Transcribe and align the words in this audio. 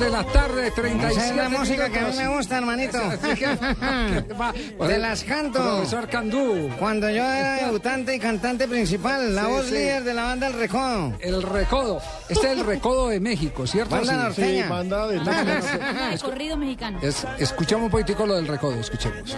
De 0.00 0.10
la 0.10 0.24
tarde, 0.24 0.70
37 0.70 1.12
Esa 1.12 1.26
es 1.30 1.36
la 1.36 1.48
música 1.58 1.88
que 1.90 1.98
a 2.00 2.08
mí 2.08 2.16
me 2.16 2.28
gusta, 2.28 2.58
hermanito. 2.58 2.98
Te 4.86 4.98
las 4.98 5.24
canto. 5.24 5.58
Profesor 5.62 6.08
Candú, 6.08 6.70
Cuando 6.78 7.08
yo 7.10 7.22
era 7.24 7.56
debutante 7.66 8.14
y 8.14 8.18
cantante 8.18 8.66
principal, 8.66 9.34
la 9.34 9.44
Sí, 9.44 9.50
voz 9.50 9.66
sí. 9.66 9.72
líder 9.72 10.04
de 10.04 10.14
la 10.14 10.22
banda 10.24 10.46
El 10.48 10.54
Recodo. 10.54 11.12
el 11.20 11.42
recodo. 11.42 12.00
Este 12.28 12.52
es 12.52 12.58
el 12.58 12.64
recodo 12.66 13.08
de 13.08 13.20
México, 13.20 13.66
¿cierto? 13.66 13.94
Banda 13.96 14.12
Sí. 14.12 14.40
norteña. 14.40 14.68
banda 14.68 15.06
de 15.06 15.18
de 16.10 16.18
corrido 16.22 16.56
mexicano. 16.56 16.98
Es- 17.02 17.26
escuchamos 17.38 17.84
un 17.86 17.90
poquitico 17.90 18.26
lo 18.26 18.36
del 18.36 18.46
recodo, 18.48 18.74
escuchemos. 18.80 19.36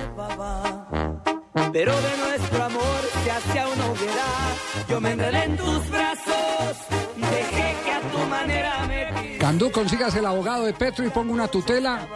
Pero 1.73 1.95
de 1.95 2.17
nuestro 2.19 2.65
amor 2.65 3.01
se 3.25 3.31
hacía 3.31 3.67
una 3.69 3.87
hoguera. 3.87 4.25
Yo 4.89 5.01
me 5.01 5.13
enredé 5.13 5.45
en 5.45 5.57
tus 5.57 5.91
brazos, 5.91 6.12
me 9.53 9.59
Candú, 9.59 9.71
consigas 9.71 10.15
el 10.17 10.25
abogado 10.27 10.65
de 10.65 10.73
Petro 10.73 11.07
y 11.07 11.11
ponga 11.11 11.33
una 11.33 11.49
tutela. 11.49 12.07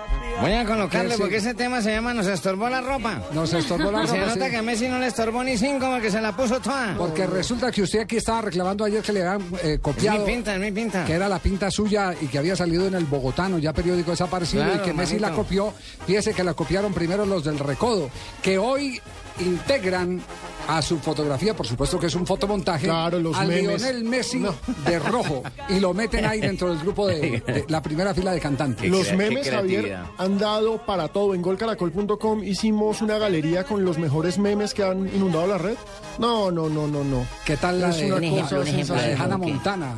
Voy 0.40 0.52
a 0.52 0.64
colocarle 0.66 1.14
Sí. 1.14 1.20
porque 1.20 1.36
ese 1.36 1.54
tema 1.54 1.80
se 1.82 1.92
llama 1.92 2.12
Nos 2.14 2.26
estorbó 2.26 2.68
la 2.68 2.80
ropa. 2.80 3.22
Nos 3.32 3.52
estorbó 3.52 3.90
la 3.90 4.04
Y 4.04 4.06
se 4.08 4.14
ropa, 4.16 4.26
nota 4.34 4.44
sí. 4.46 4.50
que 4.50 4.56
a 4.56 4.62
Messi 4.62 4.88
no 4.88 4.98
le 4.98 5.06
estorbó 5.06 5.42
ni 5.44 5.56
cinco 5.56 5.86
porque 5.90 6.10
se 6.10 6.20
la 6.20 6.36
puso 6.36 6.60
toda. 6.60 6.94
Porque 6.96 7.26
resulta 7.26 7.70
que 7.70 7.82
usted 7.82 8.00
aquí 8.00 8.16
estaba 8.16 8.42
reclamando 8.42 8.84
ayer 8.84 9.02
que 9.02 9.12
le 9.12 9.26
habían 9.26 9.48
eh, 9.62 9.74
Es 9.74 9.78
copiado. 9.80 10.18
mi 10.20 10.24
pinta, 10.32 10.54
es 10.54 10.60
mi 10.60 10.72
pinta. 10.72 11.04
que 11.04 11.12
era 11.14 11.28
la 11.28 11.38
pinta 11.38 11.70
suya 11.70 12.14
y 12.20 12.26
que 12.26 12.38
había 12.38 12.56
salido 12.56 12.86
en 12.86 12.94
el 12.94 13.04
Bogotano, 13.04 13.58
ya 13.58 13.72
periódico 13.72 14.10
desaparecido, 14.10 14.64
Claro, 14.64 14.80
y 14.82 14.84
que 14.84 14.92
Messi 14.92 15.18
la 15.18 15.32
copió. 15.32 15.72
Fíjese 16.06 16.34
que 16.34 16.44
la 16.44 16.54
copiaron 16.54 16.92
primero 16.92 17.24
los 17.26 17.44
del 17.44 17.58
Recodo, 17.58 18.10
que 18.42 18.58
hoy 18.58 19.00
integran 19.40 20.20
a 20.68 20.82
su 20.82 20.98
fotografía, 20.98 21.54
por 21.54 21.66
supuesto 21.66 21.98
que 21.98 22.06
es 22.06 22.14
un 22.14 22.26
fotomontaje, 22.26 22.86
Claro, 22.86 23.18
los 23.18 23.36
a 23.36 23.44
memes. 23.44 23.80
Lionel 23.82 24.04
Messi 24.04 24.42
de 24.86 24.98
rojo 24.98 25.42
y 25.68 25.80
lo 25.80 25.94
meten 25.94 26.24
ahí 26.26 26.40
dentro 26.40 26.68
del 26.68 26.78
grupo 26.78 27.06
de, 27.06 27.40
de 27.46 27.64
la 27.68 27.82
primera 27.82 28.14
fila 28.14 28.32
de 28.32 28.40
cantantes. 28.40 28.90
Los 28.90 29.12
memes, 29.12 29.48
Javier, 29.50 29.96
han 30.18 30.38
dado 30.38 30.78
para 30.84 31.08
todo. 31.08 31.34
En 31.34 31.42
golcaracol.com 31.42 32.42
hicimos 32.44 33.02
una 33.02 33.18
galería 33.18 33.64
con 33.64 33.84
los 33.84 33.98
mejores 33.98 34.38
memes 34.38 34.74
que 34.74 34.82
han 34.84 35.06
inundado 35.14 35.46
la 35.46 35.58
red. 35.58 35.76
No, 36.18 36.50
no, 36.50 36.68
no, 36.68 36.86
no, 36.86 37.04
no. 37.04 37.26
¿Qué 37.44 37.56
tal 37.56 37.80
la 37.80 37.90
Es 37.90 37.98
de, 37.98 38.12
una 38.12 38.26
ejemplo, 38.26 38.58
cosa 38.60 38.94
de. 39.02 39.14
Hannah 39.14 39.38
Montana? 39.38 39.94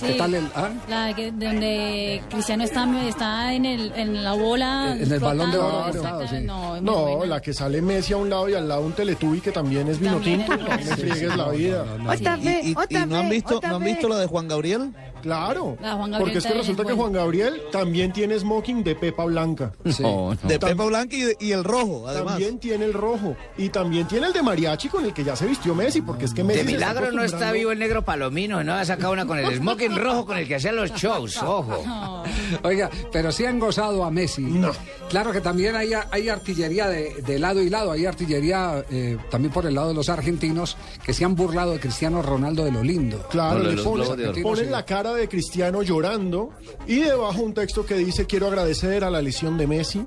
¿Qué 0.00 0.14
tal 0.14 0.34
el, 0.34 0.44
ah? 0.56 0.70
La 0.88 1.06
de 1.06 1.14
que- 1.14 1.30
donde 1.30 2.22
Cristiano 2.28 2.64
está, 2.64 2.84
está 3.06 3.54
en, 3.54 3.64
el, 3.64 3.92
en 3.94 4.22
la 4.24 4.32
bola. 4.32 4.96
En 4.98 5.12
el 5.12 5.20
balón 5.20 5.52
de 5.52 5.58
oro 5.58 5.92
sí. 6.28 6.36
No, 6.44 6.80
No, 6.80 7.24
la 7.24 7.40
que 7.40 7.52
sale 7.54 7.80
Messi 7.80 8.12
a 8.12 8.16
un 8.16 8.28
lado 8.28 8.48
y 8.48 8.54
al 8.54 8.66
lado 8.68 8.80
un 8.82 8.92
Teletubby 8.92 9.40
que 9.40 9.52
también 9.52 9.86
es 9.88 10.00
vino 10.20 10.44
tinto. 10.44 10.56
No 10.56 10.64
vino 10.64 10.70
me 10.70 10.78
tinto. 10.78 10.96
friegues 10.96 11.36
la 11.36 11.48
vida. 11.50 11.84
Otra 12.08 12.38
¿Y, 12.38 12.44
vez, 12.44 12.64
y- 12.64 12.68
y 12.70 12.74
otra 12.76 13.06
no 13.06 13.16
han 13.16 13.22
vez, 13.28 13.30
visto, 13.30 13.60
no 13.66 13.76
han 13.76 13.84
visto 13.84 14.08
lo 14.08 14.16
de 14.16 14.26
Juan 14.26 14.48
Gabriel? 14.48 14.92
Claro. 15.22 15.76
La 15.80 15.92
Juan 15.94 16.10
Gabriel 16.10 16.18
Porque 16.20 16.38
es 16.38 16.46
que 16.46 16.52
resulta 16.58 16.82
es 16.82 16.88
que. 16.88 16.94
Juan 16.94 17.12
Gabriel 17.12 17.62
también 17.70 18.12
tiene 18.12 18.36
smoking 18.40 18.82
de 18.82 18.96
Pepa 18.96 19.24
Blanca. 19.24 19.72
Sí. 19.88 20.02
De 20.42 20.58
Pepa 20.58 20.84
Blanca 20.84 21.14
y, 21.14 21.20
de- 21.22 21.36
y 21.38 21.52
el 21.52 21.62
rojo, 21.62 22.08
además. 22.08 22.32
También 22.34 22.58
tiene 22.58 22.84
el 22.86 22.92
rojo. 22.92 23.36
Y 23.56 23.68
también 23.68 24.08
tiene 24.08 24.26
el 24.26 24.32
de 24.32 24.42
mariachi 24.42 24.88
con 24.88 25.04
el 25.04 25.12
que 25.14 25.22
ya 25.22 25.36
se 25.36 25.46
vistió 25.46 25.76
Messi. 25.76 26.02
Porque 26.02 26.24
es 26.24 26.34
que 26.34 26.42
Messi. 26.42 26.64
De 26.64 26.72
milagro 26.72 27.12
no 27.12 27.22
está 27.22 27.52
vivo 27.52 27.70
el 27.70 27.78
negro 27.78 28.02
palomino, 28.04 28.64
no 28.64 28.74
ha 28.74 28.84
sacado 28.84 29.12
una 29.12 29.24
con 29.24 29.38
el 29.38 29.54
smoking 29.56 29.96
rojo 29.96 30.26
con 30.26 30.38
el 30.38 30.48
que 30.48 30.56
hacía 30.56 30.72
los 30.72 30.92
shows, 30.94 31.36
ojo. 31.40 32.24
Oiga, 32.64 32.90
pero 33.12 33.30
sí 33.30 33.44
han 33.44 33.58
gozado 33.60 34.04
a 34.04 34.10
Messi. 34.10 34.42
No. 34.42 34.72
Claro 35.08 35.30
que 35.32 35.40
también 35.40 35.76
hay, 35.76 35.90
hay 36.10 36.28
artillería 36.28 36.88
de, 36.88 37.14
de 37.22 37.38
lado 37.38 37.62
y 37.62 37.70
lado, 37.70 37.92
hay 37.92 38.06
artillería 38.06 38.84
eh, 38.90 39.16
también 39.30 39.52
por 39.52 39.66
el 39.66 39.74
lado 39.74 39.88
de 39.88 39.94
los 39.94 40.01
argentinos 40.08 40.76
que 41.04 41.12
se 41.14 41.24
han 41.24 41.34
burlado 41.34 41.72
de 41.72 41.80
Cristiano 41.80 42.22
Ronaldo 42.22 42.64
de 42.64 42.72
lo 42.72 42.82
lindo. 42.82 43.18
Claro, 43.30 43.62
de 43.62 43.76
le 43.76 44.42
ponen, 44.42 44.70
la 44.70 44.84
cara 44.84 45.12
de 45.14 45.28
Cristiano 45.28 45.82
llorando 45.82 46.50
y 46.86 47.00
debajo 47.00 47.42
un 47.42 47.54
texto 47.54 47.84
que 47.86 47.94
dice 47.94 48.26
quiero 48.26 48.46
agradecer 48.48 49.04
a 49.04 49.10
la 49.10 49.20
lesión 49.22 49.56
de 49.58 49.66
Messi. 49.66 50.04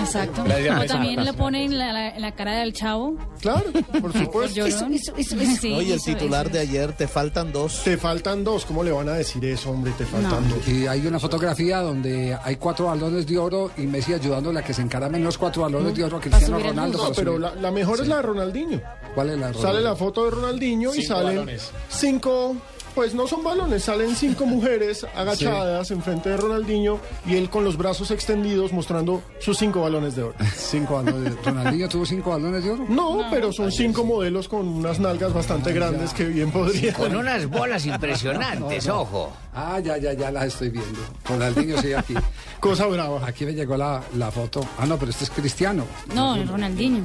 Exacto. 0.00 0.42
O 0.42 0.84
también 0.86 1.24
le 1.24 1.32
ponen 1.32 1.78
la, 1.78 1.92
la- 1.92 2.18
la 2.18 2.34
cara 2.34 2.56
del 2.60 2.72
chavo. 2.72 3.16
Claro, 3.40 3.64
por 4.00 4.12
supuesto. 4.18 4.54
Llorón. 4.66 4.94
Sí, 4.98 5.72
Oye, 5.72 5.88
el 5.92 5.98
eso, 5.98 6.04
titular 6.12 6.46
eso. 6.46 6.54
de 6.54 6.60
ayer, 6.60 6.92
te 6.92 7.08
faltan 7.08 7.52
dos. 7.52 7.82
Te 7.84 7.96
faltan 7.96 8.44
dos. 8.44 8.64
¿Cómo 8.64 8.82
le 8.84 8.92
van 8.92 9.08
a 9.08 9.12
decir 9.14 9.44
eso, 9.44 9.70
hombre? 9.70 9.92
Te 9.96 10.04
faltan 10.04 10.48
dos. 10.48 10.66
Y 10.68 10.86
hay 10.86 11.06
una 11.06 11.18
fotografía 11.18 11.80
donde 11.80 12.36
hay 12.42 12.56
cuatro 12.56 12.86
balones 12.86 13.26
de 13.26 13.38
oro 13.38 13.70
y 13.76 13.82
Messi 13.82 14.12
ayudándole 14.14 14.60
a 14.60 14.62
que 14.64 14.72
se 14.74 14.82
encaramen 14.82 15.22
los 15.24 15.38
cuatro 15.38 15.62
balones 15.62 15.94
de 15.94 16.04
oro 16.04 16.18
a 16.18 16.20
Cristiano 16.20 16.58
Ronaldo. 16.58 16.98
No, 16.98 17.12
pero 17.14 17.38
la 17.38 17.70
mejor 17.70 18.00
es 18.00 18.08
la 18.08 18.16
de 18.16 18.22
Ronaldinho. 18.22 18.80
¿Cuál 19.14 19.30
es 19.30 19.33
la 19.36 19.52
Sale 19.52 19.80
la 19.80 19.96
foto 19.96 20.24
de 20.24 20.30
Ronaldinho 20.30 20.94
y 20.94 21.02
salen 21.02 21.48
cinco, 21.88 22.56
pues 22.94 23.14
no 23.14 23.26
son 23.26 23.42
balones, 23.42 23.84
salen 23.84 24.14
cinco 24.14 24.46
mujeres 24.46 25.04
agachadas 25.16 25.90
enfrente 25.90 26.28
de 26.30 26.36
Ronaldinho 26.36 26.98
y 27.26 27.36
él 27.36 27.50
con 27.50 27.64
los 27.64 27.76
brazos 27.76 28.10
extendidos 28.10 28.72
mostrando 28.72 29.22
sus 29.40 29.58
cinco 29.58 29.82
balones 29.82 30.14
de 30.16 30.22
oro. 30.24 30.34
Cinco 30.56 30.94
balones. 31.02 31.34
¿Ronaldinho 31.44 31.88
tuvo 31.88 32.06
cinco 32.06 32.30
balones 32.30 32.64
de 32.64 32.70
oro? 32.70 32.84
No, 32.88 33.26
pero 33.30 33.52
son 33.52 33.70
cinco 33.70 34.04
modelos 34.04 34.48
con 34.48 34.66
unas 34.66 34.98
nalgas 35.00 35.32
bastante 35.32 35.72
grandes 35.72 36.12
que 36.12 36.24
bien 36.24 36.50
podrían. 36.50 36.94
Con 36.94 37.14
unas 37.16 37.46
bolas 37.48 37.84
impresionantes, 37.86 38.88
ojo. 38.88 39.32
Ah, 39.54 39.78
ya, 39.80 39.96
ya, 39.98 40.12
ya 40.14 40.30
las 40.30 40.46
estoy 40.46 40.70
viendo. 40.70 40.98
Ronaldinho 41.28 41.80
sí 41.80 41.92
aquí. 41.92 42.14
Cosa 42.60 42.86
brava. 42.86 43.26
Aquí 43.26 43.44
me 43.44 43.52
llegó 43.54 43.76
la, 43.76 44.02
la 44.16 44.30
foto. 44.30 44.66
Ah, 44.78 44.86
no, 44.86 44.96
pero 44.98 45.10
este 45.10 45.24
es 45.24 45.30
Cristiano. 45.30 45.84
No, 46.14 46.34
el 46.36 46.48
Ronaldinho. 46.48 47.02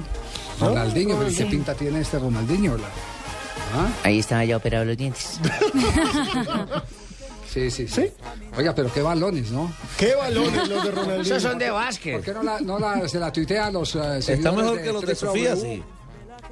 Ronaldinho, 0.60 1.18
pero 1.18 1.30
¿qué 1.36 1.46
pinta 1.46 1.74
tiene 1.74 2.02
este 2.02 2.20
Ronaldinho? 2.20 2.78
La- 2.78 2.84
¿Ah? 3.74 3.88
Ahí 4.04 4.19
estaba 4.19 4.44
ya 4.45 4.57
operado 4.57 4.86
los 4.86 4.98
dientes. 4.98 5.39
Sí, 7.51 7.71
sí, 7.71 7.88
sí. 7.88 8.12
Oiga, 8.56 8.75
pero 8.75 8.94
qué 8.94 9.01
balones, 9.01 9.50
¿no? 9.50 9.74
¿Qué 9.98 10.13
balones 10.13 10.68
los 10.69 10.83
de 10.83 10.92
Ronaldinho? 10.92 11.21
Esos 11.21 11.42
son 11.42 11.57
de 11.57 11.66
¿Por 11.66 11.74
básquet. 11.74 12.24
qué 12.24 12.31
no, 12.31 12.44
la, 12.44 12.60
no 12.60 12.77
la- 12.77 13.10
se 13.10 13.18
la 13.19 13.33
tuitea 13.33 13.66
a 13.66 13.71
los 13.71 13.95
eh, 13.95 14.19
Está 14.19 14.51
mejor 14.51 14.80
que 14.80 14.92
los 14.94 15.01
de 15.04 15.16
Sofía, 15.16 15.56
sí. 15.56 15.81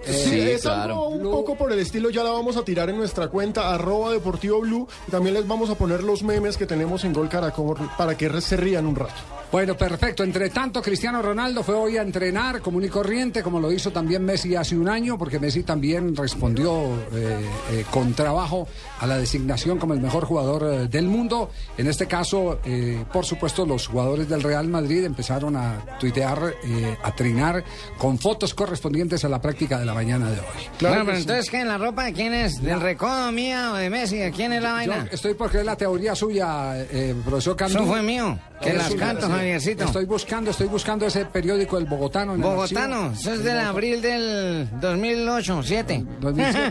Sí, 0.05 0.39
es 0.39 0.61
claro. 0.61 0.81
algo 0.81 1.07
un 1.09 1.23
poco 1.23 1.57
por 1.57 1.71
el 1.71 1.79
estilo, 1.79 2.09
ya 2.09 2.23
la 2.23 2.31
vamos 2.31 2.57
a 2.57 2.63
tirar 2.63 2.89
en 2.89 2.97
nuestra 2.97 3.27
cuenta, 3.27 3.73
arroba 3.73 4.11
Deportivo 4.11 4.61
Blue, 4.61 4.87
y 5.07 5.11
también 5.11 5.33
les 5.33 5.47
vamos 5.47 5.69
a 5.69 5.75
poner 5.75 6.03
los 6.03 6.23
memes 6.23 6.57
que 6.57 6.65
tenemos 6.65 7.03
en 7.03 7.13
Gol 7.13 7.29
Caracol 7.29 7.77
para 7.97 8.15
que 8.15 8.29
se 8.41 8.57
rían 8.57 8.85
un 8.85 8.95
rato. 8.95 9.13
Bueno, 9.49 9.77
perfecto. 9.77 10.23
Entre 10.23 10.49
tanto, 10.49 10.81
Cristiano 10.81 11.21
Ronaldo 11.21 11.63
fue 11.63 11.75
hoy 11.75 11.95
a 11.95 12.01
entrenar 12.01 12.59
común 12.59 12.83
y 12.83 12.89
corriente, 12.89 13.41
como 13.41 13.61
lo 13.61 13.71
hizo 13.71 13.91
también 13.91 14.25
Messi 14.25 14.55
hace 14.55 14.77
un 14.77 14.89
año, 14.89 15.17
porque 15.17 15.39
Messi 15.39 15.63
también 15.63 16.15
respondió 16.17 16.83
eh, 17.13 17.39
eh, 17.71 17.85
con 17.89 18.13
trabajo 18.13 18.67
a 18.99 19.07
la 19.07 19.17
designación 19.17 19.79
como 19.79 19.93
el 19.93 20.01
mejor 20.01 20.25
jugador 20.25 20.63
eh, 20.63 20.87
del 20.89 21.05
mundo. 21.05 21.49
En 21.77 21.87
este 21.87 22.07
caso, 22.07 22.59
eh, 22.65 23.05
por 23.13 23.25
supuesto, 23.25 23.65
los 23.65 23.87
jugadores 23.87 24.27
del 24.27 24.43
Real 24.43 24.67
Madrid 24.67 25.05
empezaron 25.05 25.55
a 25.55 25.97
tuitear, 25.97 26.55
eh, 26.65 26.97
a 27.01 27.15
trinar 27.15 27.63
con 27.97 28.19
fotos 28.19 28.53
correspondientes 28.53 29.23
a 29.23 29.29
la 29.29 29.41
práctica 29.41 29.79
de 29.79 29.85
la 29.87 29.93
mañana 29.93 30.29
de 30.29 30.39
hoy. 30.39 30.45
bueno, 30.81 31.03
pero 31.05 31.17
entonces, 31.17 31.49
¿qué? 31.49 31.63
¿La 31.65 31.77
ropa 31.77 32.03
de 32.05 32.13
quién 32.13 32.33
es? 32.33 32.61
¿Del 32.61 32.79
recodo 32.79 33.31
mía 33.31 33.71
o 33.73 33.75
de 33.75 33.89
Messi? 33.89 34.17
¿De 34.17 34.31
quién 34.31 34.53
es 34.53 34.61
la 34.61 34.69
Yo 34.83 34.91
vaina? 34.91 35.07
estoy 35.11 35.33
porque 35.33 35.59
es 35.59 35.65
la 35.65 35.75
teoría 35.75 36.13
suya, 36.15 36.73
eh, 36.77 37.15
profesor 37.25 37.55
Candú. 37.55 37.77
Eso 37.79 37.87
fue 37.87 38.01
mío. 38.03 38.37
Que 38.61 38.73
las 38.73 38.87
suya, 38.87 38.99
canto, 38.99 39.27
sí. 39.27 39.31
Javiercito. 39.31 39.83
Estoy 39.83 40.05
buscando, 40.05 40.49
estoy 40.51 40.67
buscando 40.67 41.05
ese 41.05 41.25
periódico, 41.25 41.77
el 41.77 41.85
Bogotano. 41.85 42.33
en 42.35 42.41
Bogotano, 42.41 43.11
eso 43.11 43.31
es 43.33 43.39
El 43.39 43.43
del 43.43 43.59
abril 43.59 44.01
del 44.01 44.67
2008, 44.79 45.61
7. 45.63 46.05
2007. 46.19 46.69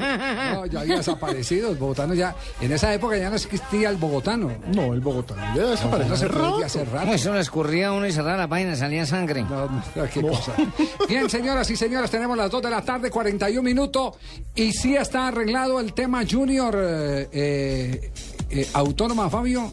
No, 0.52 0.66
ya 0.66 0.80
había 0.80 0.96
desaparecido 0.96 1.70
el 1.70 1.76
Bogotano 1.76 2.14
ya. 2.14 2.34
En 2.60 2.72
esa 2.72 2.92
época 2.92 3.16
ya 3.16 3.30
no 3.30 3.36
existía 3.36 3.88
el 3.88 3.96
Bogotano. 3.96 4.52
No, 4.74 4.92
el 4.94 5.00
Bogotano. 5.00 5.40
Ya 5.54 5.62
No, 5.62 5.68
desapareció 5.70 6.08
no 6.08 6.14
hace 6.14 6.28
rato. 6.28 6.64
hacer 6.64 6.88
rato. 6.90 7.12
Eso 7.12 7.32
le 7.34 7.40
escurría 7.40 7.92
uno 7.92 8.06
y 8.06 8.12
cerraba 8.12 8.36
la 8.36 8.48
página, 8.48 8.74
salía 8.74 9.06
sangre. 9.06 9.42
No, 9.44 9.66
no, 9.94 10.04
qué 10.12 10.20
cosa. 10.22 10.52
Bien, 11.08 11.30
señoras 11.30 11.70
y 11.70 11.76
señores, 11.76 12.10
tenemos 12.10 12.36
las 12.36 12.50
2 12.50 12.62
de 12.62 12.70
la 12.70 12.82
tarde, 12.82 13.05
41 13.10 13.62
minutos. 13.62 14.14
Y 14.54 14.72
sí 14.72 14.96
está 14.96 15.28
arreglado 15.28 15.80
el 15.80 15.92
tema 15.92 16.24
Junior 16.28 16.74
eh, 16.78 17.28
eh, 17.32 18.12
eh, 18.50 18.68
Autónoma, 18.72 19.28
Fabio. 19.30 19.72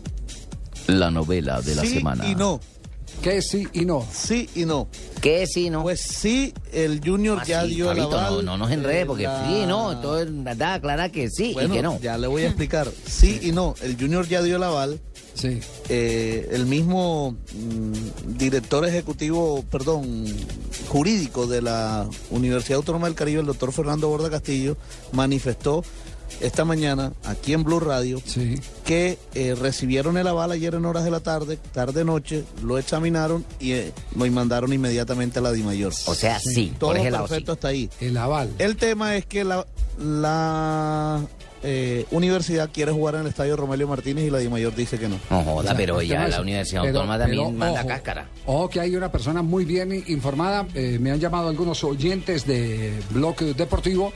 La 0.87 1.09
novela 1.11 1.61
de 1.61 1.75
la 1.75 1.81
sí 1.83 1.95
semana. 1.95 2.27
y 2.29 2.35
no. 2.35 2.59
Que 3.21 3.41
sí 3.41 3.67
y 3.71 3.85
no. 3.85 4.05
Sí 4.11 4.49
y 4.53 4.65
no. 4.65 4.89
¿Qué 5.21 5.47
sí, 5.47 5.69
no? 5.69 5.83
Pues 5.83 6.01
sí, 6.01 6.53
el 6.73 6.99
Junior 7.05 7.37
Ah, 7.41 7.45
ya 7.45 7.61
sí, 7.63 7.75
dio 7.75 7.89
el 7.91 7.97
Fabito, 7.99 8.19
aval. 8.19 8.33
no, 8.37 8.41
no 8.41 8.57
nos 8.57 8.71
enredes, 8.71 9.03
eh, 9.03 9.05
porque 9.05 9.23
la- 9.23 9.47
sí, 9.47 9.63
no, 9.65 9.97
todo 10.01 10.19
es 10.21 10.43
verdad, 10.43 10.73
aclara 10.73 11.07
que 11.09 11.29
sí 11.29 11.53
Bueno, 11.53 11.73
y 11.73 11.77
que 11.77 11.83
no. 11.83 11.99
ya 12.01 12.17
le 12.17 12.27
voy 12.27 12.41
a 12.43 12.47
explicar. 12.47 12.91
Sí 13.05 13.39
y 13.43 13.51
no. 13.53 13.75
El 13.81 13.95
Junior 13.97 14.27
ya 14.27 14.41
dio 14.41 14.57
el 14.57 14.63
aval. 14.63 14.99
Sí. 15.33 15.59
Eh, 15.89 16.49
el 16.51 16.65
mismo 16.65 17.31
mm, 17.53 18.37
director 18.37 18.85
ejecutivo, 18.87 19.63
perdón, 19.69 20.25
jurídico 20.89 21.47
de 21.47 21.61
la 21.61 22.07
Universidad 22.29 22.77
Autónoma 22.77 23.07
del 23.07 23.15
Caribe, 23.15 23.39
el 23.41 23.47
doctor 23.47 23.71
Fernando 23.71 24.09
Borda 24.09 24.29
Castillo, 24.29 24.77
manifestó 25.11 25.83
esta 26.41 26.65
mañana 26.65 27.13
aquí 27.25 27.53
en 27.53 27.63
Blue 27.63 27.79
Radio 27.79 28.19
Sí. 28.25 28.55
que 28.85 29.17
eh, 29.35 29.55
recibieron 29.55 30.17
el 30.17 30.27
aval 30.27 30.51
ayer 30.51 30.73
en 30.73 30.85
horas 30.85 31.03
de 31.03 31.11
la 31.11 31.19
tarde, 31.19 31.57
tarde-noche, 31.73 32.43
lo 32.63 32.77
examinaron 32.77 33.45
y 33.59 33.73
eh, 33.73 33.91
lo 34.15 34.25
mandaron 34.31 34.73
inmediatamente 34.73 35.39
a 35.39 35.41
la 35.43 35.51
DIMAYOR. 35.51 35.93
O 36.05 36.15
sea, 36.15 36.39
sí, 36.39 36.73
Todo 36.79 36.93
perfecto 36.93 37.51
hasta 37.53 37.67
ahí. 37.69 37.89
El 37.99 38.17
aval. 38.17 38.51
El 38.57 38.77
tema 38.77 39.15
es 39.15 39.25
que 39.25 39.43
la, 39.43 39.65
la 39.99 41.21
eh, 41.63 42.05
universidad 42.11 42.69
quiere 42.73 42.91
jugar 42.91 43.15
en 43.15 43.21
el 43.21 43.27
estadio 43.27 43.55
Romelio 43.55 43.87
Martínez 43.87 44.25
y 44.25 44.29
la 44.29 44.39
DIMAYOR 44.39 44.75
dice 44.75 44.99
que 44.99 45.07
no. 45.07 45.17
No 45.29 45.43
joda, 45.43 45.55
O 45.55 45.63
sea, 45.63 45.75
pero 45.75 46.01
ya 46.01 46.27
la 46.27 46.41
Universidad 46.41 46.81
pero- 46.83 46.99
Autónoma 46.99 47.17
también 47.19 47.39
pero, 47.43 47.51
manda 47.51 47.79
ojo, 47.81 47.87
cáscara. 47.87 48.27
Ojo 48.45 48.69
que 48.69 48.79
hay 48.79 48.95
una 48.95 49.11
persona 49.11 49.41
muy 49.41 49.65
bien 49.65 50.03
informada. 50.07 50.65
eh, 50.75 50.97
me 50.99 51.11
han 51.11 51.19
llamado 51.19 51.49
algunos 51.49 51.83
oyentes 51.83 52.45
de 52.45 52.93
Bloque 53.11 53.53
Deportivo 53.53 54.11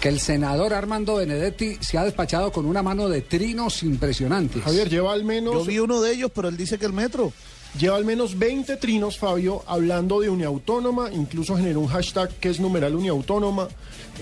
que 0.00 0.08
el 0.08 0.20
senador 0.20 0.74
Armando 0.74 1.16
Benedetti 1.16 1.76
se 1.80 1.98
ha 1.98 2.04
despachado 2.04 2.52
con 2.52 2.66
una 2.66 2.82
mano 2.82 3.08
de 3.08 3.20
trinos 3.22 3.82
impresionantes. 3.82 4.62
Javier, 4.62 4.88
lleva 4.88 5.12
al 5.12 5.24
menos... 5.24 5.54
Yo 5.54 5.64
vi 5.64 5.78
uno 5.80 6.00
de 6.00 6.12
ellos, 6.12 6.30
pero 6.32 6.48
él 6.48 6.56
dice 6.56 6.78
que 6.78 6.86
el 6.86 6.92
metro. 6.92 7.32
Lleva 7.78 7.96
al 7.96 8.04
menos 8.04 8.38
20 8.38 8.76
trinos, 8.76 9.18
Fabio, 9.18 9.62
hablando 9.66 10.20
de 10.20 10.30
Uniautónoma, 10.30 11.10
incluso 11.12 11.56
generó 11.56 11.80
un 11.80 11.88
hashtag 11.88 12.30
que 12.40 12.48
es 12.48 12.60
numeral 12.60 12.94
Uniautónoma, 12.94 13.68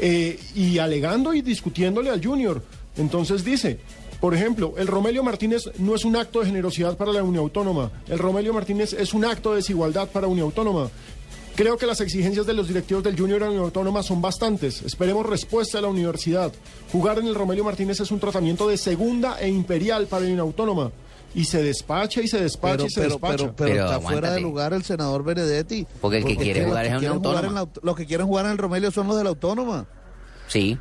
eh, 0.00 0.38
y 0.54 0.78
alegando 0.78 1.34
y 1.34 1.42
discutiéndole 1.42 2.10
al 2.10 2.24
Junior. 2.24 2.62
Entonces 2.96 3.44
dice, 3.44 3.78
por 4.20 4.34
ejemplo, 4.34 4.74
el 4.78 4.86
Romelio 4.86 5.22
Martínez 5.22 5.64
no 5.78 5.94
es 5.94 6.04
un 6.04 6.16
acto 6.16 6.40
de 6.40 6.46
generosidad 6.46 6.96
para 6.96 7.12
la 7.12 7.22
Uniautónoma, 7.22 7.90
el 8.08 8.18
Romelio 8.18 8.52
Martínez 8.52 8.92
es 8.92 9.14
un 9.14 9.24
acto 9.24 9.50
de 9.50 9.56
desigualdad 9.56 10.08
para 10.08 10.26
Uniautónoma. 10.26 10.90
Creo 11.56 11.78
que 11.78 11.86
las 11.86 12.02
exigencias 12.02 12.44
de 12.44 12.52
los 12.52 12.68
directivos 12.68 13.02
del 13.02 13.18
Junior 13.18 13.42
a 13.42 13.46
la 13.46 13.52
Uniautónoma 13.52 14.02
son 14.02 14.20
bastantes. 14.20 14.82
Esperemos 14.82 15.24
respuesta 15.24 15.78
de 15.78 15.82
la 15.82 15.88
universidad. 15.88 16.52
Jugar 16.92 17.18
en 17.18 17.26
el 17.28 17.34
Romelio 17.34 17.64
Martínez 17.64 17.98
es 18.00 18.10
un 18.10 18.20
tratamiento 18.20 18.68
de 18.68 18.76
segunda 18.76 19.40
e 19.40 19.48
imperial 19.48 20.06
para 20.06 20.26
la 20.26 20.32
Uniautónoma. 20.32 20.92
Y 21.36 21.44
se 21.44 21.62
despacha 21.62 22.20
y 22.22 22.28
se 22.28 22.40
despacha 22.40 22.76
Pero, 22.78 22.86
y 22.86 22.90
se 22.90 23.00
pero, 23.02 23.10
despacha. 23.12 23.36
pero, 23.36 23.54
pero 23.56 23.70
Pero 23.72 23.84
está 23.84 24.00
fuera 24.00 24.30
de 24.32 24.40
lugar 24.40 24.72
el 24.72 24.82
senador 24.82 25.22
Benedetti. 25.22 25.86
Porque 26.00 26.18
el 26.18 26.24
que 26.24 26.36
quiere 26.36 26.60
los 26.62 26.70
jugar 26.70 26.82
que 26.84 26.88
es 26.88 27.02
en 27.12 27.18
una 27.18 27.42
la 27.52 27.68
Los 27.82 27.94
que 27.96 28.06
quieren 28.06 28.26
jugar 28.26 28.46
en 28.46 28.52
el 28.52 28.58
Romelio 28.58 28.90
son 28.90 29.06
los 29.06 29.16
de 29.18 29.22
la 29.24 29.28
autónoma. 29.30 29.86
Sí. 30.48 30.78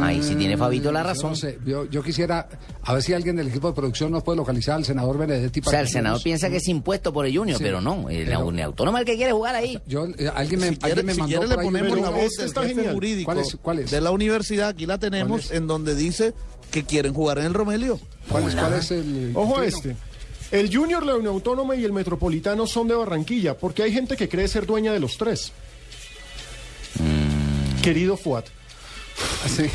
Ahí 0.00 0.22
sí 0.22 0.36
tiene 0.36 0.56
Fabito 0.56 0.90
la 0.90 1.02
Yo 1.02 1.08
razón. 1.08 1.30
no 1.30 1.36
sé, 1.36 1.58
yo, 1.66 1.84
yo 1.90 2.02
quisiera, 2.02 2.48
a 2.82 2.94
ver 2.94 3.02
si 3.02 3.12
alguien 3.12 3.36
del 3.36 3.48
equipo 3.48 3.68
de 3.68 3.74
producción 3.74 4.10
nos 4.10 4.22
puede 4.22 4.36
localizar 4.38 4.76
al 4.76 4.86
senador 4.86 5.18
Benedetti. 5.18 5.60
O 5.66 5.68
sea, 5.70 5.80
el 5.80 5.88
senador 5.88 6.16
nos- 6.16 6.22
piensa 6.22 6.48
que 6.48 6.56
es 6.56 6.68
impuesto 6.68 7.12
por 7.12 7.26
el 7.26 7.36
Junior, 7.36 7.58
Sí, 7.58 7.62
pero 7.64 7.80
no. 7.82 8.08
El 8.08 8.24
pero- 8.26 8.50
la 8.50 8.64
autónoma 8.64 9.00
el 9.00 9.04
que 9.04 9.16
quiere 9.16 9.32
jugar 9.32 9.54
ahí. 9.54 9.78
Yo, 9.86 10.06
eh, 10.06 10.30
alguien 10.34 10.60
me, 10.60 10.68
Si 10.70 10.76
quiere, 10.76 10.92
alguien 10.92 11.06
me 11.06 11.12
si 11.14 11.20
mandó 11.20 11.36
quiere 11.40 11.54
por 11.54 11.56
le 11.56 11.60
ahí 11.60 11.66
un 11.66 11.72
ponemos 11.90 11.96
la 11.98 12.04
Pero 12.06 12.16
voz 12.22 12.24
este 12.24 12.40
del 12.42 12.48
está 12.48 12.62
jefe 12.62 12.74
genial. 12.74 12.94
jurídico 12.94 13.24
¿Cuál 13.26 13.38
es? 13.38 13.56
¿Cuál 13.60 13.78
es? 13.80 13.90
de 13.90 14.00
la 14.00 14.10
universidad. 14.12 14.68
Aquí 14.70 14.86
la 14.86 14.94
¿Cuál 14.94 15.00
tenemos 15.10 15.44
es? 15.44 15.50
en 15.50 15.66
donde 15.66 15.94
dice 15.94 16.32
que 16.74 16.84
quieren 16.84 17.14
jugar 17.14 17.38
en 17.38 17.44
el 17.46 17.54
Romelio. 17.54 18.00
¿Cuál 18.28 18.48
es, 18.48 18.54
cuál 18.56 18.72
es 18.74 18.90
el. 18.90 19.30
Ojo 19.34 19.58
a 19.58 19.64
este. 19.64 19.94
El 20.50 20.74
Junior, 20.74 21.06
la 21.06 21.14
Unión 21.14 21.34
Autónoma 21.34 21.76
y 21.76 21.84
el 21.84 21.92
Metropolitano 21.92 22.66
son 22.66 22.88
de 22.88 22.94
Barranquilla, 22.96 23.56
porque 23.56 23.84
hay 23.84 23.92
gente 23.92 24.16
que 24.16 24.28
cree 24.28 24.48
ser 24.48 24.66
dueña 24.66 24.92
de 24.92 24.98
los 24.98 25.16
tres. 25.16 25.52
Querido 27.82 28.16
Fuat. 28.16 28.46
Sí. 29.46 29.66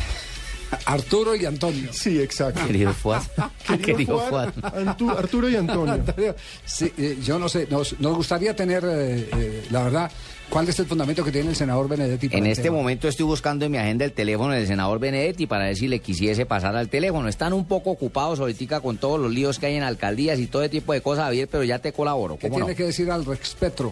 Arturo 0.86 1.36
y 1.36 1.46
Antonio. 1.46 1.90
Sí, 1.94 2.20
exacto. 2.22 2.66
Querido 2.68 2.94
Fuad. 2.94 3.24
Querido 3.84 4.20
Fuad. 4.20 4.50
Antu- 4.56 5.18
Arturo 5.18 5.50
y 5.50 5.56
Antonio. 5.56 5.94
Antonio, 5.94 6.36
sí, 6.66 6.92
eh, 6.98 7.18
yo 7.24 7.40
no 7.40 7.48
sé, 7.50 7.66
nos, 7.70 7.98
nos 8.00 8.16
gustaría 8.16 8.56
tener, 8.56 8.84
eh, 8.86 9.30
eh, 9.32 9.68
la 9.72 9.84
verdad, 9.84 10.12
cuál 10.50 10.68
es 10.68 10.80
el 10.80 10.86
fundamento 10.86 11.24
que 11.24 11.32
tiene 11.32 11.50
el 11.50 11.56
senador 11.56 11.88
Benedetti. 11.88 12.30
En 12.32 12.46
este 12.48 12.64
tema? 12.64 12.78
momento 12.78 13.08
estoy 13.08 13.26
buscando 13.26 13.66
en 13.66 13.72
mi 13.72 13.78
agenda 13.78 14.06
el 14.06 14.12
teléfono 14.14 14.54
del 14.54 14.66
senador 14.68 15.00
Benedetti 15.00 15.48
para 15.48 15.66
ver 15.66 15.76
si 15.76 15.88
le 15.88 16.00
quisiese 16.00 16.46
pasar 16.46 16.76
al 16.76 16.90
teléfono. 16.90 17.28
Están 17.28 17.54
un 17.54 17.66
poco 17.66 17.92
ocupados 17.92 18.40
ahorita 18.40 18.80
con 18.82 18.98
todos 18.98 19.20
los 19.20 19.32
líos 19.32 19.60
que 19.60 19.68
hay 19.68 19.76
en 19.76 19.84
alcaldías 19.84 20.40
y 20.40 20.48
todo 20.48 20.62
ese 20.64 20.70
tipo 20.70 20.94
de 20.94 21.02
cosas, 21.02 21.26
Javier, 21.26 21.48
pero 21.52 21.64
ya 21.64 21.80
te 21.80 21.94
colaboro. 21.94 22.38
¿Qué 22.38 22.48
¿Cómo 22.50 22.58
tiene 22.66 22.72
no? 22.72 22.78
que 22.78 22.84
decir 22.86 23.10
al 23.12 23.26
respecto? 23.26 23.92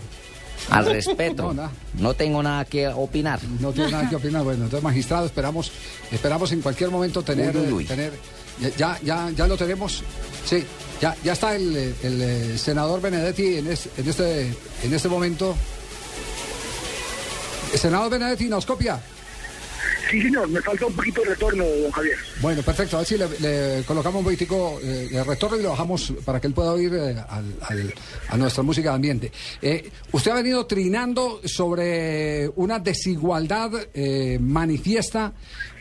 Al 0.71 0.86
respeto. 0.86 1.54
No, 2.00 2.13
tengo 2.13 2.44
nada 2.44 2.65
que 2.65 2.88
opinar. 2.88 3.39
No 3.60 3.71
tiene 3.71 3.92
nada 3.92 4.10
que 4.10 4.15
opinar. 4.18 4.44
Bueno, 4.44 4.65
entonces, 4.65 4.83
magistrado, 4.83 5.25
esperamos, 5.25 5.71
esperamos 6.12 6.51
en 6.51 6.62
cualquier 6.62 6.89
momento 6.92 7.21
tener, 7.24 7.56
Uy, 7.57 7.71
uy, 7.71 7.83
eh, 7.83 7.88
tener 7.88 8.13
ya, 8.77 9.00
ya, 9.03 9.30
ya 9.36 9.48
lo 9.48 9.56
tenemos. 9.57 10.03
Sí, 10.45 10.63
ya, 11.01 11.15
ya 11.24 11.33
está 11.33 11.56
el, 11.56 11.75
eh, 11.75 11.94
el, 12.03 12.57
senador 12.60 13.01
Benedetti 13.01 13.57
en, 13.57 13.68
es- 13.68 13.89
en 13.98 14.07
este, 14.10 14.42
en 14.83 14.94
este 14.94 15.07
momento. 15.07 15.56
Senador 17.77 18.09
Benedetti 18.12 18.45
nos 18.50 18.65
copia. 18.65 19.00
Sí, 20.09 20.21
señor, 20.21 20.47
me 20.47 20.62
falta 20.62 20.85
un 20.85 20.94
poquito 20.94 21.19
de 21.21 21.27
retorno, 21.31 21.65
don 21.65 21.91
Javier. 21.91 22.15
Bueno, 22.41 22.62
perfecto. 22.63 22.96
A 22.96 23.00
ver 23.00 23.07
si 23.07 23.17
le, 23.17 23.27
le 23.39 23.84
colocamos 23.84 24.19
un 24.19 24.24
poquitico 24.24 24.79
eh, 24.81 25.10
de 25.12 25.24
retorno 25.24 25.57
y 25.57 25.63
lo 25.63 25.69
bajamos 25.72 26.13
para 26.24 26.39
que 26.39 26.48
él 26.48 26.53
pueda 26.53 26.72
oír 26.72 26.93
eh, 26.93 27.15
al- 27.27 27.55
al- 27.62 27.93
a 28.29 28.38
nuestra 28.38 28.63
música 28.63 28.89
de 28.91 28.96
ambiente. 28.96 29.31
Eh, 29.62 29.91
usted 30.13 30.31
ha 30.31 30.36
venido 30.36 30.65
trinando 30.65 31.41
sobre 31.43 32.48
una 32.55 32.79
desigualdad 32.79 33.69
manifiesta, 34.39 35.34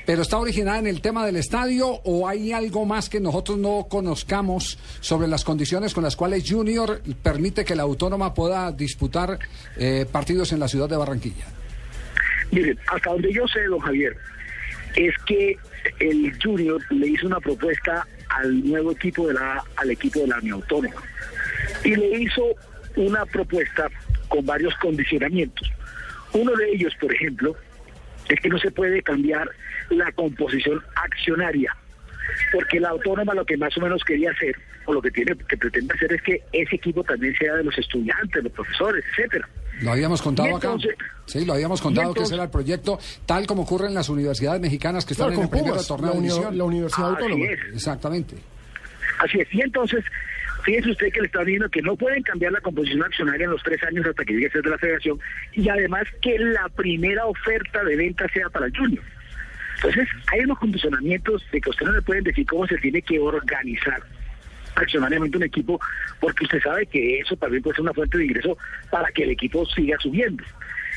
pero 0.05 0.23
está 0.23 0.39
originada 0.39 0.79
en 0.81 0.89
el 0.89 1.01
tema 1.01 1.25
del 1.25 1.37
estadio 1.37 1.89
o 2.05 2.27
hay 2.29 2.53
algo 2.53 2.85
más 2.85 3.09
que 3.09 3.21
nosotros 3.21 3.59
no 3.59 3.87
conozcamos 3.89 4.77
sobre 5.01 5.29
las 5.29 5.45
condiciones 5.45 5.95
con 5.95 6.03
las 6.03 6.17
cuales 6.17 6.45
Junior 6.49 7.01
permite 7.23 7.65
que 7.65 7.77
la 7.77 7.85
autónoma 7.85 8.35
pueda 8.35 8.73
disputar 8.73 9.39
partidos 10.11 10.51
en 10.53 10.59
la 10.61 10.67
ciudad 10.69 10.89
de 10.89 10.97
Barranquilla. 10.97 11.45
Miren, 12.51 12.79
hasta 12.87 13.11
donde 13.11 13.33
yo 13.33 13.47
sé, 13.49 13.63
don 13.65 13.81
Javier, 13.81 14.17
es 14.95 15.15
que 15.27 15.57
el 16.01 16.33
Junior 16.43 16.81
le 16.91 17.09
hizo 17.09 17.27
una 17.27 17.41
propuesta 17.41 18.07
al 18.31 18.65
nuevo 18.69 18.93
equipo 18.93 19.29
de 19.29 19.35
la, 19.35 19.63
al 19.77 19.91
equipo 19.91 20.21
de 20.21 20.29
la 20.29 20.39
Unión 20.39 20.55
Autónoma. 20.63 21.03
Y 21.85 21.95
le 21.97 22.19
hizo 22.19 22.55
una 22.97 23.25
propuesta 23.27 23.89
con 24.29 24.45
varios 24.45 24.75
condicionamientos. 24.77 25.71
Uno 26.33 26.55
de 26.57 26.71
ellos, 26.71 26.95
por 27.01 27.15
ejemplo, 27.15 27.57
es 28.29 28.41
que 28.41 28.49
no 28.49 28.59
se 28.59 28.71
puede 28.71 29.03
cambiar 29.03 29.49
la 29.91 30.11
composición 30.13 30.83
accionaria, 30.97 31.77
porque 32.53 32.81
la 32.81 32.89
autónoma 32.91 33.35
lo 33.35 33.45
que 33.45 33.57
más 33.57 33.77
o 33.77 33.81
menos 33.81 34.03
quería 34.05 34.33
hacer, 34.33 34.57
o 34.87 34.93
lo 34.93 35.03
que 35.03 35.11
tiene, 35.11 35.37
que 35.49 35.57
pretende 35.57 35.95
hacer 35.95 36.13
es 36.13 36.23
que 36.23 36.43
ese 36.53 36.77
equipo 36.77 37.05
también 37.05 37.35
sea 37.37 37.55
de 37.55 37.65
los 37.65 37.77
estudiantes, 37.79 38.43
los 38.43 38.53
profesores, 38.53 39.05
etcétera. 39.11 39.49
Lo 39.83 39.93
habíamos 39.93 40.23
contado 40.23 40.49
entonces- 40.49 40.93
acá. 40.95 41.05
Sí, 41.27 41.45
lo 41.45 41.55
habíamos 41.55 41.81
contado 41.83 42.11
y 42.13 42.15
que 42.15 42.21
ese 42.23 42.35
entonces- 42.35 42.35
era 42.35 42.45
el 42.45 42.51
proyecto, 42.51 42.99
tal 43.27 43.47
como 43.47 43.63
ocurre 43.63 43.89
en 43.89 43.95
las 43.95 44.09
universidades 44.09 44.61
mexicanas 44.61 45.05
que 45.05 45.15
están 45.15 45.29
Claro, 45.29 45.43
en 45.43 45.45
el 45.45 45.51
torneo 45.87 46.15
la 46.43 46.51
de 46.51 46.57
la 46.57 46.65
Universidad 46.65 47.13
Así 47.15 47.23
Autónoma. 47.25 47.45
es. 47.51 47.61
Exactamente. 47.75 48.37
Así 49.19 49.41
es. 49.41 49.53
Y 49.53 49.61
entonces 49.61 50.05
Fíjese 50.65 50.91
usted 50.91 51.13
que 51.13 51.21
le 51.21 51.27
está 51.27 51.45
diciendo 51.45 51.69
que 51.69 51.81
no 51.81 51.95
pueden 51.95 52.25
cambiar 52.25 52.51
la 52.51 52.61
composición 52.61 53.01
accionaria 53.05 53.45
en 53.45 53.53
los 53.53 53.63
tres 53.63 53.81
años 53.85 54.05
hasta 54.05 54.25
que 54.25 54.33
llegue 54.33 54.49
a 54.49 54.51
ser 54.51 54.63
de 54.63 54.71
la 54.71 54.79
federación 54.79 55.17
y 55.53 55.69
además 55.69 56.03
que 56.21 56.37
la 56.41 56.69
primera 56.71 57.25
oferta 57.27 57.85
de 57.85 57.95
venta 57.95 58.27
sea 58.35 58.51
para 58.51 58.67
el 58.67 58.77
Junior. 58.77 59.05
Entonces, 59.77 60.09
hay 60.33 60.41
unos 60.41 60.59
condicionamientos 60.59 61.45
de 61.53 61.61
que 61.61 61.71
usted 61.71 61.87
no 61.87 61.93
le 61.93 62.03
pueden 62.03 62.25
decir 62.25 62.45
cómo 62.47 62.67
se 62.67 62.79
tiene 62.79 63.01
que 63.01 63.21
organizar 63.21 64.03
accionariamente 64.77 65.37
un 65.37 65.43
equipo, 65.45 65.81
porque 66.21 66.45
usted 66.45 66.61
sabe 66.63 66.87
que 66.87 67.19
eso 67.19 67.37
también 67.37 67.63
puede 67.63 67.77
ser 67.77 67.83
una 67.83 67.95
fuente 67.95 68.19
de 68.19 68.25
ingreso 68.27 68.57
para 68.91 69.11
que 69.11 69.25
el 69.25 69.31
equipo 69.31 69.67
siga 69.67 69.97
subiendo. 69.99 70.45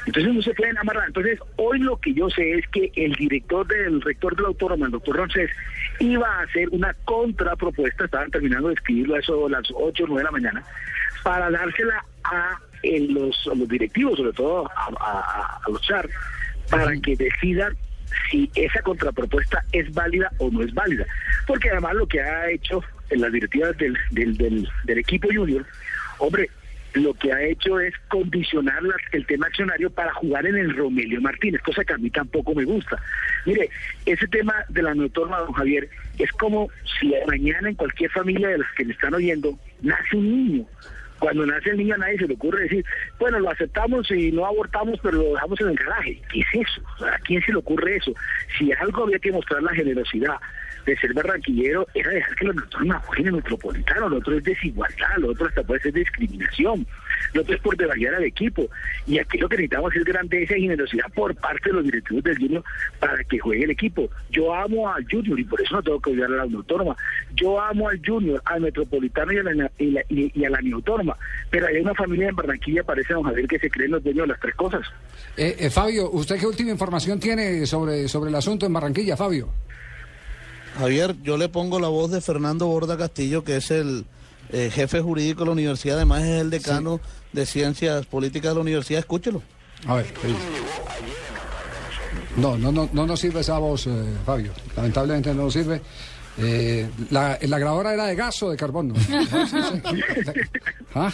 Entonces 0.06 0.34
no 0.34 0.42
se 0.42 0.54
pueden 0.54 0.78
amarrar. 0.78 1.08
Entonces, 1.08 1.40
hoy 1.58 1.80
lo 1.80 1.98
que 1.98 2.14
yo 2.14 2.30
sé 2.30 2.54
es 2.54 2.68
que 2.70 2.92
el 2.96 3.14
director 3.16 3.68
del 3.68 4.02
rector 4.02 4.36
de 4.36 4.42
la 4.44 4.48
autónoma, 4.50 4.86
el 4.86 4.92
doctor 4.94 5.18
Roncés, 5.18 5.50
iba 6.00 6.28
a 6.28 6.44
hacer 6.44 6.70
una 6.70 6.94
contrapropuesta, 7.06 8.06
estaban 8.06 8.32
terminando 8.32 8.70
de 8.70 8.76
escribirlo 8.76 9.16
a 9.16 9.20
eso 9.20 9.46
a 9.48 9.50
las 9.50 9.64
8 9.74 10.04
o 10.04 10.08
9 10.08 10.20
de 10.20 10.24
la 10.24 10.32
mañana, 10.32 10.64
para 11.24 11.52
dársela 11.52 12.04
a, 12.24 12.58
el- 12.84 13.14
los, 13.14 13.48
a 13.52 13.56
los 13.56 13.68
directivos, 13.68 14.18
sobre 14.18 14.32
todo 14.34 14.70
a, 14.72 14.90
a- 15.02 15.60
a 15.66 15.70
los 15.70 15.82
char, 15.82 16.08
para 16.72 16.96
que 17.02 17.16
decidan 17.18 17.76
si 18.30 18.50
esa 18.56 18.82
contrapropuesta 18.82 19.64
es 19.72 19.92
válida 19.94 20.32
o 20.38 20.50
no 20.50 20.64
es 20.64 20.74
válida. 20.74 21.06
Porque 21.48 21.70
además 21.70 21.96
lo 21.96 22.08
que 22.08 22.22
ha 22.22 22.50
hecho 22.50 22.84
en 23.10 23.22
las 23.22 23.32
directivas 23.32 23.78
del, 23.78 23.98
del, 24.12 24.38
del, 24.38 24.70
del 24.86 24.98
equipo 24.98 25.30
junior, 25.34 25.66
hombre, 26.20 26.50
lo 26.94 27.14
que 27.14 27.32
ha 27.32 27.42
hecho 27.42 27.80
es 27.80 27.94
condicionar 28.08 28.82
el 29.12 29.26
tema 29.26 29.48
accionario 29.48 29.90
para 29.90 30.14
jugar 30.14 30.46
en 30.46 30.58
el 30.58 30.76
Romelio 30.76 31.22
Martínez, 31.22 31.62
cosa 31.62 31.84
que 31.84 31.94
a 31.94 31.98
mí 31.98 32.10
tampoco 32.10 32.56
me 32.56 32.66
gusta. 32.66 33.00
Mire, 33.46 33.70
ese 34.06 34.28
tema 34.28 34.54
de 34.70 34.82
la 34.82 34.94
neutorma, 34.94 35.40
don 35.40 35.54
Javier, 35.54 35.90
es 36.18 36.32
como 36.32 36.70
si 37.00 37.14
mañana 37.28 37.70
en 37.70 37.76
cualquier 37.76 38.10
familia 38.12 38.50
de 38.50 38.58
las 38.60 38.72
que 38.74 38.86
me 38.86 38.94
están 38.94 39.14
oyendo 39.14 39.58
nace 39.82 40.16
un 40.16 40.30
niño. 40.30 40.66
Cuando 41.20 41.46
nace 41.46 41.72
el 41.72 41.78
niño 41.78 41.96
a 41.96 41.98
nadie 41.98 42.18
se 42.18 42.28
le 42.28 42.34
ocurre 42.34 42.64
decir, 42.64 42.86
bueno, 43.20 43.40
lo 43.40 43.50
aceptamos 43.50 44.10
y 44.12 44.32
no 44.32 44.46
abortamos, 44.46 45.00
pero 45.02 45.18
lo 45.18 45.34
dejamos 45.34 45.62
en 45.62 45.70
el 45.70 45.76
garaje. 45.76 46.22
¿Qué 46.32 46.40
es 46.40 46.68
eso? 46.68 46.82
¿A 47.06 47.20
quién 47.20 47.42
se 47.42 47.52
le 47.52 47.58
ocurre 47.58 47.98
eso? 47.98 48.14
Si 48.58 48.72
algo 48.74 49.04
había 49.04 49.20
que 49.20 49.32
mostrar 49.32 49.62
la 49.62 49.74
generosidad 49.74 50.38
de 50.86 50.98
ser 50.98 51.14
barranquillero, 51.14 51.88
era 51.94 52.10
dejar 52.12 52.36
que 52.36 52.46
los 52.46 52.56
neutrones 52.56 52.96
jueguen 53.06 53.28
en 53.28 53.36
el 53.36 53.36
metropolitano. 53.36 54.10
Lo 54.10 54.18
otro 54.18 54.38
es 54.38 54.44
desigualdad, 54.44 55.18
lo 55.18 55.30
otro 55.30 55.48
hasta 55.48 55.64
puede 55.64 55.82
ser 55.82 55.94
discriminación, 55.94 56.88
lo 57.34 57.42
otro 57.42 57.56
es 57.56 57.62
por 57.62 57.78
devaluar 57.78 58.16
al 58.16 58.24
equipo. 58.24 58.68
Y 59.06 59.20
aquí 59.20 59.38
lo 59.38 59.50
que 59.50 59.58
necesitamos 59.58 59.96
es 59.96 60.04
grandeza 60.04 60.58
y 60.58 60.62
generosidad 60.62 61.12
por 61.14 61.36
parte 61.36 61.70
de 61.70 61.76
los 61.76 61.84
directivos 61.84 62.24
del 62.24 62.38
Junior 62.38 62.64
para 63.00 63.24
que 63.24 63.40
juegue 63.40 63.64
el 63.66 63.72
equipo. 63.72 64.10
Yo 64.32 64.54
amo 64.54 64.92
al 64.92 65.06
Junior 65.10 65.40
y 65.40 65.44
por 65.44 65.62
eso 65.62 65.76
no 65.76 65.84
tengo 65.84 66.00
que 66.00 66.12
odiar 66.12 66.32
a 66.32 66.38
la 66.38 66.44
Autónoma. 66.44 66.96
Yo 67.36 67.62
amo 67.62 67.90
al 67.90 68.02
Junior, 68.06 68.42
al 68.46 68.62
Metropolitano 68.62 69.32
y 69.32 69.38
a 69.38 69.44
la, 69.44 70.62
y 70.62 70.72
Autónoma. 70.72 71.09
Pero 71.50 71.68
hay 71.68 71.78
una 71.78 71.94
familia 71.94 72.30
en 72.30 72.36
Barranquilla, 72.36 72.84
parece 72.84 73.14
don 73.14 73.24
Javier, 73.24 73.48
que 73.48 73.60
se 73.60 73.70
creen 73.70 73.92
los 73.92 74.04
dueños 74.04 74.24
de 74.24 74.28
las 74.28 74.40
tres 74.40 74.56
cosas. 74.56 74.82
Eh, 75.38 75.56
eh, 75.60 75.70
Fabio, 75.70 76.10
¿usted 76.12 76.40
qué 76.40 76.46
última 76.46 76.72
información 76.72 77.20
tiene 77.20 77.66
sobre, 77.66 78.08
sobre 78.08 78.30
el 78.30 78.36
asunto 78.36 78.66
en 78.66 78.74
Barranquilla, 78.74 79.18
Fabio? 79.18 79.50
Javier, 80.78 81.16
yo 81.24 81.38
le 81.38 81.50
pongo 81.50 81.80
la 81.80 81.88
voz 81.88 82.12
de 82.12 82.22
Fernando 82.22 82.68
Borda 82.68 82.98
Castillo, 82.98 83.44
que 83.44 83.58
es 83.58 83.72
el 83.72 84.06
eh, 84.52 84.70
jefe 84.72 85.02
jurídico 85.02 85.42
de 85.42 85.46
la 85.48 85.52
universidad, 85.52 85.98
además 85.98 86.24
es 86.24 86.42
el 86.42 86.50
decano 86.50 87.00
de 87.34 87.46
Ciencias 87.46 88.06
Políticas 88.06 88.52
de 88.52 88.56
la 88.56 88.62
universidad. 88.62 89.00
Escúchelo. 89.00 89.42
A 89.88 89.96
ver, 89.96 90.06
¿qué 90.06 90.28
dice? 90.28 90.40
No, 92.38 92.58
no, 92.58 92.72
no, 92.72 92.90
no 92.94 93.06
nos 93.06 93.20
sirve 93.20 93.42
esa 93.42 93.58
voz, 93.58 93.88
eh, 93.88 93.92
Fabio. 94.26 94.52
Lamentablemente 94.76 95.34
no 95.34 95.44
nos 95.44 95.54
sirve. 95.54 95.82
Eh, 96.42 96.90
la, 97.10 97.38
la 97.42 97.60
grabadora 97.60 97.94
era 97.94 98.06
de 98.06 98.16
gas 98.16 98.42
o 98.44 98.52
de 98.52 98.58
carbón. 98.58 98.90
¿no? 98.90 98.96
¿Ah? 100.96 101.12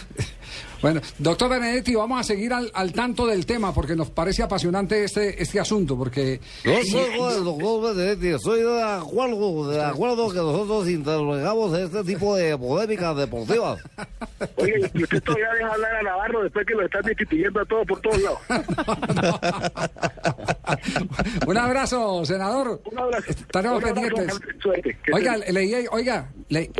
Bueno, 0.86 1.00
doctor 1.18 1.50
Benedetti, 1.50 1.96
vamos 1.96 2.20
a 2.20 2.22
seguir 2.22 2.52
al, 2.52 2.70
al 2.72 2.92
tanto 2.92 3.26
del 3.26 3.44
tema 3.44 3.74
porque 3.74 3.96
nos 3.96 4.08
parece 4.10 4.44
apasionante 4.44 5.02
este, 5.02 5.42
este 5.42 5.58
asunto. 5.58 5.98
Porque 5.98 6.38
Yo 6.62 6.80
soy 6.84 7.38
el 7.38 7.42
doctor 7.42 7.96
Benedetti, 7.96 8.28
estoy 8.28 8.60
de 8.60 8.82
acuerdo, 8.84 9.68
de 9.68 9.82
acuerdo 9.82 10.30
que 10.30 10.36
nosotros 10.36 10.88
interrogamos 10.88 11.76
este 11.76 12.04
tipo 12.04 12.36
de 12.36 12.56
polémicas 12.56 13.16
deportivas. 13.16 13.82
Oye, 14.58 14.88
y 14.94 15.02
usted 15.02 15.20
todavía 15.24 15.48
deja 15.58 15.72
hablar 15.72 15.96
a 15.96 16.02
Navarro 16.04 16.44
después 16.44 16.64
que 16.64 16.74
lo 16.74 16.84
están 16.84 17.02
destituyendo 17.02 17.62
a 17.62 17.64
todos 17.64 17.84
por 17.84 18.00
todos 18.00 18.22
lados. 18.22 18.38
Un 21.48 21.56
abrazo, 21.56 22.24
senador. 22.24 22.80
Un 22.84 22.96
abrazo. 22.96 23.24
Estaremos 23.28 23.82
Un 23.82 23.88
abrazo, 23.88 24.14
pendientes. 24.14 24.40
suerte. 24.62 24.96
Oiga, 25.12 25.36
leí, 25.36 25.84
oiga, 25.90 26.30
le, 26.48 26.70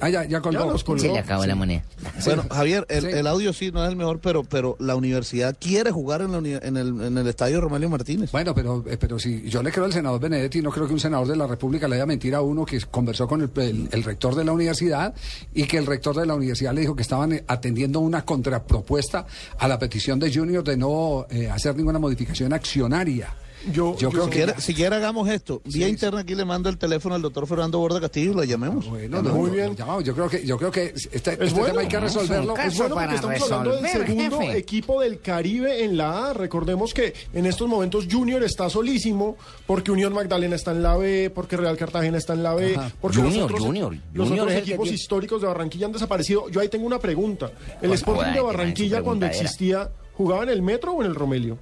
ah, 0.00 0.08
ya, 0.08 0.24
ya 0.24 0.40
colgó. 0.40 0.64
Ya 0.64 0.66
nos 0.72 0.84
colgó. 0.84 1.00
Se 1.02 1.08
le 1.08 1.18
acabó 1.18 1.46
la 1.46 1.54
moneda. 1.54 1.82
Bueno, 2.24 2.44
Javier, 2.50 2.86
el, 2.88 3.02
Sí. 3.02 3.08
el 3.08 3.26
audio 3.26 3.52
sí 3.52 3.70
no 3.70 3.84
es 3.84 3.90
el 3.90 3.96
mejor, 3.96 4.20
pero, 4.20 4.42
pero 4.44 4.76
la 4.78 4.96
universidad 4.96 5.56
quiere 5.58 5.90
jugar 5.90 6.22
en, 6.22 6.32
la 6.32 6.38
uni- 6.38 6.58
en, 6.60 6.76
el, 6.76 6.88
en 7.02 7.18
el 7.18 7.26
estadio 7.26 7.60
Romelio 7.60 7.88
Martínez. 7.90 8.32
Bueno, 8.32 8.54
pero, 8.54 8.84
eh, 8.88 8.96
pero 8.98 9.18
si 9.18 9.42
yo 9.48 9.62
le 9.62 9.70
creo 9.72 9.84
al 9.84 9.92
senador 9.92 10.20
Benedetti, 10.20 10.62
no 10.62 10.70
creo 10.70 10.86
que 10.86 10.92
un 10.94 11.00
senador 11.00 11.26
de 11.28 11.36
la 11.36 11.46
República 11.46 11.88
le 11.88 11.96
haya 11.96 12.06
mentido 12.06 12.36
a 12.38 12.40
uno 12.42 12.64
que 12.64 12.80
conversó 12.90 13.26
con 13.28 13.42
el, 13.42 13.50
el- 13.56 13.88
el 13.92 14.02
rector 14.04 14.34
de 14.34 14.44
la 14.44 14.52
universidad 14.52 15.14
y 15.54 15.64
que 15.64 15.78
el 15.78 15.86
rector 15.86 16.16
de 16.16 16.26
la 16.26 16.34
universidad 16.34 16.72
le 16.74 16.82
dijo 16.82 16.94
que 16.96 17.02
estaban 17.02 17.32
eh, 17.32 17.44
atendiendo 17.46 18.00
una 18.00 18.24
contrapropuesta 18.24 19.26
a 19.58 19.68
la 19.68 19.78
petición 19.78 20.18
de 20.18 20.32
Junior 20.32 20.62
de 20.64 20.76
no 20.76 21.26
eh, 21.30 21.48
hacer 21.50 21.76
ninguna 21.76 21.98
modificación 21.98 22.52
accionaria. 22.52 23.34
Yo, 23.72 23.96
Yo 23.96 24.10
creo 24.10 24.24
si, 24.24 24.30
que 24.30 24.54
si 24.60 24.74
quiere 24.74 24.96
hagamos 24.96 25.28
esto. 25.28 25.60
Vía 25.64 25.88
interna 25.88 26.20
aquí 26.20 26.34
le 26.34 26.44
mando 26.44 26.68
el 26.68 26.78
teléfono 26.78 27.14
al 27.14 27.22
doctor 27.22 27.46
Fernando 27.46 27.78
Borda 27.78 28.00
Castillo 28.00 28.32
y 28.32 28.34
lo 28.34 28.44
llamemos. 28.44 28.88
Bueno, 28.88 29.22
no, 29.22 29.34
Muy 29.34 29.50
bien. 29.50 29.74
llamamos. 29.76 30.04
Yo 30.04 30.14
creo 30.14 30.28
que, 30.28 30.44
yo 30.46 30.56
creo 30.56 30.70
que 30.70 30.86
este, 30.94 31.16
este 31.16 31.44
Es 31.44 31.52
bueno. 31.52 31.66
tema 31.68 31.80
hay 31.80 31.88
que 31.88 31.98
resolverlo. 32.00 32.56
Es 32.56 32.76
bueno 32.78 32.94
porque 32.94 33.14
estamos 33.16 33.52
hablando 33.52 33.76
del 33.82 33.90
segundo 34.06 34.40
jefe. 34.40 34.58
equipo 34.58 35.00
del 35.00 35.20
Caribe 35.20 35.84
en 35.84 35.96
la 35.96 36.30
A. 36.30 36.32
Recordemos 36.34 36.94
que 36.94 37.12
en 37.32 37.46
estos 37.46 37.68
momentos 37.68 38.06
Junior 38.10 38.42
está 38.44 38.70
solísimo 38.70 39.36
porque 39.66 39.90
Unión 39.90 40.12
Magdalena 40.12 40.54
está 40.56 40.70
en 40.72 40.82
la 40.82 40.96
B, 40.96 41.30
porque 41.34 41.56
Real 41.56 41.76
Cartagena 41.76 42.18
está 42.18 42.32
en 42.34 42.42
la 42.42 42.54
B, 42.54 42.74
Ajá. 42.76 42.92
porque 43.00 43.16
Junior, 43.18 43.34
los 43.36 43.44
otros, 43.50 43.60
Junior. 43.62 43.96
los 44.14 44.28
Junior 44.28 44.44
otros 44.46 44.52
es 44.54 44.58
el 44.60 44.64
que 44.64 44.70
equipos 44.74 44.92
históricos 44.92 45.40
de 45.40 45.48
Barranquilla 45.48 45.86
han 45.86 45.92
desaparecido. 45.92 46.48
Yo 46.50 46.60
ahí 46.60 46.68
tengo 46.68 46.86
una 46.86 46.98
pregunta. 46.98 47.50
¿El 47.82 47.88
Joder, 47.88 47.94
Sporting 47.94 48.32
de 48.32 48.40
Barranquilla 48.40 49.02
cuando 49.02 49.26
existía 49.26 49.90
jugaba 50.14 50.44
en 50.44 50.50
el 50.50 50.62
Metro 50.62 50.92
o 50.92 51.02
en 51.02 51.08
el 51.08 51.14
Romelio? 51.14 51.58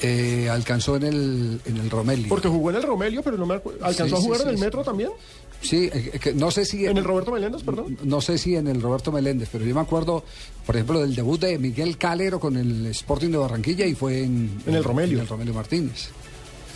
Eh, 0.00 0.48
alcanzó 0.48 0.94
en 0.96 1.02
el, 1.02 1.60
en 1.64 1.76
el 1.76 1.90
Romelio. 1.90 2.28
Porque 2.28 2.46
jugó 2.48 2.70
en 2.70 2.76
el 2.76 2.82
Romelio, 2.84 3.22
pero 3.22 3.36
no 3.36 3.46
me 3.46 3.54
acuerdo. 3.56 3.84
¿Alcanzó 3.84 4.16
Sí, 4.16 4.22
a 4.22 4.24
jugar 4.24 4.40
sí, 4.40 4.46
en 4.48 4.54
el 4.54 4.58
Metro 4.58 4.84
también? 4.84 5.10
Sí, 5.60 5.90
eh, 5.92 6.18
que 6.22 6.32
no 6.34 6.52
sé 6.52 6.64
si... 6.64 6.86
¿En 6.86 6.96
el 6.98 7.04
Roberto 7.04 7.32
Meléndez, 7.32 7.62
perdón? 7.64 7.98
No 8.04 8.20
sé 8.20 8.38
si 8.38 8.54
en 8.54 8.68
el 8.68 8.80
Roberto 8.80 9.10
Meléndez, 9.10 9.48
pero 9.50 9.64
yo 9.64 9.74
me 9.74 9.80
acuerdo, 9.80 10.22
por 10.64 10.76
ejemplo, 10.76 11.00
del 11.00 11.16
debut 11.16 11.40
de 11.40 11.58
Miguel 11.58 11.98
Calero 11.98 12.38
con 12.38 12.56
el 12.56 12.86
Sporting 12.86 13.30
de 13.30 13.38
Barranquilla 13.38 13.86
y 13.86 13.94
fue 13.96 14.22
en, 14.22 14.60
En 14.66 14.74
el 14.76 14.84
Romelio. 14.84 15.16
en 15.18 15.22
el 15.22 15.28
Romelio 15.28 15.54
Martínez. 15.54 16.10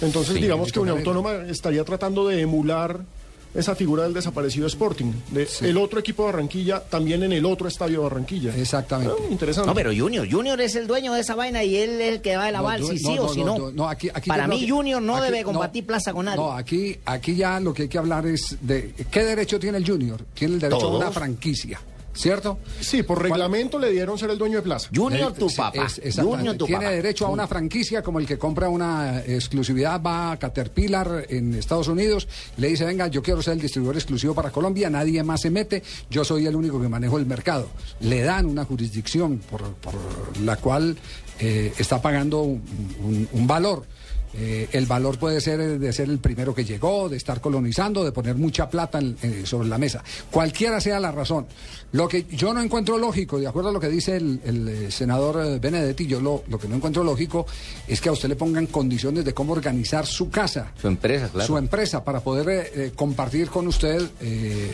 Entonces, 0.00 0.34
Sí, 0.34 0.40
digamos 0.42 0.72
que 0.72 0.80
una 0.80 0.90
autónoma 0.92 1.32
estaría 1.48 1.84
tratando 1.84 2.26
de 2.26 2.40
emular 2.40 3.04
esa 3.54 3.74
figura 3.74 4.04
del 4.04 4.14
desaparecido 4.14 4.66
Sporting, 4.66 5.12
de 5.30 5.46
el 5.62 5.76
otro 5.76 6.00
equipo 6.00 6.22
de 6.24 6.32
Barranquilla, 6.32 6.80
también 6.80 7.22
en 7.22 7.32
el 7.32 7.44
otro 7.44 7.68
estadio 7.68 7.98
de 7.98 8.04
Barranquilla. 8.04 8.56
Exactamente. 8.56 9.12
Ah, 9.18 9.26
interesante. 9.30 9.66
No, 9.68 9.74
pero 9.74 9.90
Junior, 9.94 10.26
Junior 10.30 10.60
es 10.60 10.74
el 10.76 10.86
dueño 10.86 11.12
de 11.12 11.20
esa 11.20 11.34
vaina 11.34 11.62
y 11.62 11.76
él 11.76 12.00
es 12.00 12.14
el 12.14 12.20
que 12.22 12.36
va 12.36 12.48
el 12.48 12.54
No, 12.54 12.60
aval, 12.60 12.80
yo- 12.80 12.86
si 12.88 12.94
no, 12.94 12.98
sí 13.10 13.14
no, 13.16 13.24
o 13.24 13.34
si 13.34 13.44
no, 13.44 13.58
no. 13.58 13.70
no, 13.72 13.88
aquí- 13.88 14.08
aquí 14.12 14.28
Para 14.28 14.46
mí 14.48 14.60
que- 14.64 14.70
Junior 14.70 15.02
no 15.02 15.16
aquí- 15.16 15.24
debe 15.26 15.40
no, 15.40 15.46
compartir 15.46 15.86
plaza 15.86 16.12
con 16.12 16.24
nadie. 16.24 16.38
No, 16.38 16.52
aquí, 16.52 16.96
aquí 17.04 17.34
ya 17.36 17.60
lo 17.60 17.74
que 17.74 17.82
hay 17.82 17.88
que 17.88 17.98
hablar 17.98 18.26
es 18.26 18.56
de 18.60 18.94
qué 19.10 19.24
derecho 19.24 19.58
tiene 19.60 19.78
el 19.78 19.86
Junior. 19.86 20.20
Tiene 20.34 20.54
el 20.54 20.60
derecho 20.60 20.86
a 20.86 20.96
una 20.96 21.10
franquicia, 21.12 21.80
¿cierto? 22.14 22.58
Sí, 22.80 23.02
por 23.02 23.22
reglamento 23.22 23.78
le 23.78 23.90
dieron 23.90 24.18
ser 24.18 24.30
el 24.30 24.38
dueño 24.38 24.56
de 24.56 24.62
plaza. 24.62 24.88
Junior 24.94 25.32
Eh, 25.32 25.38
tu 25.38 25.48
papá. 25.54 25.86
es-. 26.02 26.16
Junior 26.16 26.56
tu 26.56 26.66
Tiene 26.66 26.84
papá. 26.84 26.94
derecho 26.96 27.26
a 27.26 27.30
una 27.30 27.46
franquicia 27.46 28.02
como 28.02 28.18
el 28.18 28.26
que 28.26 28.38
compra 28.38 28.68
una 28.68 29.20
exclusividad, 29.20 30.00
va 30.02 30.32
a 30.32 30.38
Caterpillar 30.38 31.26
en 31.28 31.54
Estados 31.54 31.88
Unidos, 31.88 32.28
le 32.56 32.68
dice, 32.68 32.84
venga, 32.84 33.06
yo 33.08 33.22
quiero 33.22 33.42
ser 33.42 33.54
el 33.54 33.60
distribuidor 33.60 33.96
exclusivo 33.96 34.34
para 34.34 34.50
Colombia, 34.50 34.90
nadie 34.90 35.22
más 35.22 35.40
se 35.40 35.50
mete, 35.50 35.82
yo 36.10 36.24
soy 36.24 36.46
el 36.46 36.56
único 36.56 36.80
que 36.80 36.88
manejo 36.88 37.18
el 37.18 37.26
mercado. 37.26 37.68
Le 38.00 38.22
dan 38.22 38.46
una 38.46 38.64
jurisdicción 38.64 39.38
por, 39.50 39.62
por 39.74 39.94
la 40.42 40.56
cual 40.56 40.96
eh, 41.40 41.72
está 41.78 42.00
pagando 42.00 42.42
un, 42.42 42.62
un- 43.02 43.28
un 43.32 43.46
valor. 43.46 43.84
Eh, 44.34 44.68
el 44.72 44.86
valor 44.86 45.18
puede 45.18 45.40
ser 45.42 45.78
de 45.78 45.92
ser 45.92 46.08
el 46.08 46.18
primero 46.18 46.54
que 46.54 46.64
llegó, 46.64 47.08
de 47.08 47.18
estar 47.18 47.40
colonizando, 47.40 48.02
de 48.04 48.12
poner 48.12 48.34
mucha 48.36 48.68
plata 48.70 48.98
en- 48.98 49.46
sobre 49.46 49.68
la 49.68 49.76
mesa. 49.76 50.02
Cualquiera 50.30 50.80
sea 50.80 50.98
la 51.00 51.12
razón. 51.12 51.46
Lo 51.92 52.08
que 52.08 52.24
yo 52.30 52.54
no 52.54 52.62
encuentro 52.62 52.96
lógico, 52.96 53.38
de 53.38 53.46
acuerdo 53.46 53.68
a 53.68 53.72
lo 53.72 53.80
que 53.80 53.88
dice 53.88 54.16
el, 54.16 54.40
el, 54.44 54.68
eh, 54.68 54.90
senador 54.90 55.44
eh, 55.44 55.58
Benedetti, 55.58 56.06
yo 56.06 56.20
lo, 56.20 56.44
lo 56.48 56.58
que 56.58 56.66
no 56.66 56.76
encuentro 56.76 57.04
lógico 57.04 57.44
es 57.86 58.00
que 58.00 58.08
a 58.08 58.12
usted 58.12 58.28
le 58.30 58.36
pongan 58.36 58.66
condiciones 58.66 59.24
de 59.24 59.34
cómo 59.34 59.52
organizar 59.52 60.06
su 60.06 60.30
casa, 60.30 60.72
Su 60.80 60.88
empresa, 60.88 61.28
claro. 61.28 61.46
su 61.46 61.58
empresa, 61.58 62.02
para 62.02 62.20
poder 62.20 62.70
eh, 62.74 62.92
compartir 62.96 63.48
con 63.50 63.66
usted 63.66 64.00
eh, 64.22 64.72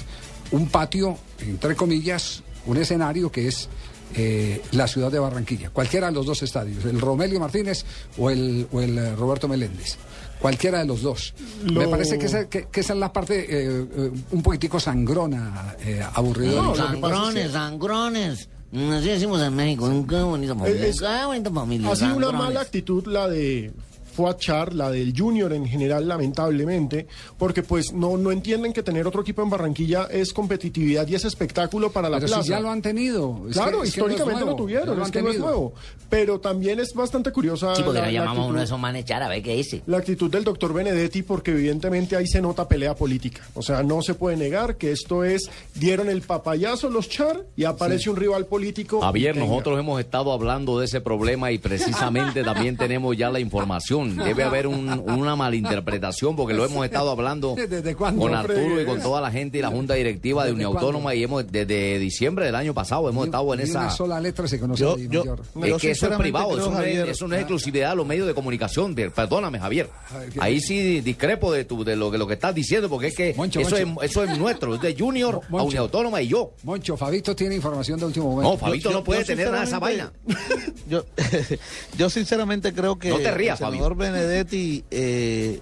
un 0.52 0.68
patio, 0.68 1.18
entre 1.40 1.74
comillas, 1.74 2.42
un 2.66 2.76
escenario 2.76 3.32
que 3.32 3.48
es 3.48 3.68
eh, 4.14 4.62
la 4.72 4.86
ciudad 4.88 5.10
de 5.12 5.18
Barranquilla, 5.18 5.70
cualquiera 5.70 6.06
de 6.08 6.12
los 6.14 6.26
dos 6.26 6.42
estadios, 6.42 6.84
el 6.84 7.00
Romelio 7.00 7.38
Martínez 7.40 7.84
o 8.18 8.30
el, 8.30 8.66
o 8.72 8.80
el 8.80 8.96
eh, 8.98 9.16
Roberto 9.16 9.48
Meléndez. 9.48 9.96
Cualquiera 10.40 10.78
de 10.78 10.84
los 10.86 11.02
dos. 11.02 11.34
Lo- 11.64 11.80
Me 11.80 11.88
parece 11.88 12.16
que 12.18 12.26
esa, 12.26 12.48
que- 12.48 12.66
que 12.70 12.80
esa 12.80 12.92
es 12.92 12.98
la 13.00 13.12
parte 13.12 13.40
eh, 13.40 13.86
eh, 13.96 14.10
un 14.30 14.42
poquitico 14.42 14.78
sangrona, 14.78 15.74
eh, 15.84 16.00
aburridora. 16.14 16.62
No, 16.62 16.72
pasa 16.72 16.84
es 16.84 17.00
sangrones, 17.00 17.46
que- 17.46 17.52
sangrones. 17.52 18.48
Así 18.70 19.08
decimos 19.08 19.40
en 19.42 19.56
México. 19.56 19.88
Qué 20.08 20.16
bonita 20.22 20.54
familia. 20.54 20.86
Es- 20.86 21.00
Qué 21.00 21.24
bonita 21.26 21.50
familia. 21.50 21.90
Ha 21.90 21.96
sido 21.96 22.16
una 22.16 22.26
sangrones. 22.26 22.38
mala 22.48 22.60
actitud 22.60 23.06
la 23.06 23.28
de 23.28 23.72
Fuachar, 24.18 24.74
la 24.74 24.90
del 24.90 25.14
Junior 25.16 25.52
en 25.52 25.64
general, 25.68 26.08
lamentablemente, 26.08 27.06
porque 27.38 27.62
pues 27.62 27.92
no, 27.92 28.16
no 28.16 28.32
entienden 28.32 28.72
que 28.72 28.82
tener 28.82 29.06
otro 29.06 29.22
equipo 29.22 29.42
en 29.42 29.50
Barranquilla 29.50 30.08
es 30.10 30.32
competitividad 30.32 31.06
y 31.06 31.14
es 31.14 31.24
espectáculo 31.24 31.92
para 31.92 32.08
la 32.10 32.16
Pero 32.18 32.26
plaza. 32.26 32.42
si 32.42 32.48
ya 32.50 32.58
lo 32.58 32.68
han 32.68 32.82
tenido. 32.82 33.42
Es 33.48 33.54
Claro, 33.54 33.82
que- 33.82 33.86
es 33.88 33.94
que 33.94 34.00
no 34.00 34.06
es 34.08 34.12
históricamente 34.14 34.40
nuevo, 34.44 34.50
lo 34.50 34.56
tuvieron, 34.56 34.98
lo 34.98 35.04
es 35.04 35.10
que 35.12 35.22
no 35.22 35.30
es 35.30 35.38
nuevo. 35.38 35.72
Pero 36.10 36.40
también 36.40 36.80
es 36.80 36.92
bastante 36.94 37.30
curiosa 37.30 37.76
Sí, 37.76 37.82
porque 37.84 38.00
la, 38.00 38.06
la 38.06 38.12
llamamos 38.12 38.38
a 38.38 38.40
uno 38.40 38.54
de 38.54 38.60
actitud, 38.62 38.64
esos 38.64 38.80
manes 38.80 39.04
a 39.08 39.28
ver 39.28 39.42
qué 39.42 39.54
dice. 39.54 39.82
la 39.86 39.98
actitud 39.98 40.28
del 40.30 40.42
doctor 40.42 40.72
Benedetti, 40.74 41.22
porque 41.22 41.52
evidentemente 41.52 42.16
ahí 42.16 42.26
se 42.26 42.40
nota 42.42 42.66
pelea 42.66 42.96
política. 42.96 43.42
O 43.54 43.62
sea, 43.62 43.84
no 43.84 44.02
se 44.02 44.14
puede 44.14 44.36
negar 44.36 44.76
que 44.78 44.90
esto 44.90 45.22
es, 45.22 45.48
dieron 45.76 46.08
el 46.08 46.22
papayazo 46.22 46.90
los 46.90 47.08
Char 47.08 47.44
y 47.56 47.62
aparece 47.64 48.10
un 48.10 48.16
rival 48.16 48.46
político. 48.46 49.00
Javier, 49.00 49.36
nosotros 49.36 49.78
hemos 49.78 50.00
estado 50.00 50.32
hablando 50.32 50.80
de 50.80 50.86
ese 50.86 51.00
problema 51.00 51.52
y 51.52 51.58
precisamente 51.58 52.42
también 52.42 52.76
tenemos 52.76 53.16
ya 53.16 53.30
la 53.30 53.38
información. 53.38 54.07
Debe 54.16 54.44
haber 54.44 54.66
un- 54.66 54.88
una 55.06 55.36
malinterpretación 55.36 56.36
porque 56.36 56.54
lo 56.54 56.64
hemos 56.64 56.84
estado 56.84 57.10
hablando 57.10 57.54
¿Desde 57.68 57.94
cuándo, 57.94 58.22
con? 58.22 58.34
Arturo 58.34 58.80
y 58.80 58.84
con 58.86 59.00
toda 59.00 59.20
la 59.20 59.30
gente 59.30 59.58
y 59.58 59.62
la 59.62 59.68
Junta 59.70 59.94
Directiva 59.94 60.44
de 60.44 60.50
¿Desde 60.52 60.64
Unión? 60.66 60.76
Autónoma 60.76 61.14
y 61.14 61.22
hemos 61.22 61.50
desde 61.50 61.98
diciembre 61.98 62.46
del 62.46 62.54
año 62.54 62.74
pasado 62.74 63.08
hemos 63.08 63.26
estado 63.26 63.52
en 63.54 63.60
esa... 63.60 63.80
una 63.80 63.90
sola 63.90 64.20
letra 64.20 64.46
se 64.48 64.58
conoce 64.58 64.80
Yo- 64.82 64.96
de 64.96 65.02
Di 65.02 65.08
yo- 65.14 65.20
Mayor. 65.54 65.76
Es 65.76 65.82
que 65.82 65.90
eso 65.92 66.10
es 66.10 66.16
privado, 66.18 66.48
creo, 66.50 66.58
eso 66.60 66.70
no, 66.70 66.80
es, 66.82 67.08
eso 67.08 67.28
no 67.28 67.34
es 67.34 67.40
exclusividad 67.40 67.90
de 67.90 67.96
los 67.96 68.06
medios 68.06 68.26
de 68.26 68.34
comunicación. 68.34 68.94
Per- 68.94 69.12
Perdóname, 69.12 69.58
Javier. 69.58 69.88
ver, 70.18 70.28
¿qué- 70.30 70.38
Ahí 70.40 70.60
sí 70.60 71.00
discrepo 71.00 71.52
de, 71.52 71.64
tu, 71.64 71.84
de 71.84 71.96
lo, 71.96 72.10
que- 72.10 72.18
lo 72.18 72.26
que 72.26 72.34
estás 72.34 72.54
diciendo, 72.54 72.88
porque 72.88 73.08
es 73.08 73.14
que 73.16 73.34
Moncho, 73.36 73.60
eso, 73.60 73.76
Moncho. 73.86 74.02
Es, 74.02 74.10
eso 74.10 74.24
es 74.24 74.38
nuestro, 74.38 74.74
es 74.74 74.80
de 74.80 74.94
Junior 74.98 75.40
a. 75.50 75.62
Unión 75.62 75.82
Autónoma 75.82 76.20
y 76.22 76.28
yo. 76.28 76.52
Moncho, 76.62 76.96
Fabito 76.96 77.34
tiene 77.36 77.54
información 77.56 77.98
de 77.98 78.06
último 78.06 78.30
momento. 78.30 78.52
No, 78.52 78.58
Fabito 78.58 78.90
Yo- 78.90 78.96
no 78.98 79.04
puede 79.04 79.20
yo 79.20 79.26
tener 79.26 79.46
nada 79.48 79.60
de 79.60 79.66
esa 79.66 79.78
vaina. 79.78 80.12
Yo, 80.88 81.04
yo 81.98 82.08
sinceramente 82.08 82.72
creo 82.72 82.98
que 82.98 83.10
No 83.10 83.18
te 83.18 83.30
rías, 83.30 83.60
el 83.60 83.66
senador 83.66 83.92
Fabio. 83.92 83.97
Benedetti 83.98 84.84
eh, 84.90 85.60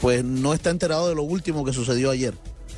pues 0.00 0.22
no 0.24 0.52
está 0.52 0.70
enterado 0.70 1.08
de 1.08 1.14
lo 1.14 1.22
último 1.22 1.64
que 1.64 1.72
sucedió 1.72 2.10
ayer 2.10 2.34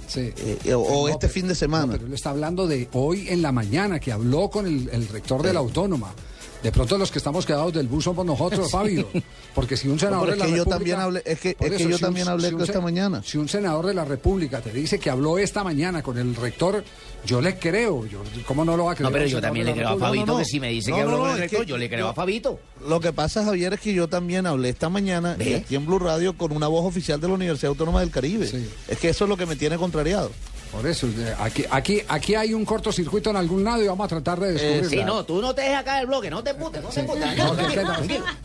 Sí. 0.06 0.32
eh, 0.36 0.74
o, 0.74 0.78
o 0.80 1.02
No, 1.02 1.08
este 1.08 1.22
pero- 1.26 1.32
fin 1.32 1.48
de 1.48 1.54
semana. 1.56 1.86
no, 1.86 1.92
pero 1.92 2.06
él 2.06 2.14
está 2.14 2.30
hablando 2.30 2.68
de 2.68 2.88
hoy 2.92 3.26
en 3.28 3.42
la 3.42 3.50
mañana, 3.50 3.98
que 3.98 4.12
habló 4.12 4.48
con 4.50 4.66
el, 4.66 4.88
el 4.92 5.08
rector 5.08 5.42
de 5.42 5.52
la 5.52 5.58
Autónoma. 5.58 6.14
De 6.62 6.72
pronto 6.72 6.98
los 6.98 7.10
que 7.12 7.18
estamos 7.18 7.46
quedados 7.46 7.72
del 7.72 7.86
bus 7.86 8.04
somos 8.04 8.24
nosotros, 8.26 8.70
Fabio. 8.72 9.08
Porque 9.54 9.76
si 9.76 9.88
un 9.88 9.98
senador 10.00 10.26
de 10.28 10.32
es 10.32 10.38
la 10.38 10.44
que 10.46 10.50
yo 10.52 10.56
República... 10.64 10.76
también 10.78 10.98
hablé- 10.98 11.22
es 11.24 11.38
que- 11.40 11.54
Por 11.54 11.66
es 11.68 11.76
que 11.76 11.88
yo 11.88 11.96
si 11.96 12.02
también 12.02 12.28
hablé 12.28 12.52
un 12.54 12.60
esta 12.62 12.80
mañana. 12.80 13.22
Si 13.24 13.38
un 13.38 13.48
senador 13.48 13.86
de 13.86 13.94
la 13.94 14.04
República 14.04 14.60
te 14.60 14.72
dice 14.72 14.98
que 14.98 15.10
habló 15.10 15.38
esta 15.38 15.62
mañana 15.62 16.02
con 16.02 16.18
el 16.18 16.34
rector, 16.34 16.82
yo 17.24 17.40
le 17.40 17.58
creo. 17.58 18.06
Yo, 18.06 18.22
¿Cómo 18.46 18.64
no 18.64 18.76
lo 18.76 18.86
va 18.86 18.92
a 18.92 18.94
creer? 18.94 19.10
No, 19.10 19.16
pero 19.16 19.26
yo 19.28 19.40
también 19.40 19.66
le 19.66 19.74
creo 19.74 19.90
a? 19.90 19.98
Fabito, 19.98 20.26
no, 20.26 20.32
no. 20.32 20.38
que 20.38 20.44
si 20.44 20.58
me 20.60 20.70
dice 20.70 20.90
No, 20.90 20.96
que 20.96 21.02
habló 21.02 21.16
no, 21.18 21.22
con 21.24 21.30
el 21.32 21.38
rector, 21.38 21.60
que 21.60 21.66
yo 21.66 21.78
le 21.78 21.88
creo 21.88 22.00
yo- 22.00 22.08
a 22.08 22.14
Fabito. 22.14 22.58
Lo 22.88 23.00
que 23.00 23.12
pasa, 23.12 23.44
Javier, 23.44 23.74
es 23.74 23.80
que 23.80 23.94
yo 23.94 24.08
también 24.08 24.46
hablé 24.46 24.70
esta 24.70 24.88
mañana 24.88 25.36
aquí 25.56 25.74
en 25.76 25.86
Blue 25.86 25.98
Radio 25.98 26.36
con 26.36 26.52
una 26.52 26.66
voz 26.68 26.84
oficial 26.84 27.20
de 27.20 27.28
la 27.28 27.34
Universidad 27.34 27.68
Autónoma 27.70 28.00
del 28.00 28.10
Caribe. 28.10 28.46
Sí. 28.46 28.68
Es 28.88 28.98
que 28.98 29.08
eso 29.10 29.24
es 29.24 29.28
lo 29.28 29.36
que 29.36 29.46
me 29.46 29.56
tiene 29.56 29.76
contrariado. 29.76 30.30
Por 30.72 30.86
eso, 30.86 31.06
eh, 31.06 31.34
aquí, 31.38 31.64
aquí, 31.70 32.02
aquí 32.06 32.34
hay 32.34 32.52
un 32.52 32.64
cortocircuito 32.64 33.30
en 33.30 33.36
algún 33.36 33.64
lado 33.64 33.82
y 33.82 33.86
vamos 33.86 34.04
a 34.04 34.08
tratar 34.08 34.40
de 34.40 34.52
descubrirlo. 34.52 34.88
Sí, 34.90 35.04
no, 35.04 35.24
tú 35.24 35.40
no 35.40 35.54
te 35.54 35.62
dejes 35.62 35.78
acá 35.78 36.00
el 36.00 36.06
bloque, 36.06 36.28
no 36.28 36.42
te 36.42 36.54
putes, 36.54 36.82
no 36.82 36.88
te 36.88 37.02
putes. 37.04 37.36
No. 37.36 37.56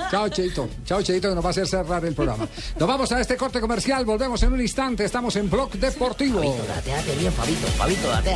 Chao, 0.10 0.30
Cheito. 0.30 0.70
Chao, 0.86 1.02
Cheito, 1.02 1.30
que 1.30 1.36
nos 1.36 1.44
va 1.44 1.50
a 1.50 1.52
hacer 1.52 1.68
cerrar 1.68 2.06
el 2.06 2.14
programa. 2.14 2.48
Nos 2.80 2.88
vamos 2.88 3.12
a 3.12 3.20
este 3.20 3.36
corte 3.38 3.60
comercial. 3.60 4.06
Volvemos 4.06 4.42
en 4.44 4.54
un 4.54 4.62
instante. 4.62 5.04
Estamos 5.04 5.36
en 5.36 5.50
Blog 5.50 5.72
Deportivo. 5.72 6.40
Fabito, 6.40 6.64
date, 6.68 6.92
date 6.92 7.16
bien, 7.16 7.34
Fabito, 7.34 7.68
Fabito, 7.68 8.08
date. 8.08 8.36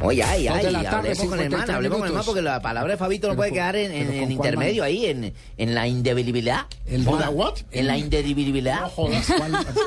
Oye, 0.00 0.22
ay, 0.22 0.46
ay, 0.46 0.70
la 0.70 0.82
tarde, 0.84 0.96
hablemos 1.10 1.26
con 1.26 1.40
el 1.40 1.46
53 1.46 1.50
man, 1.58 1.70
hablemos 1.74 1.98
con 1.98 2.06
el 2.06 2.12
man, 2.12 2.18
minutos. 2.20 2.26
porque 2.26 2.42
la 2.42 2.62
palabra 2.62 2.92
de 2.92 2.96
Fabito 2.98 3.26
no 3.26 3.32
Pero 3.32 3.36
puede 3.38 3.50
con- 3.50 3.56
quedar 3.56 3.74
en, 3.76 3.90
en- 3.90 4.12
en 4.12 4.30
intermedio 4.30 4.82
man. 4.82 4.86
ahí, 4.88 5.06
en, 5.06 5.34
en 5.56 5.74
la 5.74 5.88
indivisibilidad. 5.88 6.66
El 6.86 7.04
Joda. 7.04 7.26
man- 7.26 7.34
what? 7.34 7.54
En 7.72 7.86
la 7.88 7.98
indivisibilidad. 7.98 8.92
¿Cuál, 8.94 9.12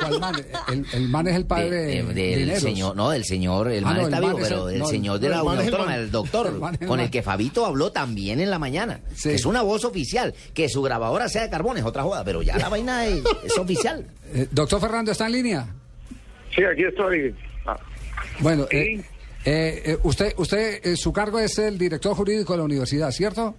cuál 0.01 0.19
man? 0.19 0.35
El, 0.67 0.85
el 0.91 1.07
man 1.07 1.27
es 1.29 1.35
el 1.37 1.45
padre 1.45 1.69
De- 1.69 2.03
de- 2.03 2.45
del 2.45 2.59
señor, 2.59 2.93
no, 2.97 3.09
del 3.09 3.23
señor, 3.23 3.71
el 3.71 3.85
Ah, 3.85 3.87
man 3.87 3.97
no, 3.97 4.03
está 4.03 4.17
el 4.17 4.23
vivo, 4.25 4.37
es 4.39 4.43
pero 4.49 4.67
el- 4.67 4.73
el 4.75 4.79
no, 4.81 4.87
señor 4.87 5.19
de 5.19 5.29
no, 5.29 5.35
la 5.35 5.43
Unión 5.43 5.65
Autónoma, 5.65 5.95
el 5.95 6.11
doctor, 6.11 6.59
con 6.85 6.99
el 6.99 7.09
que 7.09 7.21
Fabito 7.23 7.65
habló 7.65 7.93
también 7.93 8.41
en 8.41 8.49
la 8.49 8.59
mañana. 8.59 8.99
Sí. 9.15 9.29
Es 9.29 9.45
una 9.45 9.61
voz 9.61 9.85
oficial, 9.85 10.33
que 10.53 10.67
su 10.67 10.81
grabadora 10.81 11.29
sea 11.29 11.43
de 11.43 11.49
carbón 11.49 11.77
es 11.77 11.85
otra 11.85 12.03
joda, 12.03 12.25
pero 12.25 12.41
ya 12.41 12.57
la 12.57 12.67
vaina 12.67 13.05
es, 13.05 13.23
es 13.45 13.57
oficial. 13.57 14.05
Eh, 14.33 14.45
Doctor 14.51 14.81
Fernando, 14.81 15.13
¿está 15.13 15.27
en 15.27 15.31
línea? 15.31 15.67
Sí, 16.53 16.63
aquí 16.65 16.83
estoy. 16.83 17.33
Ah, 17.65 17.77
Bueno, 18.39 18.67
eh, 18.71 19.01
eh, 19.45 19.81
eh, 19.85 19.97
usted, 20.03 20.33
usted 20.37 20.79
eh, 20.85 20.95
su 20.95 21.11
cargo 21.11 21.39
es 21.39 21.57
el 21.59 21.77
director 21.77 22.15
jurídico 22.15 22.53
de 22.53 22.57
la 22.59 22.63
universidad, 22.65 23.11
¿cierto? 23.11 23.55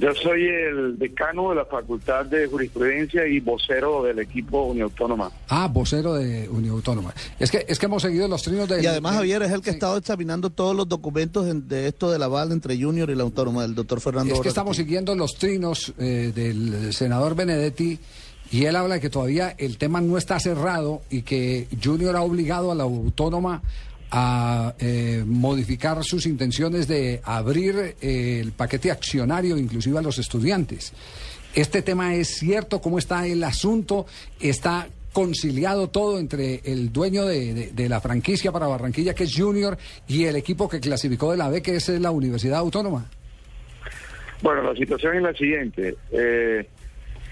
Yo 0.00 0.14
soy 0.14 0.46
el 0.46 0.96
decano 0.96 1.50
de 1.50 1.56
la 1.56 1.64
Facultad 1.64 2.24
de 2.26 2.46
Jurisprudencia 2.46 3.26
y 3.26 3.40
vocero 3.40 4.04
del 4.04 4.20
equipo 4.20 4.62
Uniautónoma. 4.66 5.32
Ah, 5.48 5.66
vocero 5.66 6.14
de 6.14 6.48
Unión 6.48 6.76
Autónoma. 6.76 7.12
Es 7.40 7.50
que, 7.50 7.64
es 7.66 7.80
que 7.80 7.86
hemos 7.86 8.02
seguido 8.02 8.28
los 8.28 8.40
trinos 8.44 8.68
de... 8.68 8.80
Y 8.80 8.86
además, 8.86 9.16
Javier 9.16 9.42
es 9.42 9.50
el 9.50 9.60
que 9.60 9.70
ha 9.70 9.72
estado 9.72 9.96
examinando 9.96 10.50
todos 10.50 10.76
los 10.76 10.88
documentos 10.88 11.48
en- 11.48 11.66
de 11.66 11.88
esto 11.88 12.12
del 12.12 12.22
aval 12.22 12.52
entre 12.52 12.80
Junior 12.80 13.10
y 13.10 13.16
la 13.16 13.24
autónoma, 13.24 13.62
del 13.62 13.74
doctor 13.74 14.00
Fernando 14.00 14.34
Es 14.34 14.40
que 14.40 14.48
estamos 14.48 14.76
siguiendo 14.76 15.16
los 15.16 15.34
trinos 15.34 15.92
eh, 15.98 16.30
del 16.32 16.92
senador 16.94 17.34
Benedetti 17.34 17.98
y 18.52 18.64
él 18.66 18.76
habla 18.76 18.94
de 18.94 19.00
que 19.00 19.10
todavía 19.10 19.56
el 19.58 19.78
tema 19.78 20.00
no 20.00 20.16
está 20.16 20.38
cerrado 20.38 21.02
y 21.10 21.22
que 21.22 21.66
Junior 21.82 22.14
ha 22.14 22.22
obligado 22.22 22.70
a 22.70 22.76
la 22.76 22.84
autónoma 22.84 23.62
a 24.10 24.74
eh, 24.78 25.22
modificar 25.26 26.02
sus 26.04 26.26
intenciones 26.26 26.88
de 26.88 27.20
abrir 27.24 27.96
eh, 28.00 28.40
el 28.42 28.52
paquete 28.52 28.90
accionario 28.90 29.56
inclusive 29.56 29.98
a 29.98 30.02
los 30.02 30.18
estudiantes. 30.18 30.92
Este 31.54 31.82
tema 31.82 32.14
es 32.14 32.28
cierto, 32.28 32.80
¿cómo 32.80 32.98
está 32.98 33.26
el 33.26 33.42
asunto? 33.44 34.06
¿Está 34.40 34.88
conciliado 35.12 35.88
todo 35.88 36.18
entre 36.18 36.60
el 36.64 36.92
dueño 36.92 37.24
de, 37.24 37.70
de- 37.72 37.88
la 37.88 38.00
franquicia 38.00 38.52
para 38.52 38.66
Barranquilla, 38.66 39.14
que 39.14 39.24
es 39.24 39.34
Junior, 39.34 39.76
y 40.06 40.24
el 40.24 40.36
equipo 40.36 40.68
que 40.68 40.78
clasificó 40.78 41.30
de 41.32 41.38
la 41.38 41.48
B, 41.48 41.60
que 41.62 41.76
es 41.76 41.88
la 41.88 42.10
Universidad 42.10 42.58
Autónoma? 42.58 43.10
Bueno, 44.42 44.62
la 44.62 44.76
situación 44.76 45.16
es 45.16 45.22
la 45.22 45.32
siguiente. 45.34 45.96
Eh, 46.12 46.68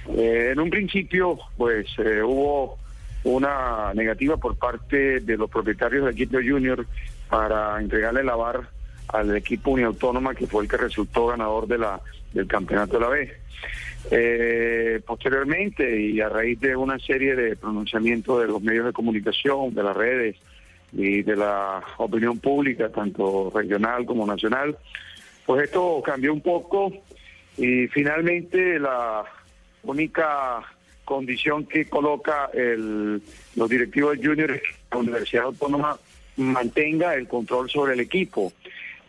eh, 0.09 0.49
en 0.53 0.59
un 0.61 0.71
principio, 0.71 1.39
pues 1.57 1.87
eh, 1.99 2.23
hubo 2.23 2.79
una 3.27 3.93
negativa 3.95 4.37
por 4.37 4.57
parte 4.57 5.21
de 5.21 5.37
los 5.37 5.51
propietarios 5.51 6.05
del 6.05 6.15
equipo 6.15 6.39
Junior 6.39 6.87
para 7.29 7.81
entregarle 7.81 8.23
la 8.23 8.37
VAR 8.37 8.69
al 9.09 9.37
equipo 9.37 9.73
Uniautónoma, 9.73 10.35
que 10.35 10.47
fue 10.47 10.63
el 10.63 10.69
que 10.69 10.77
resultó 10.77 11.27
ganador 11.27 11.67
de 11.67 11.79
la, 11.79 12.01
del 12.33 12.47
campeonato 12.47 12.95
de 12.95 13.01
la 13.01 13.09
B. 13.09 13.33
Eh, 14.11 15.01
posteriormente, 15.05 16.01
y 16.01 16.21
a 16.21 16.29
raíz 16.29 16.61
de 16.61 16.77
una 16.77 16.99
serie 16.99 17.35
de 17.35 17.57
pronunciamientos 17.57 18.41
de 18.41 18.47
los 18.47 18.63
medios 18.63 18.87
de 18.87 18.93
comunicación, 18.93 19.75
de 19.75 19.83
las 19.83 19.97
redes 19.97 20.37
y 20.93 21.23
de 21.23 21.37
la 21.37 21.83
opinión 21.99 22.39
pública, 22.39 22.89
tanto 22.91 23.53
regional 23.55 24.07
como 24.07 24.25
nacional, 24.25 24.79
pues 25.45 25.65
esto 25.65 26.01
cambió 26.05 26.33
un 26.33 26.41
poco 26.41 26.93
y 27.57 27.89
finalmente 27.89 28.79
la 28.79 29.25
única 29.83 30.63
condición 31.07 31.65
que 31.65 31.87
coloca 31.89 32.51
el, 32.53 33.23
los 33.55 33.69
directivos 33.71 34.19
de 34.19 34.27
Junior 34.27 34.51
es 34.51 34.61
que 34.61 34.69
la 34.91 34.99
Universidad 34.99 35.45
Autónoma 35.45 35.97
mantenga 36.37 37.15
el 37.15 37.27
control 37.27 37.71
sobre 37.71 37.95
el 37.95 38.01
equipo. 38.01 38.53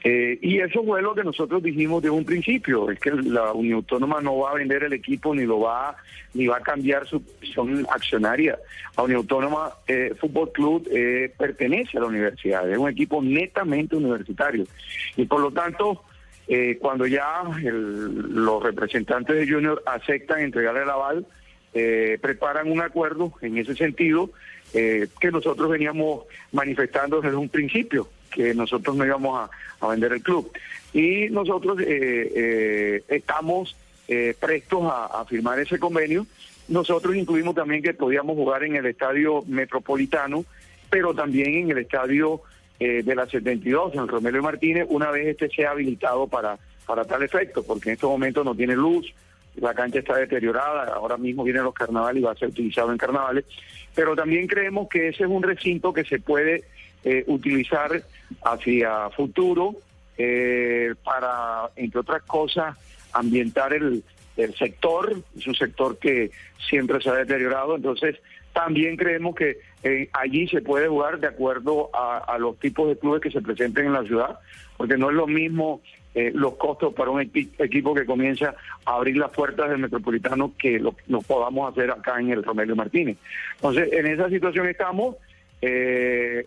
Eh, 0.03 0.37
y 0.41 0.59
eso 0.59 0.83
fue 0.85 1.01
lo 1.01 1.13
que 1.15 1.23
nosotros 1.23 1.61
dijimos 1.61 2.01
de 2.03 2.09
un 2.11 2.23
principio, 2.23 2.89
es 2.91 2.99
que 2.99 3.11
la 3.11 3.51
Unión 3.51 3.77
Autónoma 3.77 4.21
no 4.21 4.37
va 4.37 4.51
a 4.51 4.53
vender 4.53 4.83
el 4.83 4.93
equipo 4.93 5.35
ni 5.35 5.43
lo 5.43 5.59
va 5.61 5.97
ni 6.35 6.45
va 6.45 6.57
a 6.57 6.61
cambiar 6.61 7.07
su 7.07 7.19
posición 7.21 7.85
accionaria. 7.89 8.57
La 8.95 9.03
Unión 9.03 9.17
Autónoma 9.21 9.71
eh, 9.87 10.13
Fútbol 10.21 10.51
Club 10.51 10.87
eh, 10.93 11.33
pertenece 11.35 11.97
a 11.97 12.01
la 12.01 12.07
universidad, 12.07 12.71
es 12.71 12.77
un 12.77 12.87
equipo 12.89 13.21
netamente 13.23 13.95
universitario. 13.95 14.65
Y 15.17 15.25
por 15.25 15.41
lo 15.41 15.51
tanto, 15.51 16.03
eh, 16.47 16.77
cuando 16.79 17.07
ya 17.07 17.41
el- 17.61 18.33
los 18.45 18.61
representantes 18.63 19.35
de 19.35 19.51
Junior 19.51 19.81
aceptan 19.87 20.41
entregarle 20.41 20.83
el 20.83 20.89
aval, 20.91 21.25
eh, 21.73 22.17
preparan 22.21 22.71
un 22.71 22.81
acuerdo 22.81 23.33
en 23.41 23.57
ese 23.57 23.75
sentido 23.75 24.31
eh, 24.73 25.07
que 25.19 25.31
nosotros 25.31 25.69
veníamos 25.69 26.25
manifestando 26.51 27.21
desde 27.21 27.37
un 27.37 27.49
principio, 27.49 28.09
que 28.31 28.53
nosotros 28.53 28.95
no 28.95 29.05
íbamos 29.05 29.49
a, 29.79 29.87
vender 29.87 30.11
el 30.13 30.21
club. 30.21 30.51
Y 30.93 31.29
nosotros 31.29 31.79
eh, 31.81 32.31
eh, 32.35 33.03
estamos 33.07 33.75
eh, 34.07 34.35
prestos 34.39 34.91
a, 34.91 35.23
firmar 35.25 35.59
ese 35.59 35.77
convenio. 35.77 36.25
Nosotros 36.67 37.15
incluimos 37.15 37.55
también 37.55 37.83
que 37.83 37.93
podíamos 37.93 38.35
jugar 38.35 38.63
en 38.63 38.75
el 38.75 38.85
estadio 38.87 39.43
metropolitano, 39.47 40.45
pero 40.89 41.13
también 41.13 41.53
en 41.53 41.71
el 41.71 41.77
estadio 41.77 42.41
de 42.79 43.15
la 43.15 43.25
72, 43.25 43.95
en 43.95 44.07
Romero 44.07 44.43
Martínez, 44.43 44.85
una 44.89 45.09
vez 45.09 45.25
este 45.25 45.49
sea 45.49 45.71
habilitado 45.71 46.27
para, 46.27 46.59
para 46.85 47.05
tal 47.05 47.23
efecto, 47.23 47.63
porque 47.63 47.89
en 47.89 47.93
estos 47.95 48.07
momentos 48.07 48.45
no 48.45 48.53
tiene 48.53 48.75
luz, 48.75 49.11
la 49.57 49.73
cancha 49.73 49.99
está 49.99 50.15
deteriorada, 50.15 50.93
ahora 50.93 51.17
mismo 51.17 51.43
vienen 51.43 51.63
los 51.63 51.73
carnavales 51.73 52.21
y 52.21 52.25
va 52.25 52.31
a 52.31 52.35
ser 52.35 52.49
utilizado 52.49 52.91
en 52.91 52.97
carnavales, 52.97 53.45
pero 53.95 54.15
también 54.15 54.47
creemos 54.47 54.87
que 54.89 55.09
ese 55.09 55.23
es 55.23 55.29
un 55.29 55.43
recinto 55.43 55.93
que 55.93 56.03
se 56.03 56.19
puede 56.19 56.63
eh, 57.03 57.23
utilizar 57.27 58.03
hacia 58.43 59.09
futuro 59.11 59.75
eh, 60.17 60.93
para, 61.03 61.69
entre 61.75 61.99
otras 61.99 62.23
cosas, 62.23 62.77
ambientar 63.13 63.73
el, 63.73 64.03
el 64.35 64.55
sector, 64.55 65.15
es 65.37 65.47
un 65.47 65.55
sector 65.55 65.97
que 65.97 66.31
siempre 66.69 67.01
se 67.01 67.09
ha 67.09 67.15
deteriorado, 67.15 67.75
entonces 67.75 68.17
también 68.53 68.97
creemos 68.97 69.35
que 69.35 69.57
eh, 69.83 70.09
allí 70.13 70.47
se 70.47 70.61
puede 70.61 70.87
jugar 70.87 71.19
de 71.19 71.27
acuerdo 71.27 71.89
a, 71.93 72.17
a 72.17 72.37
los 72.39 72.59
tipos 72.59 72.87
de 72.87 72.97
clubes 72.97 73.21
que 73.21 73.31
se 73.31 73.41
presenten 73.41 73.87
en 73.87 73.93
la 73.93 74.03
ciudad, 74.03 74.39
porque 74.77 74.97
no 74.97 75.09
es 75.09 75.15
lo 75.15 75.27
mismo 75.27 75.81
eh, 76.15 76.31
los 76.33 76.55
costos 76.55 76.93
para 76.93 77.11
un 77.11 77.21
equi- 77.21 77.49
equipo 77.59 77.93
que 77.93 78.05
comienza 78.05 78.55
a 78.85 78.95
abrir 78.95 79.17
las 79.17 79.29
puertas 79.31 79.69
del 79.69 79.77
Metropolitano 79.79 80.53
que 80.57 80.79
lo, 80.79 80.93
podamos 81.21 81.71
hacer 81.71 81.91
acá 81.91 82.19
en 82.19 82.31
el 82.31 82.43
Romelio 82.43 82.75
Martínez. 82.75 83.17
Entonces, 83.55 83.91
en 83.93 84.07
esa 84.07 84.29
situación 84.29 84.67
estamos. 84.67 85.15
eh, 85.61 86.45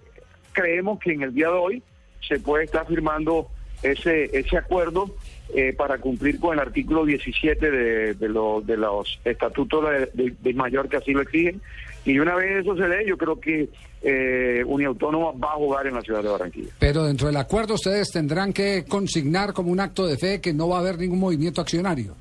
creemos 0.52 0.98
que 0.98 1.12
en 1.12 1.22
el 1.22 1.32
día 1.34 1.46
de 1.48 1.54
hoy 1.54 1.82
se 2.20 2.38
puede 2.40 2.64
estar 2.64 2.86
firmando 2.86 3.48
ese, 3.82 4.36
ese 4.36 4.56
acuerdo 4.58 5.14
eh, 5.54 5.72
para 5.72 5.98
cumplir 5.98 6.38
con 6.40 6.54
el 6.54 6.60
artículo 6.60 7.04
17 7.04 7.70
de, 7.70 8.14
de, 8.14 8.28
de 8.64 8.76
los 8.76 9.20
estatutos 9.24 9.84
de- 10.14 10.34
de 10.38 10.54
mayor 10.54 10.88
que 10.88 10.96
así 10.96 11.12
lo 11.12 11.22
exigen. 11.22 11.60
Y 12.04 12.18
una 12.18 12.34
vez 12.34 12.60
eso 12.62 12.74
se 12.76 12.88
dé, 12.88 13.04
yo 13.06 13.16
creo 13.18 13.38
que 13.38 13.68
eh, 14.02 14.62
Uniautónoma 14.66 15.32
va 15.32 15.52
a 15.52 15.56
jugar 15.56 15.86
en 15.86 15.94
la 15.94 16.00
ciudad 16.00 16.22
de 16.22 16.28
Barranquilla. 16.30 16.70
Pero 16.78 17.04
dentro 17.04 17.26
del 17.26 17.36
acuerdo 17.36 17.74
ustedes 17.74 18.10
tendrán 18.10 18.52
que 18.52 18.84
consignar 18.88 19.52
como 19.52 19.70
un 19.70 19.80
acto 19.80 20.06
de 20.06 20.16
fe 20.16 20.40
que 20.40 20.52
no 20.54 20.68
va 20.68 20.76
a 20.76 20.80
haber 20.80 20.98
ningún 20.98 21.18
movimiento 21.20 21.60
accionario. 21.60 22.14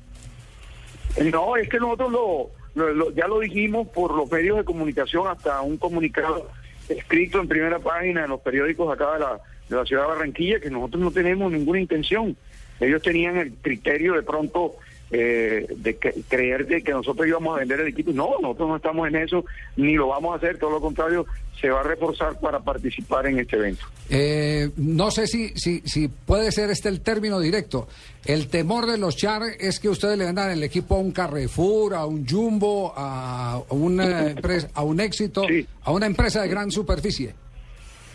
No, 1.32 1.56
es 1.56 1.68
que 1.68 1.78
nosotros 1.78 2.12
lo, 2.12 2.50
lo- 2.74 2.92
lo- 2.94 3.10
ya 3.14 3.26
lo 3.26 3.40
dijimos 3.40 3.88
por 3.88 4.14
los 4.14 4.30
medios 4.30 4.58
de 4.58 4.64
comunicación, 4.64 5.26
hasta 5.28 5.60
un 5.62 5.76
comunicado 5.76 6.48
escrito 6.88 7.40
en 7.40 7.48
primera 7.48 7.78
página 7.78 8.24
en 8.24 8.30
los 8.30 8.40
periódicos 8.40 8.92
acá 8.92 9.14
de 9.14 9.20
la, 9.20 9.40
de 9.68 9.76
la 9.76 9.84
ciudad 9.84 10.02
de 10.02 10.08
Barranquilla, 10.08 10.60
que 10.60 10.70
nosotros 10.70 11.02
no 11.02 11.10
tenemos 11.10 11.50
ninguna 11.50 11.80
intención. 11.80 12.36
Ellos 12.78 13.02
tenían 13.02 13.36
el 13.36 13.52
criterio 13.54 14.14
de 14.14 14.22
pronto 14.22 14.74
eh, 15.10 15.66
de 15.76 15.96
creer 16.28 16.66
de 16.66 16.82
que 16.82 16.92
nosotros 16.92 17.26
íbamos 17.26 17.56
a 17.56 17.60
vender 17.60 17.80
el 17.80 17.88
equipo. 17.88 18.12
No, 18.12 18.36
nosotros 18.40 18.68
no 18.68 18.76
estamos 18.76 19.08
en 19.08 19.16
eso, 19.16 19.44
ni 19.76 19.94
lo 19.94 20.08
vamos 20.08 20.32
a 20.32 20.36
hacer, 20.36 20.58
todo 20.58 20.70
lo 20.70 20.80
contrario, 20.80 21.26
se 21.60 21.68
va 21.68 21.80
a 21.80 21.82
reforzar 21.82 22.38
para 22.40 22.60
participar 22.60 23.26
en 23.26 23.40
este 23.40 23.56
evento. 23.56 23.84
Eh, 24.08 24.70
no 24.76 25.10
sé 25.10 25.26
si, 25.26 25.48
si, 25.50 25.80
si 25.80 26.08
puede 26.08 26.52
ser 26.52 26.70
este 26.70 26.88
el 26.88 27.00
término 27.00 27.40
directo. 27.40 27.88
El 28.24 28.48
temor 28.48 28.86
de 28.86 28.98
los 28.98 29.16
Char 29.16 29.42
es 29.58 29.80
que 29.80 29.88
ustedes 29.88 30.16
le 30.16 30.26
vendan 30.26 30.50
el 30.50 30.62
equipo 30.62 30.96
a 30.96 30.98
un 30.98 31.12
Carrefour, 31.12 31.94
a 31.94 32.06
un 32.06 32.26
Jumbo, 32.26 32.92
a 32.96 33.62
una 33.70 34.28
empresa, 34.30 34.70
a 34.74 34.82
un 34.82 35.00
éxito, 35.00 35.44
a 35.82 35.92
una 35.92 36.06
empresa 36.06 36.42
de 36.42 36.48
gran 36.48 36.70
superficie. 36.70 37.34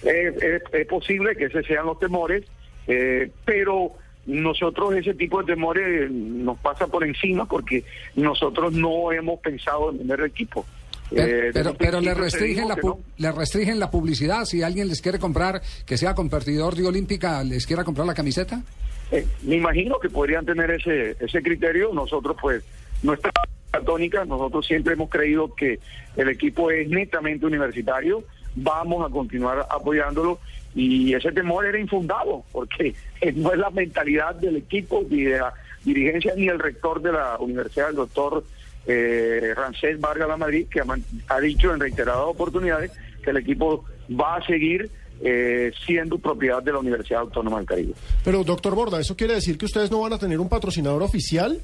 Es 0.03 0.87
posible 0.87 1.35
que 1.35 1.45
esos 1.45 1.65
sean 1.65 1.85
los 1.85 1.99
temores, 1.99 2.43
eh, 2.87 3.31
pero 3.43 3.93
nosotros 4.25 4.95
ese 4.95 5.13
tipo 5.13 5.41
de 5.41 5.53
temores 5.53 6.09
nos 6.11 6.57
pasa 6.59 6.87
por 6.87 7.03
encima 7.03 7.45
porque 7.45 7.83
nosotros 8.15 8.73
no 8.73 9.11
hemos 9.11 9.39
pensado 9.39 9.91
en 9.91 9.99
vender 9.99 10.19
el 10.21 10.25
equipo. 10.27 10.65
Pero, 11.09 11.21
Eh, 11.23 11.27
desde 11.27 11.53
pero, 11.53 11.71
un 11.71 11.77
pero 11.77 12.01
le 12.01 12.15
principio 12.15 12.15
se 12.15 12.21
restringen 12.23 12.67
la 12.67 12.75
no. 12.75 12.99
le 13.17 13.31
restringen 13.31 13.79
la 13.79 13.91
publicidad. 13.91 14.45
Si 14.45 14.63
alguien 14.63 14.87
les 14.87 15.01
quiere 15.01 15.19
comprar, 15.19 15.61
que 15.85 15.97
sea 15.97 16.15
competidor 16.15 16.75
de 16.75 16.87
Olímpica, 16.87 17.43
les 17.43 17.67
quiera 17.67 17.83
comprar 17.83 18.07
la 18.07 18.15
camiseta. 18.15 18.61
Eh, 19.11 19.25
me 19.43 19.55
imagino 19.55 19.99
que 19.99 20.09
podrían 20.09 20.45
tener 20.45 20.71
ese 20.71 21.15
ese 21.19 21.43
criterio. 21.43 21.93
Nosotros, 21.93 22.35
pues, 22.41 22.63
nuestra 23.03 23.31
tónica, 23.85 24.25
nosotros 24.25 24.65
siempre 24.65 24.93
hemos 24.93 25.09
creído 25.11 25.53
que 25.53 25.79
el 26.15 26.29
equipo 26.29 26.71
es 26.71 26.89
netamente 26.89 27.45
universitario. 27.45 28.23
Vamos 28.55 29.05
a 29.05 29.11
continuar 29.11 29.67
apoyándolo 29.69 30.39
y 30.75 31.13
ese 31.13 31.31
temor 31.31 31.65
era 31.65 31.79
infundado 31.79 32.43
porque 32.51 32.93
no 33.35 33.51
es 33.51 33.57
la 33.57 33.69
mentalidad 33.69 34.35
del 34.35 34.57
equipo 34.57 35.03
ni 35.09 35.23
de 35.23 35.39
la 35.39 35.53
dirigencia 35.83 36.33
ni 36.35 36.47
el 36.47 36.59
rector 36.59 37.01
de 37.01 37.13
la 37.13 37.37
universidad, 37.39 37.89
el 37.89 37.95
doctor 37.95 38.43
eh, 38.85 39.53
Rancés 39.55 39.99
Vargas 39.99 40.27
La 40.27 40.37
Madrid, 40.37 40.67
que 40.69 40.81
ha, 41.27 41.39
dicho 41.39 41.73
en 41.73 41.79
reiteradas 41.79 42.25
oportunidades 42.25 42.91
que 43.23 43.29
el 43.31 43.37
equipo 43.37 43.85
va 44.09 44.35
a 44.35 44.45
seguir 44.45 44.89
eh, 45.21 45.71
siendo 45.85 46.17
propiedad 46.17 46.61
de 46.61 46.73
la 46.73 46.79
Universidad 46.79 47.21
Autónoma 47.21 47.57
del 47.57 47.65
Caribe. 47.65 47.93
Pero, 48.23 48.43
doctor 48.43 48.75
Borda, 48.75 48.99
¿eso 48.99 49.15
quiere 49.15 49.35
decir 49.35 49.57
que 49.57 49.65
ustedes 49.65 49.89
no 49.89 50.01
van 50.01 50.13
a 50.13 50.19
tener 50.19 50.39
un 50.39 50.49
patrocinador 50.49 51.01
oficial 51.01 51.59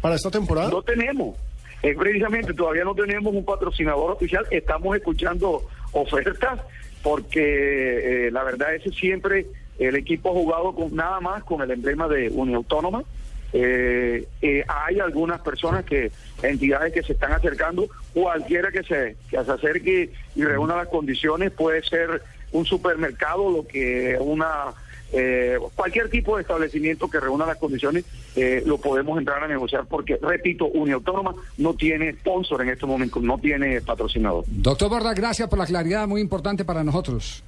para 0.00 0.16
esta 0.16 0.30
temporada? 0.30 0.70
No 0.70 0.82
tenemos. 0.82 1.36
Eh, 1.82 1.94
precisamente 1.96 2.52
todavía 2.52 2.84
no 2.84 2.94
tenemos 2.94 3.32
un 3.32 3.44
patrocinador 3.44 4.12
oficial. 4.12 4.44
Estamos 4.50 4.96
escuchando 4.96 5.62
ofertas 5.92 6.60
porque 7.06 8.26
eh, 8.26 8.30
la 8.32 8.42
verdad 8.42 8.74
es 8.74 8.82
que 8.82 8.90
siempre 8.90 9.46
el 9.78 9.94
equipo 9.94 10.30
ha 10.30 10.32
jugado 10.32 10.74
con 10.74 10.92
nada 10.96 11.20
más 11.20 11.44
con 11.44 11.62
el 11.62 11.70
emblema 11.70 12.08
de 12.08 12.30
Unión 12.30 12.56
Autónoma. 12.56 13.04
Eh, 13.52 14.26
eh, 14.42 14.64
hay 14.66 14.98
algunas 14.98 15.40
personas 15.40 15.84
que, 15.84 16.10
entidades 16.42 16.92
que 16.92 17.04
se 17.04 17.12
están 17.12 17.30
acercando, 17.30 17.86
cualquiera 18.12 18.72
que 18.72 18.82
se, 18.82 19.14
que 19.30 19.44
se 19.44 19.52
acerque 19.52 20.12
y 20.34 20.42
reúna 20.42 20.74
las 20.74 20.88
condiciones, 20.88 21.52
puede 21.52 21.80
ser 21.84 22.22
un 22.50 22.66
supermercado, 22.66 23.52
lo 23.52 23.68
que 23.68 24.16
una 24.18 24.74
eh, 25.12 25.58
cualquier 25.74 26.10
tipo 26.10 26.36
de 26.36 26.42
establecimiento 26.42 27.08
que 27.08 27.20
reúna 27.20 27.46
las 27.46 27.58
condiciones, 27.58 28.04
eh, 28.34 28.62
lo 28.66 28.78
podemos 28.78 29.18
entrar 29.18 29.42
a 29.42 29.48
negociar 29.48 29.86
porque, 29.88 30.18
repito, 30.20 30.66
Unión 30.66 30.96
Autónoma 30.96 31.34
no 31.58 31.74
tiene 31.74 32.12
sponsor 32.14 32.62
en 32.62 32.70
este 32.70 32.86
momento, 32.86 33.20
no 33.20 33.38
tiene 33.38 33.80
patrocinador. 33.80 34.44
Doctor 34.48 34.90
Borda, 34.90 35.14
gracias 35.14 35.48
por 35.48 35.58
la 35.58 35.66
claridad, 35.66 36.06
muy 36.08 36.20
importante 36.20 36.64
para 36.64 36.82
nosotros. 36.82 37.42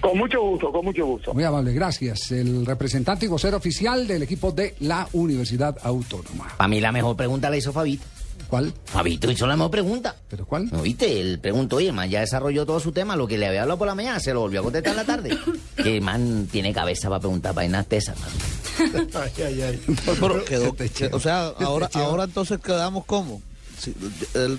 Con 0.00 0.16
mucho 0.16 0.40
gusto, 0.40 0.70
con 0.70 0.84
mucho 0.84 1.04
gusto. 1.04 1.34
Muy 1.34 1.44
amable, 1.44 1.72
gracias. 1.72 2.30
El 2.30 2.64
representante 2.64 3.26
y 3.26 3.28
vocero 3.28 3.56
oficial 3.56 4.06
del 4.06 4.22
equipo 4.22 4.52
de 4.52 4.74
la 4.80 5.08
Universidad 5.12 5.76
Autónoma. 5.82 6.48
Para 6.56 6.68
mí 6.68 6.80
la 6.80 6.92
mejor 6.92 7.16
pregunta 7.16 7.50
la 7.50 7.56
hizo 7.56 7.72
Fabito. 7.72 8.04
¿Cuál? 8.48 8.72
Fabito 8.86 9.30
hizo 9.30 9.46
la 9.46 9.56
mejor 9.56 9.70
pregunta. 9.70 10.16
¿Pero 10.30 10.46
cuál? 10.46 10.68
¿No 10.72 10.82
viste? 10.82 11.20
Él 11.20 11.38
preguntó, 11.38 11.76
oye, 11.76 11.92
man 11.92 12.08
ya 12.08 12.20
desarrolló 12.20 12.64
todo 12.64 12.80
su 12.80 12.92
tema, 12.92 13.14
lo 13.14 13.26
que 13.26 13.36
le 13.36 13.46
había 13.46 13.62
hablado 13.62 13.78
por 13.78 13.86
la 13.86 13.94
mañana, 13.94 14.20
se 14.20 14.32
lo 14.32 14.40
volvió 14.40 14.60
a 14.60 14.62
contestar 14.62 14.92
en 14.92 14.96
la 14.96 15.04
tarde. 15.04 15.38
que 15.76 16.00
man 16.00 16.48
tiene 16.50 16.72
cabeza 16.72 17.08
para 17.08 17.20
preguntar 17.20 17.54
vainas 17.54 17.86
tesas, 17.86 18.16
man. 18.18 18.30
Ay, 19.14 19.42
ay, 19.44 19.62
ay. 19.62 19.80
Pero 20.20 20.44
quedó- 20.44 20.74
que- 20.74 21.10
o 21.12 21.18
sea, 21.20 21.48
ahora, 21.48 21.90
ahora 21.94 22.24
entonces 22.24 22.58
quedamos 22.60 23.04
como. 23.04 23.42
Sí, 23.78 23.94
el, 24.34 24.58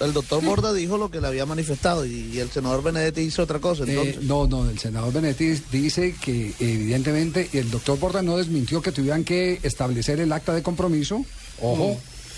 el 0.00 0.12
doctor 0.12 0.44
Borda 0.44 0.72
dijo 0.72 0.98
lo 0.98 1.08
que 1.08 1.20
le 1.20 1.28
había 1.28 1.46
manifestado 1.46 2.04
y, 2.04 2.38
el 2.40 2.50
senador 2.50 2.82
Benedetti 2.82 3.20
hizo 3.20 3.42
otra 3.44 3.60
cosa. 3.60 3.84
Eh, 3.84 3.90
Entonces, 3.90 4.22
no, 4.24 4.46
no, 4.48 4.68
el 4.68 4.76
senador 4.78 5.12
Benetti 5.12 5.50
dice 5.70 6.16
que 6.20 6.52
evidentemente 6.58 7.48
el 7.52 7.70
doctor 7.70 7.96
Borda 7.98 8.22
no 8.22 8.36
desmintió 8.36 8.82
que 8.82 8.90
tuvieran 8.92 9.22
que 9.24 9.60
establecer 9.62 10.18
el 10.20 10.32
acta 10.32 10.52
de 10.52 10.62
compromiso. 10.64 11.24
Ojo, 11.62 11.96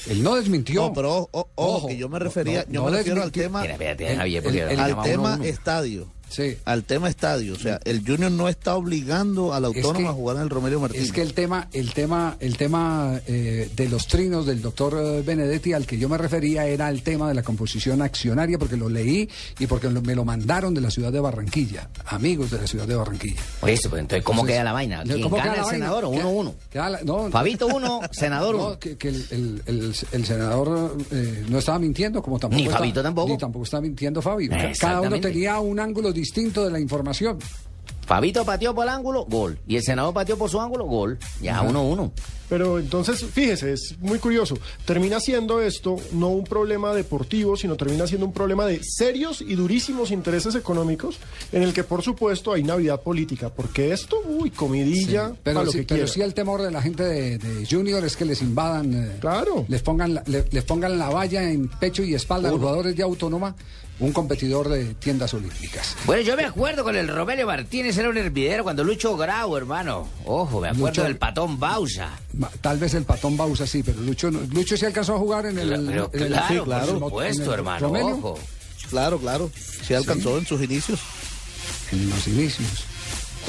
él 0.09 0.23
no 0.23 0.35
desmintió. 0.37 0.83
No, 0.83 0.93
pero 0.93 1.29
ojo, 1.31 1.51
ojo, 1.55 1.87
que 1.89 1.97
yo 1.97 2.09
me 2.09 2.19
refería, 2.19 2.65
yo 2.69 2.85
me 2.85 2.91
refiero 2.99 3.23
al 3.23 3.33
tema, 3.33 3.63
Espera, 3.65 3.75
espérate, 3.93 4.13
el- 4.13 4.19
Javier, 4.19 4.43
porque 4.43 4.59
el- 4.59 4.65
ahora 4.81 4.85
al 5.03 5.03
tema 5.11 5.35
uno. 5.37 5.45
Al 6.65 6.85
tema 6.85 7.09
estadio. 7.09 7.55
O 7.55 7.59
sea, 7.59 7.81
el 7.85 8.05
Junior 8.07 8.31
no 8.31 8.49
está 8.49 8.75
obligando 8.77 9.53
a 9.55 9.61
la 9.61 9.69
Es 9.69 9.75
que- 9.87 10.07
a 10.07 10.13
jugar 10.13 10.37
en 10.37 10.43
el 10.43 10.51
Romelio 10.51 10.81
Martínez. 10.81 11.07
Es 11.07 11.13
que 11.13 11.23
el 11.23 11.35
tema, 11.35 11.69
el 11.73 11.93
tema, 11.93 12.37
el 12.41 12.57
tema 12.57 13.21
eh, 13.27 13.71
de 13.75 13.89
los 13.89 14.07
trinos 14.07 14.47
del 14.47 14.61
doctor 14.63 14.95
eh, 14.99 15.23
Benedetti 15.23 15.73
al 15.73 15.87
que 15.87 15.99
yo 15.99 16.09
me 16.09 16.17
refería 16.19 16.67
era 16.67 16.89
el 16.91 17.03
tema 17.03 17.29
de 17.29 17.35
la 17.35 17.43
composición 17.43 18.03
accionaria, 18.03 18.59
porque 18.59 18.77
lo 18.77 18.89
leí 18.89 19.29
y 19.59 19.67
porque 19.67 19.91
lo- 19.91 20.03
me 20.03 20.15
lo 20.15 20.25
mandaron 20.25 20.75
de 20.75 20.81
la 20.81 20.91
ciudad 20.91 21.13
de 21.13 21.21
Barranquilla, 21.21 21.89
amigos 22.07 22.51
de 22.51 22.59
la 22.61 22.67
ciudad 22.67 22.87
de 22.87 22.95
Barranquilla. 22.97 23.41
Eso, 23.67 23.91
pues, 23.91 24.01
entonces, 24.01 24.25
¿cómo 24.25 24.45
queda 24.45 24.65
la 24.65 24.73
vaina? 24.73 25.03
¿Quién 25.05 25.21
¿Cómo 25.23 25.37
gana 25.37 25.51
queda 25.53 25.63
el 25.63 25.67
vaina? 25.67 25.87
senador 25.87 26.05
uno 26.07 26.31
uno? 26.31 26.55
queda 26.71 26.91
la- 26.91 27.01
no, 27.03 27.31
Fabito 27.31 27.67
uno, 27.75 28.01
senador 28.11 28.57
no, 28.57 28.67
uno. 28.69 28.79
que, 28.79 28.97
que 28.97 29.09
el, 29.09 29.27
el- 29.31 29.63
el- 29.67 29.95
el 30.13 30.25
senador 30.27 30.97
eh, 31.11 31.45
no 31.49 31.59
estaba 31.59 31.79
mintiendo, 31.79 32.23
como 32.23 32.39
tampoco 32.39 32.59
Ni 32.61 32.67
está- 32.67 32.79
Fabito 32.79 33.03
tampoco. 33.03 33.29
Ni 33.33 33.39
tampoco 33.39 33.65
está 33.65 33.81
mintiendo 33.81 34.23
Fabio. 34.23 34.51
Cada 34.79 35.01
uno 35.01 35.21
tenía 35.21 35.59
un 35.59 35.81
ángulo 35.81 36.13
distinto 36.19 36.65
de 36.65 36.71
la 36.71 36.81
información. 36.81 37.39
Fabito 38.07 38.45
pateó 38.45 38.75
por 38.75 38.85
el 38.85 38.91
ángulo, 38.91 39.25
gol. 39.27 39.59
Y 39.67 39.77
el 39.77 39.83
senador 39.83 40.15
pateó 40.15 40.39
por 40.39 40.49
su 40.51 40.61
ángulo, 40.61 40.85
gol. 40.87 41.19
Ya, 41.43 41.61
uno 41.63 41.83
uno. 41.83 42.13
Pero 42.49 42.79
entonces, 42.79 43.25
fíjese, 43.25 43.75
es 43.75 43.95
muy 44.01 44.19
curioso. 44.19 44.57
Termina 44.87 45.21
siendo 45.21 45.61
esto 45.61 45.97
no 46.13 46.29
un 46.29 46.45
problema 46.45 46.95
deportivo, 46.95 47.57
sino 47.57 47.77
termina 47.77 48.07
siendo 48.07 48.25
un 48.27 48.33
problema 48.33 48.65
de 48.67 48.81
serios 48.83 49.43
y 49.43 49.55
durísimos 49.55 50.11
intereses 50.11 50.55
económicos, 50.55 51.19
en 51.53 51.63
el 51.63 51.73
que, 51.75 51.85
por 51.85 52.03
supuesto, 52.03 52.53
hay 52.55 52.63
Navidad 52.63 53.03
política. 53.03 53.51
Porque 53.51 53.93
esto, 53.93 54.23
uy, 54.27 54.51
comidilla, 54.51 55.29
Sí, 55.29 55.35
pero, 55.43 55.65
lo 55.65 55.71
sí, 55.73 55.79
que 55.85 55.95
pero 55.95 56.07
sí 56.07 56.23
el 56.23 56.33
temor 56.33 56.63
de 56.63 56.71
la 56.71 56.81
gente 56.81 57.03
de, 57.03 57.37
de 57.39 57.67
Junior 57.67 58.03
es 58.05 58.17
que 58.17 58.25
les 58.25 58.41
invadan, 58.41 58.95
eh, 58.95 59.21
les 59.69 59.83
pongan 59.83 60.15
la, 60.15 60.23
le- 60.27 60.47
les 60.51 60.65
pongan 60.65 60.99
la 60.99 61.11
valla 61.11 61.43
en 61.51 61.69
pecho 61.69 62.03
y 62.03 62.15
espalda 62.15 62.49
a 62.49 62.53
los 62.53 62.61
jugadores 62.61 62.97
de 62.97 63.03
Autónoma, 63.03 63.55
un 64.01 64.13
competidor 64.13 64.69
de 64.69 64.95
tiendas 64.95 65.35
olímpicas. 65.35 65.97
Bueno, 66.07 66.23
yo 66.23 66.37
me 66.37 66.45
acuerdo 66.45 66.85
con 66.85 66.95
el 66.95 67.09
Romelio 67.09 67.47
Martínez, 67.47 67.99
era 67.99 68.09
un 68.09 68.17
hervidero 68.17 68.63
cuando 68.63 68.85
Lucho 68.85 69.17
Grau, 69.17 69.57
hermano. 69.57 70.07
Ojo, 70.25 70.61
me 70.61 70.69
acuerdo 70.69 70.87
Lucho- 70.87 71.03
del 71.03 71.17
patón 71.17 71.59
Bausa. 71.59 72.17
Tal 72.61 72.79
vez 72.79 72.95
el 72.95 73.05
patón 73.05 73.37
Bausa 73.37 73.67
sí, 73.67 73.83
pero 73.83 74.01
Lucho, 74.01 74.31
no- 74.31 74.41
Lucho 74.53 74.77
sí 74.77 74.85
alcanzó 74.87 75.15
a 75.15 75.19
jugar 75.19 75.47
en 75.47 75.59
el. 75.59 75.69
Pero 75.87 76.11
en 76.13 76.23
el- 76.23 76.29
claro, 76.33 76.47
sí, 76.49 76.59
por 76.61 77.25
en 77.25 77.35
supuesto, 77.35 77.43
en 77.43 77.49
el 77.49 77.55
hermano, 77.55 77.89
ojo. 77.89 78.39
Claro, 78.91 79.19
claro. 79.19 79.51
Se 79.87 79.97
alcanzó 79.97 80.39
en 80.39 80.47
sus 80.47 80.63
inicios. 80.63 81.01
En 81.93 82.09
los 82.11 82.27
inicios. 82.29 82.69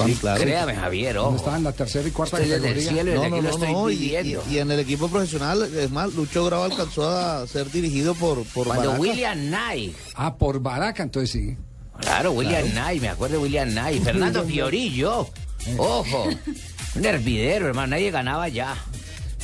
Sí, 0.06 0.14
claro. 0.14 0.40
Créame, 0.40 0.74
Javier, 0.74 1.18
ojo. 1.18 1.36
estaba 1.36 1.56
en 1.58 1.64
la 1.64 1.72
tercera 1.72 2.08
y 2.08 2.10
cuarta 2.10 2.38
Estoy 2.40 2.56
categoría. 2.56 2.90
cielo 2.90 3.10
y 3.10 3.14
desde 3.14 3.26
aquí 3.26 3.40
lo 3.42 3.50
estoy 3.50 3.94
y- 3.94 3.98
viviendo. 3.98 4.42
Y, 4.48 4.54
y 4.54 4.58
en 4.58 4.70
el 4.70 4.80
equipo 4.80 5.08
profesional, 5.08 5.62
es 5.62 5.90
más, 5.90 6.14
Lucho 6.14 6.44
Grau 6.46 6.62
alcanzó 6.62 7.08
a 7.10 7.46
ser 7.46 7.70
dirigido 7.70 8.14
por, 8.14 8.42
por 8.44 8.66
Cuando 8.66 8.84
Baraca. 8.92 9.00
William 9.00 9.38
Knight. 9.48 9.94
Ah, 10.14 10.34
por 10.36 10.58
Baraca, 10.60 11.02
entonces 11.02 11.30
sí. 11.30 11.56
Claro, 12.00 12.32
William 12.32 12.66
Knight, 12.70 13.02
me 13.02 13.08
acuerdo 13.10 13.36
de 13.36 13.42
William 13.42 13.68
Knight. 13.70 14.02
Fernando 14.02 14.42
Fiorillo. 14.44 15.28
Ojo. 15.76 16.28
Un 16.94 17.04
hervidero, 17.04 17.68
hermano. 17.68 17.88
Nadie 17.88 18.10
ganaba 18.10 18.48
ya. 18.48 18.76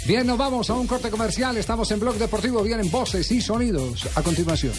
Bien, 0.07 0.27
nos 0.27 0.39
vamos 0.39 0.71
a 0.71 0.75
un 0.75 0.87
corte 0.87 1.11
comercial. 1.11 1.57
Estamos 1.57 1.91
en 1.91 2.01
Blog 2.01 2.17
Deportivo. 2.17 2.63
Vienen 2.63 2.91
voces 2.91 3.31
y 3.33 3.41
sonidos 3.41 4.09
a 4.17 4.23
continuación. 4.23 4.75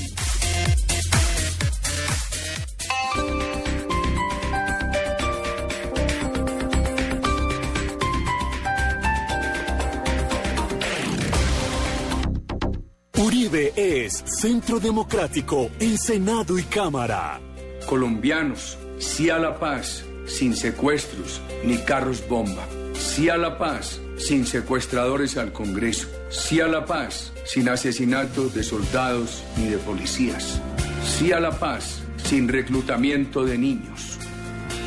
Uribe 13.18 13.74
es 13.76 14.24
Centro 14.40 14.80
Democrático 14.80 15.72
en 15.80 15.98
Senado 15.98 16.58
y 16.58 16.64
Cámara. 16.64 17.42
Colombianos, 17.86 18.78
sí 19.00 19.30
a 19.30 19.40
la 19.40 19.60
paz, 19.60 20.04
sin 20.26 20.56
secuestros 20.56 21.42
ni 21.64 21.78
carros 21.78 22.28
bomba. 22.28 22.68
Sí 22.94 23.30
a 23.30 23.38
la 23.38 23.58
paz, 23.58 24.02
sin 24.18 24.46
secuestradores 24.46 25.38
al 25.38 25.54
Congreso. 25.54 26.08
Sí 26.30 26.60
a 26.60 26.68
la 26.68 26.86
paz, 26.86 27.32
sin 27.46 27.70
asesinatos 27.70 28.54
de 28.54 28.64
soldados 28.64 29.44
ni 29.58 29.68
de 29.68 29.78
policías. 29.78 30.62
Sí 31.04 31.32
a 31.32 31.40
la 31.40 31.52
paz, 31.52 32.02
sin 32.24 32.48
reclutamiento 32.48 33.46
de 33.46 33.58
niños. 33.58 34.18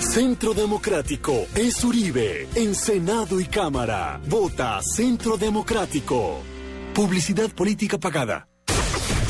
Centro 0.00 0.54
Democrático 0.54 1.46
es 1.54 1.84
Uribe 1.84 2.48
en 2.54 2.74
Senado 2.74 3.38
y 3.38 3.44
Cámara. 3.44 4.20
Vota 4.26 4.80
Centro 4.82 5.36
Democrático. 5.36 6.42
Publicidad 6.94 7.50
política 7.50 7.98
pagada. 7.98 8.49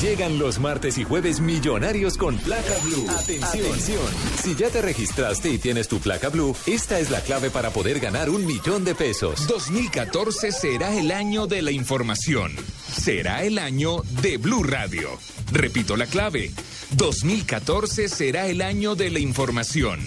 Llegan 0.00 0.38
los 0.38 0.58
martes 0.58 0.96
y 0.96 1.04
jueves 1.04 1.40
millonarios 1.40 2.16
con 2.16 2.38
placa 2.38 2.78
blue. 2.82 3.06
Atención. 3.10 4.00
Si 4.42 4.54
ya 4.54 4.70
te 4.70 4.80
registraste 4.80 5.50
y 5.50 5.58
tienes 5.58 5.88
tu 5.88 5.98
placa 5.98 6.30
blue, 6.30 6.56
esta 6.66 6.98
es 6.98 7.10
la 7.10 7.20
clave 7.20 7.50
para 7.50 7.68
poder 7.68 8.00
ganar 8.00 8.30
un 8.30 8.46
millón 8.46 8.82
de 8.82 8.94
pesos. 8.94 9.46
2014 9.46 10.52
será 10.52 10.96
el 10.96 11.10
año 11.10 11.46
de 11.46 11.60
la 11.60 11.70
información. 11.70 12.50
Será 12.90 13.44
el 13.44 13.58
año 13.58 14.00
de 14.22 14.38
Blue 14.38 14.62
Radio. 14.62 15.10
Repito 15.52 15.98
la 15.98 16.06
clave. 16.06 16.50
2014 16.92 18.08
será 18.08 18.46
el 18.46 18.62
año 18.62 18.94
de 18.94 19.10
la 19.10 19.18
información. 19.18 20.00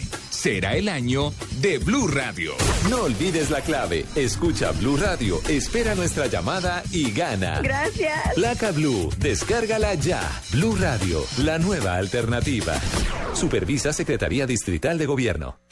Será 0.43 0.75
el 0.75 0.89
año 0.89 1.31
de 1.61 1.77
Blue 1.77 2.05
Radio. 2.05 2.51
No 2.89 3.03
olvides 3.03 3.49
la 3.49 3.61
clave. 3.61 4.03
Escucha 4.13 4.73
Blue 4.73 4.97
Radio, 4.97 5.39
espera 5.47 5.95
nuestra 5.95 6.27
llamada 6.27 6.83
y 6.91 7.11
gana. 7.11 7.61
Gracias. 7.61 8.33
Placa 8.35 8.71
Blue, 8.71 9.09
descárgala 9.19 9.93
ya. 9.93 10.19
Blue 10.51 10.75
Radio, 10.75 11.23
la 11.37 11.59
nueva 11.59 11.95
alternativa. 11.95 12.73
Supervisa 13.33 13.93
Secretaría 13.93 14.45
Distrital 14.45 14.97
de 14.97 15.05
Gobierno. 15.05 15.62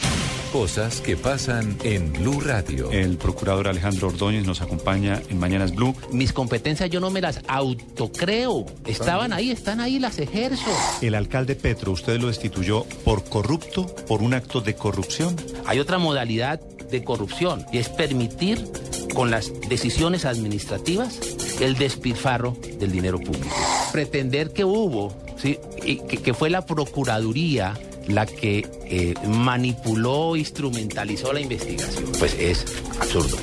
Cosas 0.52 1.00
que 1.00 1.16
pasan 1.16 1.78
en 1.86 2.12
Blue 2.12 2.42
Radio. 2.42 2.92
El 2.92 3.18
procurador 3.18 3.70
Alejandro 3.70 4.10
Ordóñez 4.10 4.46
nos 4.46 4.62
acompaña 4.62 5.22
en 5.30 5.40
Mañanas 5.40 5.74
Blue. 5.74 5.96
Mis 6.12 6.34
competencias 6.34 6.90
yo 6.90 7.00
no 7.00 7.10
me 7.10 7.22
las 7.22 7.40
autocreo. 7.48 8.66
Estaban 8.86 9.32
ahí, 9.32 9.50
están 9.50 9.80
ahí, 9.80 9.98
las 9.98 10.20
ejerzo. 10.20 10.70
El 11.02 11.16
alcalde 11.16 11.56
Petro, 11.56 11.94
usted 11.94 12.20
lo 12.20 12.28
destituyó 12.28 12.84
por 13.06 13.24
corrupto, 13.24 13.86
por 14.10 14.22
un 14.22 14.34
acto 14.34 14.60
de 14.60 14.76
corrupción. 14.76 15.38
Hay 15.66 15.80
otra 15.80 16.00
modalidad 16.00 16.60
de 16.60 17.02
corrupción 17.02 17.66
y 17.72 17.78
es 17.78 17.88
permitir 17.88 18.70
con 19.16 19.32
las 19.32 19.54
decisiones 19.70 20.26
administrativas 20.26 21.18
el 21.62 21.78
despilfarro 21.78 22.58
del 22.78 22.92
dinero 22.92 23.20
público. 23.20 23.56
Pretender 23.94 24.52
que 24.52 24.66
hubo, 24.66 25.14
¿sí? 25.38 25.60
y 25.86 26.00
que, 26.00 26.18
que 26.18 26.34
fue 26.34 26.50
la 26.50 26.66
Procuraduría 26.66 27.74
la 28.12 28.26
que 28.26 28.67
eh, 28.86 29.13
manipuló, 29.28 30.36
instrumentalizó 30.36 31.34
la 31.34 31.39
investigación, 31.39 32.06
pues 32.19 32.36
es 32.39 32.65
absurdo. 33.00 33.38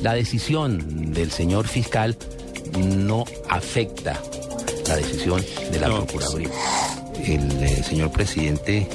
La 0.00 0.14
decisión 0.14 1.12
del 1.12 1.30
señor 1.30 1.66
fiscal 1.66 2.16
no 2.78 3.24
afecta 3.48 4.20
la 4.88 4.96
decisión 4.96 5.44
de 5.70 5.80
la 5.80 5.88
Procuraduría. 5.88 6.50
El 7.24 7.50
eh, 7.62 7.82
señor 7.82 8.10
presidente 8.10 8.86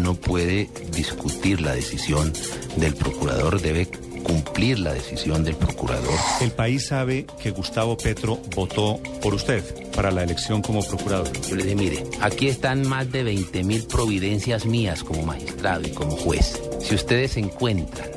no 0.00 0.14
puede 0.14 0.70
discutir 0.92 1.60
la 1.60 1.74
decisión 1.74 2.32
del 2.76 2.94
procurador, 2.94 3.60
debe 3.60 3.88
cumplir 4.24 4.78
la 4.80 4.92
decisión 4.92 5.44
del 5.44 5.54
procurador. 5.54 6.18
El 6.40 6.50
país 6.50 6.86
sabe 6.88 7.26
que 7.40 7.50
Gustavo 7.52 7.96
Petro 7.96 8.40
votó 8.56 8.98
por 9.22 9.34
usted 9.34 9.62
para 9.94 10.10
la 10.10 10.24
elección 10.24 10.62
como 10.62 10.82
procurador. 10.84 11.30
Yo 11.48 11.54
le 11.54 11.62
dije, 11.62 11.76
mire, 11.76 12.04
aquí 12.20 12.48
están 12.48 12.88
más 12.88 13.12
de 13.12 13.22
20 13.22 13.62
mil 13.64 13.84
providencias 13.84 14.66
mías 14.66 15.04
como 15.04 15.22
magistrado 15.22 15.86
y 15.86 15.90
como 15.90 16.16
juez. 16.16 16.60
Si 16.80 16.94
ustedes 16.94 17.36
encuentran 17.36 18.08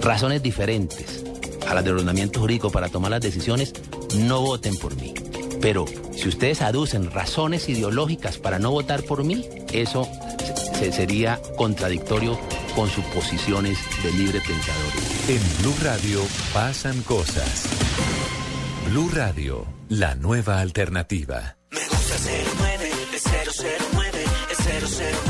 razones 0.00 0.42
diferentes 0.42 1.22
a 1.68 1.74
las 1.74 1.84
del 1.84 1.94
ordenamiento 1.94 2.40
jurídico 2.40 2.70
para 2.70 2.88
tomar 2.88 3.10
las 3.12 3.20
decisiones, 3.20 3.72
no 4.16 4.40
voten 4.40 4.76
por 4.76 4.96
mí. 4.96 5.14
Pero 5.60 5.84
si 6.16 6.28
ustedes 6.28 6.62
aducen 6.62 7.10
razones 7.10 7.68
ideológicas 7.68 8.38
para 8.38 8.58
no 8.58 8.70
votar 8.70 9.02
por 9.02 9.22
mí, 9.24 9.46
eso 9.72 10.08
se- 10.74 10.78
se- 10.78 10.92
sería 10.92 11.38
contradictorio 11.56 12.38
con 12.74 12.88
sus 12.88 13.04
posiciones 13.06 13.76
de 14.02 14.10
libre 14.12 14.40
pensadores. 14.40 14.89
En 15.30 15.40
Blue 15.60 15.76
Radio 15.80 16.26
pasan 16.52 17.02
cosas. 17.02 17.68
Blue 18.88 19.08
Radio, 19.14 19.64
la 19.88 20.16
nueva 20.16 20.58
alternativa. 20.58 21.56
Me 21.70 21.86
gusta 21.86 22.16
09, 22.64 22.90
es 23.14 23.22
009, 23.62 24.24
es 24.50 24.58
009 24.90 25.29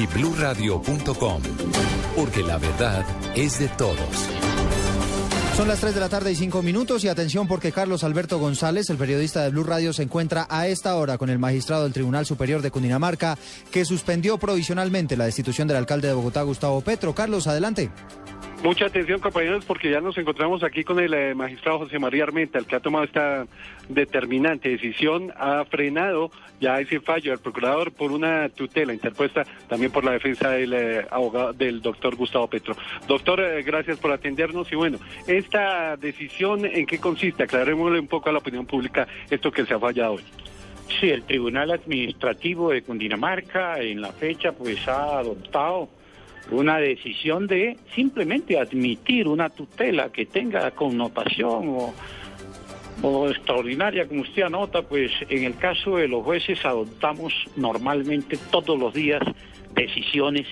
y 0.00 0.06
bluradio.com, 0.06 1.42
porque 2.16 2.42
la 2.42 2.56
verdad 2.56 3.04
es 3.36 3.58
de 3.58 3.68
todos. 3.68 3.98
Son 5.56 5.68
las 5.68 5.80
3 5.80 5.92
de 5.92 6.00
la 6.00 6.08
tarde 6.08 6.32
y 6.32 6.36
5 6.36 6.62
minutos 6.62 7.04
y 7.04 7.08
atención 7.08 7.46
porque 7.46 7.70
Carlos 7.70 8.02
Alberto 8.02 8.38
González, 8.38 8.88
el 8.88 8.96
periodista 8.96 9.42
de 9.42 9.50
Blue 9.50 9.62
Radio, 9.64 9.92
se 9.92 10.02
encuentra 10.02 10.46
a 10.48 10.66
esta 10.68 10.96
hora 10.96 11.18
con 11.18 11.28
el 11.28 11.38
magistrado 11.38 11.82
del 11.82 11.92
Tribunal 11.92 12.24
Superior 12.24 12.62
de 12.62 12.70
Cundinamarca 12.70 13.36
que 13.70 13.84
suspendió 13.84 14.38
provisionalmente 14.38 15.18
la 15.18 15.26
destitución 15.26 15.68
del 15.68 15.76
alcalde 15.76 16.08
de 16.08 16.14
Bogotá, 16.14 16.40
Gustavo 16.42 16.80
Petro. 16.80 17.14
Carlos, 17.14 17.46
adelante. 17.46 17.90
Mucha 18.62 18.84
atención, 18.84 19.20
compañeros, 19.20 19.64
porque 19.64 19.90
ya 19.90 20.02
nos 20.02 20.18
encontramos 20.18 20.62
aquí 20.62 20.84
con 20.84 21.00
el 21.00 21.14
eh, 21.14 21.34
magistrado 21.34 21.78
José 21.78 21.98
María 21.98 22.24
Armenta, 22.24 22.58
el 22.58 22.66
que 22.66 22.76
ha 22.76 22.80
tomado 22.80 23.06
esta 23.06 23.46
determinante 23.88 24.68
decisión, 24.68 25.32
ha 25.34 25.64
frenado 25.64 26.30
ya 26.60 26.78
ese 26.78 27.00
fallo 27.00 27.30
del 27.30 27.40
procurador 27.40 27.90
por 27.90 28.12
una 28.12 28.50
tutela 28.50 28.92
interpuesta 28.92 29.46
también 29.66 29.90
por 29.90 30.04
la 30.04 30.12
defensa 30.12 30.50
del 30.50 30.74
eh, 30.74 31.06
abogado 31.10 31.54
del 31.54 31.80
doctor 31.80 32.16
Gustavo 32.16 32.48
Petro. 32.48 32.76
Doctor, 33.08 33.40
eh, 33.40 33.62
gracias 33.62 33.96
por 33.98 34.12
atendernos 34.12 34.70
y 34.70 34.76
bueno, 34.76 34.98
esta 35.26 35.96
decisión 35.96 36.66
en 36.66 36.84
qué 36.84 36.98
consiste, 36.98 37.44
aclarémosle 37.44 37.98
un 37.98 38.08
poco 38.08 38.28
a 38.28 38.32
la 38.32 38.40
opinión 38.40 38.66
pública 38.66 39.08
esto 39.30 39.50
que 39.50 39.64
se 39.64 39.72
ha 39.72 39.78
fallado 39.78 40.14
hoy. 40.14 40.24
Sí, 41.00 41.08
el 41.08 41.22
Tribunal 41.22 41.70
Administrativo 41.70 42.72
de 42.72 42.82
Cundinamarca 42.82 43.80
en 43.80 44.02
la 44.02 44.12
fecha 44.12 44.52
pues 44.52 44.86
ha 44.86 45.18
adoptado 45.18 45.88
una 46.50 46.78
decisión 46.78 47.46
de 47.46 47.76
simplemente 47.94 48.58
admitir 48.58 49.28
una 49.28 49.50
tutela 49.50 50.10
que 50.10 50.26
tenga 50.26 50.70
connotación 50.72 51.92
o, 53.02 53.28
extraordinaria, 53.28 54.06
como 54.06 54.22
usted 54.22 54.42
anota, 54.42 54.82
pues 54.82 55.10
en 55.28 55.44
el 55.44 55.56
caso 55.56 55.96
de 55.96 56.08
los 56.08 56.22
jueces 56.22 56.64
adoptamos 56.64 57.32
normalmente 57.56 58.38
todos 58.50 58.78
los 58.78 58.92
días 58.92 59.22
decisiones 59.74 60.46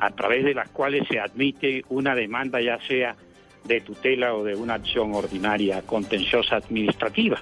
a 0.00 0.10
través 0.10 0.44
de 0.44 0.54
las 0.54 0.68
cuales 0.68 1.06
se 1.08 1.18
admite 1.18 1.84
una 1.88 2.14
demanda 2.14 2.60
ya 2.60 2.78
sea 2.86 3.16
de 3.64 3.80
tutela 3.80 4.34
o 4.34 4.44
de 4.44 4.54
una 4.54 4.74
acción 4.74 5.14
ordinaria 5.14 5.80
contenciosa 5.82 6.56
administrativa. 6.56 7.40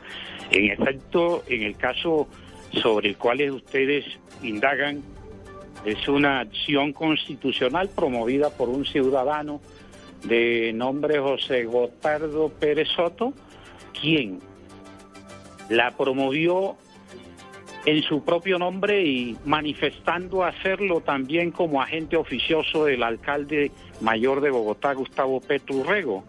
En 0.50 0.70
efecto, 0.70 1.42
en 1.48 1.62
el 1.62 1.76
caso 1.76 2.28
sobre 2.80 3.08
el 3.08 3.16
cual 3.16 3.40
ustedes 3.50 4.04
indagan, 4.42 5.02
es 5.85 6.09
una 6.09 6.40
acción 6.40 6.92
constitucional 6.92 7.88
promovida 7.88 8.51
por 8.51 8.68
un 8.68 8.85
ciudadano 8.85 9.61
de 10.25 10.73
nombre 10.75 11.18
José 11.18 11.64
Gotardo 11.64 12.49
Pérez 12.49 12.88
Soto, 12.95 13.33
quien 14.01 14.40
la 15.68 15.90
promovió 15.97 16.77
en 17.85 18.03
su 18.03 18.25
propio 18.25 18.59
nombre 18.59 19.05
y 19.05 19.37
manifestando 19.45 20.45
hacerlo 20.45 21.01
también 21.01 21.51
como 21.51 21.83
agente 21.83 22.16
oficioso 22.16 22.85
del 22.85 23.03
alcalde 23.03 23.73
mayor 24.01 24.40
de 24.40 24.51
Bogotá, 24.51 24.92
Gustavo 24.92 25.40
Petro 25.40 25.77
Urrego. 25.77 26.25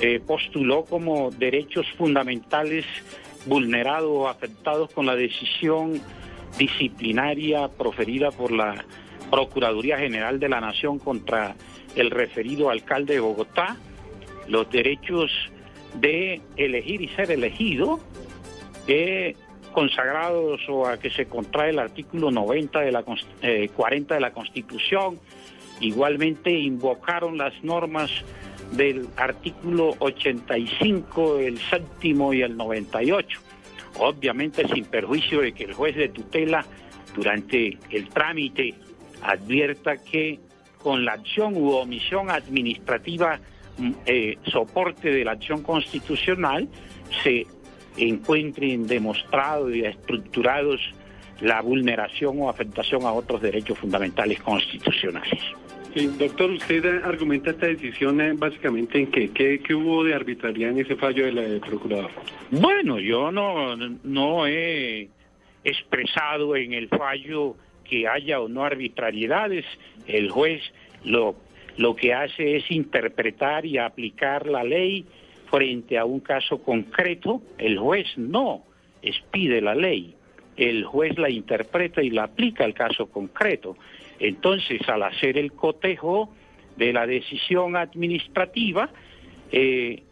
Eh, 0.00 0.20
postuló 0.24 0.84
como 0.84 1.30
derechos 1.30 1.86
fundamentales 1.98 2.86
vulnerados 3.46 4.10
o 4.10 4.28
afectados 4.28 4.90
con 4.92 5.06
la 5.06 5.16
decisión 5.16 6.00
disciplinaria 6.56 7.68
proferida 7.68 8.30
por 8.30 8.52
la 8.52 8.84
Procuraduría 9.30 9.98
General 9.98 10.40
de 10.40 10.48
la 10.48 10.60
Nación 10.60 10.98
contra 10.98 11.54
el 11.94 12.10
referido 12.10 12.70
alcalde 12.70 13.14
de 13.14 13.20
Bogotá, 13.20 13.76
los 14.46 14.70
derechos 14.70 15.30
de 15.94 16.40
elegir 16.56 17.02
y 17.02 17.08
ser 17.08 17.30
elegido, 17.30 18.00
eh, 18.86 19.34
consagrados 19.72 20.60
o 20.68 20.86
a 20.86 20.98
que 20.98 21.10
se 21.10 21.26
contrae 21.26 21.70
el 21.70 21.78
artículo 21.78 22.30
90 22.30 22.80
de 22.80 22.92
la 22.92 23.02
40 23.02 24.14
de 24.14 24.20
la 24.20 24.32
Constitución, 24.32 25.18
igualmente 25.80 26.50
invocaron 26.50 27.36
las 27.36 27.52
normas 27.62 28.10
del 28.72 29.08
artículo 29.16 29.94
85, 29.98 31.38
el 31.38 31.58
séptimo 31.58 32.32
y 32.32 32.42
el 32.42 32.56
98 32.56 33.47
obviamente 33.98 34.66
sin 34.68 34.84
perjuicio 34.84 35.40
de 35.40 35.52
que 35.52 35.64
el 35.64 35.74
juez 35.74 35.96
de 35.96 36.08
tutela 36.08 36.64
durante 37.14 37.78
el 37.90 38.08
trámite 38.08 38.74
advierta 39.22 39.96
que 39.96 40.40
con 40.78 41.04
la 41.04 41.12
acción 41.12 41.56
u 41.56 41.72
omisión 41.72 42.30
administrativa 42.30 43.40
mm, 43.78 43.90
eh, 44.06 44.38
soporte 44.46 45.10
de 45.10 45.24
la 45.24 45.32
acción 45.32 45.62
constitucional 45.62 46.68
se 47.22 47.46
encuentren 47.96 48.86
demostrados 48.86 49.74
y 49.74 49.84
estructurados 49.84 50.80
la 51.40 51.60
vulneración 51.60 52.40
o 52.40 52.48
afectación 52.48 53.04
a 53.04 53.12
otros 53.12 53.42
derechos 53.42 53.78
fundamentales 53.78 54.40
constitucionales. 54.40 55.40
Sí, 55.94 56.06
doctor, 56.18 56.50
usted 56.50 56.84
argumenta 57.02 57.50
esta 57.50 57.66
decisión 57.66 58.20
eh, 58.20 58.32
básicamente 58.34 58.98
en 58.98 59.06
que, 59.10 59.30
¿qué 59.30 59.74
hubo 59.74 60.04
de 60.04 60.14
arbitrariedad 60.14 60.72
en 60.72 60.80
ese 60.80 60.96
fallo 60.96 61.24
del 61.26 61.60
procurador. 61.60 62.10
Bueno, 62.50 62.98
yo 62.98 63.32
no, 63.32 63.76
no 63.76 64.46
he 64.46 65.08
expresado 65.64 66.56
en 66.56 66.72
el 66.72 66.88
fallo 66.88 67.56
que 67.84 68.06
haya 68.06 68.40
o 68.40 68.48
no 68.48 68.64
arbitrariedades. 68.64 69.64
El 70.06 70.30
juez 70.30 70.62
lo, 71.04 71.36
lo 71.76 71.96
que 71.96 72.12
hace 72.12 72.56
es 72.56 72.70
interpretar 72.70 73.64
y 73.64 73.78
aplicar 73.78 74.46
la 74.46 74.62
ley 74.62 75.06
frente 75.50 75.98
a 75.98 76.04
un 76.04 76.20
caso 76.20 76.62
concreto. 76.62 77.40
El 77.56 77.78
juez 77.78 78.06
no 78.16 78.64
expide 79.02 79.60
la 79.60 79.74
ley, 79.74 80.14
el 80.56 80.84
juez 80.84 81.16
la 81.18 81.30
interpreta 81.30 82.02
y 82.02 82.10
la 82.10 82.24
aplica 82.24 82.64
al 82.64 82.74
caso 82.74 83.06
concreto. 83.06 83.76
Entonces, 84.18 84.80
al 84.88 85.02
hacer 85.02 85.38
el 85.38 85.52
cotejo 85.52 86.30
de 86.76 86.92
la 86.92 87.06
decisión 87.06 87.76
administrativa, 87.76 88.90
eh, 89.52 90.02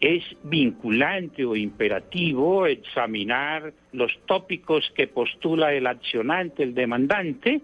es 0.00 0.24
vinculante 0.42 1.44
o 1.44 1.56
imperativo 1.56 2.66
examinar 2.66 3.72
los 3.92 4.12
tópicos 4.26 4.92
que 4.94 5.06
postula 5.06 5.72
el 5.72 5.86
accionante, 5.86 6.62
el 6.62 6.74
demandante, 6.74 7.62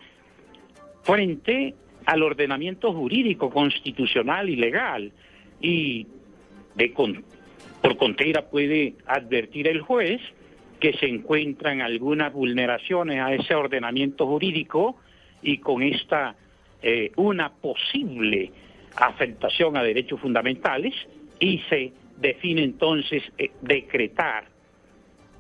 frente 1.03 1.75
al 2.07 2.23
ordenamiento 2.23 2.93
jurídico, 2.93 3.51
constitucional 3.51 4.49
y 4.49 4.57
legal. 4.57 5.13
Y 5.61 6.07
de 6.75 6.93
por 7.83 7.97
contera 7.97 8.49
puede 8.49 8.95
advertir 9.07 9.69
el 9.69 9.81
juez 9.81 10.21
que 10.81 10.95
se 10.95 11.07
encuentran 11.07 11.81
algunas 11.81 12.33
vulneraciones 12.33 13.21
a 13.21 13.35
ese 13.35 13.55
ordenamiento 13.55 14.27
jurídico 14.27 14.97
y 15.43 15.59
con 15.59 15.83
esta 15.83 16.35
eh, 16.83 17.13
una 17.17 17.51
posible 17.51 18.51
afectación 18.97 19.77
a 19.77 19.83
derechos 19.83 20.21
fundamentales 20.21 20.95
y 21.39 21.59
se 21.69 21.93
define 22.19 22.63
entonces 22.63 23.23
eh, 23.39 23.51
decretar 23.61 24.45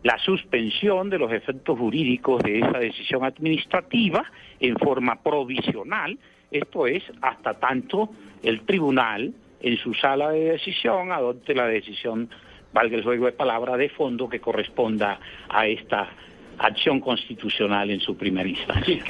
la 0.02 0.18
suspensión 0.18 1.10
de 1.10 1.18
los 1.18 1.32
efectos 1.32 1.78
jurídicos 1.78 2.42
de 2.42 2.58
esa 2.58 2.78
decisión 2.78 3.24
administrativa 3.24 4.24
en 4.58 4.76
forma 4.76 5.22
provisional, 5.22 6.18
esto 6.50 6.86
es, 6.86 7.04
hasta 7.20 7.54
tanto 7.54 8.10
el 8.42 8.62
tribunal 8.62 9.32
en 9.60 9.76
su 9.78 9.94
sala 9.94 10.30
de 10.30 10.52
decisión 10.52 11.12
adopte 11.12 11.54
la 11.54 11.66
decisión, 11.66 12.28
valga 12.72 12.96
el 12.96 13.04
juego 13.04 13.26
de 13.26 13.32
palabra, 13.32 13.76
de 13.76 13.88
fondo 13.90 14.28
que 14.28 14.40
corresponda 14.40 15.20
a 15.48 15.66
esta 15.68 16.08
acción 16.62 17.00
constitucional 17.00 17.90
en 17.90 18.00
su 18.00 18.16
primera 18.16 18.48
instancia. 18.48 19.02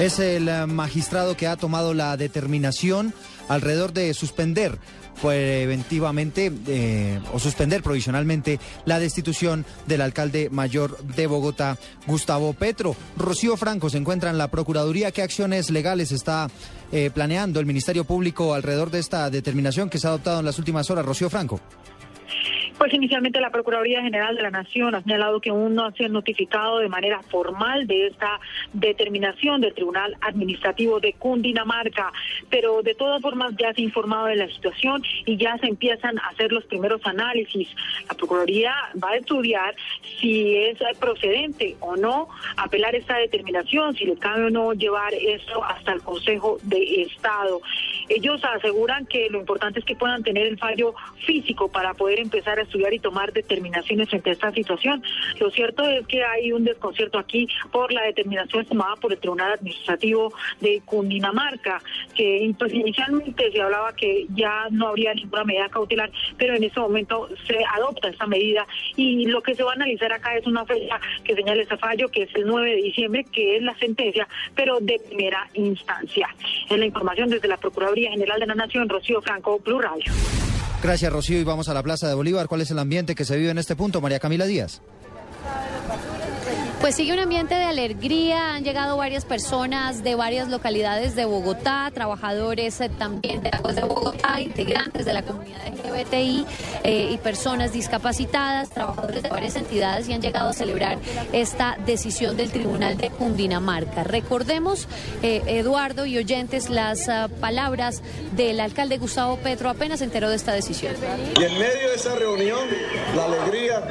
Es 0.00 0.18
el 0.18 0.48
eh, 0.48 0.66
magistrado 0.66 1.36
que 1.36 1.46
ha 1.46 1.56
tomado 1.56 1.94
la 1.94 2.16
determinación 2.16 3.12
alrededor 3.48 3.92
de 3.92 4.12
suspender 4.14 4.78
preventivamente 5.20 6.52
eh, 6.68 7.18
o 7.32 7.38
suspender 7.38 7.82
provisionalmente 7.82 8.60
la 8.84 9.00
destitución 9.00 9.64
del 9.86 10.02
alcalde 10.02 10.48
mayor 10.50 10.98
de 11.02 11.26
Bogotá, 11.26 11.76
Gustavo 12.06 12.52
Petro. 12.52 12.94
Rocío 13.16 13.56
Franco 13.56 13.90
se 13.90 13.98
encuentra 13.98 14.30
en 14.30 14.38
la 14.38 14.48
Procuraduría. 14.48 15.10
¿Qué 15.10 15.22
acciones 15.22 15.70
legales 15.70 16.12
está 16.12 16.48
eh, 16.92 17.10
planeando 17.12 17.60
el 17.60 17.66
Ministerio 17.66 18.04
Público 18.04 18.54
alrededor 18.54 18.90
de 18.90 19.00
esta 19.00 19.28
determinación 19.30 19.90
que 19.90 19.98
se 19.98 20.06
ha 20.06 20.10
adoptado 20.10 20.40
en 20.40 20.46
las 20.46 20.58
últimas 20.58 20.90
horas? 20.90 21.04
Rocío 21.04 21.30
Franco. 21.30 21.60
Pues 22.78 22.94
inicialmente 22.94 23.40
la 23.40 23.50
Procuraduría 23.50 24.02
General 24.02 24.36
de 24.36 24.42
la 24.42 24.52
Nación 24.52 24.94
ha 24.94 25.02
señalado 25.02 25.40
que 25.40 25.50
aún 25.50 25.74
no 25.74 25.84
ha 25.84 25.92
sido 25.92 26.10
notificado 26.10 26.78
de 26.78 26.88
manera 26.88 27.20
formal 27.24 27.88
de 27.88 28.06
esta 28.06 28.38
determinación 28.72 29.60
del 29.60 29.74
Tribunal 29.74 30.16
Administrativo 30.20 31.00
de 31.00 31.12
Cundinamarca, 31.14 32.12
pero 32.48 32.82
de 32.82 32.94
todas 32.94 33.20
formas 33.20 33.52
ya 33.58 33.74
se 33.74 33.80
ha 33.80 33.84
informado 33.84 34.26
de 34.26 34.36
la 34.36 34.46
situación 34.46 35.02
y 35.26 35.36
ya 35.36 35.58
se 35.58 35.66
empiezan 35.66 36.20
a 36.20 36.28
hacer 36.28 36.52
los 36.52 36.64
primeros 36.66 37.04
análisis. 37.04 37.68
La 38.08 38.14
Procuraduría 38.14 38.72
va 39.02 39.10
a 39.10 39.16
estudiar 39.16 39.74
si 40.20 40.56
es 40.56 40.78
procedente 41.00 41.76
o 41.80 41.96
no 41.96 42.28
apelar 42.56 42.94
esta 42.94 43.16
determinación, 43.16 43.96
si 43.96 44.04
le 44.04 44.16
cabe 44.16 44.44
o 44.44 44.50
no 44.50 44.72
llevar 44.72 45.12
esto 45.14 45.64
hasta 45.64 45.94
el 45.94 46.00
Consejo 46.02 46.58
de 46.62 47.02
Estado. 47.02 47.60
Ellos 48.08 48.40
aseguran 48.44 49.04
que 49.06 49.28
lo 49.30 49.40
importante 49.40 49.80
es 49.80 49.84
que 49.84 49.96
puedan 49.96 50.22
tener 50.22 50.46
el 50.46 50.58
fallo 50.58 50.94
físico 51.26 51.68
para 51.68 51.94
poder 51.94 52.20
empezar 52.20 52.60
a 52.60 52.67
estudiar 52.68 52.92
y 52.94 52.98
tomar 52.98 53.32
determinaciones 53.32 54.08
frente 54.08 54.30
a 54.30 54.32
esta 54.34 54.52
situación. 54.52 55.02
Lo 55.40 55.50
cierto 55.50 55.82
es 55.82 56.06
que 56.06 56.22
hay 56.22 56.52
un 56.52 56.64
desconcierto 56.64 57.18
aquí 57.18 57.48
por 57.72 57.92
la 57.92 58.02
determinación 58.02 58.64
tomada 58.66 58.96
por 58.96 59.12
el 59.12 59.18
Tribunal 59.18 59.52
Administrativo 59.52 60.32
de 60.60 60.82
Cundinamarca, 60.84 61.82
que 62.14 62.52
pues, 62.58 62.72
inicialmente 62.72 63.50
se 63.50 63.60
hablaba 63.60 63.92
que 63.94 64.26
ya 64.34 64.66
no 64.70 64.88
habría 64.88 65.14
ninguna 65.14 65.44
medida 65.44 65.68
cautelar, 65.68 66.10
pero 66.36 66.54
en 66.54 66.64
este 66.64 66.80
momento 66.80 67.28
se 67.46 67.56
adopta 67.74 68.08
esta 68.08 68.26
medida 68.26 68.66
y 68.96 69.26
lo 69.26 69.42
que 69.42 69.54
se 69.54 69.62
va 69.62 69.72
a 69.72 69.74
analizar 69.74 70.12
acá 70.12 70.36
es 70.36 70.46
una 70.46 70.64
fecha 70.64 71.00
que 71.24 71.34
señala 71.34 71.62
ese 71.62 71.76
fallo, 71.76 72.08
que 72.08 72.22
es 72.22 72.34
el 72.34 72.46
9 72.46 72.70
de 72.70 72.82
diciembre, 72.82 73.24
que 73.32 73.56
es 73.56 73.62
la 73.62 73.76
sentencia, 73.78 74.28
pero 74.54 74.78
de 74.80 75.00
primera 75.08 75.48
instancia. 75.54 76.28
Es 76.68 76.78
la 76.78 76.86
información 76.86 77.30
desde 77.30 77.48
la 77.48 77.56
Procuraduría 77.56 78.10
General 78.10 78.40
de 78.40 78.46
la 78.46 78.54
Nación, 78.54 78.88
Rocío 78.88 79.20
Franco, 79.22 79.60
Radio. 79.64 80.47
Gracias, 80.82 81.12
Rocío. 81.12 81.38
Y 81.38 81.44
vamos 81.44 81.68
a 81.68 81.74
la 81.74 81.82
Plaza 81.82 82.08
de 82.08 82.14
Bolívar. 82.14 82.46
¿Cuál 82.48 82.60
es 82.60 82.70
el 82.70 82.78
ambiente 82.78 83.14
que 83.14 83.24
se 83.24 83.36
vive 83.36 83.50
en 83.50 83.58
este 83.58 83.76
punto? 83.76 84.00
María 84.00 84.20
Camila 84.20 84.46
Díaz. 84.46 84.80
Pues 86.80 86.94
sigue 86.94 87.12
un 87.12 87.18
ambiente 87.18 87.56
de 87.56 87.64
alegría, 87.64 88.54
han 88.54 88.62
llegado 88.62 88.96
varias 88.96 89.24
personas 89.24 90.04
de 90.04 90.14
varias 90.14 90.48
localidades 90.48 91.16
de 91.16 91.24
Bogotá, 91.24 91.90
trabajadores 91.92 92.80
eh, 92.80 92.88
también 92.88 93.42
de 93.42 93.50
de 93.50 93.82
Bogotá, 93.82 94.40
integrantes 94.40 95.04
de 95.04 95.12
la 95.12 95.22
comunidad 95.22 95.58
LGBTI 95.66 96.46
eh, 96.84 97.08
y 97.10 97.18
personas 97.18 97.72
discapacitadas, 97.72 98.70
trabajadores 98.70 99.24
de 99.24 99.28
varias 99.28 99.56
entidades 99.56 100.08
y 100.08 100.12
han 100.12 100.22
llegado 100.22 100.50
a 100.50 100.52
celebrar 100.52 100.98
esta 101.32 101.76
decisión 101.84 102.36
del 102.36 102.50
Tribunal 102.50 102.96
de 102.96 103.10
Cundinamarca. 103.10 104.04
Recordemos, 104.04 104.86
eh, 105.22 105.42
Eduardo 105.46 106.06
y 106.06 106.16
oyentes, 106.16 106.70
las 106.70 107.08
ah, 107.08 107.28
palabras 107.40 108.02
del 108.36 108.60
alcalde 108.60 108.98
Gustavo 108.98 109.36
Petro 109.38 109.68
apenas 109.68 109.98
se 109.98 110.04
enteró 110.04 110.30
de 110.30 110.36
esta 110.36 110.52
decisión. 110.52 110.94
Y 111.38 111.42
en 111.42 111.58
medio 111.58 111.88
de 111.88 111.96
esa 111.96 112.14
reunión, 112.14 112.60
la 113.16 113.24
alegría 113.24 113.82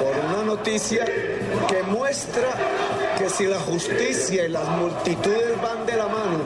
por 0.00 0.16
una 0.24 0.44
noticia 0.44 1.04
que 1.68 1.82
muestra 1.82 2.48
que 3.18 3.28
si 3.28 3.46
la 3.46 3.60
justicia 3.60 4.46
y 4.46 4.48
las 4.48 4.68
multitudes 4.68 5.60
van 5.62 5.86
de 5.86 5.96
la 5.96 6.08
mano, 6.08 6.44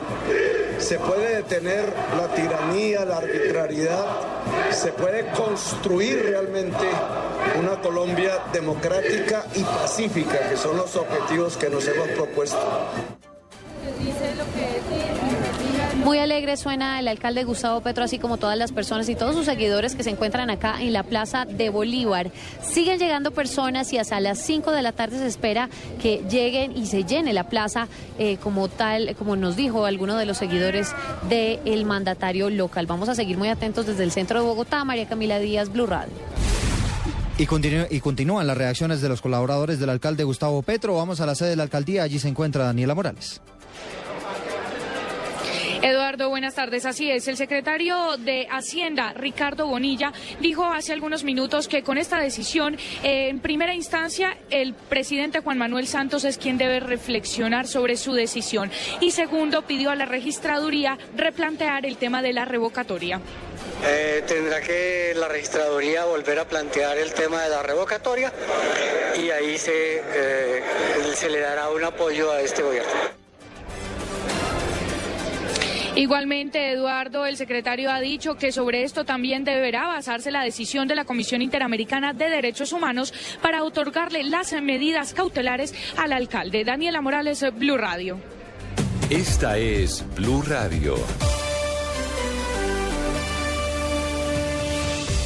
se 0.77 0.97
puede 0.99 1.37
detener 1.37 1.85
la 2.17 2.27
tiranía, 2.33 3.05
la 3.05 3.17
arbitrariedad, 3.17 4.05
se 4.71 4.91
puede 4.91 5.27
construir 5.31 6.23
realmente 6.23 6.85
una 7.59 7.81
Colombia 7.81 8.39
democrática 8.53 9.45
y 9.55 9.63
pacífica, 9.63 10.49
que 10.49 10.57
son 10.57 10.77
los 10.77 10.95
objetivos 10.95 11.57
que 11.57 11.69
nos 11.69 11.87
hemos 11.87 12.07
propuesto. 12.09 12.57
Muy 16.03 16.17
alegre 16.17 16.55
suena 16.55 16.97
el 16.99 17.09
alcalde 17.09 17.43
Gustavo 17.43 17.81
Petro, 17.81 18.05
así 18.05 18.19
como 18.19 18.37
todas 18.37 18.57
las 18.57 18.71
personas 18.71 19.09
y 19.09 19.15
todos 19.15 19.35
sus 19.35 19.45
seguidores 19.45 19.95
que 19.95 20.03
se 20.03 20.09
encuentran 20.09 20.49
acá 20.49 20.81
en 20.81 20.93
la 20.93 21.03
Plaza 21.03 21.43
de 21.43 21.69
Bolívar. 21.69 22.31
Siguen 22.61 22.99
llegando 22.99 23.31
personas 23.31 23.91
y 23.91 23.97
hasta 23.97 24.19
las 24.21 24.39
5 24.39 24.71
de 24.71 24.81
la 24.81 24.93
tarde 24.93 25.17
se 25.17 25.27
espera 25.27 25.69
que 26.01 26.23
lleguen 26.29 26.75
y 26.75 26.85
se 26.85 27.03
llene 27.03 27.33
la 27.33 27.49
plaza 27.49 27.89
eh, 28.17 28.37
como 28.37 28.69
tal, 28.69 29.13
como 29.17 29.35
nos 29.35 29.57
dijo 29.57 29.85
alguno 29.85 30.15
de 30.15 30.25
los 30.25 30.37
seguidores 30.37 30.95
del 31.27 31.85
mandatario 31.85 32.49
local. 32.49 32.87
Vamos 32.87 33.09
a 33.09 33.15
seguir 33.15 33.37
muy 33.37 33.49
atentos 33.49 33.85
desde 33.85 34.05
el 34.05 34.11
centro 34.11 34.39
de 34.39 34.47
Bogotá. 34.47 34.85
María 34.85 35.07
Camila 35.07 35.37
Díaz, 35.37 35.69
Blue 35.69 35.85
Radio. 35.85 36.13
Y, 37.37 37.43
y, 37.43 37.99
continúan 37.99 38.47
las 38.47 38.57
reacciones 38.57 39.01
de 39.01 39.09
los 39.09 39.21
colaboradores 39.21 39.79
del 39.79 39.89
alcalde 39.89 40.23
Gustavo 40.23 40.61
Petro. 40.61 40.95
Vamos 40.95 41.19
a 41.21 41.25
la 41.25 41.35
sede 41.35 41.51
de 41.51 41.55
la 41.57 41.63
alcaldía. 41.63 42.03
Allí 42.03 42.19
se 42.19 42.27
encuentra 42.27 42.65
Daniela 42.65 42.95
Morales. 42.95 43.41
Eduardo, 45.81 46.27
buenas 46.27 46.55
tardes. 46.55 46.85
Así 46.85 47.09
es, 47.09 47.29
el 47.29 47.37
secretario 47.37 48.17
de 48.17 48.47
Hacienda, 48.51 49.13
Ricardo 49.13 49.65
Bonilla, 49.65 50.11
dijo 50.41 50.65
hace 50.65 50.91
algunos 50.91 51.23
minutos 51.23 51.69
que 51.69 51.83
con 51.83 51.97
esta 51.97 52.19
decisión, 52.19 52.75
eh, 53.01 53.29
en 53.29 53.39
primera 53.39 53.73
instancia, 53.73 54.37
el 54.49 54.73
presidente 54.73 55.39
Juan 55.39 55.57
Manuel 55.57 55.87
Santos 55.87 56.25
es 56.25 56.37
quien 56.37 56.57
debe 56.57 56.81
reflexionar 56.81 57.65
sobre 57.65 57.95
su 57.95 58.11
decisión. 58.11 58.69
Y 58.99 59.11
segundo, 59.11 59.61
pidió 59.61 59.89
a 59.91 59.95
la 59.95 60.05
registraduría 60.05 60.97
replantear 61.15 61.85
el 61.85 61.95
tema 61.95 62.21
de 62.21 62.33
la 62.33 62.43
revocatoria. 62.43 63.21
Eh, 63.85 64.23
tendrá 64.27 64.59
que 64.59 65.13
la 65.15 65.29
registraduría 65.29 66.03
volver 66.03 66.39
a 66.39 66.45
plantear 66.45 66.97
el 66.97 67.13
tema 67.13 67.41
de 67.43 67.49
la 67.49 67.63
revocatoria 67.63 68.33
y 69.17 69.29
ahí 69.29 69.57
se, 69.57 70.01
eh, 70.03 70.63
se 71.13 71.29
le 71.29 71.39
dará 71.39 71.69
un 71.69 71.85
apoyo 71.85 72.31
a 72.31 72.41
este 72.41 72.63
gobierno. 72.63 73.19
Igualmente, 75.95 76.71
Eduardo, 76.71 77.25
el 77.25 77.35
secretario 77.37 77.91
ha 77.91 77.99
dicho 77.99 78.35
que 78.35 78.51
sobre 78.51 78.83
esto 78.83 79.05
también 79.05 79.43
deberá 79.43 79.87
basarse 79.87 80.31
la 80.31 80.43
decisión 80.43 80.87
de 80.87 80.95
la 80.95 81.05
Comisión 81.05 81.41
Interamericana 81.41 82.13
de 82.13 82.29
Derechos 82.29 82.73
Humanos 82.73 83.13
para 83.41 83.63
otorgarle 83.63 84.23
las 84.23 84.53
medidas 84.61 85.13
cautelares 85.13 85.73
al 85.97 86.13
alcalde. 86.13 86.63
Daniela 86.63 87.01
Morales, 87.01 87.45
Blue 87.57 87.77
Radio. 87.77 88.19
Esta 89.09 89.57
es 89.57 90.05
Blue 90.15 90.43
Radio. 90.43 90.95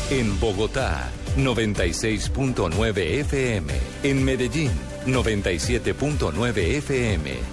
En 0.09 0.39
Bogotá, 0.39 1.09
96.9 1.37 2.97
FM. 3.21 3.73
En 4.03 4.23
Medellín, 4.23 4.71
97.9 5.05 6.57
FM. 6.77 7.52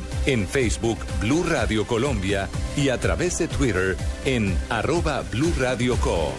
en 0.25 0.47
Facebook 0.47 0.97
Blue 1.19 1.43
Radio 1.43 1.85
Colombia 1.85 2.49
y 2.77 2.89
a 2.89 2.99
través 2.99 3.39
de 3.39 3.47
Twitter 3.47 3.97
en 4.25 4.57
arroba 4.69 5.23
Blue 5.31 5.53
Radio 5.59 5.95
Co. 5.97 6.33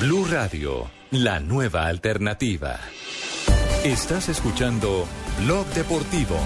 Blue 0.00 0.26
Radio, 0.30 0.88
la 1.10 1.40
nueva 1.40 1.86
alternativa. 1.86 2.78
Estás 3.84 4.28
escuchando 4.28 5.06
Blog 5.44 5.66
Deportivo. 5.74 6.36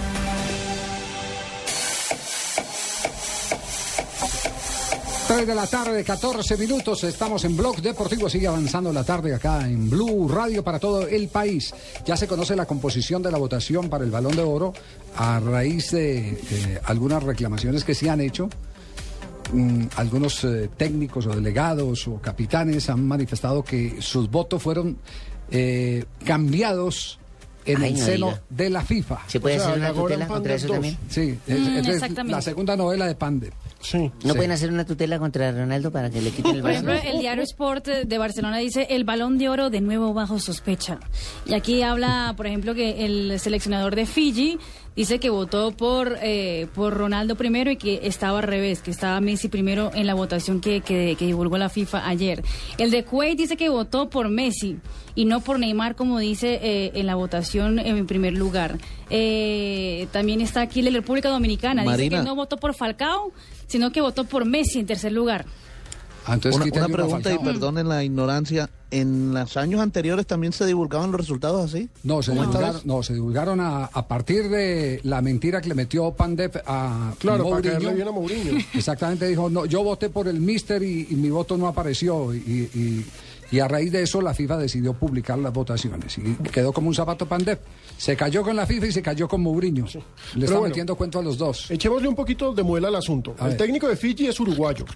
3 5.35 5.47
de 5.47 5.55
la 5.55 5.67
tarde, 5.67 6.05
14 6.05 6.59
minutos. 6.59 7.05
Estamos 7.05 7.43
en 7.47 7.57
Blog 7.57 7.81
Deportivo. 7.81 8.29
Sigue 8.29 8.49
avanzando 8.49 8.93
la 8.93 9.03
tarde 9.03 9.35
acá 9.35 9.67
en 9.67 9.89
Blue 9.89 10.29
Radio 10.29 10.63
para 10.63 10.79
todo 10.79 11.09
el 11.09 11.29
país. 11.29 11.73
Ya 12.05 12.19
se 12.19 12.29
conoce 12.29 12.55
la 12.55 12.67
composición 12.67 13.23
de 13.23 13.31
la 13.31 13.39
votación 13.39 13.89
para 13.89 14.05
el 14.05 14.11
Balón 14.11 14.37
de 14.37 14.43
Oro 14.43 14.75
a 15.17 15.41
raíz 15.41 15.93
de 15.93 16.33
eh, 16.33 16.81
algunas 16.85 17.23
reclamaciones 17.23 17.83
que 17.83 17.95
se 17.95 18.11
han 18.11 18.21
hecho. 18.21 18.51
Mm, 19.55 19.87
algunos 19.97 20.45
eh, 20.45 20.69
técnicos 20.77 21.27
o 21.27 21.31
delegados 21.31 22.07
o 22.09 22.21
capitanes 22.21 22.91
han 22.91 23.03
manifestado 23.09 23.65
que 23.65 24.03
sus 24.03 24.31
votos 24.31 24.63
fueron 24.63 24.99
eh, 25.51 26.05
cambiados 26.27 27.19
en 27.65 27.83
el 27.83 27.97
seno 27.97 28.39
de 28.49 28.71
la 28.71 28.83
FIFA. 28.83 29.21
¿Se 29.27 29.41
puede 29.41 29.57
hacer 29.57 29.79
una 29.79 29.93
tutela 29.93 30.27
contra 30.27 30.55
eso 30.55 30.69
también? 30.69 30.97
Sí, 31.09 31.39
es, 31.47 32.27
la 32.27 32.43
segunda 32.43 32.77
novela 32.77 33.07
de 33.07 33.15
Pande. 33.15 33.53
¿No 34.25 34.35
pueden 34.35 34.53
hacer 34.53 34.71
una 34.71 34.85
tutela 34.85 35.19
contra 35.19 35.51
Ronaldo 35.51 35.91
para 35.91 36.09
que 36.09 36.21
le 36.21 36.31
quiten 36.31 36.57
el 36.57 36.63
Por 36.63 36.71
ejemplo, 36.71 36.95
el 36.95 37.19
diario 37.19 37.43
Sport 37.43 37.87
de 37.87 38.19
Barcelona 38.19 38.59
dice 38.59 38.87
el 38.91 39.05
balón 39.05 39.39
de 39.39 39.49
oro 39.49 39.71
de 39.71 39.81
nuevo 39.81 40.15
bajo 40.15 40.39
sospecha. 40.39 41.01
Y 41.47 41.55
aquí 41.55 41.83
habla, 41.83 42.35
por 42.37 42.47
ejemplo, 42.47 42.75
que 42.75 43.05
el 43.05 43.41
seleccionador 43.41 43.97
de 43.97 44.07
Fiji 44.07 44.59
dice 44.97 45.19
que 45.19 45.31
votó 45.31 45.73
por, 45.73 46.19
eh, 46.23 46.69
por 46.75 46.95
Ronaldo 46.95 47.37
primero 47.37 47.71
y 47.71 47.77
que 47.77 48.01
estaba 48.05 48.39
al 48.39 48.45
revés, 48.45 48.83
que 48.83 48.91
estaba 48.91 49.21
Messi 49.21 49.49
primero 49.49 49.91
en 49.95 50.07
la 50.07 50.15
votación 50.15 50.61
que, 50.61 50.81
que, 50.81 51.17
divulgó 51.19 51.59
la 51.59 51.69
FIFA 51.69 52.07
ayer. 52.09 52.43
El 52.79 52.91
de 52.91 53.05
Kuwait 53.05 53.39
dice 53.39 53.57
que 53.57 53.69
votó 53.69 54.11
por 54.11 54.29
Messi 54.29 54.79
y 55.15 55.25
no 55.25 55.41
por 55.41 55.59
Neymar, 55.59 55.95
como 55.95 56.19
dice 56.19 56.61
eh, 56.63 56.93
en 56.95 57.07
la 57.07 57.15
votación 57.15 57.79
en 57.79 58.07
primer 58.07 58.35
lugar. 58.35 58.79
Eh, 59.11 60.09
también 60.13 60.41
está 60.41 60.63
aquí 60.63 60.83
la 60.83 60.91
República 60.91 61.29
Dominicana, 61.29 61.83
dice 61.83 62.09
que 62.09 62.23
no 62.23 62.35
votó 62.35 62.57
por 62.57 62.75
Falcao, 62.75 63.33
sino 63.67 63.93
que 63.93 64.01
votó 64.01 64.25
por 64.25 64.45
Messi 64.45 64.81
en 64.81 64.87
tercer 64.87 65.13
lugar. 65.13 65.47
Ah, 66.27 66.35
entonces 66.35 66.61
una, 66.61 66.85
una 66.87 66.95
pregunta 66.95 67.33
y 67.33 67.39
perdonen 67.39 67.89
la 67.89 68.05
ignorancia. 68.05 68.71
¿En 68.91 69.33
los 69.33 69.57
años 69.57 69.81
anteriores 69.81 70.27
también 70.27 70.53
se 70.53 70.67
divulgaban 70.67 71.11
los 71.13 71.21
resultados 71.21 71.65
así? 71.65 71.89
No, 72.05 72.23
se 72.23 72.31
¿Como 72.33 72.43
esta 72.45 72.59
divulgaron, 72.59 72.83
no, 72.85 73.03
se 73.03 73.15
divulgaron 73.15 73.61
a, 73.61 73.85
a 73.87 74.07
partir 74.07 74.51
de 74.51 75.01
la 75.05 75.23
mentira 75.23 75.63
que 75.63 75.69
le 75.71 75.75
metió 75.75 76.11
Pandep 76.13 76.57
a 76.67 77.15
Claro, 77.19 77.45
para 77.45 77.55
Mourinho. 77.57 77.73
caerle 77.73 77.95
bien 77.95 78.09
a 78.09 78.11
Mourinho. 78.13 78.53
Exactamente, 78.75 79.27
dijo, 79.27 79.49
no, 79.49 79.65
yo 79.65 79.83
voté 79.83 80.11
por 80.11 80.29
el 80.29 80.41
Mister 80.41 80.83
y, 80.83 81.07
y 81.11 81.15
mi 81.17 81.31
voto 81.31 81.57
no 81.57 81.67
apareció. 81.69 82.35
Y, 82.35 82.39
y- 82.39 83.07
y 83.53 83.61
a 83.61 83.69
raíz 83.69 83.93
de 83.93 84.03
eso 84.03 84.21
la 84.23 84.33
FIFA 84.35 84.57
decidió 84.57 84.95
publicar 84.95 85.39
las 85.39 85.53
votaciones. 85.53 86.17
Y 86.19 86.35
quedó 86.51 86.73
como 86.73 86.89
un 86.89 86.95
zapato 86.95 87.27
Pandep. 87.27 87.61
Se 87.99 88.17
cayó 88.17 88.43
con 88.43 88.57
la 88.57 88.67
FIFA 88.67 88.87
y 88.87 88.93
se 88.93 89.03
cayó 89.03 89.29
con 89.29 89.43
Mourinho. 89.43 89.85
Le 89.85 89.93
Pero 89.93 90.45
está 90.45 90.59
bueno, 90.59 90.69
metiendo 90.69 90.97
cuento 90.97 91.19
a 91.19 91.23
los 91.23 91.37
dos. 91.37 91.71
Echémosle 91.71 92.09
un 92.09 92.15
poquito 92.17 92.55
de 92.55 92.63
muela 92.63 92.89
al 92.89 92.97
asunto. 92.97 93.37
A 93.39 93.45
el 93.45 93.51
ver. 93.51 93.59
técnico 93.59 93.87
de 93.87 93.97
Fiji 93.97 94.27
es 94.27 94.41
uruguayo. 94.41 94.87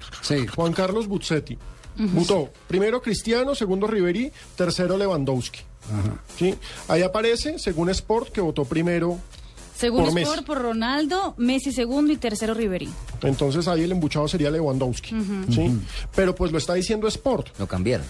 Juan 0.55 0.73
Carlos 0.73 1.07
Buzzetti. 1.07 1.57
Votó 1.99 2.51
primero 2.67 3.01
Cristiano, 3.01 3.55
segundo 3.55 3.87
Riverí, 3.87 4.33
tercero 4.57 4.97
Lewandowski. 4.99 5.61
¿Sí? 6.37 6.55
Ahí 6.89 7.03
aparece, 7.03 7.59
según 7.59 7.91
Sport, 7.91 8.31
que 8.33 8.41
votó 8.41 8.65
primero 8.65 9.19
Según 9.77 10.05
por 10.05 10.15
Messi. 10.15 10.31
Sport, 10.31 10.47
por 10.47 10.63
Ronaldo, 10.63 11.35
Messi 11.39 11.73
segundo 11.73 12.13
y 12.13 12.17
tercero 12.17 12.55
Ribery. 12.55 12.89
Entonces 13.23 13.69
ahí 13.69 13.85
el 13.85 13.93
embuchado 13.93 14.27
sería 14.29 14.51
Lewandowski. 14.51 15.15
¿sí? 15.51 15.79
Pero 16.15 16.35
pues 16.35 16.53
lo 16.53 16.59
está 16.59 16.75
diciendo 16.75 17.07
Sport. 17.09 17.59
Lo 17.59 17.67
cambiaron. 17.67 18.07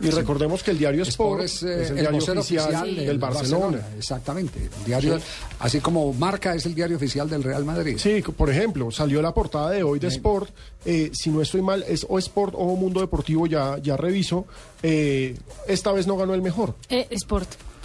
Y 0.00 0.10
recordemos 0.10 0.62
que 0.62 0.72
el 0.72 0.78
diario 0.78 1.02
Sport, 1.04 1.42
Sport 1.44 1.44
es, 1.44 1.62
eh, 1.62 1.82
es 1.82 1.90
el, 1.90 1.98
el 1.98 2.02
diario 2.02 2.18
oficial, 2.40 2.64
oficial 2.64 2.96
del 2.96 3.06
del 3.06 3.18
Barcelona. 3.18 3.80
Exactamente. 3.96 4.58
el 4.78 4.84
diario, 4.84 5.18
Sí. 5.18 5.24
Así 5.60 5.80
como 5.80 6.12
Marca 6.12 6.54
es 6.54 6.66
el 6.66 6.74
diario 6.74 6.96
oficial 6.96 7.28
del 7.30 7.42
Real 7.42 7.64
Madrid. 7.64 7.96
Sí, 7.98 8.22
por 8.36 8.50
ejemplo, 8.50 8.90
salió 8.90 9.22
la 9.22 9.32
portada 9.32 9.70
de 9.70 9.82
hoy 9.82 9.98
de 9.98 10.08
Sport. 10.08 10.50
eh, 10.84 11.10
si 11.14 11.30
no 11.30 11.40
estoy 11.40 11.62
mal, 11.62 11.84
es 11.88 12.04
o 12.08 12.18
Sport 12.18 12.54
o 12.56 12.76
Mundo 12.76 13.00
Deportivo, 13.00 13.46
ya, 13.46 13.78
ya 13.78 13.96
reviso. 13.96 14.46
eh, 14.82 15.36
esta 15.66 15.92
vez 15.92 16.06
no 16.06 16.16
ganó 16.16 16.34
el 16.34 16.42
mejor. 16.42 16.74
Eh, 16.90 17.06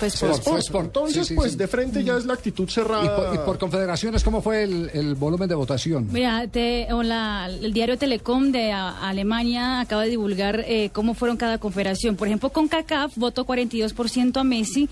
Sport. 0.07 0.85
Entonces, 0.85 1.27
Sí, 1.27 1.29
sí, 1.29 1.35
pues 1.35 1.51
sí. 1.53 1.57
de 1.57 1.67
frente 1.67 2.03
ya 2.03 2.17
es 2.17 2.25
la 2.25 2.33
actitud 2.33 2.67
Y 2.67 2.71
cerrada. 2.71 3.15
por, 3.15 3.35
y 3.35 3.37
por 3.39 3.57
confederaciones, 3.59 4.23
¿cómo 4.23 4.41
fue 4.41 4.63
el, 4.63 4.89
el 4.93 5.15
volumen 5.15 5.47
de 5.49 5.55
votación? 5.55 6.07
Mira, 6.11 6.47
te- 6.47 6.91
o 6.93 7.03
la- 7.03 7.47
el 7.49 7.73
diario 7.73 7.97
Telecom 7.97 8.51
de 8.51 8.71
a- 8.71 9.07
Alemania 9.09 9.79
acaba 9.81 10.03
de 10.03 10.09
divulgar 10.09 10.63
eh, 10.67 10.89
cómo 10.93 11.13
fueron 11.13 11.37
cada 11.37 11.57
confederación. 11.57 12.15
Por 12.15 12.27
ejemplo, 12.27 12.49
con 12.49 12.67
CACAF 12.67 13.17
votó 13.17 13.45
42% 13.45 14.37
a 14.39 14.43
Messi, 14.43 14.89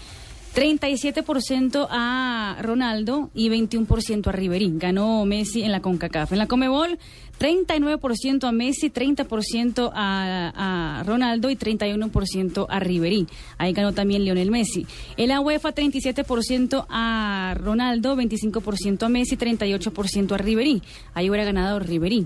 37% 0.56 1.88
a 1.89 2.58
Ronaldo 2.62 3.30
y 3.34 3.50
21% 3.50 4.28
a 4.28 4.32
Ribery. 4.32 4.74
Ganó 4.76 5.26
Messi 5.26 5.64
en 5.64 5.72
la 5.72 5.82
CONCACAF. 5.82 6.32
En 6.32 6.39
la 6.39 6.48
Comebol, 6.48 6.98
39% 7.39 8.48
a 8.48 8.52
Messi, 8.52 8.89
30% 8.89 9.91
a, 9.93 11.00
a 11.00 11.04
Ronaldo 11.04 11.50
y 11.50 11.56
31% 11.56 12.66
a 12.70 12.80
Ribery. 12.80 13.28
Ahí 13.58 13.74
ganó 13.74 13.93
también 13.93 14.24
Lionel 14.24 14.52
Messi. 14.52 14.86
En 15.18 15.30
la 15.30 15.39
UEFA, 15.39 15.74
37% 15.74 16.86
a 16.89 17.56
Ronaldo, 17.58 18.16
25% 18.16 19.04
a 19.04 19.10
Messi, 19.10 19.38
38% 19.38 20.32
a 20.32 20.38
Ribery. 20.38 20.82
Ahí 21.14 21.30
hubiera 21.30 21.45
ganado 21.45 21.80
Ribery. 21.80 22.26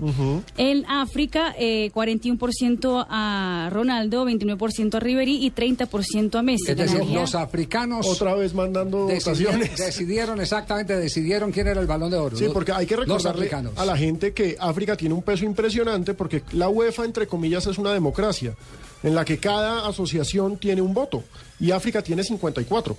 En 0.56 0.84
África, 0.86 1.54
eh, 1.58 1.90
41% 1.92 3.06
a 3.08 3.68
Ronaldo, 3.70 4.24
29% 4.24 4.94
a 4.94 5.00
Ribery 5.00 5.44
y 5.44 5.50
30% 5.50 6.38
a 6.38 6.42
Messi. 6.42 6.70
Es 6.70 6.76
decir, 6.76 7.04
los 7.06 7.34
africanos 7.34 8.11
Otra 8.12 8.34
vez 8.34 8.54
mandando 8.54 9.06
decidieron, 9.06 9.60
votaciones. 9.60 9.78
decidieron 9.78 10.40
exactamente, 10.40 10.96
decidieron 10.96 11.52
quién 11.52 11.66
era 11.66 11.80
el 11.80 11.86
balón 11.86 12.10
de 12.10 12.16
oro. 12.16 12.36
Sí, 12.36 12.46
porque 12.52 12.72
hay 12.72 12.86
que 12.86 12.96
recordarle 12.96 13.50
a 13.76 13.84
la 13.84 13.96
gente 13.96 14.32
que 14.32 14.56
África 14.60 14.96
tiene 14.96 15.14
un 15.14 15.22
peso 15.22 15.44
impresionante 15.44 16.14
porque 16.14 16.42
la 16.52 16.68
UEFA, 16.68 17.04
entre 17.04 17.26
comillas, 17.26 17.66
es 17.66 17.78
una 17.78 17.92
democracia 17.92 18.54
en 19.02 19.14
la 19.14 19.24
que 19.24 19.38
cada 19.38 19.86
asociación 19.86 20.56
tiene 20.56 20.82
un 20.82 20.94
voto 20.94 21.24
y 21.58 21.70
África 21.70 22.02
tiene 22.02 22.22
54, 22.24 22.96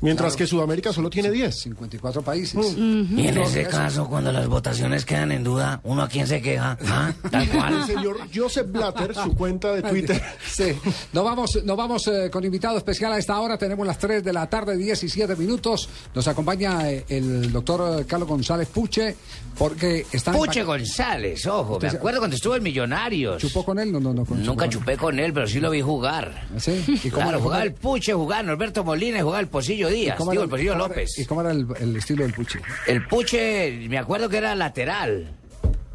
mientras 0.00 0.32
Claro. 0.34 0.38
que 0.38 0.46
Sudamérica 0.46 0.92
solo 0.92 1.10
tiene 1.10 1.30
10. 1.30 1.54
54 1.60 2.22
países. 2.22 2.74
Y 2.76 3.26
en 3.28 3.38
ese 3.38 3.64
caso, 3.64 4.08
cuando 4.08 4.32
las 4.32 4.46
votaciones 4.48 5.04
quedan 5.04 5.32
en 5.32 5.44
duda, 5.44 5.80
¿uno 5.84 6.02
a 6.02 6.08
quién 6.08 6.26
se 6.26 6.40
queja? 6.42 6.76
¿Ah? 6.86 7.12
Tal 7.30 7.42
El 7.42 7.48
cual. 7.50 7.86
señor 7.86 8.16
Joseph 8.34 8.66
Blatter, 8.70 9.14
su 9.14 9.34
cuenta 9.34 9.72
de 9.72 9.82
Twitter. 9.82 10.22
Sí, 10.54 10.72
nos 11.12 11.24
vamos, 11.24 11.58
nos 11.64 11.76
vamos 11.76 12.06
eh, 12.06 12.30
con 12.30 12.44
invitado 12.44 12.78
especial 12.78 13.12
a 13.12 13.18
esta 13.18 13.38
hora. 13.40 13.58
Tenemos 13.58 13.84
las 13.86 13.98
3 13.98 14.22
de 14.22 14.32
la 14.32 14.46
tarde, 14.48 14.76
17 14.76 15.34
minutos. 15.36 15.88
Nos 16.14 16.28
acompaña 16.28 16.90
eh, 16.90 17.04
el 17.08 17.50
doctor 17.50 18.00
eh, 18.00 18.04
Carlos 18.06 18.28
González 18.28 18.68
Puche, 18.68 19.16
porque 19.58 20.06
están. 20.12 20.34
Puche 20.34 20.62
González, 20.62 21.44
ojo, 21.46 21.78
me 21.80 21.88
acuerdo 21.88 22.20
cuando 22.20 22.36
estuvo 22.36 22.54
en 22.56 22.62
Millonarios. 22.62 23.40
¿Chupó 23.40 23.64
con 23.64 23.78
él? 23.78 23.90
No, 23.90 23.98
no, 24.00 24.12
no. 24.14 24.24
con- 24.24 24.44
Nunca 24.44 24.68
chupó 24.68 24.84
chupé 24.84 24.96
con 24.96 25.18
él, 25.18 25.32
pero 25.32 25.46
sí 25.46 25.58
lo 25.60 25.70
vi 25.70 25.80
jugar. 25.80 26.46
¿Sí? 26.58 26.84
¿Y 27.02 27.10
cómo 27.10 27.22
Claro, 27.24 27.40
jugaba 27.40 27.62
el 27.62 27.72
Puche, 27.74 28.12
jugaba 28.12 28.42
Norberto 28.42 28.84
Molina 28.84 29.18
y 29.18 29.22
jugaba 29.22 29.40
el 29.40 29.48
Pocillo 29.48 29.83
Díaz, 29.88 30.16
cómo 30.16 30.30
digo, 30.32 30.44
el 30.44 30.60
era- 30.60 30.76
López. 30.76 31.18
¿Y 31.18 31.24
cómo 31.26 31.40
era 31.40 31.50
el, 31.50 31.66
el 31.80 31.96
estilo 31.96 32.24
del 32.24 32.32
Puche? 32.32 32.60
El 32.86 33.06
Puche, 33.06 33.86
me 33.88 33.98
acuerdo 33.98 34.28
que 34.28 34.38
era 34.38 34.54
lateral. 34.54 35.32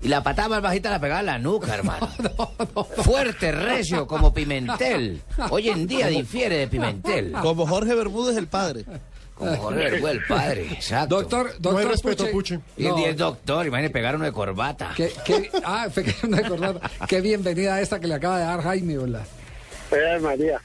Y 0.01 0.07
la 0.07 0.23
patada 0.23 0.47
más 0.47 0.61
bajita 0.61 0.89
la 0.89 0.99
pegaba 1.01 1.19
en 1.19 1.25
la 1.25 1.39
nuca, 1.39 1.75
hermano. 1.75 2.07
Fuerte, 3.03 3.51
recio, 3.51 4.07
como 4.07 4.33
Pimentel. 4.33 5.21
Hoy 5.49 5.69
en 5.69 5.87
día 5.87 6.07
difiere 6.07 6.55
de 6.57 6.67
Pimentel. 6.67 7.33
Como 7.33 7.67
Jorge 7.67 7.93
Bermúdez, 7.95 8.37
el 8.37 8.47
padre. 8.47 8.85
Como 9.35 9.55
Jorge 9.57 9.79
Bermúdez, 9.91 10.15
el 10.15 10.23
padre, 10.25 10.61
exacto. 10.71 11.15
Doctor, 11.17 11.51
doctor 11.59 11.81
hay 11.81 11.87
respeto, 11.87 12.27
Puche. 12.31 12.59
Y 12.77 12.83
el 12.85 12.89
No, 12.91 12.95
día 12.95 13.09
es 13.09 13.17
doctor, 13.17 13.65
imagínate 13.67 13.91
pegar 13.93 14.15
uno 14.15 14.23
de 14.25 14.31
corbata. 14.31 14.93
qué- 14.95 15.11
qué- 15.25 15.49
ah, 15.65 15.87
fue 15.93 16.03
que 16.05 16.15
no 16.23 16.37
me 16.37 16.43
acordaba. 16.45 16.79
Qué 17.07 17.19
bienvenida 17.21 17.79
esta 17.81 17.99
que 17.99 18.07
le 18.07 18.15
acaba 18.15 18.37
de 18.39 18.45
dar 18.45 18.61
Jaime, 18.61 18.97
hola. 18.97 19.25
Hola 19.91 20.19
María, 20.19 20.61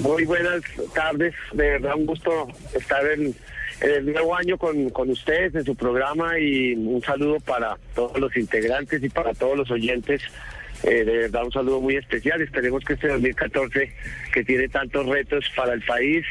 muy 0.00 0.24
buenas 0.24 0.62
tardes, 0.94 1.32
de 1.52 1.70
verdad 1.70 1.94
un 1.94 2.06
gusto 2.06 2.48
estar 2.74 3.06
en, 3.06 3.32
en 3.80 3.90
el 3.90 4.06
nuevo 4.06 4.34
año 4.34 4.58
con, 4.58 4.90
con 4.90 5.10
ustedes 5.10 5.54
en 5.54 5.64
su 5.64 5.76
programa 5.76 6.38
y 6.40 6.74
un 6.74 7.00
saludo 7.00 7.38
para 7.38 7.78
todos 7.94 8.18
los 8.18 8.36
integrantes 8.36 9.00
y 9.02 9.08
para 9.08 9.32
todos 9.32 9.56
los 9.56 9.70
oyentes. 9.70 10.22
Eh, 10.82 11.04
de 11.04 11.16
verdad 11.18 11.44
un 11.44 11.52
saludo 11.52 11.80
muy 11.80 11.96
especial. 11.96 12.42
Esperemos 12.42 12.84
que 12.84 12.94
este 12.94 13.08
2014, 13.08 13.92
que 14.32 14.44
tiene 14.44 14.68
tantos 14.68 15.06
retos 15.06 15.44
para 15.56 15.72
el 15.72 15.82
país, 15.82 16.26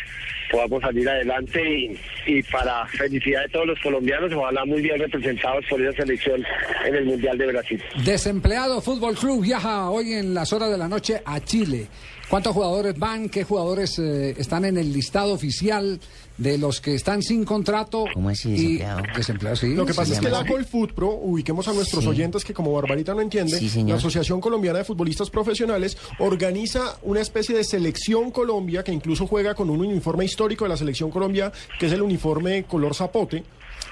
podamos 0.52 0.82
salir 0.82 1.10
adelante 1.10 1.62
y, 1.64 2.00
y 2.28 2.44
para 2.44 2.86
felicidad 2.88 3.44
de 3.44 3.50
todos 3.50 3.68
los 3.68 3.80
colombianos, 3.80 4.32
ojalá 4.34 4.66
muy 4.66 4.82
bien 4.82 5.00
representados 5.00 5.66
por 5.70 5.82
esa 5.82 6.04
selección 6.04 6.44
en 6.86 6.96
el 6.96 7.06
Mundial 7.06 7.38
de 7.38 7.48
Brasil. 7.48 7.84
Desempleado 8.06 8.82
Fútbol 8.82 9.16
Club 9.16 9.42
viaja 9.42 9.90
hoy 9.90 10.14
en 10.14 10.34
las 10.34 10.54
horas 10.54 10.70
de 10.70 10.78
la 10.78 10.88
noche 10.88 11.22
a 11.26 11.40
Chile. 11.40 11.88
¿Cuántos 12.30 12.54
jugadores 12.54 12.98
van? 12.98 13.30
¿Qué 13.30 13.44
jugadores 13.44 14.00
eh, 14.00 14.34
están 14.40 14.66
en 14.66 14.78
el 14.78 14.92
listado 14.92 15.34
oficial 15.34 16.00
de 16.38 16.58
los 16.58 16.82
que 16.82 16.96
están 16.96 17.22
sin 17.22 17.46
contrato? 17.46 18.06
¿Cómo 18.14 18.30
así, 18.30 18.50
y- 18.50 18.56
desempleado? 18.78 19.02
Desempleado, 19.16 19.56
sí. 19.56 19.74
Lo 19.76 19.86
que 19.86 19.94
pasa 19.94 20.14
es 20.14 20.20
que 20.20 20.30
la 20.30 20.40
así. 20.40 20.48
Colfootpro, 20.50 21.12
ubiquemos 21.12 21.68
a 21.68 21.74
nuestros 21.74 22.04
Sí. 22.04 22.10
oyentes 22.10 22.44
que 22.44 22.54
como 22.54 22.74
Barbarita 22.74 23.14
no 23.14 23.22
entiende, 23.22 23.60
Sí, 23.60 23.84
la 23.84 23.96
Asociación 23.96 24.42
Colombiana 24.42 24.80
de 24.80 24.86
Futbolistas 24.86 25.30
Profesionales 25.30 25.96
organiza 26.18 26.98
una 27.04 27.22
especie 27.22 27.56
de 27.56 27.64
selección 27.64 28.32
Colombia 28.32 28.84
que 28.84 28.92
incluso 28.92 29.28
juega 29.28 29.54
con 29.54 29.70
un 29.70 29.82
uniforme 29.82 30.26
histórico 30.26 30.66
de 30.66 30.70
la 30.70 30.78
selección 30.78 31.12
Colombia, 31.12 31.52
que 31.80 31.86
es 31.86 31.92
el 31.92 32.02
uniforme 32.02 32.64
color 32.64 32.96
zapote. 32.96 33.44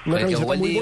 Una 0.04 0.16
que 0.16 0.22
camiseta 0.22 0.46
muy 0.46 0.56
bonita. 0.56 0.80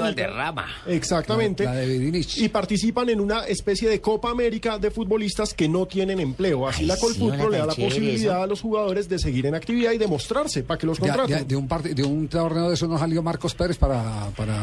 Exactamente. 0.87 1.63
La 1.65 1.73
de. 1.75 2.25
Y 2.37 2.49
participan 2.49 3.07
en 3.09 3.19
una 3.21 3.45
especie 3.45 3.87
de 3.87 4.01
Copa 4.01 4.31
América 4.31 4.79
de 4.79 4.89
futbolistas 4.89 5.53
que 5.53 5.69
no 5.69 5.85
tienen 5.85 6.19
empleo. 6.19 6.67
Así 6.67 6.81
Ay, 6.81 6.87
la 6.87 6.95
sí, 6.95 7.01
Colfootpro 7.01 7.43
hola, 7.47 7.51
le 7.51 7.57
da 7.59 7.65
la 7.67 7.75
posibilidad 7.75 8.35
eso. 8.37 8.43
a 8.43 8.47
los 8.47 8.61
jugadores 8.61 9.07
de 9.07 9.19
seguir 9.19 9.45
en 9.45 9.53
actividad 9.53 9.91
y 9.91 9.99
demostrarse 9.99 10.63
para 10.63 10.79
que 10.79 10.87
los 10.87 10.97
Ya- 10.97 11.05
ya 11.07 11.15
contraten. 11.17 11.47
de, 11.47 11.55
un 11.55 11.67
parte- 11.67 11.93
de 11.93 12.03
un 12.03 12.27
torneo 12.27 12.69
de 12.69 12.73
eso 12.73 12.87
no 12.87 12.97
salió 12.97 13.21
Marcos 13.21 13.53
Pérez 13.53 13.77
para, 13.77 14.29
para... 14.35 14.55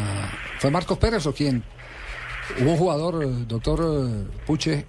¿Fue 0.58 0.70
Marcos 0.70 0.98
Pérez 0.98 1.24
o 1.26 1.32
quién? 1.32 1.62
Hubo 2.60 2.70
un 2.72 2.76
jugador, 2.78 3.22
eh, 3.22 3.28
doctor 3.46 3.80
eh, 3.80 4.24
Puche, 4.44 4.86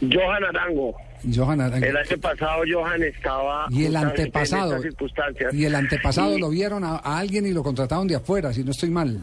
Johan 0.00 0.42
Arango. 0.44 0.94
Johan. 1.34 1.60
El 1.82 1.96
año 1.96 2.18
pasado 2.20 2.62
Johan 2.70 3.02
estaba 3.02 3.66
Y 3.70 3.84
el 3.86 3.96
antepasado. 3.96 4.70
en 4.72 4.76
estas 4.78 4.82
circunstancias. 4.90 5.54
Y 5.54 5.64
el 5.64 5.74
antepasado 5.74 6.36
Y- 6.36 6.40
lo 6.40 6.50
vieron 6.50 6.84
a, 6.84 6.96
a 6.96 7.18
alguien 7.18 7.46
y 7.46 7.52
lo 7.52 7.62
contrataron 7.62 8.06
de 8.08 8.16
afuera, 8.16 8.52
si 8.52 8.64
no 8.64 8.70
estoy 8.72 8.90
mal. 8.90 9.18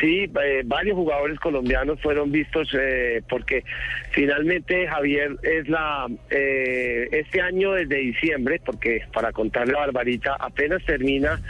Sí, 0.00 0.24
eh, 0.24 0.62
varios 0.64 0.96
jugadores 0.96 1.38
colombianos 1.38 2.00
fueron 2.00 2.32
vistos 2.32 2.68
eh, 2.72 3.22
porque 3.28 3.62
finalmente 4.10 4.86
Javier 4.88 5.36
es 5.42 5.68
la 5.68 6.06
eh, 6.30 7.06
este 7.12 7.42
año 7.42 7.72
desde 7.72 7.96
diciembre, 7.96 8.60
porque 8.64 9.02
para 9.12 9.32
contarle 9.32 9.74
a 9.76 9.80
Barbarita 9.80 10.36
apenas 10.40 10.82
termina 10.86 11.40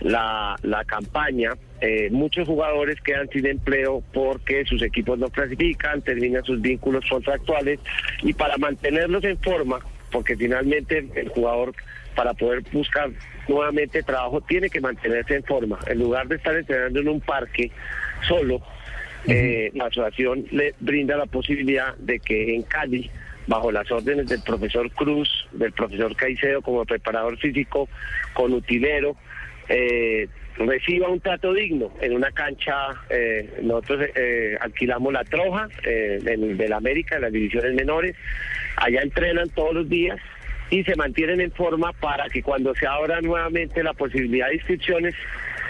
la, 0.00 0.56
la 0.62 0.84
campaña, 0.84 1.52
eh, 1.80 2.08
muchos 2.10 2.46
jugadores 2.46 3.00
quedan 3.00 3.28
sin 3.30 3.46
empleo 3.46 4.02
porque 4.12 4.64
sus 4.64 4.82
equipos 4.82 5.18
no 5.18 5.28
clasifican, 5.28 6.02
terminan 6.02 6.44
sus 6.44 6.60
vínculos 6.60 7.04
contractuales 7.08 7.80
y 8.22 8.32
para 8.32 8.56
mantenerlos 8.58 9.24
en 9.24 9.38
forma, 9.38 9.80
porque 10.10 10.36
finalmente 10.36 11.06
el 11.14 11.28
jugador 11.28 11.74
para 12.14 12.34
poder 12.34 12.62
buscar 12.72 13.10
nuevamente 13.48 14.02
trabajo 14.02 14.40
tiene 14.40 14.68
que 14.68 14.80
mantenerse 14.80 15.36
en 15.36 15.44
forma. 15.44 15.78
En 15.86 15.98
lugar 15.98 16.28
de 16.28 16.36
estar 16.36 16.56
entrenando 16.56 17.00
en 17.00 17.08
un 17.08 17.20
parque 17.20 17.70
solo, 18.26 18.60
eh, 19.26 19.70
la 19.74 19.86
asociación 19.86 20.46
le 20.50 20.74
brinda 20.80 21.16
la 21.16 21.26
posibilidad 21.26 21.94
de 21.96 22.18
que 22.20 22.54
en 22.54 22.62
Cali 22.62 23.10
bajo 23.46 23.72
las 23.72 23.90
órdenes 23.90 24.28
del 24.28 24.42
profesor 24.42 24.90
Cruz, 24.92 25.48
del 25.52 25.72
profesor 25.72 26.14
Caicedo 26.14 26.62
como 26.62 26.84
preparador 26.84 27.36
físico 27.38 27.88
con 28.32 28.52
utilero, 28.52 29.16
eh, 29.70 30.28
reciba 30.58 31.08
un 31.08 31.20
trato 31.20 31.54
digno 31.54 31.92
en 32.00 32.14
una 32.14 32.30
cancha. 32.32 32.74
eh, 33.08 33.48
nosotros 33.62 34.08
eh, 34.14 34.56
alquilamos 34.60 35.12
la 35.12 35.24
Troja 35.24 35.68
eh, 35.84 36.18
en, 36.26 36.56
del 36.56 36.72
América, 36.72 37.16
en 37.16 37.22
las 37.22 37.32
divisiones 37.32 37.74
menores. 37.74 38.16
Allá 38.76 39.00
entrenan 39.00 39.48
todos 39.50 39.74
los 39.74 39.88
días 39.88 40.18
y 40.70 40.84
se 40.84 40.94
mantienen 40.96 41.40
en 41.40 41.52
forma 41.52 41.92
para 41.92 42.28
que 42.28 42.42
cuando 42.42 42.74
se 42.74 42.86
abra 42.86 43.20
nuevamente 43.20 43.82
la 43.82 43.92
posibilidad 43.92 44.48
de 44.48 44.56
inscripciones 44.56 45.14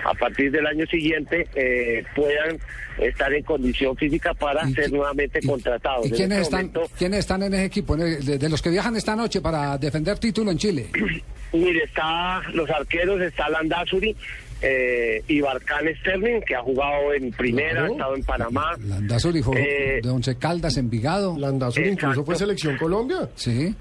a 0.05 0.15
partir 0.15 0.51
del 0.51 0.67
año 0.67 0.87
siguiente 0.87 1.47
eh, 1.55 2.05
puedan 2.15 2.59
estar 2.99 3.33
en 3.33 3.43
condición 3.43 3.97
física 3.97 4.35
para 4.35 4.69
ser 4.71 4.93
nuevamente 4.93 5.41
contratados. 5.41 6.07
¿Y 6.07 6.11
quiénes 6.11 6.41
este 6.41 6.43
están, 6.43 6.59
momento, 6.73 6.83
quiénes 6.99 7.19
están 7.21 7.43
en 7.43 7.55
ese 7.55 7.65
equipo? 7.65 7.97
De, 7.97 8.39
de 8.39 8.49
los 8.49 8.61
que 8.61 8.71
viajan 8.71 8.97
esta 8.97 9.17
noche 9.17 9.41
para 9.41 9.79
defender 9.79 10.19
título 10.19 10.51
en 10.51 10.59
Chile. 10.59 10.87
Mire, 11.53 11.85
está 11.85 12.43
los 12.53 12.69
arqueros, 12.71 13.21
está 13.21 13.49
Landazuri 13.49 14.15
eh, 14.63 15.23
y 15.27 15.41
Barcán 15.41 15.85
Sterling, 16.01 16.43
que 16.43 16.55
ha 16.55 16.61
jugado 16.61 17.13
en 17.15 17.31
primera, 17.33 17.85
ha 17.85 17.89
estado 17.91 18.15
en 18.15 18.23
Panamá. 18.23 18.77
Landazuri 18.79 19.43
fue 19.43 19.61
Eh, 19.61 20.01
de 20.03 20.09
Once 20.11 20.37
Caldas, 20.37 20.77
Envigado. 20.77 21.37
Landazuri 21.39 21.89
incluso 21.91 22.25
fue 22.25 22.37
selección 22.37 22.77
Colombia. 22.77 23.29
Sí. 23.35 23.75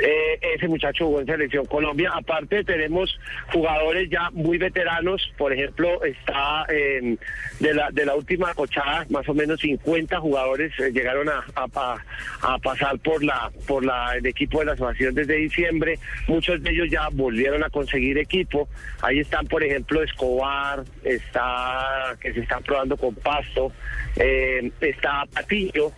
Eh, 0.00 0.38
ese 0.54 0.68
muchacho 0.68 1.06
jugó 1.06 1.20
en 1.20 1.26
Selección 1.26 1.66
Colombia. 1.66 2.10
Aparte 2.14 2.64
tenemos 2.64 3.18
jugadores 3.52 4.08
ya 4.10 4.30
muy 4.30 4.56
veteranos, 4.58 5.32
por 5.36 5.52
ejemplo, 5.52 6.02
está 6.04 6.64
eh, 6.70 7.16
de, 7.60 7.74
la, 7.74 7.90
de 7.90 8.06
la 8.06 8.14
última 8.14 8.54
cochada, 8.54 9.04
más 9.10 9.28
o 9.28 9.34
menos 9.34 9.60
50 9.60 10.18
jugadores 10.20 10.72
eh, 10.80 10.90
llegaron 10.92 11.28
a, 11.28 11.44
a, 11.54 11.68
pa- 11.68 12.04
a 12.40 12.58
pasar 12.58 12.98
por 13.00 13.22
la 13.22 13.50
por 13.66 13.84
la 13.84 14.16
el 14.16 14.24
equipo 14.26 14.60
de 14.60 14.66
la 14.66 14.72
asociación 14.72 15.14
desde 15.14 15.34
diciembre. 15.36 15.98
Muchos 16.26 16.62
de 16.62 16.70
ellos 16.70 16.88
ya 16.90 17.08
volvieron 17.12 17.62
a 17.62 17.70
conseguir 17.70 18.16
equipo. 18.18 18.68
Ahí 19.02 19.20
están, 19.20 19.46
por 19.46 19.62
ejemplo, 19.62 20.02
Escobar, 20.02 20.84
está 21.04 22.16
que 22.20 22.32
se 22.32 22.40
están 22.40 22.62
probando 22.62 22.96
con 22.96 23.14
Pasto, 23.14 23.72
eh, 24.16 24.70
está 24.80 25.24
Patillo, 25.32 25.92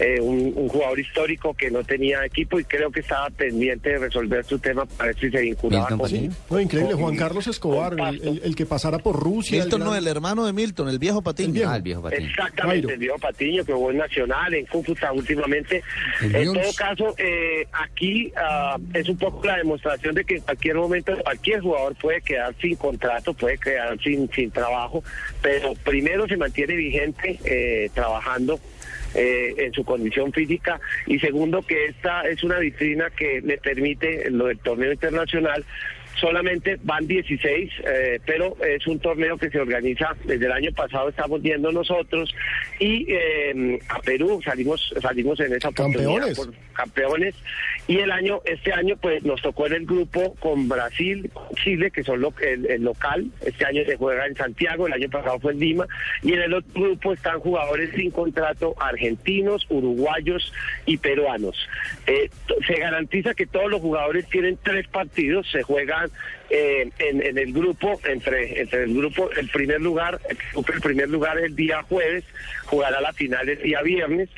eh, 0.00 0.20
un, 0.20 0.52
un 0.56 0.68
jugador 0.68 0.98
histórico 0.98 1.54
que 1.54 1.70
no 1.70 1.84
tenía 1.84 2.24
equipo 2.24 2.58
y 2.58 2.64
creo 2.64 2.90
que 2.90 3.00
estaba 3.00 3.30
pendiente 3.30 3.90
de 3.90 3.98
resolver 3.98 4.44
su 4.44 4.58
tema 4.58 4.86
para 4.86 5.08
ver 5.08 5.18
si 5.20 5.30
se 5.30 5.40
vinculaba 5.40 5.86
con 5.88 6.08
Sí. 6.08 6.28
No, 6.50 6.58
increíble, 6.60 6.94
Juan 6.94 7.16
Carlos 7.16 7.46
Escobar, 7.46 7.92
el, 7.92 8.26
el- 8.26 8.40
el 8.44 8.56
que 8.56 8.66
pasara 8.66 8.98
por 8.98 9.20
Rusia. 9.20 9.60
Milton 9.60 9.82
el 9.82 9.86
no, 9.88 9.94
el 9.94 10.06
hermano 10.06 10.46
de 10.46 10.52
Milton, 10.52 10.88
el 10.88 10.98
viejo 10.98 11.22
Patiño. 11.22 11.68
Ah, 11.70 11.76
el 11.76 11.82
viejo 11.82 12.08
Exactamente, 12.08 12.62
Jairo. 12.62 12.88
el 12.90 12.98
viejo 12.98 13.18
Patiño 13.18 13.64
que 13.64 13.72
jugó 13.72 13.90
en 13.90 13.98
Nacional, 13.98 14.54
en 14.54 14.66
Cúcuta 14.66 15.12
últimamente. 15.12 15.82
En 16.22 16.46
todo 16.52 16.72
caso, 16.76 17.14
eh, 17.18 17.66
aquí 17.72 18.32
ah, 18.36 18.76
es 18.94 19.08
un 19.08 19.18
poco 19.18 19.46
la 19.46 19.56
demostración 19.58 20.14
de 20.14 20.24
que 20.24 20.36
en 20.36 20.40
cualquier 20.42 20.76
momento 20.76 21.12
cualquier 21.22 21.60
jugador 21.60 21.94
puede 21.96 22.20
quedar 22.22 22.54
sin 22.60 22.76
contrato, 22.76 23.34
puede 23.34 23.58
quedar 23.58 23.98
sin, 24.02 24.30
sin 24.32 24.50
trabajo, 24.50 25.04
pero 25.42 25.74
primero 25.84 26.26
se 26.26 26.36
mantiene 26.36 26.74
vigente 26.74 27.38
eh, 27.44 27.90
trabajando 27.94 28.58
eh, 29.14 29.54
en 29.58 29.72
su 29.72 29.84
condición 29.84 30.32
física. 30.32 30.80
Y 31.06 31.18
segundo 31.18 31.62
que 31.62 31.86
esta 31.86 32.22
es 32.22 32.42
una 32.42 32.58
vitrina 32.58 33.10
que 33.10 33.40
le 33.40 33.58
permite 33.58 34.30
lo 34.30 34.46
del 34.46 34.58
torneo 34.58 34.92
internacional 34.92 35.64
solamente 36.18 36.78
van 36.82 37.06
16, 37.06 37.70
eh, 37.86 38.20
pero 38.26 38.56
es 38.64 38.86
un 38.86 38.98
torneo 38.98 39.36
que 39.38 39.50
se 39.50 39.58
organiza 39.60 40.16
desde 40.24 40.46
el 40.46 40.52
año 40.52 40.72
pasado, 40.72 41.08
estamos 41.08 41.40
viendo 41.42 41.70
nosotros, 41.72 42.34
y 42.78 43.06
eh, 43.12 43.78
a 43.88 44.00
Perú 44.00 44.40
salimos 44.44 44.92
salimos 45.00 45.38
en 45.40 45.54
esa 45.54 45.68
oportunidad 45.68 46.04
Campeones. 46.10 46.38
por 46.38 46.54
campeones, 46.74 47.34
y 47.86 47.98
el 47.98 48.10
año 48.10 48.40
este 48.44 48.72
año 48.72 48.96
pues 49.00 49.22
nos 49.24 49.40
tocó 49.42 49.66
en 49.66 49.74
el 49.74 49.86
grupo 49.86 50.34
con 50.36 50.68
Brasil, 50.68 51.30
Chile, 51.62 51.90
que 51.90 52.02
son 52.02 52.20
lo- 52.20 52.34
el, 52.40 52.66
el 52.70 52.82
local, 52.82 53.26
este 53.44 53.64
año 53.66 53.82
se 53.84 53.96
juega 53.96 54.26
en 54.26 54.34
Santiago, 54.36 54.86
el 54.86 54.92
año 54.94 55.08
pasado 55.10 55.38
fue 55.40 55.52
en 55.52 55.60
Lima, 55.60 55.86
y 56.22 56.32
en 56.32 56.40
el 56.42 56.54
otro 56.54 56.70
grupo 56.82 57.12
están 57.12 57.40
jugadores 57.40 57.90
sin 57.94 58.10
contrato 58.10 58.74
argentinos, 58.80 59.66
uruguayos 59.68 60.52
y 60.86 60.96
peruanos. 60.96 61.56
Eh, 62.06 62.30
se 62.66 62.74
garantiza 62.74 63.34
que 63.34 63.46
todos 63.46 63.70
los 63.70 63.80
jugadores 63.80 64.26
tienen 64.28 64.58
tres 64.62 64.86
partidos, 64.88 65.46
se 65.50 65.62
eh, 66.50 66.90
en, 66.98 67.22
en 67.22 67.38
el 67.38 67.52
grupo, 67.52 68.00
entre, 68.04 68.60
entre 68.60 68.84
el 68.84 68.94
grupo, 68.94 69.30
el 69.32 69.48
primer 69.48 69.80
lugar, 69.80 70.20
el 70.54 70.80
primer 70.80 71.08
lugar 71.08 71.38
el 71.38 71.54
día 71.54 71.82
jueves, 71.82 72.24
jugará 72.64 73.00
la 73.00 73.12
final 73.12 73.48
el 73.48 73.62
día 73.62 73.82
viernes. 73.82 74.28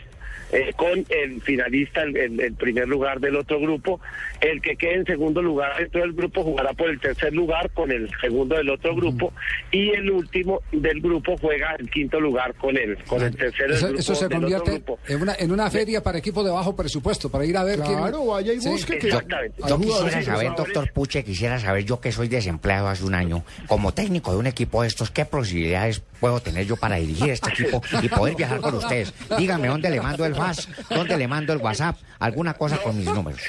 Eh, 0.53 0.73
con 0.77 1.05
el 1.09 1.41
finalista, 1.43 2.03
el, 2.03 2.17
el- 2.17 2.41
el 2.41 2.55
primer 2.55 2.87
lugar 2.89 3.21
del 3.21 3.37
otro 3.37 3.59
grupo. 3.61 4.01
El 4.41 4.61
que 4.61 4.77
quede 4.77 4.95
en 4.97 5.07
segundo 5.07 5.41
lugar 5.41 5.77
dentro 5.79 6.01
del 6.01 6.13
grupo 6.13 6.43
jugará 6.43 6.73
por 6.73 6.91
el 6.91 6.99
tercer 7.01 7.33
lugar 7.33 7.71
con 7.71 7.91
el 7.93 8.11
segundo 8.21 8.57
del 8.57 8.71
otro 8.71 8.95
grupo. 8.95 9.33
Y 9.71 9.91
el 9.91 10.11
último 10.11 10.61
del 10.73 11.01
grupo 11.01 11.37
juega 11.41 11.75
el 11.79 11.89
quinto 11.91 12.21
lugar 12.21 12.55
con 12.55 12.77
el, 12.77 12.97
con 13.05 13.23
el 13.23 13.35
tercero 13.37 13.75
del 13.75 13.83
grupo. 13.85 14.01
eso 14.01 14.15
se 14.15 14.25
del 14.29 14.37
otro 14.37 14.41
convierte 14.41 14.71
grupo. 14.73 14.99
en 15.09 15.23
una, 15.23 15.35
en 15.39 15.53
una 15.53 15.71
feria 15.71 16.03
para 16.03 16.19
equipos 16.19 16.45
de 16.45 16.51
bajo 16.51 16.75
presupuesto, 16.75 17.31
para 17.31 17.45
ir 17.47 17.57
a 17.57 17.65
ver 17.65 17.79
quién... 17.81 17.99
Claro, 17.99 18.27
vaya 18.27 18.53
y 18.53 18.61
Sí. 18.61 18.69
busque 18.69 18.99
que- 18.99 19.07
Exactamente. 19.09 19.63
Yo 19.69 19.79
quisiera 19.81 20.23
saber, 20.23 20.53
doctor 20.57 20.93
Puche, 20.93 21.25
quisiera 21.25 21.59
saber 21.61 21.85
yo 21.85 22.01
que 22.01 22.11
soy 22.13 22.29
desempleado 22.29 22.89
hace 22.89 23.05
un 23.05 23.15
año, 23.15 23.45
como 23.69 23.93
técnico 23.95 24.33
de 24.33 24.39
un 24.39 24.47
equipo 24.47 24.83
de 24.83 24.89
estos, 24.89 25.11
¿qué 25.11 25.25
posibilidades 25.25 26.01
puedo 26.21 26.41
tener 26.41 26.67
yo 26.67 26.77
para 26.77 26.97
dirigir 26.97 27.31
este 27.31 27.51
equipo 27.51 27.83
y 28.03 28.09
poder 28.09 28.35
viajar 28.37 28.61
con 28.61 28.75
ustedes? 28.75 29.13
Dígame 29.39 29.69
dónde 29.69 29.89
le 29.91 30.01
mando 30.01 30.25
el 30.27 30.35
FAS, 30.47 30.69
dónde 30.91 31.17
le 31.17 31.29
mando 31.29 31.53
el 31.53 31.59
WhatsApp, 31.59 31.97
alguna 32.19 32.55
cosa 32.55 32.79
con 32.79 32.97
mis 32.97 33.07
números. 33.07 33.41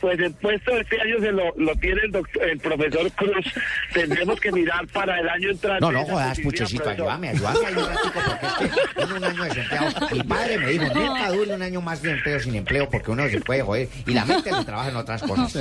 Pues 0.00 0.18
el 0.20 0.32
puesto 0.34 0.74
de 0.74 0.80
este 0.82 1.00
año 1.00 1.18
se 1.20 1.32
lo, 1.32 1.52
lo 1.56 1.74
tiene 1.76 2.00
el, 2.04 2.12
doctor, 2.12 2.44
el 2.48 2.58
profesor 2.60 3.10
Cruz. 3.12 3.46
Tendremos 3.92 4.38
que 4.40 4.52
mirar 4.52 4.86
para 4.88 5.18
el 5.18 5.28
año 5.28 5.50
entrante. 5.50 5.80
No, 5.80 5.90
no 5.90 6.04
jodas, 6.04 6.38
profesor. 6.38 6.88
ayúdame, 6.88 7.28
ayúdame 7.30 7.66
ahí 7.66 7.74
un 7.74 7.84
porque 8.12 8.64
es 9.00 9.06
que 9.06 9.12
un 9.14 9.24
año 9.24 9.42
desempleado. 9.44 10.08
Mi 10.12 10.22
padre 10.22 10.58
me 10.58 10.66
dijo, 10.70 10.84
nunca 10.94 11.30
dure 11.30 11.54
un 11.54 11.62
año 11.62 11.80
más 11.80 12.00
de 12.02 12.12
empleo 12.12 12.38
sin 12.40 12.54
empleo 12.54 12.88
porque 12.88 13.10
uno 13.10 13.28
se 13.28 13.40
puede 13.40 13.62
joder 13.62 13.88
y 14.06 14.12
la 14.14 14.24
mente 14.24 14.52
le 14.52 14.64
trabaja 14.64 14.90
en 14.90 14.96
otras 14.96 15.22
cosas. 15.22 15.54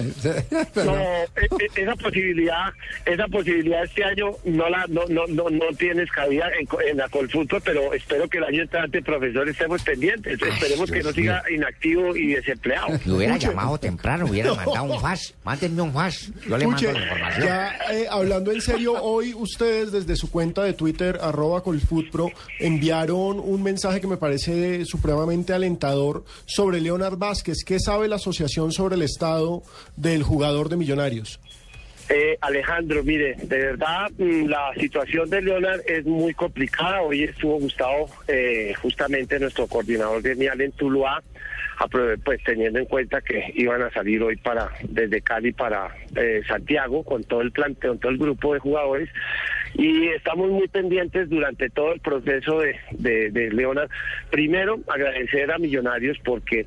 No, 0.75 0.95
e- 0.95 1.27
e- 1.35 1.81
esa 1.81 1.95
posibilidad, 1.95 2.71
esa 3.05 3.27
posibilidad 3.27 3.83
este 3.83 4.03
año 4.03 4.31
no 4.45 4.69
la 4.69 4.85
no 4.87 5.01
no 5.09 5.25
no, 5.27 5.49
no 5.49 5.65
tienes 5.77 6.11
cabida 6.11 6.45
en, 6.59 6.65
co- 6.67 6.81
en 6.81 6.97
la 6.97 7.09
Colfutbol, 7.09 7.61
pero 7.63 7.93
espero 7.93 8.27
que 8.27 8.37
el 8.37 8.43
año 8.43 8.61
entrante, 8.61 9.01
profesor, 9.01 9.49
estemos 9.49 9.81
pendientes. 9.83 10.36
Esperemos 10.45 10.91
que 10.91 11.03
no 11.03 11.11
siga 11.11 11.43
inactivo 11.53 12.15
y 12.15 12.33
desempleado. 12.33 12.87
Me 13.05 13.13
hubiera 13.13 13.37
llamado 13.37 13.77
temprano, 13.77 14.25
hubiera 14.25 14.53
mandado 14.53 14.83
un 14.83 14.99
FAS. 15.01 15.33
Mándenme 15.43 15.81
un 15.81 15.93
FAS, 15.93 16.31
yo 16.47 16.57
le 16.57 16.65
Puche, 16.65 16.85
mando 16.87 16.99
la 16.99 17.05
información. 17.05 17.45
ya 17.47 17.77
eh, 17.93 18.07
hablando 18.09 18.51
en 18.51 18.61
serio, 18.61 19.01
hoy 19.01 19.33
ustedes 19.33 19.91
desde 19.91 20.15
su 20.15 20.29
cuenta 20.29 20.63
de 20.63 20.73
Twitter, 20.73 21.19
arroba 21.21 21.63
colfutpro, 21.63 22.31
enviaron 22.59 23.39
un 23.39 23.63
mensaje 23.63 24.01
que 24.01 24.07
me 24.07 24.17
parece 24.17 24.85
supremamente 24.85 25.53
alentador 25.53 26.25
sobre 26.45 26.81
Leonard 26.81 27.17
Vázquez. 27.17 27.63
¿Qué 27.65 27.79
sabe 27.79 28.07
la 28.07 28.17
asociación 28.17 28.71
sobre 28.71 28.95
el 28.95 29.01
estado 29.01 29.63
del 29.95 30.23
jugador 30.23 30.69
de 30.69 30.77
Millonarios? 30.77 31.39
Eh, 32.09 32.37
Alejandro, 32.39 33.03
mire, 33.03 33.35
de 33.35 33.57
verdad 33.57 34.09
mm, 34.17 34.45
la 34.47 34.73
situación 34.79 35.29
de 35.29 35.41
Leonard 35.41 35.81
es 35.85 36.05
muy 36.05 36.33
complicada. 36.33 37.01
Hoy 37.01 37.23
estuvo 37.23 37.59
Gustavo, 37.59 38.09
eh, 38.27 38.73
justamente 38.81 39.39
nuestro 39.39 39.67
coordinador 39.67 40.21
genial 40.23 40.61
en 40.61 40.71
Tuluá, 40.71 41.21
pues 42.23 42.41
teniendo 42.43 42.79
en 42.79 42.85
cuenta 42.85 43.21
que 43.21 43.51
iban 43.55 43.81
a 43.81 43.91
salir 43.91 44.23
hoy 44.23 44.37
para 44.37 44.71
desde 44.87 45.21
Cali 45.21 45.51
para 45.51 45.95
eh, 46.15 46.41
Santiago 46.47 47.03
con 47.03 47.23
todo 47.25 47.41
el 47.41 47.51
planteo, 47.51 47.91
con 47.91 47.99
todo 47.99 48.11
el 48.13 48.17
grupo 48.17 48.53
de 48.53 48.59
jugadores. 48.59 49.09
Y 49.73 50.07
estamos 50.07 50.49
muy 50.49 50.67
pendientes 50.69 51.29
durante 51.29 51.69
todo 51.69 51.93
el 51.93 51.99
proceso 51.99 52.59
de, 52.59 52.79
de, 52.91 53.31
de 53.31 53.51
Leonard. 53.51 53.89
Primero, 54.31 54.79
agradecer 54.87 55.51
a 55.51 55.57
Millonarios 55.57 56.17
porque 56.23 56.65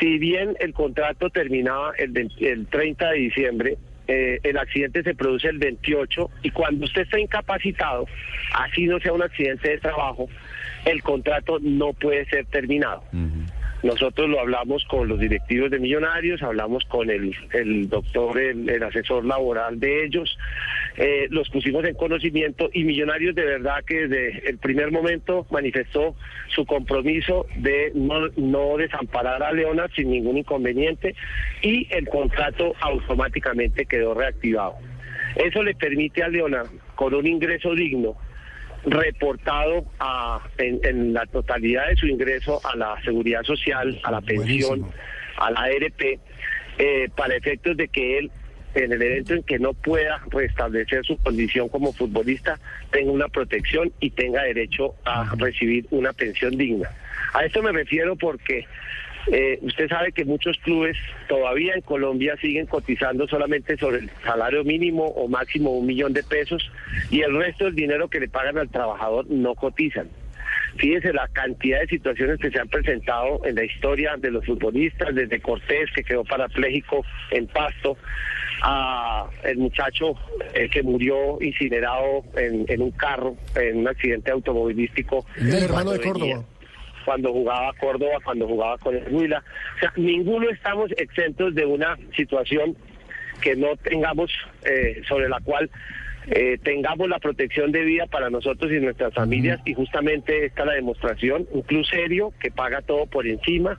si 0.00 0.18
bien 0.18 0.56
el 0.58 0.72
contrato 0.72 1.28
terminaba 1.28 1.92
el, 1.98 2.10
20 2.12 2.50
el 2.50 2.66
30 2.66 3.10
de 3.10 3.18
diciembre, 3.18 3.76
eh, 4.10 4.40
el 4.42 4.58
accidente 4.58 5.04
se 5.04 5.14
produce 5.14 5.48
el 5.48 5.58
28 5.58 6.30
y 6.42 6.50
cuando 6.50 6.84
usted 6.84 7.02
está 7.02 7.20
incapacitado, 7.20 8.06
así 8.54 8.86
no 8.86 8.98
sea 8.98 9.12
un 9.12 9.22
accidente 9.22 9.70
de 9.70 9.78
trabajo, 9.78 10.28
el 10.84 11.00
contrato 11.02 11.58
no 11.60 11.92
puede 11.92 12.24
ser 12.26 12.44
terminado. 12.46 13.04
Nosotros 13.82 14.28
lo 14.28 14.40
hablamos 14.40 14.84
con 14.84 15.08
los 15.08 15.18
directivos 15.18 15.70
de 15.70 15.78
Millonarios, 15.78 16.42
hablamos 16.42 16.84
con 16.84 17.08
el, 17.08 17.34
el 17.52 17.88
doctor, 17.88 18.38
el, 18.38 18.82
asesor 18.82 19.24
laboral 19.24 19.80
de 19.80 20.04
ellos, 20.04 20.36
eh, 20.96 21.28
los 21.30 21.48
pusimos 21.48 21.84
en 21.84 21.94
conocimiento 21.94 22.68
y 22.72 22.84
Millonarios 22.84 23.34
de 23.34 23.44
verdad 23.44 23.82
que 23.86 24.06
desde 24.06 24.50
el 24.50 24.58
primer 24.58 24.90
momento 24.90 25.46
manifestó 25.50 26.14
su 26.48 26.66
compromiso 26.66 27.46
de 27.56 27.92
no, 27.94 28.28
no 28.36 28.76
desamparar 28.76 29.42
a 29.42 29.52
Leona 29.52 29.86
sin 29.96 30.10
ningún 30.10 30.38
inconveniente 30.38 31.14
y 31.62 31.86
el 31.90 32.06
contrato 32.06 32.74
automáticamente 32.80 33.86
quedó 33.86 34.12
reactivado. 34.12 34.74
Eso 35.36 35.62
le 35.62 35.74
permite 35.74 36.22
a 36.22 36.28
Leona, 36.28 36.64
con 36.96 37.14
un 37.14 37.26
ingreso 37.26 37.74
digno, 37.74 38.16
reportado 38.84 39.84
a, 39.98 40.40
en, 40.58 40.80
en 40.84 41.12
la 41.12 41.26
totalidad 41.26 41.88
de 41.88 41.96
su 41.96 42.06
ingreso 42.06 42.60
a 42.64 42.76
la 42.76 43.00
seguridad 43.02 43.42
social, 43.42 44.00
a 44.02 44.10
la 44.10 44.20
pensión, 44.20 44.86
a 45.36 45.50
la 45.50 45.60
ARP, 45.60 46.18
eh, 46.78 47.08
para 47.14 47.34
efectos 47.34 47.76
de 47.76 47.88
que 47.88 48.18
él, 48.18 48.30
en 48.74 48.92
el 48.92 49.02
evento 49.02 49.34
en 49.34 49.42
que 49.42 49.58
no 49.58 49.74
pueda 49.74 50.22
restablecer 50.30 51.04
su 51.04 51.16
condición 51.18 51.68
como 51.68 51.92
futbolista, 51.92 52.58
tenga 52.90 53.10
una 53.10 53.28
protección 53.28 53.92
y 54.00 54.10
tenga 54.10 54.42
derecho 54.42 54.94
a 55.04 55.34
recibir 55.36 55.86
una 55.90 56.12
pensión 56.12 56.56
digna. 56.56 56.88
A 57.34 57.44
esto 57.44 57.62
me 57.62 57.72
refiero 57.72 58.16
porque 58.16 58.66
eh, 59.32 59.58
usted 59.62 59.88
sabe 59.88 60.12
que 60.12 60.24
muchos 60.24 60.56
clubes 60.58 60.96
todavía 61.28 61.74
en 61.74 61.80
Colombia 61.82 62.36
siguen 62.40 62.66
cotizando 62.66 63.26
solamente 63.28 63.76
sobre 63.76 63.98
el 63.98 64.10
salario 64.24 64.64
mínimo 64.64 65.04
o 65.04 65.28
máximo 65.28 65.70
un 65.76 65.86
millón 65.86 66.12
de 66.12 66.22
pesos 66.22 66.70
y 67.10 67.20
el 67.22 67.34
resto 67.36 67.64
del 67.64 67.74
dinero 67.74 68.08
que 68.08 68.20
le 68.20 68.28
pagan 68.28 68.58
al 68.58 68.68
trabajador 68.68 69.26
no 69.30 69.54
cotizan. 69.54 70.08
Fíjese 70.76 71.12
la 71.12 71.26
cantidad 71.28 71.80
de 71.80 71.88
situaciones 71.88 72.38
que 72.38 72.50
se 72.50 72.58
han 72.60 72.68
presentado 72.68 73.44
en 73.44 73.56
la 73.56 73.64
historia 73.64 74.16
de 74.16 74.30
los 74.30 74.46
futbolistas, 74.46 75.12
desde 75.14 75.40
Cortés, 75.40 75.90
que 75.94 76.04
quedó 76.04 76.24
parapléjico 76.24 77.04
en 77.32 77.46
Pasto, 77.48 77.96
a 78.62 79.28
el 79.44 79.58
muchacho 79.58 80.14
eh, 80.54 80.68
que 80.70 80.82
murió 80.82 81.38
incinerado 81.40 82.22
en, 82.36 82.64
en 82.68 82.82
un 82.82 82.90
carro, 82.92 83.36
en 83.56 83.78
un 83.78 83.88
accidente 83.88 84.30
automovilístico. 84.30 85.24
El 85.36 85.54
hermano 85.54 85.90
de 85.92 85.98
venía- 85.98 86.12
Córdoba. 86.12 86.44
Cuando 87.04 87.32
jugaba 87.32 87.72
Córdoba, 87.74 88.18
cuando 88.22 88.46
jugaba 88.46 88.78
con 88.78 88.96
el 88.96 89.12
Huila. 89.12 89.42
O 89.76 89.78
sea, 89.80 89.92
ninguno 89.96 90.48
estamos 90.50 90.90
exentos 90.96 91.54
de 91.54 91.66
una 91.66 91.96
situación 92.16 92.76
que 93.40 93.56
no 93.56 93.76
tengamos, 93.76 94.30
eh, 94.64 95.02
sobre 95.08 95.28
la 95.28 95.40
cual 95.40 95.70
eh, 96.26 96.58
tengamos 96.62 97.08
la 97.08 97.18
protección 97.18 97.72
de 97.72 97.84
vida 97.84 98.06
para 98.06 98.30
nosotros 98.30 98.70
y 98.70 98.80
nuestras 98.80 99.14
familias. 99.14 99.60
Y 99.64 99.74
justamente 99.74 100.46
esta 100.46 100.62
es 100.62 100.66
la 100.66 100.74
demostración, 100.74 101.46
un 101.50 101.62
club 101.62 101.84
serio 101.86 102.32
que 102.40 102.50
paga 102.50 102.82
todo 102.82 103.06
por 103.06 103.26
encima, 103.26 103.78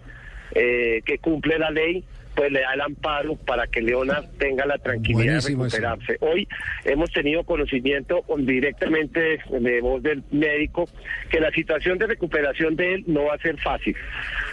eh, 0.54 1.02
que 1.06 1.18
cumple 1.20 1.60
la 1.60 1.70
ley 1.70 2.04
pues 2.36 2.52
le 2.52 2.62
da 2.62 2.74
el 2.74 2.82
amparo 2.82 3.36
para 3.36 3.68
que 3.68 3.82
Leona 3.82 4.24
tenga 4.38 4.66
la 4.66 4.78
tranquilidad 4.78 5.42
Buenísimo 5.42 5.64
de 5.64 5.68
eso. 5.68 5.78
recuperarse. 5.78 6.18
Hoy 6.22 6.48
hemos 6.86 7.12
tenido 7.12 7.44
conocimiento 7.44 8.24
directamente 8.38 9.40
de 9.50 9.82
voz 9.82 10.02
del 10.02 10.24
médico 10.32 10.88
que 11.30 11.40
la 11.40 11.52
situación 11.52 11.98
de 11.98 12.08
recuperación 12.08 12.76
de 12.76 12.96
él 12.96 13.04
no 13.08 13.26
va 13.26 13.36
a 13.36 13.38
ser 13.40 13.60
fácil. 13.60 13.96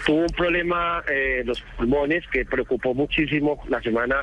Tuvo 0.04 0.20
un 0.22 0.26
problema 0.28 1.02
eh, 1.10 1.38
en 1.40 1.46
los 1.46 1.60
pulmones 1.76 2.26
que 2.28 2.44
preocupó 2.44 2.94
muchísimo 2.94 3.62
la 3.68 3.80
semana, 3.82 4.22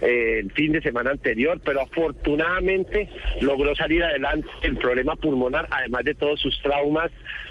eh, 0.00 0.40
el 0.40 0.52
fin 0.52 0.72
de 0.72 0.80
semana 0.80 1.10
anterior, 1.10 1.60
pero 1.64 1.80
afortunadamente 1.82 3.08
logró 3.40 3.74
salir 3.74 4.02
adelante 4.04 4.48
el 4.62 4.76
problema 4.76 5.16
pulmonar, 5.16 5.66
además 5.70 6.04
de 6.04 6.14
todos 6.14 6.40
sus 6.40 6.60
traumas, 6.62 7.10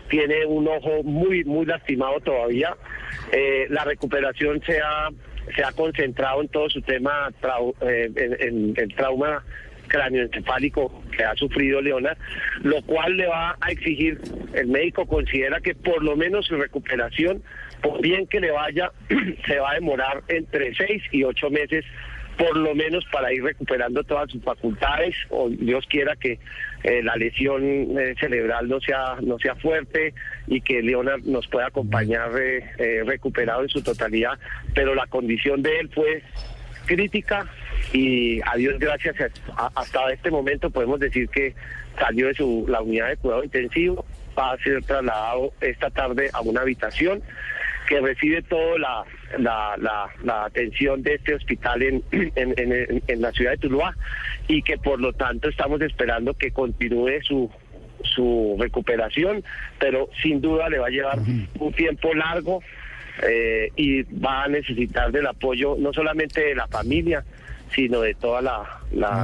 tiene 0.10 0.46
un 0.46 0.68
ojo 0.68 1.04
muy, 1.04 1.44
muy 1.46 1.66
lastimado 1.66 2.20
todavía. 2.20 2.76
Eh, 3.32 3.68
la 3.70 3.86
recuperación 3.86 4.62
se 4.66 4.80
ha 4.82 5.10
se 5.56 5.64
ha 5.64 5.72
concentrado 5.72 6.42
en 6.42 6.48
todo 6.50 6.70
su 6.70 6.82
tema, 6.82 7.30
trau- 7.42 7.76
eh, 7.82 8.10
en, 8.16 8.38
en 8.48 8.74
el 8.78 8.96
trauma 8.96 9.44
cráneoencefálico 9.88 11.04
que 11.16 11.24
ha 11.24 11.36
sufrido 11.36 11.82
Leona, 11.82 12.16
lo 12.64 12.82
cual 12.84 13.18
le 13.18 13.28
va 13.28 13.58
a 13.60 13.72
exigir, 13.72 14.20
el 14.54 14.68
médico 14.68 15.06
considera 15.06 15.60
que 15.60 15.76
por 15.76 16.02
lo 16.04 16.16
menos 16.16 16.46
su 16.46 16.56
recuperación, 16.56 17.44
por 17.82 18.02
bien 18.02 18.26
que 18.28 18.40
le 18.40 18.52
vaya, 18.52 18.92
se 19.46 19.60
va 19.60 19.72
a 19.72 19.76
demorar 19.76 20.24
entre 20.30 20.74
seis 20.76 21.04
y 21.12 21.24
ocho 21.24 21.50
meses 21.50 21.84
por 22.38 22.56
lo 22.58 22.74
menos 22.74 23.06
para 23.12 23.34
ir 23.34 23.44
recuperando 23.44 24.04
todas 24.04 24.32
sus 24.32 24.42
facultades 24.42 25.14
o 25.30 25.50
Dios 25.50 25.86
quiera 25.88 26.16
que 26.16 26.40
eh, 26.84 27.02
la 27.04 27.16
lesión 27.16 27.64
eh, 28.00 28.16
cerebral 28.20 28.68
no 28.68 28.80
sea 28.80 29.16
no 29.22 29.38
sea 29.40 29.56
fuerte 29.56 30.14
y 30.48 30.62
que 30.62 30.82
Leonard 30.82 31.22
nos 31.24 31.48
pueda 31.48 31.68
acompañar 31.68 32.32
eh, 32.40 32.64
eh, 32.78 33.04
recuperado 33.06 33.62
en 33.64 33.70
su 33.70 33.82
totalidad. 33.84 34.40
Pero 34.74 34.96
la 34.96 35.08
condición 35.08 35.62
de 35.62 35.80
él 35.80 35.90
fue 35.94 36.24
crítica 36.86 37.46
y 37.94 38.42
a 38.46 38.56
Dios 38.56 38.80
gracias. 38.80 39.16
A- 39.58 39.72
hasta 39.76 40.12
este 40.12 40.32
momento 40.32 40.70
podemos 40.70 41.00
decir 41.00 41.30
que 41.30 41.54
salió 42.00 42.28
de 42.28 42.34
su 42.34 42.66
la 42.68 42.82
unidad 42.82 43.10
de 43.10 43.18
cuidado 43.18 43.44
intensivo 43.44 44.06
va 44.38 44.54
a 44.54 44.58
ser 44.60 44.82
trasladado 44.84 45.52
esta 45.62 45.90
tarde 45.90 46.30
a 46.34 46.42
una 46.42 46.62
habitación 46.62 47.22
que 47.92 48.00
recibe 48.00 48.42
toda 48.44 48.80
la, 48.80 49.04
la, 49.38 49.76
la, 49.78 50.08
la 50.24 50.46
atención 50.46 51.04
de 51.04 51.16
este 51.16 51.36
hospital 51.36 51.84
en, 51.84 52.02
en, 52.14 52.54
en- 52.58 53.04
en 53.06 53.22
la 53.22 53.34
ciudad 53.34 53.52
de 53.52 53.58
Tuluá 53.58 53.94
y 54.48 54.62
que 54.62 54.78
por 54.78 55.02
lo 55.02 55.12
tanto 55.12 55.50
estamos 55.50 55.82
esperando 55.82 56.34
que 56.34 56.52
continúe 56.52 57.22
su 57.22 57.52
su 58.04 58.56
recuperación, 58.60 59.44
pero 59.78 60.10
sin 60.24 60.40
duda 60.42 60.70
le 60.70 60.80
va 60.80 60.88
a 60.88 60.90
llevar 60.90 61.20
un 61.60 61.74
tiempo 61.74 62.14
largo 62.16 62.64
eh, 63.28 63.70
y 63.76 64.04
va 64.04 64.46
a 64.46 64.48
necesitar 64.48 65.12
del 65.12 65.28
apoyo 65.28 65.76
no 65.78 65.92
solamente 65.94 66.42
de 66.42 66.56
la 66.56 66.68
familia, 66.68 67.24
sino 67.74 68.02
de 68.02 68.14
todos 68.16 68.44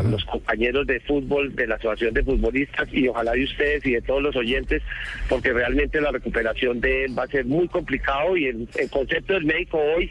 los 0.05 0.23
compañeros 0.25 0.87
de 0.87 0.99
fútbol, 1.01 1.53
de 1.55 1.67
la 1.67 1.75
Asociación 1.75 2.13
de 2.13 2.23
Futbolistas 2.23 2.87
y 2.93 3.07
ojalá 3.07 3.33
de 3.33 3.43
ustedes 3.43 3.85
y 3.85 3.91
de 3.93 4.01
todos 4.01 4.21
los 4.23 4.35
oyentes, 4.35 4.81
porque 5.29 5.51
realmente 5.53 5.99
la 6.01 6.11
recuperación 6.11 6.79
de 6.79 7.05
él 7.05 7.17
va 7.17 7.23
a 7.23 7.27
ser 7.27 7.45
muy 7.45 7.67
complicado 7.67 8.37
y 8.37 8.45
el, 8.45 8.67
el 8.77 8.89
concepto 8.89 9.33
del 9.33 9.45
médico 9.45 9.77
hoy, 9.77 10.09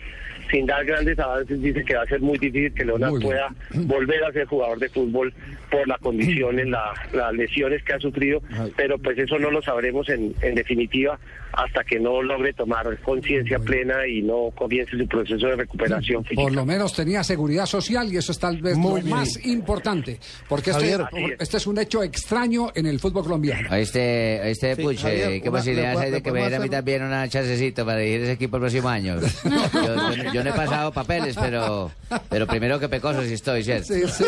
sin 0.51 0.65
dar 0.67 0.85
grandes 0.85 1.19
avances, 1.19 1.61
dice 1.61 1.85
que 1.85 1.97
va 1.97 2.03
a 2.03 2.07
ser 2.07 2.21
muy 2.21 2.39
difícil 2.39 2.73
que 2.73 2.85
Leonard 2.85 3.15
pueda 3.21 3.49
volver 3.75 4.23
a 4.25 4.33
ser 4.33 4.47
jugador 4.47 4.79
de 4.79 4.89
fútbol 4.91 5.35
por 5.71 5.89
la 5.89 5.99
condición 5.99 6.61
en 6.61 6.71
la- 6.71 6.93
las 7.13 7.33
lesiones 7.33 7.83
que 7.83 7.95
ha 7.95 7.99
sufrido, 7.99 8.41
pero 8.77 8.97
pues 8.99 9.19
eso 9.19 9.39
no 9.41 9.51
lo 9.51 9.61
sabremos 9.61 10.09
en, 10.09 10.35
en 10.43 10.55
definitiva 10.55 11.19
hasta 11.53 11.83
que 11.85 11.99
no 11.99 12.23
logre 12.23 12.53
tomar 12.53 12.97
conciencia 12.99 13.59
plena 13.59 14.07
y 14.07 14.21
no 14.23 14.51
comience 14.55 14.97
su 14.97 15.07
proceso 15.09 15.47
de 15.49 15.57
recuperación 15.57 16.23
física. 16.23 16.43
Por 16.43 16.55
lo 16.55 16.67
menos 16.67 16.95
tenía 16.95 17.25
seguridad 17.25 17.65
social 17.67 18.13
y 18.13 18.17
eso 18.27 18.33
es 18.33 18.39
tal 18.41 18.61
vez 18.61 18.77
Muy 18.77 19.01
lo 19.01 19.05
bien. 19.07 19.17
más 19.19 19.47
importante, 19.47 20.19
porque 20.49 20.71
este, 20.73 20.99
este 21.39 21.57
es 21.59 21.67
un 21.69 21.79
hecho 21.79 22.03
extraño 22.03 22.73
en 22.75 22.87
el 22.87 22.99
fútbol 22.99 23.23
colombiano. 23.23 23.73
Este, 23.77 24.51
este 24.51 24.75
Sí, 24.75 24.83
Puche, 24.83 24.99
Javier, 25.03 25.43
¿qué 25.43 25.49
una- 25.49 25.59
posibilidades 25.59 25.99
le 26.01 26.05
hay 26.07 26.11
de 26.11 26.23
que 26.23 26.33
me 26.33 26.41
diera 26.41 26.57
a 26.57 26.61
mí 26.61 26.69
también 26.69 27.03
una 27.05 27.29
chancecito 27.29 27.85
para 27.87 27.99
dirigir 28.01 28.23
ese 28.23 28.33
equipo 28.33 28.57
el 28.57 28.63
próximo 28.63 28.89
año? 28.89 29.21
Yo, 29.73 30.15
yo- 30.17 30.33
yo 30.33 30.43
no 30.45 30.51
he 30.51 30.53
pasado 30.53 30.91
papeles, 30.93 31.37
pero, 31.39 31.93
pero 32.29 32.47
primero 32.49 32.81
que 32.81 32.89
pecoso 32.89 33.23
sí 33.23 33.35
estoy, 33.35 33.63
¿cierto? 33.63 33.95
Sí, 33.95 34.03
sí, 34.09 34.25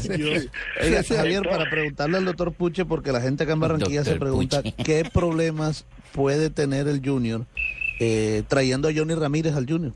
sí, 0.00 0.08
sí. 0.14 0.48
Oiga, 0.82 1.02
Sí, 1.02 1.08
sí. 1.08 1.14
Javier, 1.14 1.42
para 1.42 1.68
preguntarle 1.68 2.16
al 2.16 2.24
doctor 2.24 2.52
Puche, 2.52 2.84
porque 2.86 3.12
la 3.12 3.20
gente 3.20 3.44
acá 3.44 3.52
en 3.52 3.60
Barranquilla 3.60 4.02
se 4.04 4.16
pregunta 4.16 4.62
Puche. 4.62 4.74
qué 4.82 5.04
problemas 5.12 5.84
puede 6.12 6.48
tener 6.50 6.88
el 6.88 7.02
Junior 7.04 7.44
eh, 8.00 8.42
trayendo 8.48 8.88
a 8.88 8.92
Johnny 8.94 9.14
Ramírez 9.14 9.54
al 9.54 9.66
Junior. 9.68 9.92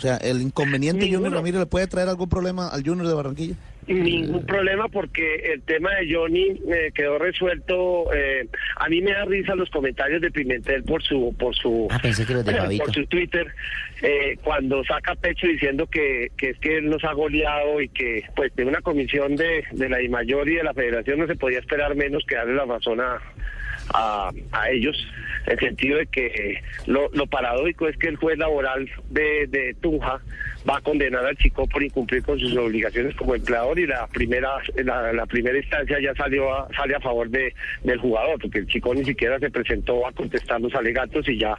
O 0.00 0.02
sea, 0.02 0.16
el 0.16 0.40
inconveniente 0.40 1.04
Ninguno. 1.04 1.28
Ramírez 1.28 1.60
le 1.60 1.66
puede 1.66 1.86
traer 1.86 2.08
algún 2.08 2.30
problema 2.30 2.68
al 2.68 2.82
Junior 2.82 3.06
de 3.06 3.12
Barranquilla. 3.12 3.54
Ningún 3.86 4.46
problema 4.46 4.88
porque 4.88 5.52
el 5.52 5.60
tema 5.60 5.90
de 5.96 6.14
Johnny 6.14 6.58
eh, 6.72 6.90
quedó 6.94 7.18
resuelto. 7.18 8.10
eh, 8.14 8.48
a 8.76 8.88
mí 8.88 9.02
me 9.02 9.12
da 9.12 9.26
risa 9.26 9.54
los 9.54 9.68
comentarios 9.68 10.22
de 10.22 10.30
Pimentel 10.30 10.84
por 10.84 11.02
su 11.02 11.34
por 11.38 11.54
su 11.54 11.86
Ah, 11.90 11.98
pensé 12.00 12.24
que 12.24 12.32
los 12.32 12.46
de 12.46 12.78
por 12.78 12.94
su 12.94 13.04
Twitter 13.08 13.46
eh, 14.00 14.38
cuando 14.42 14.82
saca 14.84 15.14
pecho 15.16 15.46
diciendo 15.46 15.86
que, 15.86 16.30
que 16.38 16.50
es 16.50 16.58
que 16.60 16.78
él 16.78 16.88
nos 16.88 17.04
ha 17.04 17.12
goleado 17.12 17.78
y 17.82 17.90
que 17.90 18.24
pues 18.34 18.56
de 18.56 18.64
una 18.64 18.80
comisión 18.80 19.36
de, 19.36 19.64
de 19.72 19.88
la 19.90 19.98
DIMAYOR 19.98 20.48
y 20.48 20.54
de 20.54 20.64
la 20.64 20.72
Federación 20.72 21.18
no 21.18 21.26
se 21.26 21.36
podía 21.36 21.58
esperar 21.58 21.94
menos 21.94 22.24
que 22.26 22.36
darle 22.36 22.54
la 22.54 22.64
razón 22.64 23.02
a 23.02 23.20
a, 23.92 24.30
a 24.52 24.70
ellos, 24.70 24.96
en 25.46 25.52
el 25.52 25.58
sentido 25.58 25.98
de 25.98 26.06
que 26.06 26.62
lo, 26.86 27.08
lo 27.12 27.26
paradójico 27.26 27.88
es 27.88 27.96
que 27.96 28.08
el 28.08 28.16
juez 28.16 28.38
laboral 28.38 28.88
de, 29.10 29.46
de 29.48 29.74
Tunja 29.80 30.20
va 30.68 30.76
a 30.76 30.80
condenar 30.80 31.24
al 31.24 31.36
chico 31.36 31.66
por 31.66 31.82
incumplir 31.82 32.22
con 32.22 32.38
sus 32.38 32.56
obligaciones 32.56 33.14
como 33.16 33.34
empleador 33.34 33.78
y 33.78 33.86
la 33.86 34.06
primera 34.08 34.50
la, 34.84 35.26
primera 35.26 35.56
instancia 35.56 35.98
ya 36.00 36.14
salió 36.14 36.52
a, 36.54 36.68
sale 36.74 36.94
a 36.94 37.00
favor 37.00 37.28
de 37.30 37.54
del 37.82 37.98
jugador 37.98 38.38
porque 38.40 38.58
el 38.58 38.66
chico 38.66 38.94
ni 38.94 39.04
siquiera 39.04 39.38
se 39.38 39.50
presentó 39.50 40.06
a 40.06 40.12
contestar 40.12 40.60
los 40.60 40.74
alegatos 40.74 41.28
y 41.28 41.38
ya 41.38 41.56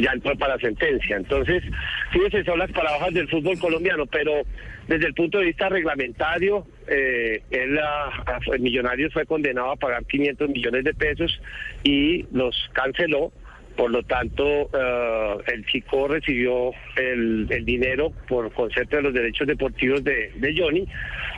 ya 0.00 0.12
entró 0.12 0.36
para 0.36 0.58
sentencia. 0.58 1.16
Entonces 1.16 1.64
fíjense 2.12 2.44
son 2.44 2.58
las 2.58 2.70
paradojas 2.70 3.12
del 3.14 3.28
fútbol 3.28 3.58
colombiano 3.58 4.06
pero 4.06 4.42
desde 4.88 5.06
el 5.08 5.14
punto 5.14 5.38
de 5.38 5.46
vista 5.46 5.68
reglamentario, 5.68 6.66
eh, 6.86 7.42
él, 7.50 7.78
ah, 7.78 8.38
el 8.52 8.60
Millonarios 8.60 9.12
fue 9.12 9.26
condenado 9.26 9.72
a 9.72 9.76
pagar 9.76 10.04
500 10.04 10.48
millones 10.48 10.84
de 10.84 10.94
pesos 10.94 11.40
y 11.82 12.24
los 12.32 12.70
canceló 12.72 13.32
Por 13.76 13.90
lo 13.90 14.02
tanto, 14.04 14.70
eh, 14.72 15.36
el 15.52 15.66
chico 15.66 16.08
recibió 16.08 16.70
el, 16.96 17.46
el 17.50 17.64
dinero 17.64 18.12
por 18.28 18.50
concepto 18.52 18.96
de 18.96 19.02
los 19.02 19.12
derechos 19.12 19.46
deportivos 19.46 20.04
de, 20.04 20.30
de 20.36 20.54
Johnny. 20.56 20.86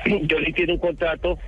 Johnny 0.30 0.53
tiene 0.53 0.74
un 0.74 0.78
contrato 0.78 1.38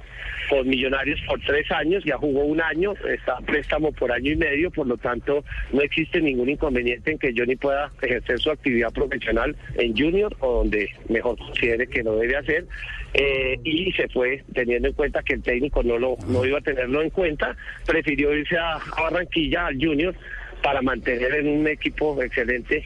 con 0.49 0.69
Millonarios 0.69 1.21
por 1.27 1.41
tres 1.41 1.71
años, 1.71 2.05
ya 2.05 2.17
jugó 2.17 2.45
un 2.45 2.61
año, 2.61 2.95
está 3.09 3.39
préstamo 3.39 3.93
por 3.93 4.13
año 4.13 4.33
y 4.33 4.37
medio, 4.37 4.71
por 4.71 4.87
lo 4.87 4.97
tanto 4.97 5.45
no 5.73 5.81
existe 5.81 6.21
ningún 6.21 6.51
inconveniente 6.51 7.13
en 7.13 7.19
que 7.19 7.33
Johnny 7.37 7.57
pueda 7.57 7.91
ejercer 8.03 8.39
su 8.41 8.51
actividad 8.51 8.93
profesional 8.93 9.57
en 9.77 9.97
Junior 9.97 10.35
o 10.41 10.59
donde 10.59 10.91
mejor 11.09 11.37
considere 11.39 11.87
que 11.87 12.03
lo 12.03 12.17
debe 12.17 12.37
hacer. 12.37 12.67
Eh, 13.13 13.59
y 13.65 13.91
se 13.93 14.09
fue 14.09 14.45
teniendo 14.55 14.87
en 14.89 14.95
cuenta 14.95 15.23
que 15.23 15.35
el 15.35 15.43
técnico 15.43 15.83
no 15.83 15.99
lo 15.99 16.17
no 16.29 16.45
iba 16.45 16.59
a 16.59 16.63
tenerlo 16.63 17.03
en 17.03 17.11
cuenta, 17.11 17.57
prefirió 17.85 18.33
irse 18.33 18.57
a 18.57 18.79
Barranquilla, 18.97 19.67
al 19.67 19.85
Junior, 19.85 20.15
para 20.63 20.83
mantener 20.83 21.35
en 21.35 21.49
un 21.49 21.67
equipo 21.67 22.23
excelente 22.23 22.85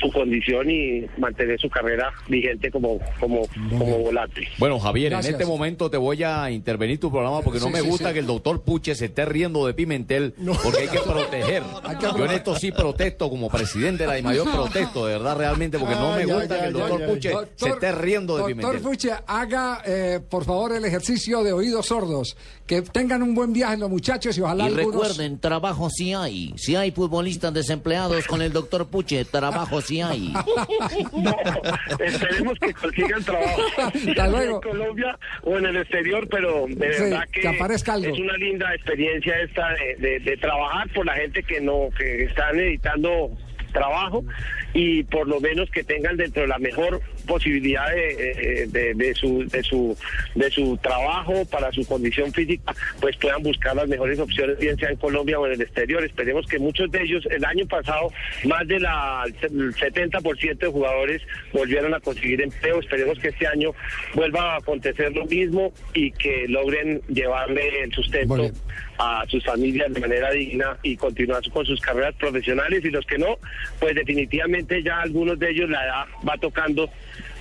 su 0.00 0.10
condición 0.12 0.70
y 0.70 1.06
mantener 1.18 1.58
su 1.60 1.68
carrera 1.68 2.12
vigente 2.28 2.70
como, 2.70 2.98
como, 3.20 3.42
como 3.78 3.98
volante. 3.98 4.46
Bueno, 4.58 4.78
Javier, 4.78 5.10
Gracias. 5.10 5.34
en 5.34 5.40
este 5.40 5.46
momento 5.50 5.90
te 5.90 5.96
voy 5.96 6.22
a 6.22 6.50
intervenir 6.50 6.98
tu 7.00 7.10
programa 7.10 7.40
porque 7.42 7.58
no 7.60 7.66
Sí, 7.66 7.72
me 7.72 7.80
sí, 7.80 7.88
gusta 7.88 8.08
sí. 8.08 8.14
que 8.14 8.20
el 8.20 8.26
doctor 8.26 8.62
Puche 8.62 8.94
se 8.94 9.06
esté 9.06 9.24
riendo 9.24 9.66
de 9.66 9.74
Pimentel 9.74 10.34
porque 10.62 10.78
hay 10.82 10.88
que 10.88 11.00
proteger. 11.00 11.62
Yo 12.16 12.24
en 12.24 12.30
esto 12.32 12.54
sí 12.56 12.72
protesto 12.72 13.28
como 13.30 13.48
presidente 13.48 14.06
de 14.06 14.16
la 14.16 14.22
mayor 14.22 14.50
protesto, 14.50 15.06
de 15.06 15.12
verdad, 15.14 15.36
realmente, 15.36 15.78
porque 15.78 15.94
no 15.94 16.12
me 16.14 16.22
Ay, 16.22 16.24
gusta 16.26 16.58
que 16.60 16.66
el 16.66 16.72
doctor 16.72 17.06
Puche 17.06 17.32
se 17.56 17.68
esté 17.70 17.92
riendo 17.92 18.34
de 18.36 18.40
Doctor 18.42 18.56
Pimentel. 18.56 18.80
Fuche, 18.80 19.10
haga 19.26 19.82
eh, 19.86 20.20
por 20.28 20.44
favor 20.44 20.72
el 20.72 20.84
ejercicio 20.84 21.42
de 21.42 21.52
oídos 21.52 21.86
sordos. 21.86 22.36
Que 22.66 22.82
tengan 22.82 23.22
un 23.22 23.34
buen 23.34 23.52
viaje 23.54 23.78
los 23.78 23.88
muchachos 23.88 24.36
y 24.36 24.42
ojalá 24.42 24.64
Y 24.64 24.66
algunos... 24.74 24.92
recuerden, 25.08 25.38
trabajo 25.38 25.88
sí 25.88 26.12
hay. 26.12 26.52
Si 26.58 26.76
hay 26.76 26.90
futbolistas 26.90 27.54
desempleados 27.54 28.26
con 28.26 28.42
el 28.42 28.52
doctor 28.52 28.86
Puche, 28.88 29.24
trabajo 29.24 29.77
sí 29.80 30.00
hay. 30.00 30.32
Esperemos 32.00 32.58
que 32.58 32.72
consigan 32.74 33.24
trabajo 33.24 33.62
Hasta 33.78 34.28
luego. 34.28 34.56
en 34.56 34.60
Colombia 34.70 35.18
o 35.42 35.58
en 35.58 35.66
el 35.66 35.76
exterior, 35.76 36.26
pero 36.30 36.66
de 36.68 36.92
Sí, 36.94 37.02
verdad 37.04 37.24
que 37.32 37.40
que, 37.42 37.48
aparezca 37.48 37.94
algo. 37.94 38.12
es 38.14 38.20
una 38.20 38.36
linda 38.36 38.74
experiencia 38.74 39.38
esta 39.40 39.68
de, 39.70 39.96
de- 39.96 40.20
de 40.20 40.36
trabajar 40.36 40.88
por 40.92 41.06
la 41.06 41.14
gente 41.14 41.42
que 41.42 41.60
no 41.60 41.88
que 41.96 42.24
están 42.24 42.56
necesitando 42.56 43.30
trabajo 43.72 44.24
y 44.72 45.02
por 45.04 45.28
lo 45.28 45.40
menos 45.40 45.70
que 45.70 45.84
tengan 45.84 46.16
dentro 46.16 46.42
de 46.42 46.48
la 46.48 46.58
mejor 46.58 47.00
posibilidad 47.28 47.88
de, 47.94 48.62
eh, 48.62 48.66
de- 48.66 48.94
de 48.94 49.14
su 49.14 49.44
de 49.46 49.62
su 49.62 49.96
de 50.34 50.50
su 50.50 50.76
trabajo 50.78 51.44
para 51.46 51.70
su 51.70 51.86
condición 51.86 52.32
física 52.32 52.74
pues 53.00 53.16
puedan 53.18 53.42
buscar 53.42 53.76
las 53.76 53.86
mejores 53.86 54.18
opciones 54.18 54.58
bien 54.58 54.76
sea 54.76 54.88
en 54.90 54.96
Colombia 54.96 55.38
o 55.38 55.46
en 55.46 55.52
el 55.52 55.60
exterior. 55.62 56.02
Esperemos 56.04 56.46
que 56.48 56.58
muchos 56.58 56.90
de 56.90 57.02
ellos 57.02 57.24
el 57.30 57.44
año 57.44 57.66
pasado 57.66 58.10
más 58.46 58.66
de 58.66 58.80
la 58.80 59.24
el 59.42 59.74
70% 59.74 60.58
de 60.58 60.66
jugadores 60.72 61.22
volvieron 61.52 61.94
a 61.94 62.00
conseguir 62.00 62.40
empleo. 62.42 62.80
Esperemos 62.80 63.18
que 63.18 63.28
este 63.28 63.46
año 63.46 63.72
vuelva 64.14 64.54
a 64.54 64.56
acontecer 64.56 65.12
lo 65.14 65.26
mismo 65.26 65.72
y 65.94 66.10
que 66.12 66.46
logren 66.48 67.00
llevarle 67.08 67.82
el 67.84 67.92
sustento 67.92 68.50
a 68.98 69.24
sus 69.28 69.44
familias 69.44 69.92
de 69.92 70.00
manera 70.00 70.30
digna 70.32 70.76
y 70.82 70.96
continuar 70.96 71.42
con 71.50 71.64
sus 71.64 71.80
carreras 71.80 72.14
profesionales. 72.16 72.84
Y 72.84 72.90
los 72.90 73.06
que 73.06 73.18
no, 73.18 73.36
pues 73.78 73.94
definitivamente 73.94 74.82
ya 74.82 75.00
algunos 75.02 75.38
de 75.38 75.50
ellos 75.50 75.70
la 75.70 75.84
edad 75.84 76.04
va 76.28 76.36
tocando 76.38 76.90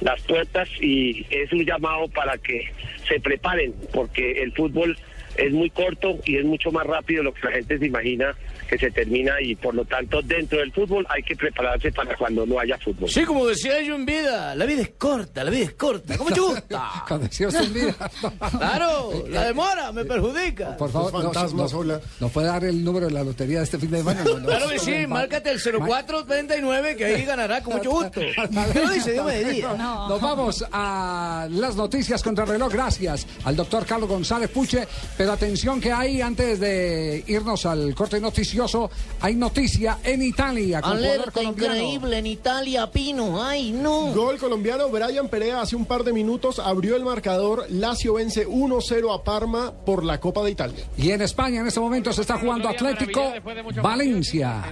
las 0.01 0.21
puertas 0.21 0.69
y 0.79 1.25
es 1.29 1.51
un 1.51 1.65
llamado 1.65 2.07
para 2.09 2.37
que 2.37 2.65
se 3.07 3.19
preparen 3.19 3.73
porque 3.93 4.43
el 4.43 4.51
fútbol 4.53 4.97
es 5.35 5.51
muy 5.51 5.69
corto 5.69 6.19
y 6.25 6.37
es 6.37 6.45
mucho 6.45 6.71
más 6.71 6.85
rápido 6.85 7.19
de 7.19 7.25
lo 7.25 7.33
que 7.33 7.47
la 7.47 7.53
gente 7.53 7.77
se 7.77 7.85
imagina 7.85 8.35
que 8.67 8.77
se 8.77 8.91
termina 8.91 9.33
y 9.41 9.55
por 9.55 9.73
lo 9.73 9.85
tanto 9.85 10.21
dentro 10.21 10.59
del 10.59 10.71
fútbol 10.71 11.05
hay 11.09 11.23
que 11.23 11.35
prepararse 11.35 11.91
para 11.91 12.15
cuando 12.17 12.45
no 12.45 12.59
haya 12.59 12.77
fútbol. 12.77 13.09
Sí, 13.09 13.23
como 13.25 13.45
decía 13.47 13.81
yo 13.81 13.95
en 13.95 14.05
vida, 14.05 14.53
la 14.55 14.65
vida 14.65 14.81
es 14.81 14.89
corta, 14.97 15.43
la 15.43 15.49
vida 15.51 15.63
es 15.65 15.73
corta. 15.73 16.17
¿Cómo 16.17 16.31
te 16.31 16.39
gusta? 16.39 16.83
Cuando 17.07 17.27
decía 17.27 17.47
usted 17.47 17.63
en 17.63 17.73
vida. 17.73 17.95
Claro, 18.57 19.11
la 19.29 19.45
demora 19.45 19.91
me 19.91 20.03
perjudica. 20.05 20.75
Por 20.77 20.91
favor, 20.91 21.13
nos, 21.13 21.53
nos- 21.53 22.01
¿nos 22.19 22.31
puede 22.31 22.47
dar 22.47 22.63
el 22.65 22.83
número 22.83 23.05
de 23.07 23.11
la 23.13 23.23
lotería 23.23 23.59
de 23.59 23.63
este 23.65 23.77
fin 23.77 23.91
de 23.91 23.97
semana? 23.99 24.23
No, 24.23 24.39
no, 24.39 24.45
Claro 24.47 24.67
que 24.69 24.75
no, 24.75 24.81
sí, 24.81 24.95
no, 25.03 25.07
márcate 25.09 25.51
el 25.51 25.59
0439 25.61 26.95
que 26.95 27.05
ahí 27.05 27.25
ganará 27.25 27.61
con 27.63 27.77
mucho 27.77 27.91
gusto. 27.91 28.21
¿Qué 28.73 28.79
lo 28.83 28.89
dice? 28.91 29.13
Dios 29.13 29.25
me 29.25 29.43
diga. 29.43 29.73
Nos 29.75 30.21
vamos 30.21 30.65
a 30.71 31.47
las 31.51 31.75
noticias 31.75 32.21
contra 32.23 32.43
el 32.45 32.49
reloj. 32.51 32.71
Gracias 32.73 33.25
al 33.43 33.55
doctor 33.55 33.85
Carlos 33.85 34.09
González 34.09 34.49
Puche. 34.49 34.87
Pero 35.17 35.31
atención 35.31 35.79
que 35.79 35.91
hay, 35.91 36.21
antes 36.21 36.59
de 36.59 37.23
irnos 37.27 37.65
al 37.65 37.93
corte 37.95 38.19
noticioso, 38.57 38.89
hay 39.21 39.35
noticia 39.35 39.97
en 40.03 40.21
Italia. 40.21 40.81
con 40.81 40.91
Alerta 40.91 41.43
increíble 41.43 42.17
en 42.17 42.27
Italia, 42.27 42.89
Pino. 42.91 43.43
Ay, 43.43 43.71
no. 43.71 44.13
Gol 44.13 44.37
colombiano, 44.37 44.89
Brian 44.89 45.27
Perea 45.29 45.61
hace 45.61 45.75
un 45.75 45.85
par 45.85 46.03
de 46.03 46.13
minutos 46.13 46.59
abrió 46.59 46.95
el 46.95 47.03
marcador. 47.03 47.65
Lazio 47.69 48.15
vence 48.15 48.47
1-0 48.47 49.13
a 49.13 49.23
Parma 49.23 49.73
por 49.85 50.03
la 50.03 50.19
Copa 50.19 50.43
de 50.43 50.51
Italia. 50.51 50.83
Y 50.97 51.11
en 51.11 51.21
España 51.21 51.61
en 51.61 51.67
este 51.67 51.79
momento 51.79 52.11
se 52.11 52.21
está 52.21 52.39
jugando 52.39 52.67
Atlético 52.67 53.33
Valencia. 53.81 54.63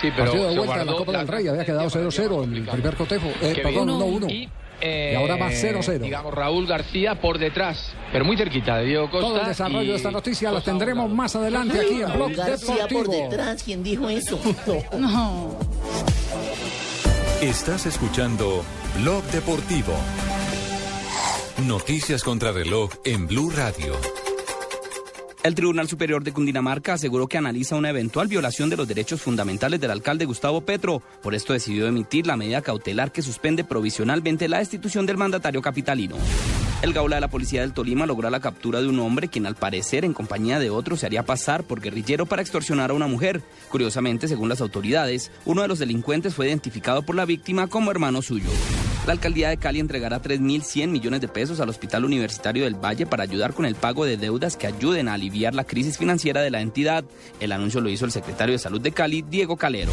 sí, 0.00 0.08
pero 0.14 0.32
Partido 0.32 0.48
de 0.48 0.56
vuelta 0.56 0.78
de 0.78 0.84
la 0.84 0.92
Copa 0.92 1.12
del 1.12 1.28
Rey, 1.28 1.48
había 1.48 1.64
quedado 1.64 1.88
0-0 1.88 2.44
en 2.44 2.54
el 2.56 2.64
primer 2.66 2.96
cotejo. 2.96 3.28
Eh, 3.40 3.60
perdón, 3.62 3.86
bien. 3.86 4.48
1-1. 4.48 4.61
Y, 4.82 4.86
eh, 4.86 5.10
Y 5.12 5.16
ahora 5.16 5.36
va 5.36 5.50
0-0. 5.50 5.98
Digamos, 6.00 6.34
Raúl 6.34 6.66
García 6.66 7.20
por 7.20 7.38
detrás, 7.38 7.92
pero 8.10 8.24
muy 8.24 8.36
cerquita 8.36 8.76
de 8.78 8.86
Diego 8.86 9.10
Costa. 9.10 9.26
Todo 9.28 9.40
el 9.40 9.46
desarrollo 9.46 9.82
y 9.82 9.86
de 9.88 9.94
esta 9.94 10.10
noticia 10.10 10.50
lo 10.50 10.56
Costa 10.56 10.70
tendremos 10.72 11.10
más 11.10 11.36
adelante 11.36 11.80
aquí 11.80 12.02
en 12.02 12.12
Blog 12.12 12.32
García 12.32 12.74
por 12.88 12.88
Deportivo. 12.88 13.28
detrás, 13.30 13.62
¿quién 13.62 13.82
dijo 13.82 14.08
eso? 14.08 14.38
No. 14.98 15.56
Estás 17.40 17.86
escuchando 17.86 18.64
Blog 19.00 19.22
Deportivo. 19.24 19.94
Noticias 21.66 22.22
contra 22.22 22.52
reloj 22.52 22.90
en 23.04 23.26
Blue 23.26 23.50
Radio. 23.50 24.21
El 25.42 25.56
Tribunal 25.56 25.88
Superior 25.88 26.22
de 26.22 26.32
Cundinamarca 26.32 26.92
aseguró 26.92 27.26
que 27.26 27.36
analiza 27.36 27.74
una 27.74 27.90
eventual 27.90 28.28
violación 28.28 28.70
de 28.70 28.76
los 28.76 28.86
derechos 28.86 29.20
fundamentales 29.20 29.80
del 29.80 29.90
alcalde 29.90 30.24
Gustavo 30.24 30.60
Petro. 30.60 31.02
Por 31.20 31.34
esto 31.34 31.52
decidió 31.52 31.88
emitir 31.88 32.28
la 32.28 32.36
medida 32.36 32.62
cautelar 32.62 33.10
que 33.10 33.22
suspende 33.22 33.64
provisionalmente 33.64 34.48
la 34.48 34.58
destitución 34.58 35.04
del 35.04 35.16
mandatario 35.16 35.60
capitalino. 35.60 36.14
El 36.82 36.92
Gaula 36.92 37.14
de 37.14 37.20
la 37.20 37.30
Policía 37.30 37.60
del 37.60 37.72
Tolima 37.72 38.06
logró 38.06 38.28
la 38.28 38.40
captura 38.40 38.80
de 38.80 38.88
un 38.88 38.98
hombre 38.98 39.28
quien 39.28 39.46
al 39.46 39.54
parecer 39.54 40.04
en 40.04 40.12
compañía 40.12 40.58
de 40.58 40.70
otro 40.70 40.96
se 40.96 41.06
haría 41.06 41.22
pasar 41.22 41.62
por 41.62 41.80
guerrillero 41.80 42.26
para 42.26 42.42
extorsionar 42.42 42.90
a 42.90 42.94
una 42.94 43.06
mujer. 43.06 43.40
Curiosamente, 43.68 44.26
según 44.26 44.48
las 44.48 44.60
autoridades, 44.60 45.30
uno 45.44 45.62
de 45.62 45.68
los 45.68 45.78
delincuentes 45.78 46.34
fue 46.34 46.48
identificado 46.48 47.02
por 47.02 47.14
la 47.14 47.24
víctima 47.24 47.68
como 47.68 47.92
hermano 47.92 48.20
suyo. 48.20 48.50
La 49.06 49.12
alcaldía 49.12 49.48
de 49.48 49.58
Cali 49.58 49.78
entregará 49.78 50.20
3.100 50.20 50.88
millones 50.88 51.20
de 51.20 51.28
pesos 51.28 51.60
al 51.60 51.68
Hospital 51.68 52.04
Universitario 52.04 52.64
del 52.64 52.74
Valle 52.74 53.06
para 53.06 53.22
ayudar 53.22 53.54
con 53.54 53.64
el 53.64 53.76
pago 53.76 54.04
de 54.04 54.16
deudas 54.16 54.56
que 54.56 54.66
ayuden 54.66 55.08
a 55.08 55.14
aliviar 55.14 55.54
la 55.54 55.64
crisis 55.64 55.98
financiera 55.98 56.40
de 56.40 56.50
la 56.50 56.62
entidad. 56.62 57.04
El 57.38 57.52
anuncio 57.52 57.80
lo 57.80 57.90
hizo 57.90 58.06
el 58.06 58.12
secretario 58.12 58.54
de 58.54 58.58
Salud 58.58 58.80
de 58.80 58.90
Cali, 58.90 59.22
Diego 59.22 59.56
Calero. 59.56 59.92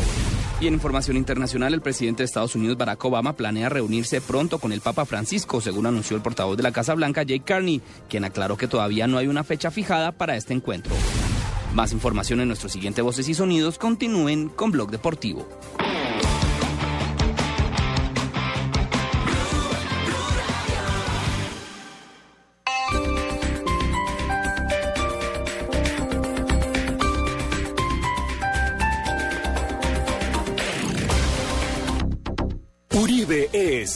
Y 0.61 0.67
en 0.67 0.73
información 0.73 1.15
internacional, 1.15 1.73
el 1.73 1.81
presidente 1.81 2.23
de 2.23 2.25
Estados 2.25 2.53
Unidos, 2.53 2.77
Barack 2.77 3.03
Obama, 3.05 3.33
planea 3.33 3.69
reunirse 3.69 4.19
pronto 4.19 4.59
con 4.59 4.73
el 4.73 4.81
Papa 4.81 5.05
Francisco, 5.05 5.61
según 5.61 5.85
anunció 5.85 6.17
el 6.17 6.21
portavoz 6.21 6.57
de 6.57 6.63
la 6.63 6.73
Casa 6.73 6.95
Blanca, 6.95 7.23
Jake 7.23 7.45
Carney, 7.45 7.81
quien 8.09 8.25
aclaró 8.25 8.57
que 8.57 8.67
todavía 8.67 9.07
no 9.07 9.17
hay 9.17 9.27
una 9.27 9.45
fecha 9.45 9.71
fijada 9.71 10.11
para 10.11 10.35
este 10.35 10.53
encuentro. 10.53 10.93
Más 11.73 11.93
información 11.93 12.41
en 12.41 12.47
nuestro 12.47 12.67
siguiente 12.67 13.01
Voces 13.01 13.29
y 13.29 13.35
Sonidos. 13.35 13.77
Continúen 13.77 14.49
con 14.49 14.71
Blog 14.71 14.91
Deportivo. 14.91 15.47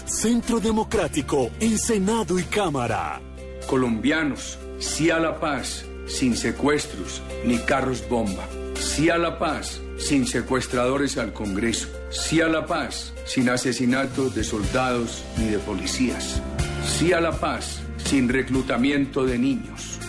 Centro 0.05 0.59
Democrático 0.59 1.49
en 1.59 1.77
Senado 1.77 2.37
y 2.37 2.43
Cámara. 2.43 3.21
Colombianos, 3.67 4.59
sí 4.77 5.09
a 5.09 5.17
la 5.17 5.39
paz, 5.39 5.85
sin 6.07 6.35
secuestros 6.35 7.21
ni 7.45 7.57
carros 7.57 8.07
bomba. 8.09 8.47
Sí 8.75 9.09
a 9.09 9.17
la 9.17 9.39
paz, 9.39 9.81
sin 9.97 10.27
secuestradores 10.27 11.17
al 11.17 11.31
Congreso. 11.31 11.87
Sí 12.09 12.41
a 12.41 12.49
la 12.49 12.65
paz, 12.65 13.13
sin 13.25 13.49
asesinatos 13.49 14.35
de 14.35 14.43
soldados 14.43 15.23
ni 15.37 15.45
de 15.45 15.59
policías. 15.59 16.41
Sí 16.85 17.13
a 17.13 17.21
la 17.21 17.39
paz, 17.39 17.79
sin 18.03 18.27
reclutamiento 18.27 19.25
de 19.25 19.37
niños. 19.37 19.99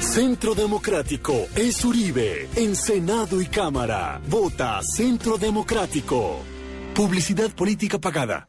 Centro 0.00 0.54
Democrático 0.54 1.46
es 1.54 1.84
Uribe 1.84 2.48
en 2.56 2.74
Senado 2.74 3.42
y 3.42 3.46
Cámara. 3.46 4.18
Vota 4.28 4.80
Centro 4.82 5.36
Democrático. 5.36 6.40
Publicidad 6.94 7.50
política 7.50 7.98
pagada. 7.98 8.48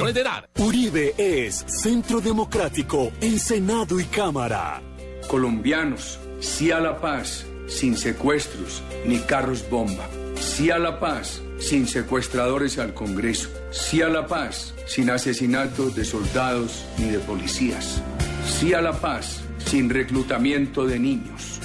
de 0.09 0.21
edad. 0.21 0.49
Uribe 0.57 1.13
es 1.17 1.63
Centro 1.67 2.21
Democrático 2.21 3.11
en 3.21 3.39
Senado 3.39 3.99
y 3.99 4.05
Cámara. 4.05 4.81
Colombianos, 5.27 6.19
sí 6.39 6.71
a 6.71 6.79
la 6.79 6.99
paz, 6.99 7.45
sin 7.67 7.95
secuestros 7.95 8.81
ni 9.05 9.19
carros 9.19 9.69
bomba. 9.69 10.09
Sí 10.39 10.71
a 10.71 10.79
la 10.79 10.99
paz, 10.99 11.41
sin 11.59 11.87
secuestradores 11.87 12.79
al 12.79 12.93
Congreso. 12.93 13.49
Sí 13.69 14.01
a 14.01 14.09
la 14.09 14.25
paz, 14.25 14.73
sin 14.87 15.09
asesinatos 15.11 15.95
de 15.95 16.03
soldados 16.03 16.83
ni 16.97 17.09
de 17.09 17.19
policías. 17.19 18.01
Sí 18.43 18.73
a 18.73 18.81
la 18.81 18.99
paz, 18.99 19.41
sin 19.65 19.89
reclutamiento 19.89 20.85
de 20.85 20.99
niños. 20.99 21.59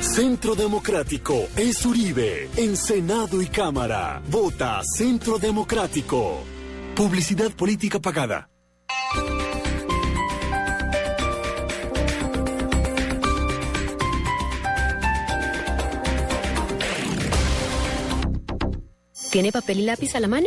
Centro 0.00 0.54
Democrático 0.54 1.48
es 1.56 1.84
Uribe 1.84 2.48
en 2.56 2.76
Senado 2.76 3.42
y 3.42 3.46
Cámara. 3.46 4.22
Vota 4.30 4.80
Centro 4.84 5.38
Democrático. 5.38 6.53
Publicidad 6.96 7.50
política 7.50 7.98
pagada. 7.98 8.48
¿Tiene 19.32 19.50
papel 19.50 19.80
y 19.80 19.82
lápiz 19.82 20.14
a 20.14 20.20
la 20.20 20.28
mano? 20.28 20.46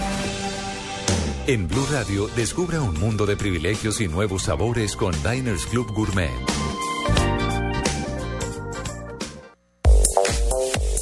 En 1.47 1.67
Blue 1.67 1.87
Radio, 1.91 2.27
descubra 2.35 2.81
un 2.81 2.99
mundo 2.99 3.25
de 3.25 3.35
privilegios 3.35 3.99
y 3.99 4.07
nuevos 4.07 4.43
sabores 4.43 4.95
con 4.95 5.11
Diners 5.23 5.65
Club 5.65 5.91
Gourmet. 5.91 6.29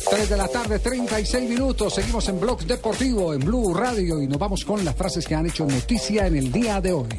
3 0.10 0.30
de 0.30 0.38
la 0.38 0.48
tarde, 0.48 0.80
36 0.80 1.50
minutos. 1.50 1.94
Seguimos 1.94 2.30
en 2.30 2.40
Blog 2.40 2.62
Deportivo, 2.62 3.34
en 3.34 3.42
Blue 3.42 3.74
Radio 3.74 4.22
y 4.22 4.28
nos 4.28 4.40
vamos 4.40 4.64
con 4.64 4.84
las 4.86 4.96
frases 4.96 5.28
que 5.28 5.36
han 5.36 5.46
hecho 5.46 5.66
noticia 5.66 6.28
en 6.28 6.38
el 6.38 6.54
día 6.54 6.80
de 6.80 6.94
hoy. 6.94 7.10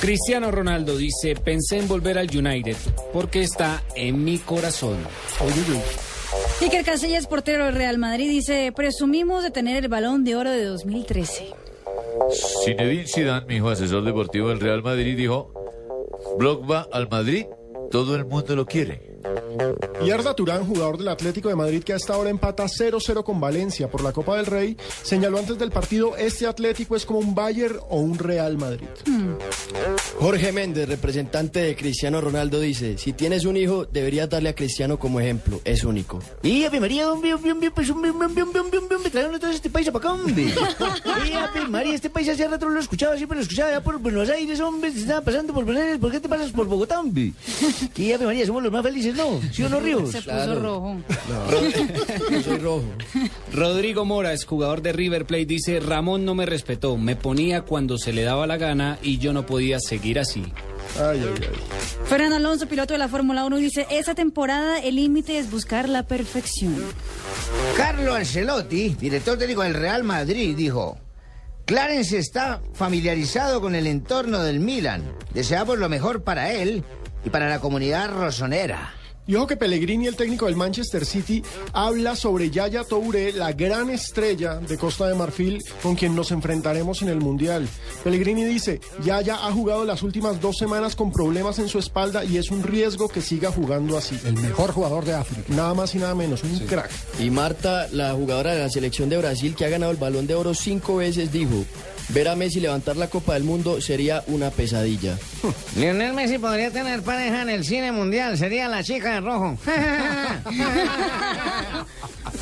Cristiano 0.00 0.50
Ronaldo 0.50 0.96
dice, 0.96 1.36
pensé 1.36 1.78
en 1.78 1.86
volver 1.86 2.16
al 2.16 2.34
United 2.34 2.76
porque 3.12 3.42
está 3.42 3.84
en 3.94 4.24
mi 4.24 4.38
corazón. 4.38 4.96
Iker 6.62 6.84
Casillas, 6.84 7.26
portero 7.26 7.66
del 7.66 7.74
Real 7.74 7.98
Madrid, 7.98 8.30
dice, 8.30 8.72
presumimos 8.74 9.42
de 9.42 9.50
tener 9.50 9.84
el 9.84 9.88
balón 9.88 10.24
de 10.24 10.34
oro 10.34 10.50
de 10.50 10.64
2013. 10.64 11.69
Zinedine 12.28 13.06
Zidane, 13.06 13.46
mi 13.46 13.56
hijo 13.56 13.70
asesor 13.70 14.04
deportivo 14.04 14.48
del 14.48 14.60
Real 14.60 14.82
Madrid, 14.82 15.16
dijo, 15.16 15.52
Block 16.38 16.70
va 16.70 16.86
al 16.92 17.08
Madrid, 17.08 17.46
todo 17.90 18.14
el 18.14 18.24
mundo 18.24 18.54
lo 18.54 18.66
quiere. 18.66 19.09
Y 20.04 20.10
Arda 20.10 20.34
Turán, 20.34 20.66
jugador 20.66 20.98
del 20.98 21.08
Atlético 21.08 21.48
de 21.48 21.56
Madrid 21.56 21.82
que 21.82 21.92
hasta 21.92 22.14
ahora 22.14 22.30
empata 22.30 22.64
0-0 22.64 23.22
con 23.22 23.40
Valencia 23.40 23.88
por 23.88 24.02
la 24.02 24.12
Copa 24.12 24.36
del 24.36 24.46
Rey, 24.46 24.76
señaló 25.02 25.38
antes 25.38 25.58
del 25.58 25.70
partido, 25.70 26.16
este 26.16 26.46
Atlético 26.46 26.96
es 26.96 27.04
como 27.04 27.18
un 27.18 27.34
Bayern 27.34 27.78
o 27.88 28.00
un 28.00 28.18
Real 28.18 28.56
Madrid. 28.56 28.88
Jorge 30.18 30.52
Méndez, 30.52 30.88
representante 30.88 31.60
de 31.60 31.76
Cristiano 31.76 32.20
Ronaldo, 32.20 32.60
dice, 32.60 32.98
si 32.98 33.12
tienes 33.12 33.44
un 33.44 33.56
hijo, 33.56 33.84
deberías 33.84 34.28
darle 34.28 34.50
a 34.50 34.54
Cristiano 34.54 34.98
como 34.98 35.20
ejemplo, 35.20 35.60
es 35.64 35.84
único. 35.84 36.20
Y 36.42 36.64
Ave 36.64 36.80
María, 36.80 37.10
hombre, 37.10 37.34
hombre, 37.34 37.52
hombre, 37.52 37.70
pues, 37.70 37.90
hombre, 37.90 38.10
hombre, 38.10 38.26
hombre, 38.26 38.42
hombre, 38.42 38.78
hombre, 38.78 38.96
hombre, 38.96 39.10
trajeron 39.10 39.34
entonces 39.34 39.56
este 39.56 39.70
país 39.70 39.86
para 39.90 39.98
acá, 39.98 40.12
hombre. 40.12 40.46
Y 41.28 41.32
Ave 41.32 41.68
María, 41.68 41.94
este 41.94 42.10
país 42.10 42.28
hace 42.28 42.46
rato 42.48 42.68
lo 42.68 42.80
escuchaba, 42.80 43.16
siempre 43.16 43.36
lo 43.36 43.42
escuchaba 43.42 43.70
ya 43.70 43.82
por 43.82 43.98
Buenos 43.98 44.28
Aires, 44.30 44.60
hombre, 44.60 44.92
se 44.92 45.00
estaba 45.00 45.20
pasando 45.20 45.52
por 45.52 45.64
Buenos 45.64 45.82
Aires, 45.82 45.98
¿por 45.98 46.10
qué 46.10 46.20
te 46.20 46.28
pasas 46.28 46.50
por 46.50 46.66
Bogotá, 46.66 47.00
hombre? 47.00 47.32
Que 47.94 48.14
Ave 48.14 48.26
María, 48.26 48.46
somos 48.46 48.62
los 48.62 48.72
más 48.72 48.82
felices, 48.82 49.09
¿no? 49.16 49.40
¿Sí 49.52 49.62
o 49.62 49.68
no, 49.68 49.80
Ríos? 49.80 50.10
Se 50.10 50.22
puso 50.22 50.60
rojo. 50.60 50.96
Yo 52.30 52.42
soy 52.42 52.58
rojo. 52.58 52.84
Rodrigo 53.52 54.04
Mora, 54.04 54.32
es 54.32 54.44
jugador 54.44 54.82
de 54.82 54.92
River 54.92 55.26
Plate, 55.26 55.46
dice, 55.46 55.80
Ramón 55.80 56.24
no 56.24 56.34
me 56.34 56.46
respetó, 56.46 56.96
me 56.96 57.16
ponía 57.16 57.62
cuando 57.62 57.98
se 57.98 58.12
le 58.12 58.22
daba 58.22 58.46
la 58.46 58.56
gana 58.56 58.98
y 59.02 59.18
yo 59.18 59.32
no 59.32 59.46
podía 59.46 59.78
seguir 59.80 60.18
así. 60.18 60.44
Ay, 60.98 61.22
ay, 61.22 61.34
ay. 61.40 61.58
Fernando 62.04 62.36
Alonso, 62.36 62.66
piloto 62.66 62.94
de 62.94 62.98
la 62.98 63.08
Fórmula 63.08 63.44
1, 63.44 63.56
dice, 63.56 63.86
esta 63.90 64.14
temporada 64.14 64.78
el 64.80 64.96
límite 64.96 65.38
es 65.38 65.50
buscar 65.50 65.88
la 65.88 66.06
perfección. 66.06 66.76
Carlo 67.76 68.14
Ancelotti, 68.14 68.90
director 68.90 69.38
técnico 69.38 69.62
del 69.62 69.74
Real 69.74 70.04
Madrid, 70.04 70.56
dijo: 70.56 70.98
Clarence 71.64 72.18
está 72.18 72.60
familiarizado 72.72 73.60
con 73.60 73.74
el 73.74 73.86
entorno 73.86 74.42
del 74.42 74.60
Milan. 74.60 75.14
Deseamos 75.32 75.78
lo 75.78 75.88
mejor 75.88 76.24
para 76.24 76.52
él 76.52 76.84
y 77.24 77.30
para 77.30 77.48
la 77.48 77.60
comunidad 77.60 78.10
rosonera. 78.10 78.94
Y 79.30 79.36
ojo 79.36 79.46
que 79.46 79.56
Pellegrini, 79.56 80.08
el 80.08 80.16
técnico 80.16 80.46
del 80.46 80.56
Manchester 80.56 81.06
City, 81.06 81.40
habla 81.72 82.16
sobre 82.16 82.50
Yaya 82.50 82.82
Touré, 82.82 83.32
la 83.32 83.52
gran 83.52 83.88
estrella 83.88 84.56
de 84.56 84.76
Costa 84.76 85.06
de 85.06 85.14
Marfil 85.14 85.62
con 85.84 85.94
quien 85.94 86.16
nos 86.16 86.32
enfrentaremos 86.32 87.00
en 87.02 87.10
el 87.10 87.20
Mundial. 87.20 87.68
Pellegrini 88.02 88.44
dice, 88.44 88.80
Yaya 89.04 89.46
ha 89.46 89.52
jugado 89.52 89.84
las 89.84 90.02
últimas 90.02 90.40
dos 90.40 90.58
semanas 90.58 90.96
con 90.96 91.12
problemas 91.12 91.60
en 91.60 91.68
su 91.68 91.78
espalda 91.78 92.24
y 92.24 92.38
es 92.38 92.50
un 92.50 92.64
riesgo 92.64 93.06
que 93.08 93.20
siga 93.20 93.52
jugando 93.52 93.96
así. 93.96 94.18
El 94.24 94.32
mejor 94.32 94.72
jugador 94.72 95.04
de 95.04 95.14
África. 95.14 95.44
Nada 95.54 95.74
más 95.74 95.94
y 95.94 95.98
nada 95.98 96.16
menos, 96.16 96.42
un 96.42 96.58
crack. 96.66 96.90
Y 97.20 97.30
Marta, 97.30 97.86
la 97.92 98.14
jugadora 98.14 98.54
de 98.54 98.58
la 98.58 98.68
selección 98.68 99.08
de 99.10 99.18
Brasil 99.18 99.54
que 99.54 99.64
ha 99.64 99.68
ganado 99.68 99.92
el 99.92 99.98
balón 99.98 100.26
de 100.26 100.34
oro 100.34 100.54
cinco 100.54 100.96
veces, 100.96 101.30
dijo, 101.30 101.64
ver 102.08 102.28
a 102.28 102.36
Messi 102.36 102.60
levantar 102.60 102.96
la 102.96 103.08
Copa 103.08 103.34
del 103.34 103.44
Mundo 103.44 103.80
sería 103.80 104.24
una 104.26 104.50
pesadilla. 104.50 105.18
Lionel 105.76 106.14
Messi 106.14 106.38
podría 106.38 106.70
tener 106.70 107.02
pareja 107.02 107.42
en 107.42 107.50
el 107.50 107.64
cine 107.64 107.92
mundial, 107.92 108.36
sería 108.38 108.68
la 108.68 108.82
chica 108.82 109.14
de 109.14 109.20
rojo. 109.20 109.58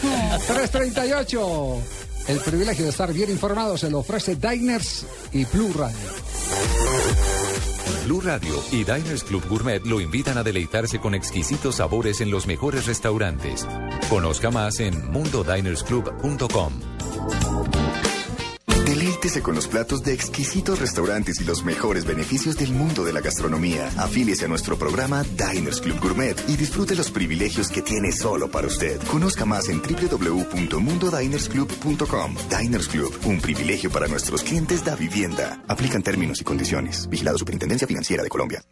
338. 0.00 1.82
El 2.28 2.38
privilegio 2.40 2.84
de 2.84 2.90
estar 2.90 3.12
bien 3.12 3.30
informado 3.30 3.76
se 3.78 3.90
lo 3.90 3.98
ofrece 4.00 4.36
Diners 4.36 5.06
y 5.32 5.44
Blue 5.46 5.72
Radio. 5.74 5.96
Blue 8.04 8.20
Radio 8.20 8.62
y 8.70 8.84
Diners 8.84 9.24
Club 9.24 9.46
Gourmet 9.48 9.84
lo 9.84 10.00
invitan 10.00 10.38
a 10.38 10.42
deleitarse 10.42 10.98
con 10.98 11.14
exquisitos 11.14 11.76
sabores 11.76 12.20
en 12.20 12.30
los 12.30 12.46
mejores 12.46 12.86
restaurantes. 12.86 13.66
Conozca 14.08 14.50
más 14.50 14.80
en 14.80 15.10
mundodinersclub.com. 15.10 16.72
Con 19.18 19.56
los 19.56 19.66
platos 19.66 20.04
de 20.04 20.14
exquisitos 20.14 20.78
restaurantes 20.78 21.40
y 21.40 21.44
los 21.44 21.62
mejores 21.62 22.06
beneficios 22.06 22.56
del 22.56 22.72
mundo 22.72 23.04
de 23.04 23.12
la 23.12 23.20
gastronomía. 23.20 23.90
Afíliese 23.98 24.46
a 24.46 24.48
nuestro 24.48 24.78
programa 24.78 25.22
Diners 25.22 25.82
Club 25.82 26.00
Gourmet 26.00 26.34
y 26.48 26.56
disfrute 26.56 26.94
los 26.94 27.10
privilegios 27.10 27.68
que 27.68 27.82
tiene 27.82 28.10
solo 28.12 28.48
para 28.48 28.68
usted. 28.68 28.98
Conozca 29.02 29.44
más 29.44 29.68
en 29.68 29.82
www.mundodinersclub.com. 29.82 32.36
Diners 32.58 32.88
Club, 32.88 33.14
un 33.26 33.38
privilegio 33.40 33.90
para 33.90 34.06
nuestros 34.06 34.42
clientes 34.42 34.82
da 34.84 34.94
vivienda. 34.94 35.62
Aplican 35.68 36.02
términos 36.02 36.40
y 36.40 36.44
condiciones. 36.44 37.06
Vigilado 37.08 37.38
Superintendencia 37.38 37.86
Financiera 37.86 38.22
de 38.22 38.28
Colombia. 38.28 38.62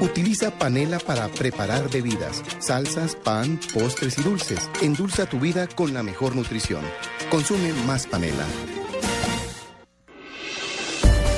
Utiliza 0.00 0.58
panela 0.58 0.98
para 0.98 1.28
preparar 1.28 1.90
bebidas, 1.90 2.42
salsas, 2.58 3.16
pan, 3.16 3.58
postres 3.72 4.18
y 4.18 4.22
dulces. 4.22 4.68
Endulza 4.82 5.24
tu 5.26 5.40
vida 5.40 5.66
con 5.68 5.94
la 5.94 6.02
mejor 6.02 6.36
nutrición. 6.36 6.84
Consume 7.30 7.72
más 7.86 8.06
panela. 8.06 8.44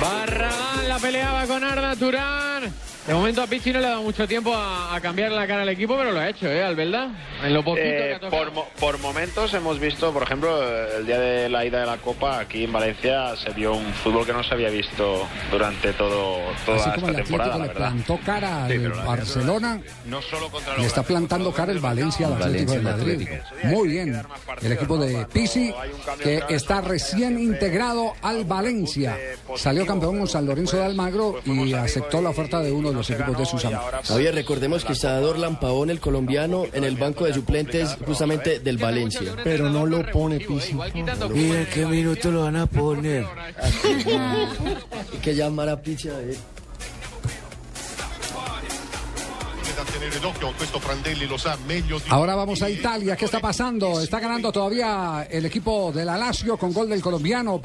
Barragán 0.00 0.88
la 0.88 0.98
peleaba 0.98 1.46
con 1.46 1.62
Arda 1.64 1.96
Turán. 1.96 2.72
De 3.06 3.14
momento 3.14 3.42
a 3.42 3.46
Pichi 3.46 3.72
no 3.72 3.80
le 3.80 3.86
ha 3.86 3.90
dado 3.90 4.02
mucho 4.02 4.28
tiempo 4.28 4.54
a, 4.54 4.94
a 4.94 5.00
cambiar 5.00 5.32
la 5.32 5.46
cara 5.46 5.62
al 5.62 5.68
equipo, 5.70 5.96
pero 5.96 6.12
lo 6.12 6.20
ha 6.20 6.28
hecho, 6.28 6.46
¿eh? 6.46 6.62
Al 6.62 6.76
verdad. 6.76 7.08
En 7.42 7.54
lo 7.54 7.64
poquito 7.64 7.82
que 7.86 8.10
Eh, 8.10 8.14
ha 8.14 8.20
tocado. 8.20 8.42
por, 8.44 8.52
mo- 8.52 8.68
por 8.78 8.98
momentos 8.98 9.52
hemos 9.54 9.80
visto, 9.80 10.12
por 10.12 10.22
ejemplo, 10.22 10.62
el 10.96 11.06
día 11.06 11.18
de 11.18 11.48
la 11.48 11.64
ida 11.64 11.80
de 11.80 11.86
la 11.86 11.96
Copa 11.96 12.38
aquí 12.38 12.64
en 12.64 12.72
Valencia 12.72 13.34
se 13.36 13.50
vio 13.50 13.72
un 13.74 13.92
fútbol 13.94 14.26
que 14.26 14.32
no 14.34 14.44
se 14.44 14.52
había 14.54 14.68
visto 14.68 15.26
durante 15.50 15.92
todo, 15.94 16.36
toda 16.64 16.76
Así 16.76 16.88
esta 16.90 16.94
como 17.00 17.08
el 17.08 17.16
temporada, 17.16 17.58
le 17.58 17.68
plantó 17.70 18.20
cara 18.24 18.66
Sí, 18.68 18.74
al 18.74 18.96
la 18.96 19.04
Barcelona, 19.04 19.80
No 20.04 20.22
solo 20.22 20.48
contra 20.50 20.76
le 20.76 20.86
está 20.86 21.02
plantando 21.02 21.52
cara 21.52 21.72
el 21.72 21.80
Valencia 21.80 22.26
al 22.28 22.34
Atlético 22.34 22.72
de 22.72 22.80
Madrid. 22.80 23.28
Muy 23.64 23.88
bien. 23.88 24.22
El 24.62 24.72
equipo 24.72 24.98
de 24.98 25.24
Pisi, 25.26 25.74
que 26.22 26.42
está 26.50 26.82
recién 26.82 27.40
integrado 27.40 27.89
al 28.22 28.44
Valencia. 28.44 29.16
Salió 29.56 29.86
campeón 29.86 30.18
con 30.18 30.28
San 30.28 30.46
Lorenzo 30.46 30.76
de 30.76 30.84
Almagro 30.84 31.40
y 31.44 31.72
aceptó 31.72 32.20
la 32.20 32.30
oferta 32.30 32.60
de 32.60 32.72
uno 32.72 32.88
de 32.88 32.94
los 32.94 33.10
equipos 33.10 33.38
de 33.38 33.46
sus 33.46 33.64
amigos. 33.64 33.84
Javier, 34.04 34.34
recordemos 34.34 34.84
que 34.84 34.92
está 34.92 35.18
Dorlan 35.20 35.58
Pavón, 35.58 35.90
el 35.90 36.00
colombiano, 36.00 36.64
en 36.72 36.84
el 36.84 36.96
banco 36.96 37.24
de 37.24 37.34
suplentes 37.34 37.96
justamente 38.06 38.60
del 38.60 38.78
Valencia. 38.78 39.34
Pero 39.44 39.68
no 39.70 39.86
lo 39.86 40.08
pone 40.10 40.38
Pisi. 40.40 40.76
¿Y 41.34 41.50
en 41.50 41.66
qué 41.72 41.86
minuto 41.86 42.30
lo 42.30 42.42
van 42.42 42.56
a 42.56 42.66
poner? 42.66 43.24
Hay 45.12 45.18
que 45.22 45.34
llamar 45.34 45.68
a 45.68 45.80
Picha. 45.80 46.10
eh. 46.20 46.34
da 46.34 46.59
Ahora 52.10 52.34
vamos 52.34 52.62
a 52.62 52.70
Italia. 52.70 53.16
¿Qué 53.16 53.24
está 53.24 53.40
pasando? 53.40 54.00
Está 54.00 54.20
ganando 54.20 54.52
todavía 54.52 55.26
el 55.30 55.44
equipo 55.46 55.92
de 55.92 56.04
la 56.04 56.16
Lazio 56.16 56.56
con 56.56 56.72
gol 56.72 56.88
del 56.88 57.00
colombiano 57.00 57.60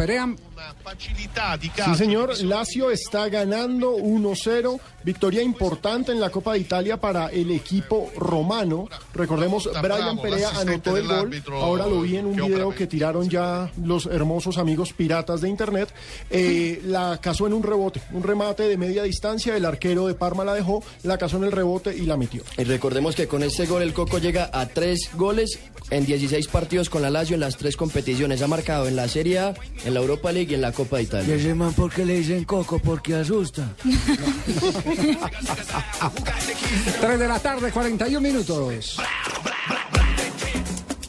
di 1.57 1.71
Sí, 1.84 1.95
señor. 1.95 2.38
Lazio 2.43 2.91
está 2.91 3.30
ganando 3.30 3.95
1-0. 3.95 4.80
Victoria 5.06 5.43
importante 5.43 6.12
en 6.12 6.20
la 6.20 6.32
Copa 6.32 6.53
de 6.53 6.60
Italia 6.60 6.97
para 6.97 7.28
el 7.28 7.51
equipo 7.51 8.12
romano. 8.18 8.89
Recordemos, 9.14 9.70
Brian 9.80 10.20
Perea 10.20 10.49
anotó 10.49 10.97
el 10.97 11.08
gol. 11.08 11.43
Ahora 11.51 11.86
lo 11.86 12.01
vi 12.01 12.18
en 12.18 12.26
un 12.26 12.36
video 12.36 12.72
que 12.72 12.88
tiraron 12.88 13.30
ya 13.30 13.72
los 13.84 14.08
hermosos 14.08 14.58
amigos 14.58 14.93
piratas 14.93 15.41
de 15.41 15.49
Internet. 15.49 15.93
Eh, 16.32 16.82
la 16.86 17.20
casó 17.22 17.45
en 17.45 17.53
un 17.53 17.62
rebote, 17.62 18.01
un 18.14 18.24
remate 18.24 18.64
de 18.64 18.78
media 18.78 19.03
distancia. 19.03 19.56
El 19.56 19.66
arquero 19.66 20.08
de 20.08 20.16
Parma 20.16 20.43
la 20.43 20.56
dejó, 20.56 20.84
la 21.03 21.20
casó 21.20 21.38
en 21.38 21.43
el 21.43 21.51
rebote 21.51 21.95
y 21.95 22.01
la 22.08 22.18
metió. 22.18 22.41
Y 22.58 22.64
recordemos 22.64 23.16
que 23.16 23.28
con 23.28 23.43
este 23.43 23.68
gol 23.68 23.84
el 23.84 23.93
Coco 23.93 24.18
llega 24.18 24.49
a 24.51 24.66
tres 24.66 25.12
goles 25.14 25.60
en 25.91 26.08
16 26.08 26.47
partidos 26.47 26.89
con 26.89 27.03
la 27.03 27.12
Lazio 27.12 27.36
en 27.36 27.41
las 27.41 27.58
tres 27.58 27.78
competiciones. 27.78 28.41
Ha 28.41 28.47
marcado 28.47 28.88
en 28.88 28.95
la 28.95 29.08
Serie 29.08 29.38
A, 29.38 29.53
en 29.86 29.93
la 29.93 29.99
Europa 29.99 30.32
League 30.32 30.51
y 30.51 30.56
en 30.56 30.62
la 30.62 30.72
Copa 30.72 30.97
de 30.97 31.03
Italia. 31.03 31.36
ese 31.36 31.53
man 31.53 31.74
por 31.74 31.93
qué 31.93 32.06
le 32.06 32.18
dicen 32.18 32.43
Coco? 32.45 32.80
Porque 32.80 33.14
asusta. 33.14 33.76
3 37.01 37.19
de 37.19 37.27
la 37.27 37.39
tarde, 37.39 37.71
41 37.71 38.21
minutos. 38.21 38.97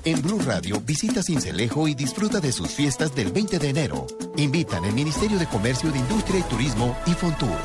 En 0.05 0.22
Blue 0.22 0.41
Radio 0.45 0.80
visita 0.80 1.22
Cincelejo 1.22 1.89
y 1.89 1.95
disfruta 1.95 2.39
de 2.39 2.53
sus 2.53 2.70
fiestas 2.70 3.14
del 3.14 3.32
20 3.32 3.59
de 3.59 3.70
enero. 3.70 4.07
Invitan 4.37 4.84
el 4.84 4.95
Ministerio 4.95 5.39
de 5.39 5.47
Comercio, 5.47 5.91
de 5.91 5.99
Industria 5.99 6.41
y 6.41 6.43
Turismo 6.45 6.97
y 7.07 7.12
Fontur. 7.12 7.57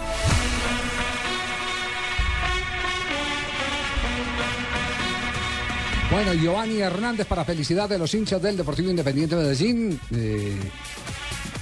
Bueno, 6.12 6.34
Giovanni 6.34 6.82
Hernández, 6.82 7.28
para 7.28 7.46
felicidad 7.46 7.88
de 7.88 7.98
los 7.98 8.14
hinchas 8.14 8.42
del 8.42 8.58
Deportivo 8.58 8.90
Independiente 8.90 9.36
de 9.36 9.44
Medellín, 9.44 10.00
eh, 10.14 10.58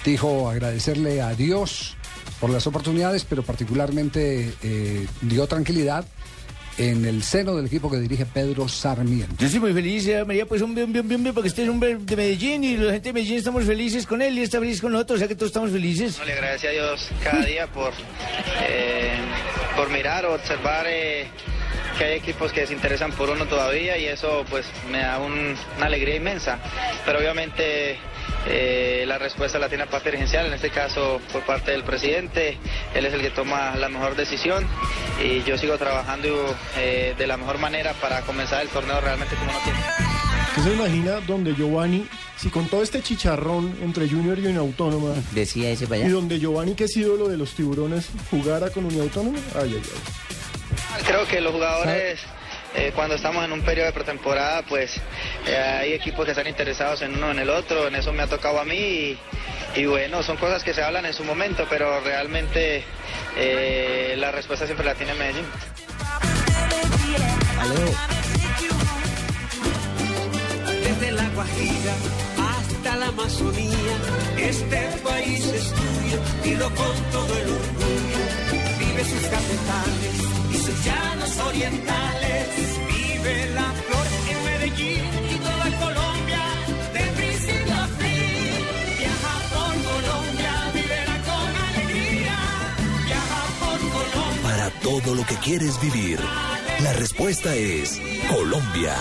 dijo 0.04 0.50
agradecerle 0.50 1.22
a 1.22 1.36
Dios 1.36 1.96
por 2.40 2.50
las 2.50 2.66
oportunidades, 2.68 3.26
pero 3.26 3.44
particularmente 3.44 4.54
eh, 4.64 5.06
dio 5.22 5.46
tranquilidad 5.48 6.06
en 6.78 7.04
el 7.04 7.24
seno 7.24 7.56
del 7.58 7.66
equipo 7.66 7.92
que 7.92 7.98
dirige 7.98 8.26
Pedro 8.26 8.70
Sarmiento. 8.70 9.36
Yo 9.38 9.48
estoy 9.48 9.60
muy 9.60 9.74
feliz, 9.74 10.08
eh, 10.08 10.24
María, 10.24 10.46
pues 10.46 10.62
un 10.62 10.74
bien, 10.74 10.94
bien, 10.94 11.06
bien, 11.06 11.22
bien, 11.22 11.34
porque 11.36 11.50
usted 11.50 11.64
es 11.64 11.68
un 11.70 11.76
hombre 11.76 11.98
de 11.98 12.16
Medellín 12.16 12.64
y 12.64 12.78
la 12.78 12.94
gente 12.94 13.10
de 13.10 13.14
Medellín 13.14 13.38
estamos 13.38 13.66
felices 13.66 14.08
con 14.08 14.22
él 14.22 14.38
y 14.38 14.44
está 14.44 14.60
feliz 14.60 14.80
con 14.80 14.94
nosotros, 14.94 15.18
o 15.18 15.20
sea 15.20 15.28
que 15.28 15.36
todos 15.36 15.50
estamos 15.50 15.72
felices. 15.72 16.18
No, 16.18 16.24
le 16.24 16.32
agradece 16.34 16.70
a 16.70 16.72
Dios 16.72 17.10
cada 17.22 17.44
día 17.44 17.68
por, 17.68 17.92
eh, 18.70 19.12
por 19.76 19.90
mirar 19.90 20.26
o 20.26 20.36
observar 20.36 20.86
eh, 20.88 21.28
que 21.98 22.06
hay 22.06 22.18
equipos 22.20 22.54
que 22.54 22.66
se 22.66 22.74
interesan 22.74 23.12
por 23.12 23.30
uno 23.30 23.46
todavía 23.46 23.98
y 23.98 24.06
eso 24.06 24.46
pues 24.50 24.66
me 24.90 25.00
da 25.00 25.20
un- 25.20 25.56
una 25.76 25.86
alegría 25.86 26.16
inmensa. 26.16 26.60
Pero 27.06 27.20
obviamente 27.20 27.98
eh, 28.48 29.04
la 29.08 29.18
respuesta 29.18 29.60
la 29.60 29.68
tiene 29.68 29.86
la 29.86 29.92
parte 29.92 30.10
dirigencial, 30.10 30.46
en 30.46 30.54
este 30.54 30.70
caso 30.70 31.20
por 31.32 31.44
parte 31.44 31.72
del 31.72 31.84
presidente. 31.84 32.58
Él 32.94 33.06
es 33.06 33.14
el 33.14 33.22
que 33.22 33.30
toma 33.30 33.76
la 33.76 33.90
mejor 33.90 34.16
decisión 34.16 34.66
y 35.24 35.44
yo 35.44 35.58
sigo 35.58 35.78
trabajando 35.78 36.56
eh, 36.78 37.16
de 37.18 37.28
la 37.28 37.38
mejor 37.38 37.58
manera 37.58 37.94
para 37.94 38.22
comenzar 38.22 38.62
el 38.62 38.70
torneo 38.70 39.00
realmente 39.02 39.36
como 39.36 39.52
no 39.52 39.60
tiene. 39.60 39.80
¿Qué 40.56 40.62
se 40.62 40.74
imagina 40.74 41.20
donde 41.28 41.54
Giovanni, 41.54 42.08
si 42.36 42.50
con 42.50 42.68
todo 42.68 42.82
este 42.82 43.02
chicharrón 43.02 43.78
entre 43.82 44.10
Junior 44.10 44.38
y 44.40 44.48
Unión 44.48 44.58
Autónoma, 44.58 45.14
Decía 45.32 45.70
ese 45.70 45.88
para 45.88 46.02
y 46.02 46.10
donde 46.10 46.40
Giovanni, 46.40 46.74
que 46.74 46.86
es 46.86 46.98
ídolo 46.98 47.28
de 47.28 47.38
los 47.38 47.54
tiburones, 47.54 48.10
jugara 48.32 48.70
con 48.70 48.86
Unión 48.86 49.04
Autónoma? 49.04 49.40
Ay, 49.56 49.76
ay, 49.76 49.82
ay. 49.84 51.04
Creo 51.06 51.28
que 51.28 51.42
los 51.42 51.54
jugadores, 51.54 52.20
eh, 52.76 52.92
cuando 52.96 53.16
estamos 53.16 53.44
en 53.44 53.52
un 53.52 53.62
periodo 53.62 53.88
de 53.88 53.94
pretemporada, 53.94 54.62
pues 54.64 54.96
eh, 55.48 55.58
hay 55.58 55.94
equipos 55.94 56.26
que 56.26 56.32
están 56.32 56.48
interesados 56.48 57.02
en 57.02 57.16
uno 57.16 57.32
en 57.32 57.40
el 57.40 57.50
otro, 57.50 57.88
en 57.88 57.96
eso 57.96 58.14
me 58.14 58.24
ha 58.24 58.28
tocado 58.28 58.60
a 58.60 58.66
mí 58.66 58.76
y, 58.76 59.20
y 59.76 59.86
bueno, 59.86 60.24
son 60.24 60.38
cosas 60.38 60.64
que 60.64 60.74
se 60.74 60.84
hablan 60.84 61.06
en 61.06 61.14
su 61.14 61.24
momento, 61.24 61.66
pero 61.70 62.00
realmente 62.02 62.84
eh, 63.38 64.16
la 64.18 64.32
respuesta 64.32 64.66
siempre 64.66 64.86
la 64.86 64.96
tiene 64.96 65.14
Medellín. 65.16 65.46
Desde 70.84 71.12
la 71.12 71.30
Guajira 71.30 71.94
hasta 72.38 72.96
la 72.96 73.08
Amazonía, 73.08 73.98
este 74.38 74.78
país 75.04 75.46
es 75.46 75.70
tuyo, 75.70 76.20
dilo 76.44 76.70
con 76.70 76.96
todo 77.12 77.38
el 77.38 77.50
orgullo. 77.50 78.20
Vive 78.80 79.04
sus 79.04 79.22
capitales 79.28 80.16
y 80.36 80.39
sus 80.70 80.86
llanos 80.86 81.38
orientales. 81.38 82.48
Vive 82.88 83.50
la 83.54 83.72
flor 83.74 84.08
en 84.30 84.44
Medellín 84.46 85.06
y 85.30 85.38
toda 85.38 85.80
Colombia, 85.80 86.44
de 86.94 87.04
principio 87.18 87.74
a 87.74 87.88
fin. 87.88 88.64
Viaja 89.00 89.36
por 89.54 89.74
Colombia, 89.92 90.72
vivirá 90.74 91.18
con 91.30 91.50
alegría. 91.68 92.38
Viaja 93.06 93.42
por 93.60 93.80
Colombia. 93.80 94.42
Para 94.44 94.70
todo 94.82 95.16
lo 95.16 95.26
que 95.26 95.36
quieres 95.36 95.80
vivir, 95.82 96.20
la 96.84 96.94
respuesta 96.94 97.56
es 97.56 98.00
Colombia. 98.30 98.96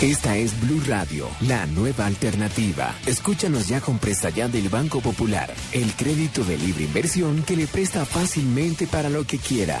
Esta 0.00 0.36
es 0.36 0.60
Blue 0.60 0.82
Radio, 0.88 1.28
la 1.42 1.64
nueva 1.66 2.06
alternativa. 2.06 2.92
Escúchanos 3.06 3.68
ya 3.68 3.80
con 3.80 3.98
presta 3.98 4.30
ya 4.30 4.48
del 4.48 4.68
Banco 4.68 5.00
Popular, 5.00 5.54
el 5.70 5.92
crédito 5.94 6.42
de 6.42 6.58
libre 6.58 6.84
inversión 6.84 7.44
que 7.44 7.54
le 7.54 7.68
presta 7.68 8.04
fácilmente 8.04 8.88
para 8.88 9.08
lo 9.08 9.24
que 9.24 9.38
quiera. 9.38 9.80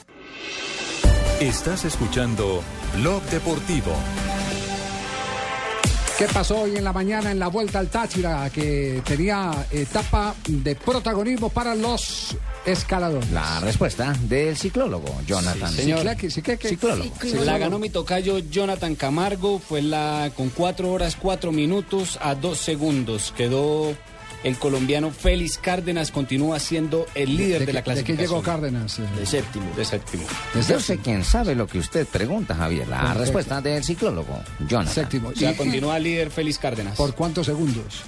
Estás 1.41 1.85
escuchando 1.85 2.61
Blog 2.97 3.23
Deportivo. 3.23 3.91
¿Qué 6.19 6.27
pasó 6.27 6.61
hoy 6.61 6.75
en 6.75 6.83
la 6.83 6.93
mañana 6.93 7.31
en 7.31 7.39
la 7.39 7.47
vuelta 7.47 7.79
al 7.79 7.89
Táchira 7.89 8.47
que 8.51 9.01
tenía 9.03 9.65
etapa 9.71 10.35
de 10.47 10.75
protagonismo 10.75 11.49
para 11.49 11.73
los 11.73 12.37
escaladores? 12.63 13.31
La 13.31 13.59
respuesta 13.59 14.15
del 14.21 14.55
ciclólogo 14.55 15.19
Jonathan. 15.25 15.71
Señor. 15.71 16.05
Ciclólogo. 16.59 17.11
La 17.43 17.57
ganó 17.57 17.79
mi 17.79 17.89
tocayo 17.89 18.37
Jonathan 18.37 18.93
Camargo, 18.93 19.57
fue 19.57 19.81
la 19.81 20.31
con 20.37 20.49
4 20.49 20.91
horas 20.91 21.17
4 21.19 21.51
minutos 21.51 22.19
a 22.21 22.35
2 22.35 22.55
segundos. 22.55 23.33
Quedó 23.35 23.95
el 24.43 24.57
colombiano 24.57 25.11
Félix 25.11 25.57
Cárdenas 25.57 26.11
continúa 26.11 26.59
siendo 26.59 27.05
el 27.15 27.35
líder 27.37 27.59
de, 27.59 27.65
qué- 27.67 27.73
la 27.73 27.79
¿De 27.79 27.83
qué 27.83 27.83
clasificación. 27.93 28.27
llegó 28.29 28.41
Cárdenas? 28.41 28.99
eh? 28.99 29.03
De 29.19 29.25
séptimo. 29.25 29.65
De 29.75 29.85
séptimo. 29.85 30.23
Yo 30.67 30.79
sé 30.79 30.97
quién 30.97 31.23
sabe 31.23 31.55
lo 31.55 31.67
que 31.67 31.79
usted 31.79 32.07
pregunta, 32.07 32.55
Javier. 32.55 32.87
La 32.87 32.97
Perfecto. 32.97 33.19
respuesta 33.21 33.61
del 33.61 33.83
ciclólogo, 33.83 34.39
Jonathan. 34.67 34.93
Séptimo. 34.93 35.29
O 35.29 35.35
sea, 35.35 35.51
Y- 35.51 35.55
continúa 35.55 35.99
líder 35.99 36.31
Félix 36.31 36.57
Cárdenas. 36.57 36.95
¿Por 36.97 37.13
cuántos 37.13 37.45
segundos? 37.45 38.01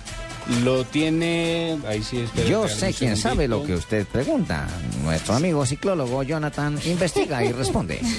Lo 0.63 0.83
tiene... 0.83 1.77
Ahí 1.87 2.03
sí, 2.03 2.25
Yo 2.49 2.67
sé 2.67 2.93
quién 2.93 3.15
sabe 3.15 3.47
lo 3.47 3.63
que 3.63 3.75
usted 3.75 4.05
pregunta. 4.05 4.67
Nuestro 5.03 5.35
amigo 5.35 5.65
ciclólogo 5.65 6.21
Jonathan 6.23 6.77
investiga 6.85 7.43
y 7.43 7.51
responde. 7.51 7.99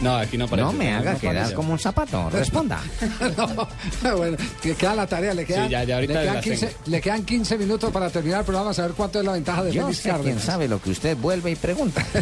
No, 0.00 0.16
aquí 0.16 0.38
no 0.38 0.46
aparece. 0.46 0.64
No 0.66 0.72
me 0.72 0.94
haga 0.94 1.12
No 1.12 1.18
quedar 1.18 1.36
aparece. 1.36 1.54
como 1.54 1.72
un 1.74 1.78
zapato. 1.78 2.30
Responda. 2.30 2.80
No, 4.02 4.16
bueno, 4.16 4.36
que 4.62 4.74
queda 4.74 4.94
la 4.94 5.06
tarea, 5.06 5.34
le 5.34 5.44
quedan, 5.44 5.66
Sí, 5.66 5.70
ya- 5.72 5.84
ya 5.84 5.96
ahorita 5.96 6.14
le, 6.14 6.20
quedan 6.20 6.34
las 6.36 6.44
15, 6.44 6.76
le 6.86 7.00
quedan 7.02 7.24
15 7.24 7.58
minutos 7.58 7.92
para 7.92 8.08
terminar 8.08 8.40
el 8.40 8.46
programa, 8.46 8.70
a 8.70 8.74
saber 8.74 8.92
cuánto 8.92 9.18
es 9.20 9.26
la 9.26 9.32
ventaja 9.32 9.62
de 9.64 9.72
Yo 9.72 9.82
Félix 9.82 9.96
sé 9.98 10.02
quién 10.04 10.14
Cárdenas. 10.16 10.42
sabe 10.44 10.68
lo 10.68 10.80
que 10.80 10.90
usted 10.90 11.16
vuelve 11.18 11.50
y 11.50 11.56
pregunta. 11.56 12.04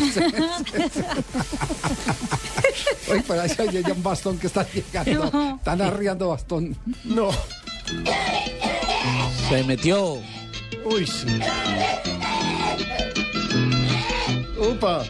Oye, 3.11 3.25
pero 3.27 3.41
ahí 3.41 3.49
se 3.49 3.63
oye 3.63 3.83
ya 3.83 3.93
un 3.93 4.03
bastón 4.03 4.39
que 4.39 4.49
está 4.49 4.67
llegando. 4.71 5.31
No. 5.33 5.57
Están 5.57 5.81
arriando 5.83 6.29
bastón. 6.29 6.77
No. 7.05 7.31
Se 9.49 9.65
metió. 9.65 10.19
Uy, 10.85 11.07
sí. 11.07 11.41
Upa. 14.59 15.05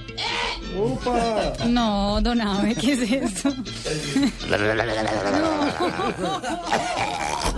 Upa. 0.77 1.53
No, 1.67 2.21
don 2.21 2.41
Abe, 2.41 2.75
¿qué 2.75 2.93
es 2.93 3.11
eso? 3.11 3.49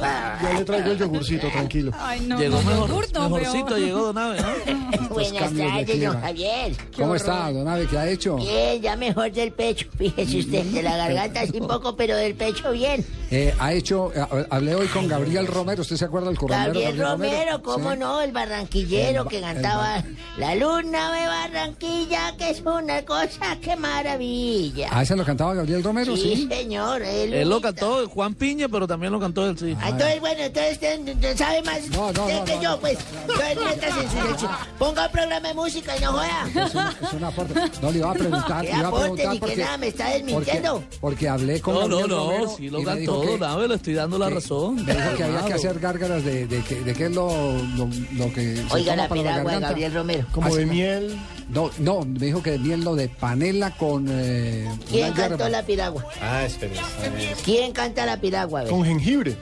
Ya 0.00 0.52
le 0.56 0.64
traigo 0.64 0.90
el 0.92 0.98
yogurcito, 0.98 1.48
tranquilo. 1.48 1.92
Ay, 1.98 2.20
no, 2.20 2.38
Llegó 2.38 2.56
no, 2.62 2.70
mejor, 2.70 2.88
yogur, 2.88 3.06
no, 3.12 3.30
mejorcito, 3.30 3.66
peor. 3.66 3.78
llegó 3.80 4.00
Don 4.06 4.18
Abe, 4.18 4.40
¿no? 4.40 5.08
Buenas 5.10 5.32
tardes, 5.54 6.00
don 6.02 6.20
Javier. 6.20 6.76
¿Cómo 6.96 7.14
está, 7.14 7.52
don 7.52 7.68
Ave? 7.68 7.86
¿Qué 7.86 7.98
ha 7.98 8.08
hecho? 8.08 8.36
Bien, 8.36 8.80
ya 8.80 8.96
mejor 8.96 9.30
del 9.32 9.52
pecho, 9.52 9.86
fíjese 9.96 10.38
usted, 10.38 10.64
de 10.66 10.82
la 10.82 10.96
garganta 10.96 11.46
sí 11.46 11.60
poco, 11.60 11.96
pero 11.96 12.16
del 12.16 12.34
pecho 12.34 12.70
bien. 12.72 13.04
Eh, 13.30 13.54
ha 13.58 13.72
hecho, 13.72 14.12
eh, 14.14 14.46
hablé 14.50 14.74
hoy 14.74 14.86
con 14.88 15.06
Gabriel 15.06 15.46
Romero, 15.46 15.82
¿usted 15.82 15.96
se 15.96 16.04
acuerda 16.04 16.28
del 16.28 16.38
corralero 16.38 16.72
Gabriel 16.80 16.98
Romero, 16.98 17.62
¿cómo 17.62 17.92
Sí. 17.92 17.98
no? 17.98 18.20
El 18.20 18.32
barranquillero 18.32 19.18
El 19.20 19.24
ba- 19.24 19.30
que 19.30 19.40
cantaba 19.40 20.02
La 20.36 20.54
luna 20.56 21.12
de 21.12 21.26
Barranquilla, 21.26 22.34
que 22.36 22.50
es 22.50 22.60
una 22.64 23.02
cosa, 23.04 23.56
qué 23.62 23.76
maravilla. 23.76 24.88
Ah, 24.90 25.02
ese 25.02 25.14
lo 25.16 25.24
cantaba 25.24 25.54
Gabriel 25.54 25.82
Romero, 25.84 26.16
sí, 26.16 26.34
sí. 26.36 26.48
señor. 26.50 27.02
Él, 27.02 27.32
Él 27.34 27.48
lo 27.48 27.60
cantó 27.60 28.08
Juan 28.08 28.34
Piña, 28.34 28.68
pero 28.68 28.86
también 28.88 29.12
lo 29.12 29.20
cantó 29.20 29.48
él, 29.48 29.56
sí. 29.58 29.76
Ah, 29.80 29.89
Entonces, 29.90 30.20
bueno, 30.20 30.42
entonces 30.42 31.38
sabe 31.38 31.62
más 31.62 31.88
no, 31.90 32.06
usted 32.08 32.20
no, 32.38 32.44
que 32.44 32.56
no, 32.56 32.62
yo, 32.62 32.70
no. 32.70 32.80
pues. 32.80 32.98
Entonces, 33.22 33.56
métase 33.58 34.00
en 34.00 34.10
su 34.10 34.28
sección. 34.28 34.50
Ponga 34.78 35.06
un 35.06 35.12
programa 35.12 35.48
de 35.48 35.54
música 35.54 35.96
y 35.96 36.00
no 36.00 36.12
joda. 36.12 36.48
Es 36.54 36.74
un, 36.74 37.06
es 37.06 37.12
un 37.12 37.24
aporte. 37.24 37.54
No, 37.82 37.90
le 37.90 37.98
iba 37.98 38.10
a 38.10 38.14
preguntar. 38.14 38.62
¿Qué 38.64 38.68
iba 38.70 38.78
a 38.80 38.88
aporte 38.88 39.26
ni 39.28 39.34
que 39.34 39.40
porque, 39.40 39.56
nada? 39.56 39.76
¿Me 39.78 39.86
está 39.88 40.08
desmintiendo? 40.10 40.74
Porque, 40.74 40.98
porque 41.00 41.28
hablé 41.28 41.60
con 41.60 41.74
No, 41.74 41.88
no, 41.88 42.06
no, 42.06 42.16
Romero 42.30 42.54
sí 42.56 42.70
lo 42.70 42.78
que- 42.84 43.04
Don 43.04 43.42
Abe, 43.44 43.68
le 43.68 43.74
estoy 43.74 43.94
dando 43.94 44.18
la 44.18 44.28
que- 44.28 44.34
razón. 44.34 44.84
Me 44.84 44.94
dijo 44.94 45.16
que 45.16 45.24
había 45.24 45.44
que 45.44 45.52
hacer 45.54 45.78
gárgaras 45.80 46.24
de, 46.24 46.46
de, 46.46 46.62
que- 46.62 46.80
de 46.80 46.94
qué 46.94 47.04
es 47.06 47.12
lo, 47.12 47.28
lo, 47.76 47.88
lo 48.12 48.32
que 48.32 48.62
Oiga 48.70 48.96
la 48.96 49.08
piragua 49.08 49.52
de. 49.54 49.60
Gabriel 49.60 49.94
Romero. 49.94 50.26
Como 50.32 50.54
de 50.54 50.66
miel. 50.66 51.18
No, 51.52 51.70
no, 51.78 52.02
me 52.02 52.26
dijo 52.26 52.42
que 52.42 52.58
miel 52.58 52.82
lo 52.84 52.94
de 52.94 53.08
panela 53.08 53.76
con 53.76 54.06
eh, 54.08 54.68
¿Quién 54.88 55.12
cantó 55.12 55.48
la 55.48 55.62
piragua? 55.64 56.04
Ah, 56.22 56.44
espere. 56.44 56.78
a 56.78 57.08
ver. 57.10 57.36
¿Quién 57.44 57.72
canta 57.72 58.06
la 58.06 58.20
piragua? 58.20 58.64
Con 58.64 58.84
jengibre. 58.84 59.36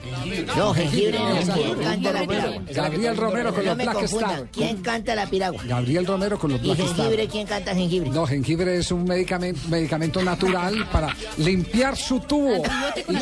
No, 0.57 0.73
jengibre 0.73 1.19
no. 1.19 1.53
¿Quién 1.53 1.75
canta 1.79 2.11
la 2.11 2.27
piragua? 2.27 2.61
Gabriel 2.71 3.17
Romero 3.17 3.53
con 3.53 3.63
No 3.63 3.69
los 3.69 3.77
me 3.77 3.83
Black. 3.83 4.03
Star. 4.03 4.47
¿Quién 4.51 4.77
canta 4.81 5.15
la 5.15 5.27
piragua? 5.27 5.61
Gabriel 5.65 6.05
Romero 6.05 6.39
con 6.39 6.51
los 6.51 6.59
¿Y 6.61 6.63
Black 6.65 6.79
Star. 6.79 6.95
jengibre? 6.95 7.27
¿Quién 7.27 7.47
canta 7.47 7.75
jengibre? 7.75 8.09
No, 8.09 8.25
jengibre 8.25 8.77
es 8.77 8.91
un 8.91 9.03
medicamento, 9.03 9.59
medicamento 9.69 10.21
natural 10.23 10.87
para 10.91 11.15
limpiar 11.37 11.95
su 11.95 12.19
tubo. 12.21 12.63
Y 12.95 13.03
que 13.05 13.13
No, 13.13 13.19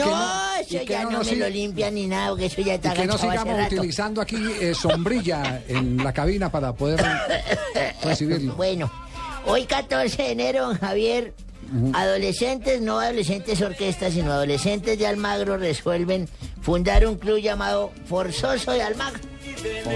y 0.70 0.76
eso 0.76 0.86
que 0.86 0.94
ya 0.94 1.04
no, 1.04 1.24
me 1.24 1.36
lo 1.36 1.50
limpian 1.50 1.94
ni 1.96 2.08
nada, 2.08 2.30
porque 2.30 2.46
eso 2.46 2.62
ya 2.62 2.74
y 2.74 2.76
está 2.76 2.94
que 2.94 3.06
no 3.06 3.18
sigamos 3.18 3.66
utilizando 3.66 4.22
aquí 4.22 4.38
eh, 4.62 4.74
sombrilla 4.74 5.62
en 5.68 5.98
la 5.98 6.14
cabina 6.14 6.50
para 6.52 6.74
poder 6.74 7.04
recibirlo. 8.04 8.54
Bueno, 8.56 8.77
hoy 9.46 9.66
14 9.66 10.24
de 10.24 10.32
enero, 10.32 10.68
don 10.68 10.78
Javier, 10.78 11.34
adolescentes, 11.94 12.82
no 12.82 13.00
adolescentes 13.00 13.62
orquestas, 13.62 14.14
sino 14.14 14.32
adolescentes 14.32 14.98
de 14.98 15.08
Almagro 15.08 15.58
resuelven 15.58 16.28
fundar 16.62 17.06
un 17.06 17.16
club 17.16 17.40
llamado 17.40 17.92
Forzoso 18.06 18.72
de 18.72 18.82
Almagro. 18.82 19.20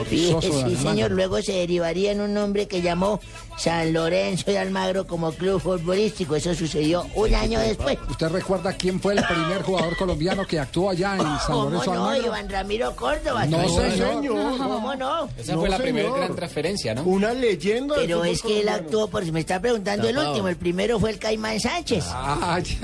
Sí, 0.10 0.32
Almagro. 0.32 0.78
señor, 0.78 1.11
luego 1.11 1.41
se 1.41 1.53
derivaría 1.53 2.11
en 2.11 2.22
un 2.22 2.34
nombre 2.34 2.68
que 2.68 2.82
llamó 2.82 3.19
San 3.57 3.94
Lorenzo 3.94 4.49
de 4.52 4.57
Almagro 4.57 5.06
como 5.06 5.32
club 5.32 5.61
futbolístico. 5.61 6.36
Eso 6.36 6.53
sucedió 6.56 7.06
un 7.15 7.34
año 7.36 7.60
después. 7.60 7.98
¿Usted 8.10 8.30
recuerda 8.30 8.73
quién 8.73 8.99
fue 8.99 9.14
el 9.14 9.23
primer 9.23 9.61
jugador 9.61 9.95
colombiano 9.98 10.45
que 10.45 10.60
actuó 10.60 10.90
allá 10.90 11.14
en 11.15 11.22
San 11.22 11.40
¿Cómo 11.48 11.64
Lorenzo 11.69 11.94
no? 11.94 12.03
Almagro? 12.06 12.26
Iván 12.28 12.49
Ramiro 12.49 12.95
Córdoba. 12.95 13.45
No, 13.45 13.68
señor. 13.69 14.57
¿Cómo 14.57 14.95
no? 14.95 15.30
Esa 15.38 15.53
No, 15.53 15.60
fue 15.61 15.69
la 15.69 15.78
primera 15.78 16.10
gran 16.11 16.36
transferencia, 16.36 16.94
¿no? 16.95 17.03
Una 17.03 17.34
leyenda 17.34 17.95
Pero 17.95 18.23
es 18.26 18.41
que 18.41 18.61
él 18.61 18.69
actuó, 18.69 19.07
por 19.07 19.23
si 19.23 19.32
me 19.32 19.40
está 19.41 19.60
preguntando 19.61 20.07
el 20.10 20.18
último, 20.18 20.48
el 20.48 20.56
primero 20.57 20.99
fue 20.99 21.11
el 21.11 21.19
Caimán 21.19 21.60
Sánchez. 21.60 22.06
Ah, 22.07 22.60
ya 22.60 22.76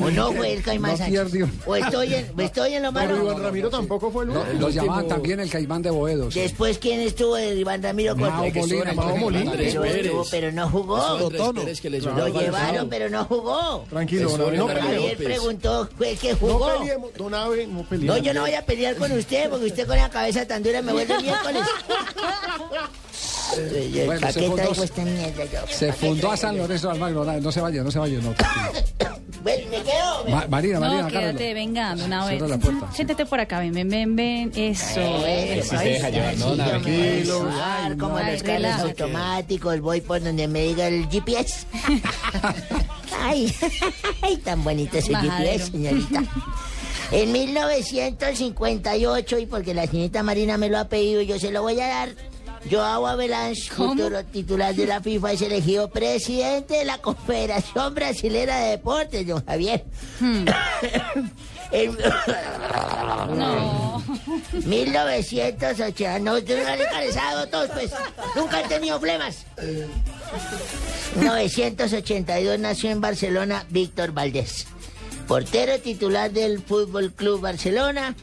¿O 0.00 0.10
no 0.10 0.32
fue 0.32 0.52
el 0.52 0.62
Caimán 0.62 0.92
No 0.92 0.96
Sánchez? 0.98 1.32
¿O 1.66 1.76
estoy 1.76 2.14
en, 2.14 2.26
estoy 2.38 2.74
en 2.74 2.82
lo 2.84 2.92
Pero 2.92 3.14
malo? 3.16 3.24
Iván 3.24 3.42
Ramiro 3.42 3.70
tampoco 3.70 4.10
fue 4.10 4.24
el 4.24 4.30
último. 4.30 4.60
lo 4.60 4.68
llamaban 4.70 5.08
también 5.08 5.40
el 5.40 5.50
caimán 5.50 5.82
de 5.82 5.90
Boedo. 6.02 6.30
sí. 6.30 6.40
Después, 6.40 6.78
¿quién 6.78 7.00
estuvo 7.00 7.36
de 7.36 7.54
Iván 7.54 7.82
Ramiro 7.82 8.16
Mao 8.16 8.30
Córdoba? 8.52 8.52
Molina, 8.66 8.92
Mao 8.94 9.16
Molina. 9.16 9.52
Pero 9.56 9.84
estuvo, 9.84 10.24
pero 10.30 10.52
no 10.52 10.68
jugó. 10.68 11.30
Que 11.80 11.90
les 11.90 12.04
Lo 12.04 12.28
llevaron, 12.28 12.88
pero 12.88 13.08
no 13.08 13.24
jugó. 13.24 13.84
Tranquilo, 13.88 14.30
don 14.30 14.40
Abe, 14.48 14.56
no 14.58 14.68
Javier 14.68 15.16
preguntó, 15.16 15.88
¿fue 15.96 16.10
el 16.12 16.18
que 16.18 16.32
No 16.32 16.36
jugó? 16.38 16.78
peleemos, 16.78 17.14
don 17.14 17.34
Abe, 17.34 17.66
no 17.66 17.78
No, 17.82 17.88
peleemos. 17.88 18.22
yo 18.22 18.34
no 18.34 18.40
voy 18.42 18.54
a 18.54 18.64
pelear 18.66 18.96
con 18.96 19.12
usted, 19.12 19.48
porque 19.50 19.66
usted 19.66 19.86
con 19.86 19.96
la 19.96 20.10
cabeza 20.10 20.46
tan 20.46 20.62
dura 20.62 20.82
me 20.82 20.92
vuelve 20.92 21.18
miércoles. 21.20 21.62
El 23.56 24.06
Bueno, 24.06 24.20
se 24.20 24.26
paquete 24.26 24.46
fundó- 24.48 25.04
mierda, 25.04 25.44
yo. 25.44 25.60
Se 25.68 25.92
fundó 25.92 26.32
a 26.32 26.36
San 26.36 26.56
Lorenzo 26.56 26.88
de 26.88 26.94
Almagro. 26.94 27.24
No, 27.24 27.40
no 27.40 27.52
se 27.52 27.60
vaya, 27.60 27.82
no 27.82 27.90
se 27.90 27.98
vaya. 27.98 28.18
No, 28.20 28.34
Bueno, 29.42 29.64
me 29.70 29.82
quedo. 29.82 30.24
Ma- 30.28 30.46
Marina, 30.48 30.78
Marina, 30.78 31.00
No, 31.02 31.08
agárralo. 31.08 31.36
quédate, 31.38 31.54
venga, 31.54 31.94
de 31.96 32.04
una 32.04 32.20
vez. 32.26 32.38
Cierra 32.38 32.48
la 32.48 32.58
puerta. 32.58 32.92
Siéntate 32.94 33.26
por 33.26 33.40
acá, 33.40 33.58
ven, 33.58 33.72
ven, 33.72 33.88
ven, 33.88 34.14
ven. 34.14 34.52
Eso, 34.54 35.00
eso. 35.26 35.76
se 35.78 35.84
deja 35.84 36.10
llevar, 36.10 36.36
¿no? 36.36 36.54
Nada, 36.54 36.70
tranquilo. 36.80 37.48
como 37.98 38.16
Ay, 38.18 38.32
los 38.34 38.42
carros 38.44 38.80
automáticos, 38.80 39.80
voy 39.80 40.00
por 40.00 40.22
donde 40.22 40.46
me 40.46 40.62
diga 40.62 40.86
el 40.86 41.08
GPS. 41.08 41.66
ay, 43.20 43.52
ay, 44.22 44.36
tan 44.38 44.62
bonito 44.62 44.98
ese 44.98 45.10
Majadero. 45.10 45.64
GPS, 45.64 45.70
señorita. 45.72 46.22
En 47.10 47.32
1958, 47.32 49.38
y 49.38 49.46
porque 49.46 49.74
la 49.74 49.86
señorita 49.86 50.22
Marina 50.22 50.56
me 50.56 50.68
lo 50.68 50.78
ha 50.78 50.88
pedido, 50.88 51.20
yo 51.20 51.38
se 51.38 51.50
lo 51.50 51.62
voy 51.62 51.80
a 51.80 51.88
dar. 51.88 52.08
Joao 52.70 53.16
¿Cómo? 53.76 53.90
futuro 53.90 54.24
titular 54.24 54.74
de 54.74 54.86
la 54.86 55.00
FIFA, 55.00 55.32
es 55.32 55.42
elegido 55.42 55.90
presidente 55.90 56.78
de 56.78 56.84
la 56.84 56.98
Confederación 56.98 57.94
Brasilera 57.94 58.56
de 58.58 58.70
Deportes, 58.70 59.26
don 59.26 59.44
Javier. 59.44 59.84
Hmm. 60.20 60.44
No. 63.34 64.02
1980, 64.66 66.18
no, 66.18 66.34
ustedes 66.34 66.66
no 66.66 66.72
han 66.72 66.80
encabezado 66.80 67.46
todos, 67.48 67.70
pues. 67.70 67.90
Nunca 68.36 68.58
han 68.58 68.68
tenido 68.68 68.98
problemas. 68.98 69.46
1982 71.16 72.58
nació 72.58 72.90
en 72.90 73.00
Barcelona 73.00 73.64
Víctor 73.70 74.12
Valdés, 74.12 74.66
portero 75.26 75.78
titular 75.78 76.30
del 76.30 76.62
Fútbol 76.62 77.12
Club 77.12 77.40
Barcelona, 77.40 78.14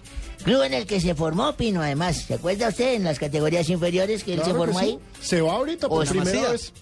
club 0.43 0.63
en 0.63 0.73
el 0.73 0.85
que 0.85 0.99
se 1.01 1.15
formó 1.15 1.53
Pino, 1.53 1.81
además. 1.81 2.17
¿Se 2.27 2.33
acuerda 2.35 2.69
usted 2.69 2.93
en 2.95 3.03
las 3.03 3.19
categorías 3.19 3.69
inferiores 3.69 4.23
que 4.23 4.33
él 4.33 4.39
se 4.39 4.45
Claro 4.45 4.59
formó 4.59 4.79
sí. 4.79 4.85
ahí? 4.85 4.99
Se 5.21 5.41
va 5.41 5.53
ahorita 5.53 5.87
por 5.89 6.03
Os- 6.03 6.09
primera 6.09 6.51
vez. 6.51 6.73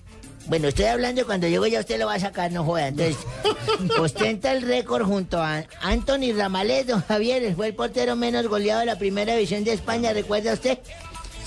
Bueno, 0.48 0.70
estoy 0.70 0.86
hablando 0.86 1.26
cuando 1.26 1.46
llego 1.50 1.68
ya 1.68 1.82
usted 1.82 2.00
lo 2.00 2.06
va 2.06 2.14
a 2.14 2.20
sacar, 2.22 2.50
no 2.54 2.64
joda. 2.64 2.88
Entonces, 2.88 3.18
ostenta 4.00 4.54
el 4.54 4.62
récord 4.62 5.04
junto 5.06 5.42
a 5.42 5.66
Anthony 5.82 6.32
Ramales, 6.38 6.88
don 6.88 7.02
Javier, 7.02 7.54
fue 7.54 7.68
el 7.68 7.76
portero 7.76 8.16
menos 8.16 8.48
goleado 8.48 8.80
de 8.80 8.86
la 8.86 8.98
primera 8.98 9.34
división 9.36 9.66
de 9.66 9.74
España, 9.74 10.14
¿recuerda 10.14 10.54
usted? 10.54 10.80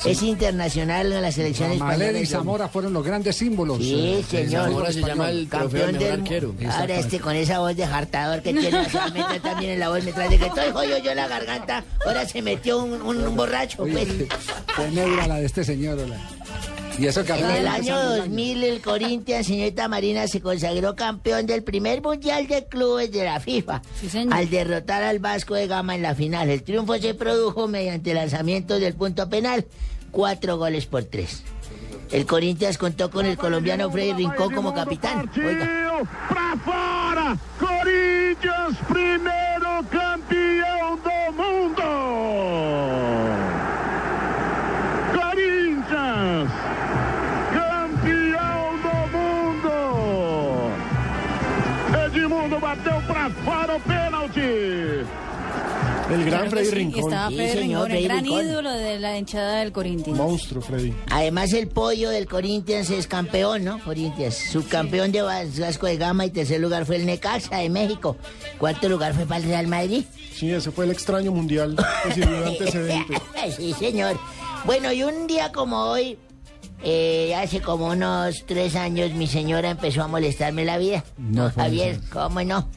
Es 0.04 0.22
internacional 0.22 1.12
en 1.12 1.22
la 1.22 1.30
selección 1.32 1.72
española. 1.72 2.18
y 2.18 2.26
Zamora 2.26 2.68
fueron 2.68 2.92
los 2.92 3.04
grandes 3.04 3.36
símbolos. 3.36 3.78
Sí, 3.78 4.24
señor. 4.28 4.64
del 4.64 4.72
fútbol 4.72 4.86
español. 4.88 5.46
campeón 5.50 5.98
del 5.98 6.70
Ahora 6.70 6.94
este 6.96 7.20
con 7.20 7.34
esa 7.36 7.58
voz 7.58 7.76
de 7.76 7.86
jartador 7.86 8.42
que 8.42 8.52
tiene, 8.54 8.88
se 8.88 9.10
meter 9.12 9.42
también 9.42 9.72
en 9.72 9.80
la 9.80 9.88
voz 9.90 10.02
mientras 10.02 10.30
de 10.30 10.38
que 10.38 10.46
estoy 10.46 10.70
jodido 10.72 10.98
yo 10.98 11.10
en 11.10 11.16
la 11.16 11.28
garganta. 11.28 11.84
Ahora 12.06 12.26
se 12.26 12.40
metió 12.42 12.78
un, 12.82 13.02
un- 13.02 13.26
un 13.26 13.36
borracho, 13.36 13.78
pues. 13.78 14.08
Oye, 14.08 14.28
Fue 14.74 14.90
negra 14.90 15.26
la 15.26 15.36
de 15.36 15.46
este 15.46 15.64
señor. 15.64 15.98
hola. 15.98 16.16
Y 16.98 17.06
eso 17.06 17.24
que 17.24 17.32
En 17.32 17.50
el 17.50 17.66
año 17.66 17.96
años. 17.96 18.16
2000 18.18 18.64
el 18.64 18.80
Corinthians, 18.80 19.46
señorita 19.46 19.88
Marina, 19.88 20.26
se 20.26 20.40
consagró 20.40 20.94
campeón 20.96 21.46
del 21.46 21.62
primer 21.62 22.02
mundial 22.02 22.46
de 22.46 22.66
clubes 22.66 23.10
de 23.12 23.24
la 23.24 23.40
FIFA 23.40 23.82
al 24.30 24.50
derrotar 24.50 25.02
al 25.02 25.18
Vasco 25.18 25.54
de 25.54 25.66
Gama 25.66 25.94
en 25.94 26.02
la 26.02 26.14
final. 26.14 26.50
El 26.50 26.62
triunfo 26.62 26.96
se 26.98 27.14
produjo 27.14 27.68
mediante 27.68 28.14
lanzamiento 28.14 28.78
del 28.78 28.94
punto 28.94 29.28
penal, 29.28 29.66
cuatro 30.10 30.58
goles 30.58 30.86
por 30.86 31.04
tres. 31.04 31.42
El 32.10 32.26
Corinthians 32.26 32.76
contó 32.76 33.10
con 33.10 33.24
el 33.24 33.36
colombiano 33.36 33.90
Freddy 33.90 34.12
Rincón 34.14 34.52
como 34.52 34.74
capitán. 34.74 35.30
Oiga. 35.36 35.68
Pra 36.28 36.56
fora! 36.64 37.38
Corinthians, 37.58 38.76
primeiro 38.88 39.84
campeão 39.90 40.59
El 56.10 56.24
gran 56.24 56.40
Claro 56.40 56.50
Freddy 56.50 56.66
sí, 56.66 56.74
Rincón. 56.74 57.00
estaba 57.04 57.28
Sí, 57.30 57.36
señor, 57.36 57.88
Rincón, 57.88 57.90
el 57.92 58.04
gran 58.04 58.24
Rincón. 58.24 58.44
ídolo 58.46 58.70
de 58.72 58.98
la 58.98 59.18
hinchada 59.18 59.60
del 59.60 59.72
Corinthians. 59.72 60.18
Monstruo, 60.18 60.62
Freddy. 60.62 60.92
Además, 61.10 61.52
el 61.52 61.68
pollo 61.68 62.10
del 62.10 62.26
Corinthians 62.26 62.90
es 62.90 63.06
campeón, 63.06 63.64
¿no? 63.64 63.78
Corinthians, 63.84 64.34
subcampeón 64.50 65.12
de 65.12 65.22
Vasco 65.22 65.86
de 65.86 65.96
Gama 65.96 66.26
y 66.26 66.30
tercer 66.30 66.60
lugar 66.60 66.86
fue 66.86 66.96
el 66.96 67.06
Necaxa 67.06 67.58
de 67.58 67.68
México. 67.70 68.16
Cuarto 68.58 68.88
lugar 68.88 69.14
fue 69.14 69.26
para 69.26 69.38
el 69.40 69.44
Real 69.44 69.66
Madrid. 69.66 70.04
Sí, 70.34 70.50
ese 70.50 70.70
fue 70.70 70.84
el 70.86 70.90
extraño 70.90 71.32
mundial 71.32 71.76
que 72.02 72.12
sirvió 72.14 72.40
de 72.40 72.46
antecedente. 72.46 73.14
sí, 73.56 73.72
señor. 73.78 74.18
Bueno, 74.64 74.92
y 74.92 75.02
un 75.02 75.26
día 75.26 75.52
como 75.52 75.76
hoy, 75.84 76.18
eh, 76.82 77.34
hace 77.34 77.60
como 77.60 77.86
unos 77.88 78.44
tres 78.46 78.74
años, 78.76 79.12
mi 79.12 79.26
señora 79.26 79.70
empezó 79.70 80.02
a 80.02 80.08
molestarme 80.08 80.64
la 80.64 80.78
vida. 80.78 81.04
No 81.18 81.50
puede 81.50 81.68
Javier, 81.68 81.94
ser. 82.00 82.08
¿cómo 82.10 82.42
no? 82.42 82.68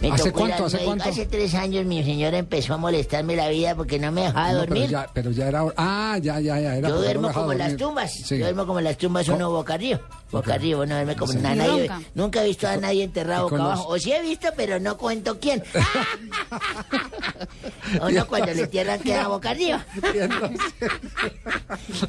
Me 0.00 0.10
¿Hace 0.10 0.32
cuánto, 0.32 0.64
hace 0.66 0.78
cuánto? 0.78 1.08
Hace 1.08 1.26
tres 1.26 1.54
años 1.54 1.84
mi 1.86 2.02
señora 2.02 2.38
empezó 2.38 2.74
a 2.74 2.76
molestarme 2.76 3.36
la 3.36 3.48
vida 3.48 3.74
porque 3.76 3.98
no 4.00 4.10
me 4.10 4.22
dejaba 4.22 4.52
No, 4.52 4.60
pero, 4.60 4.66
dormir. 4.74 4.90
ya, 4.90 5.08
pero 5.12 5.30
ya 5.30 5.46
era. 5.48 5.62
hora- 5.64 5.74
Ah, 5.78 6.18
ya, 6.20 6.40
ya, 6.40 6.58
ya. 6.58 6.76
Era 6.76 6.88
Yo 6.88 6.96
duermo 6.96 7.32
como 7.32 7.52
las 7.54 7.68
dormir. 7.72 7.76
tumbas. 7.78 8.12
Sí. 8.12 8.38
Yo 8.38 8.44
duermo 8.46 8.66
como 8.66 8.80
las 8.80 8.96
tumbas, 8.98 9.28
uno 9.28 9.50
boca 9.50 9.74
arriba. 9.74 10.00
Boca 10.32 10.54
arriba, 10.54 10.86
no 10.86 10.94
duerme 10.94 11.14
como 11.14 11.32
Sí. 11.32 11.38
na- 11.38 11.54
Y 11.54 11.58
nadie. 11.58 11.88
ronca. 11.88 12.00
Nunca 12.14 12.42
he 12.42 12.46
visto 12.48 12.66
a 12.66 12.76
nadie 12.78 13.04
enterrado 13.04 13.50
boca 13.50 13.62
abajo. 13.62 13.88
O 13.88 13.98
sí 13.98 14.12
he 14.12 14.22
visto, 14.22 14.48
pero 14.56 14.80
no 14.80 14.96
cuento 14.96 15.38
quién. 15.38 15.62
Uno 18.02 18.26
cuando 18.26 18.54
le 18.54 18.62
entierran 18.62 18.98
queda 19.00 19.28
boca 19.28 19.50
arriba. 19.50 19.84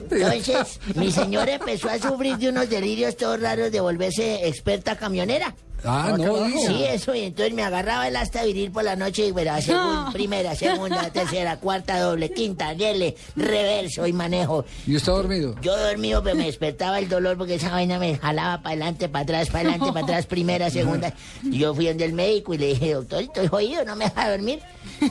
Entonces, 0.10 0.80
mi 0.96 1.12
señora 1.12 1.54
empezó 1.54 1.90
a 1.90 2.00
sufrir 2.00 2.38
de 2.38 2.50
unos 2.50 2.70
delirios 2.70 3.18
todos 3.18 3.40
raros 3.42 3.72
de 3.72 3.82
volverse 3.82 4.48
experta 4.48 4.96
camionera. 4.96 5.54
Ah, 5.86 6.14
no. 6.18 6.48
Sí, 6.48 6.84
eso, 6.86 7.14
y 7.14 7.22
entonces 7.22 7.54
me 7.54 7.64
agarraba 7.64 8.08
el 8.08 8.16
asta 8.16 8.44
viril 8.44 8.72
por 8.72 8.84
la 8.84 8.96
noche 8.96 9.28
y 9.28 9.32
bueno, 9.32 9.52
segun- 9.60 10.12
primera, 10.14 10.56
segunda, 10.56 11.10
tercera, 11.14 11.58
cuarta, 11.58 12.00
doble, 12.00 12.32
quinta, 12.32 12.74
yele, 12.74 13.16
reverso 13.36 14.08
y 14.08 14.14
manejo. 14.14 14.64
¿Y 14.88 14.96
usted 14.96 15.12
dormido? 15.12 15.56
Yo 15.62 15.78
dormido, 15.78 16.24
pero 16.24 16.36
me 16.36 16.46
despertaba 16.46 17.00
el 17.00 17.10
dolor 17.10 17.38
porque 17.38 17.56
esa 17.56 17.70
vaina 17.72 18.00
me 18.00 18.18
jalaba 18.18 18.58
para 18.64 18.70
adelante, 18.72 19.10
para 19.10 19.24
atrás, 19.24 19.48
para 19.50 19.60
adelante, 19.70 19.88
para 19.94 20.06
atrás, 20.06 20.26
primera, 20.26 20.70
segunda. 20.70 21.14
Y 21.44 21.58
yo 21.60 21.74
fui 21.76 21.88
donde 21.88 22.06
el 22.06 22.14
médico 22.14 22.54
y 22.54 22.58
le 22.58 22.68
dije, 22.68 22.94
doctor, 22.94 23.24
estoy 23.24 23.48
jodido, 23.48 23.84
no 23.86 23.96
me 23.96 24.06
deja 24.06 24.30
dormir. 24.32 24.60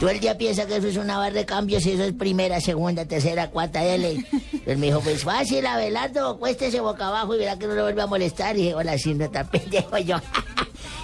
Todo 0.00 0.10
el 0.10 0.20
día 0.20 0.38
piensa 0.38 0.66
que 0.66 0.76
eso 0.76 0.88
es 0.88 0.96
una 0.96 1.18
barra 1.18 1.34
de 1.34 1.44
cambios 1.46 1.84
y 1.86 1.92
eso 1.92 2.04
es 2.04 2.12
primera, 2.12 2.60
segunda, 2.60 3.04
tercera, 3.04 3.50
cuarta, 3.50 3.84
L. 3.84 4.24
Él 4.66 4.78
me 4.78 4.86
dijo, 4.86 5.00
pues 5.00 5.22
fácil, 5.22 5.66
Abelardo, 5.66 6.30
acuéstese 6.30 6.80
boca 6.80 7.08
abajo 7.08 7.34
y 7.34 7.38
verá 7.38 7.58
que 7.58 7.66
no 7.66 7.74
le 7.74 7.82
vuelve 7.82 8.02
a 8.02 8.06
molestar. 8.06 8.56
Y 8.56 8.62
dije, 8.62 8.74
hola, 8.74 8.96
sí, 8.96 9.12
no 9.14 9.24
está 9.26 9.44
pendejo 9.44 9.98
yo. 9.98 10.16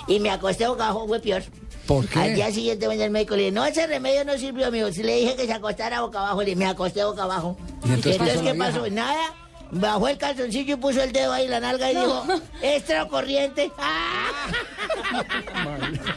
Y 0.08 0.20
me 0.20 0.30
acosté 0.30 0.66
boca 0.66 0.88
abajo, 0.88 1.06
fue 1.06 1.20
peor. 1.20 1.42
¿Por 1.86 2.06
qué? 2.06 2.18
Al 2.18 2.34
día 2.34 2.50
siguiente 2.50 2.88
venía 2.88 3.04
el 3.04 3.10
médico 3.10 3.34
y 3.34 3.38
le 3.38 3.42
dije, 3.44 3.54
no, 3.54 3.64
ese 3.64 3.86
remedio 3.86 4.24
no 4.24 4.36
sirvió, 4.36 4.66
amigo. 4.66 4.90
Si 4.92 5.02
le 5.02 5.16
dije 5.16 5.36
que 5.36 5.46
se 5.46 5.52
acostara 5.52 6.00
boca 6.00 6.18
abajo, 6.18 6.40
le 6.40 6.46
dije, 6.46 6.56
me 6.56 6.66
acosté 6.66 7.04
boca 7.04 7.22
abajo. 7.22 7.56
¿Y 7.84 7.92
entonces 7.92 8.18
pasó 8.18 8.42
¿qué 8.42 8.54
pasó? 8.54 8.82
vieja? 8.82 8.96
Nada. 8.96 9.34
Bajó 9.70 10.08
el 10.08 10.16
calzoncillo 10.16 10.74
y 10.74 10.76
puso 10.76 11.02
el 11.02 11.12
dedo 11.12 11.32
ahí 11.32 11.44
en 11.44 11.50
la 11.50 11.60
nalga 11.60 11.92
y 11.92 11.94
dijo, 11.94 12.24
extra 12.62 13.06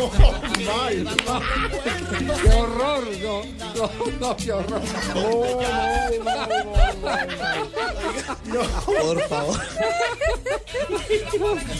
o 0.00 0.10
corriente. 0.10 1.22
¡Qué 2.42 2.50
horror! 2.50 3.04
No, 3.22 3.42
no, 3.74 3.90
no, 4.20 4.36
qué 4.36 4.52
horror. 4.52 4.80
Por 8.86 9.20
favor. 9.28 9.60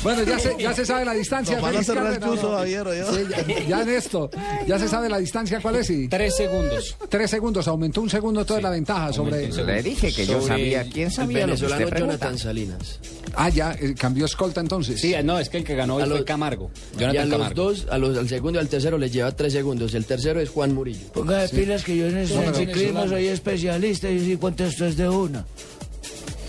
Bueno, 0.03 0.23
ya 0.25 0.39
se, 0.39 0.57
ya 0.59 0.75
se 0.75 0.85
sabe 0.87 1.05
la 1.05 1.13
distancia. 1.13 1.61
Van 1.61 1.77
a 1.77 1.83
cerrar 1.83 2.13
el 2.15 2.21
¿no? 2.21 2.37
Javier, 2.37 2.87
ya, 2.87 3.67
ya 3.69 3.83
en 3.83 3.89
esto, 3.91 4.31
ya 4.67 4.79
se 4.79 4.89
sabe 4.89 5.09
la 5.09 5.19
distancia 5.19 5.61
cuál 5.61 5.77
es. 5.77 5.91
Y... 5.91 6.09
Tres 6.09 6.37
segundos. 6.37 6.97
Tres 7.09 7.31
segundos, 7.31 7.69
aumentó 7.69 8.01
un 8.03 8.11
segundo 8.11 8.45
toda 8.45 8.61
la 8.61 8.71
ventaja 8.71 9.13
sobre... 9.13 9.51
Le 9.53 9.83
dije 9.83 10.13
que 10.13 10.27
yo 10.27 10.41
sabía. 10.43 10.85
¿Quién 10.89 11.11
sabía 11.11 11.47
lo 11.47 11.57
que 11.57 11.67
usted? 11.67 11.97
Jonathan 11.99 12.39
Salinas. 12.39 13.01
Ah, 13.37 13.49
ya, 13.49 13.73
eh, 13.73 13.95
cambió 13.99 14.27
escolta 14.27 14.61
entonces. 14.61 15.01
Sí, 15.01 15.15
no, 15.25 15.39
es 15.41 15.49
que 15.49 15.57
el 15.59 15.65
que 15.65 15.75
ganó 15.75 15.97
hoy 15.97 16.03
fue 16.05 16.11
los- 16.19 16.25
Camargo. 16.25 16.71
Y 16.99 17.05
a 17.05 17.13
Jonathan 17.13 17.54
los 17.55 17.79
dos, 17.79 17.87
a 17.91 17.99
los, 17.99 18.17
al 18.19 18.29
segundo 18.29 18.59
y 18.59 18.61
al 18.61 18.69
tercero 18.69 18.99
les 18.99 19.13
lleva 19.13 19.33
tres 19.33 19.53
segundos. 19.53 19.95
El 19.95 20.05
tercero 20.05 20.41
es 20.41 20.51
Juan 20.51 20.75
Murillo. 20.75 21.07
Ponga 21.13 21.39
de 21.39 21.49
pilas 21.49 21.85
que 21.85 21.97
yo 21.97 22.07
en, 22.07 22.19
eso, 22.19 22.43
en 22.43 22.55
ciclismo 22.55 23.07
soy 23.09 23.29
especialista 23.29 24.11
y 24.11 24.21
sí 24.21 24.37
contesto 24.37 24.87
es 24.87 24.97
de 24.97 25.09
una. 25.09 25.45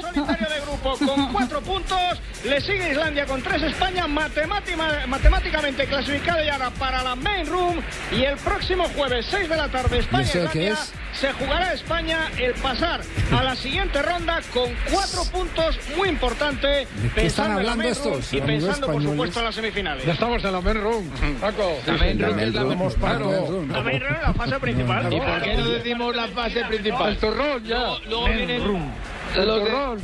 solitario 0.00 0.48
de 0.48 0.60
grupo 0.60 0.96
con 1.06 1.32
cuatro 1.32 1.60
puntos. 1.60 2.20
Le 2.44 2.60
sigue 2.60 2.90
Islandia 2.90 3.26
con 3.26 3.42
tres. 3.42 3.62
España 3.62 4.06
matemátima- 4.06 5.06
matemáticamente 5.06 5.86
clasificada 5.86 6.42
ya 6.44 6.70
para 6.78 7.02
la 7.02 7.14
main 7.14 7.46
room. 7.46 7.80
Y 8.12 8.22
el 8.24 8.36
próximo 8.38 8.84
jueves, 8.96 9.26
6 9.30 9.48
de 9.48 9.56
la 9.56 9.68
tarde, 9.68 9.96
¿Y 9.96 10.00
eso 10.00 10.08
qué 10.10 10.20
España-Islandia. 10.22 10.72
es? 10.72 10.92
Se 11.12 11.32
jugará 11.32 11.72
España 11.74 12.30
el 12.38 12.54
pasar 12.54 13.00
a 13.36 13.42
la 13.42 13.56
siguiente 13.56 14.00
ronda 14.00 14.40
con 14.54 14.72
cuatro 14.92 15.24
puntos 15.24 15.76
muy 15.96 16.08
importante. 16.08 16.66
¿De 16.68 16.86
qué 17.14 17.26
están 17.26 17.46
pensando 17.46 17.60
en 17.60 17.66
la 17.66 17.72
hablando 17.72 17.82
main 17.82 17.94
room 18.04 18.14
estos? 18.20 18.32
Y 18.32 18.40
pensando, 18.40 18.86
por 18.86 18.94
españoles. 18.94 19.10
supuesto, 19.10 19.38
en 19.40 19.44
las 19.46 19.54
semifinales. 19.56 20.06
Ya 20.06 20.12
estamos 20.12 20.44
en 20.44 20.52
la 20.52 20.60
main 20.60 20.80
room, 20.80 21.10
Paco. 21.40 21.78
La 21.86 21.92
main 21.94 22.22
room 22.22 22.38
es 22.38 22.54
la 22.54 22.64
main 22.64 22.78
room. 22.78 24.16
Es 24.30 24.36
fase 24.36 24.60
principal. 24.60 25.12
¿Y 25.12 25.18
por 25.18 25.42
qué 25.42 25.54
no 25.56 25.68
decimos 25.68 26.16
la 26.16 26.28
fase 26.28 26.64
principal? 26.64 27.08
El 27.10 27.18
turrón, 27.18 27.64
ya. 27.64 27.86
Luego 28.10 28.26
viene 28.26 28.56
el 28.56 28.62
El 28.62 29.46
turrón. 29.46 29.98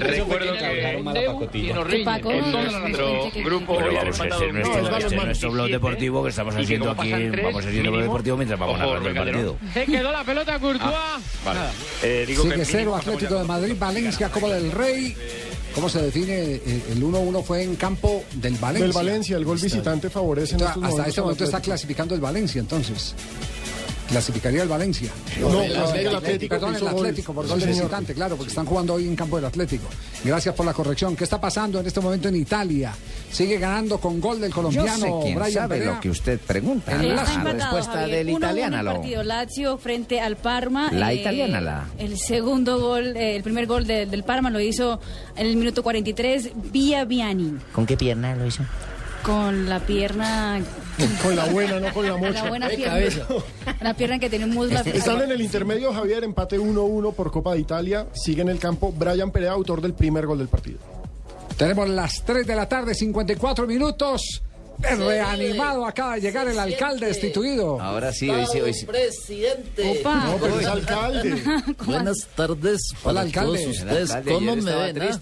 Recuerdo 0.00 0.52
que 0.58 1.02
nuestro 2.52 3.30
grupo 3.44 3.76
Pero 3.78 3.90
ha 3.90 3.94
vamos, 3.94 4.20
empatado 4.20 4.42
es 4.44 4.50
uno. 4.50 4.58
nuestro, 4.58 4.82
No, 4.82 4.98
es 4.98 5.04
este 5.04 5.16
es 5.16 5.24
nuestro 5.24 5.50
blog 5.52 5.68
deportivo 5.68 6.24
que 6.24 6.30
estamos 6.30 6.56
haciendo 6.56 6.90
aquí, 6.90 7.12
vamos 7.42 7.64
haciendo 7.64 7.90
blog 7.92 8.02
deportivo 8.02 8.36
mientras 8.36 8.58
vamos 8.58 8.74
ojo, 8.80 8.86
narrando 8.86 9.08
el 9.08 9.14
partido. 9.14 9.56
Se 9.72 9.86
quedó 9.86 10.10
la 10.12 10.24
pelota 10.24 10.58
Courtois. 10.58 10.92
Vale. 11.44 11.60
Eh, 12.02 12.24
digo 12.26 12.42
Sigue 12.42 12.56
que 12.56 12.64
cero 12.64 12.96
Atlético 12.96 13.34
de 13.36 13.44
Madrid, 13.44 13.74
Valencia, 13.78 14.28
Copa 14.28 14.48
del 14.48 14.72
Rey. 14.72 15.14
¿Cómo 15.74 15.88
se 15.88 16.02
define? 16.02 16.54
El 16.90 17.00
1-1 17.00 17.44
fue 17.44 17.62
en 17.62 17.76
campo 17.76 18.24
del 18.34 18.54
Valencia. 18.56 18.84
Del 18.86 18.92
Valencia, 18.92 19.36
el 19.36 19.44
gol 19.44 19.58
visitante 19.58 20.10
favorece 20.10 20.54
en 20.56 20.60
Entonces, 20.62 20.82
estos 20.82 20.98
hasta 20.98 21.08
este 21.08 21.20
momento 21.20 21.44
está 21.44 21.60
clasificando 21.60 22.14
el 22.16 22.20
Valencia, 22.20 22.58
entonces. 22.60 23.14
Clasificaría 24.08 24.62
el 24.62 24.68
Valencia. 24.68 25.10
No, 25.40 25.62
el 25.62 25.76
Atlético, 26.14 26.54
Perdón, 26.54 26.76
el. 26.76 26.88
Atlético 26.88 27.34
por 27.34 27.46
gol 27.46 27.60
visitante, 27.60 28.14
claro, 28.14 28.36
porque 28.36 28.48
están 28.48 28.64
jugando 28.64 28.94
hoy 28.94 29.06
en 29.06 29.14
campo 29.14 29.36
del 29.36 29.44
Atlético. 29.44 29.86
Gracias 30.24 30.54
por 30.54 30.64
la 30.64 30.72
corrección. 30.72 31.14
¿Qué 31.14 31.24
está 31.24 31.38
pasando 31.40 31.78
en 31.80 31.86
este 31.86 32.00
momento 32.00 32.28
en 32.28 32.36
Italia? 32.36 32.94
Sigue 33.30 33.58
ganando 33.58 33.98
con 33.98 34.18
gol 34.20 34.40
del 34.40 34.48
Yo 34.50 34.54
colombiano 34.56 34.98
sé 34.98 35.12
quién 35.22 35.34
Brian 35.38 35.52
sabe 35.52 35.78
Perea. 35.78 35.94
lo 35.94 36.00
que 36.00 36.08
usted 36.10 36.40
pregunta. 36.40 36.92
El 36.92 37.14
La 37.14 37.22
empatado, 37.22 37.52
respuesta 37.52 37.92
Javier. 37.92 38.16
del 38.16 38.28
1-1 38.28 38.38
italiano. 38.38 38.78
el 38.78 38.84
lo- 38.86 38.92
partido 38.94 39.22
Lazio 39.22 39.76
frente 39.78 40.20
al 40.20 40.36
Parma. 40.36 40.90
La 40.90 41.12
Eh, 41.12 41.16
italiana, 41.16 41.60
la- 41.60 41.86
El 41.98 42.18
segundo 42.18 42.80
gol, 42.80 43.14
eh, 43.16 43.36
el 43.36 43.42
primer 43.42 43.66
gol 43.66 43.86
de- 43.86 44.06
del 44.06 44.24
Parma 44.24 44.48
lo 44.48 44.58
hizo 44.60 45.00
en 45.36 45.46
el 45.46 45.56
minuto 45.56 45.82
43 45.82 46.50
Via 46.72 47.04
Viani. 47.04 47.58
¿Con 47.72 47.84
qué 47.84 47.96
pierna 47.98 48.34
lo 48.34 48.46
hizo? 48.46 48.62
Con 49.22 49.68
la 49.68 49.80
pierna. 49.80 50.60
Con 51.22 51.36
la 51.36 51.44
buena, 51.46 51.78
no 51.80 51.92
con 51.92 52.06
la 52.06 52.16
mocha. 52.16 52.42
La 52.44 52.48
buena 52.48 52.68
De 52.68 52.76
pierna. 52.76 52.94
cabeza. 52.94 53.26
La 53.80 53.94
pierna 53.94 54.18
que 54.18 54.28
tiene 54.30 54.44
un 54.46 54.50
muslo. 54.54 54.78
Están 54.80 55.22
en 55.22 55.30
el 55.32 55.40
intermedio, 55.40 55.92
Javier, 55.92 56.24
empate 56.24 56.58
1-1 56.58 57.14
por 57.14 57.30
Copa 57.30 57.54
de 57.54 57.60
Italia. 57.60 58.06
Sigue 58.14 58.42
en 58.42 58.48
el 58.48 58.58
campo 58.58 58.92
Brian 58.92 59.30
Perea, 59.30 59.52
autor 59.52 59.80
del 59.80 59.94
primer 59.94 60.26
gol 60.26 60.38
del 60.38 60.48
partido. 60.48 60.78
Tenemos 61.56 61.88
las 61.88 62.24
3 62.24 62.46
de 62.46 62.54
la 62.56 62.68
tarde, 62.68 62.94
54 62.94 63.66
minutos. 63.66 64.42
Reanimado 64.80 65.84
acaba 65.84 66.14
de 66.14 66.20
llegar 66.20 66.46
el 66.46 66.58
alcalde 66.58 67.06
destituido. 67.06 67.80
Ahora 67.80 68.12
sí, 68.12 68.30
hoy 68.30 68.46
sí, 68.46 68.60
hoy 68.60 68.72
sí. 68.74 68.86
Presidente. 68.86 70.00
Opa. 70.00 70.24
No, 70.24 70.36
pero 70.36 70.60
es 70.60 70.66
alcalde. 70.68 71.42
Buenas 71.84 72.26
tardes 72.36 72.80
Hola, 73.02 73.02
para 73.02 73.20
alcalde. 73.22 73.62
todos 73.64 73.76
ustedes. 73.76 74.16
¿Cómo 74.26 74.54
me 74.56 74.74
ven? 74.92 75.02
ah? 75.02 75.18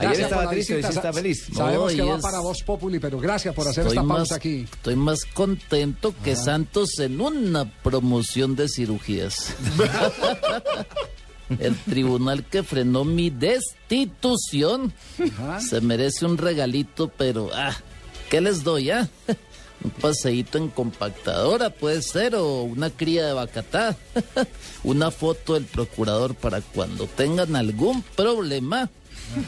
Gracias 0.00 0.30
estaba 0.30 0.50
triste, 0.50 0.74
hoy 0.76 0.80
está 0.80 1.12
feliz. 1.12 1.46
Sabemos 1.54 1.92
No, 1.92 1.96
que 1.98 2.04
y 2.04 2.08
va 2.08 2.16
es- 2.16 2.22
para 2.22 2.40
Voz 2.40 2.62
Populi, 2.62 2.98
pero 2.98 3.18
gracias 3.18 3.54
por 3.54 3.68
hacer 3.68 3.82
Estoy 3.82 3.96
esta 3.98 4.02
más, 4.02 4.16
pausa 4.18 4.34
aquí. 4.36 4.66
estoy 4.72 4.96
más 4.96 5.24
contento 5.34 6.14
que 6.24 6.36
Santos 6.36 6.98
en 6.98 7.20
una 7.20 7.70
promoción 7.82 8.56
de 8.56 8.68
cirugías. 8.68 9.54
El 11.58 11.74
tribunal 11.76 12.44
que 12.44 12.62
frenó 12.62 13.04
mi 13.04 13.28
destitución 13.30 14.92
se 15.58 15.80
merece 15.80 16.24
un 16.24 16.38
regalito, 16.38 17.08
pero 17.08 17.50
ah, 17.52 17.76
¿qué 18.30 18.40
les 18.40 18.62
doy, 18.62 18.90
ah? 18.90 19.08
Un 19.82 19.90
paseíto 19.92 20.58
en 20.58 20.68
compactadora 20.68 21.70
puede 21.70 22.02
ser 22.02 22.34
o 22.34 22.64
una 22.64 22.90
cría 22.90 23.26
de 23.26 23.32
bacatá. 23.32 23.96
Una 24.84 25.10
foto 25.10 25.54
del 25.54 25.64
procurador 25.64 26.34
para 26.34 26.60
cuando 26.60 27.06
tengan 27.06 27.56
algún 27.56 28.02
problema. 28.02 28.90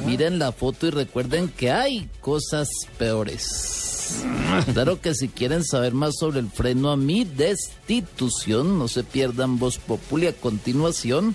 Miren 0.05 0.39
la 0.39 0.53
foto 0.53 0.87
y 0.87 0.91
recuerden 0.91 1.49
que 1.49 1.71
hay 1.71 2.09
cosas 2.21 2.69
peores. 2.99 3.79
Claro 4.75 5.01
que 5.01 5.15
si 5.15 5.29
quieren 5.29 5.65
saber 5.65 5.95
más 5.95 6.17
sobre 6.19 6.41
el 6.41 6.51
freno 6.51 6.91
a 6.91 6.97
mi 6.97 7.25
destitución, 7.25 8.79
no 8.79 8.89
se 8.89 9.05
pierdan 9.05 9.59
Voz 9.59 9.79
Populi 9.79 10.27
a 10.27 10.35
continuación, 10.35 11.35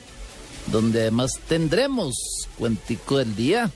donde 0.68 1.02
además 1.02 1.32
tendremos 1.48 2.14
cuentico 2.58 3.18
del 3.18 3.36
día, 3.36 3.72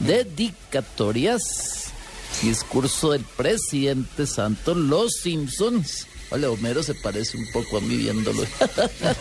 dedicatorias, 0.00 1.92
discurso 2.42 3.12
del 3.12 3.24
presidente 3.24 4.26
Santos, 4.26 4.76
Los 4.76 5.14
Simpsons. 5.22 6.06
Hola, 6.30 6.50
Homero 6.50 6.82
se 6.82 6.94
parece 6.94 7.36
un 7.36 7.46
poco 7.52 7.76
a 7.76 7.80
mí 7.80 7.96
viéndolo. 7.96 8.42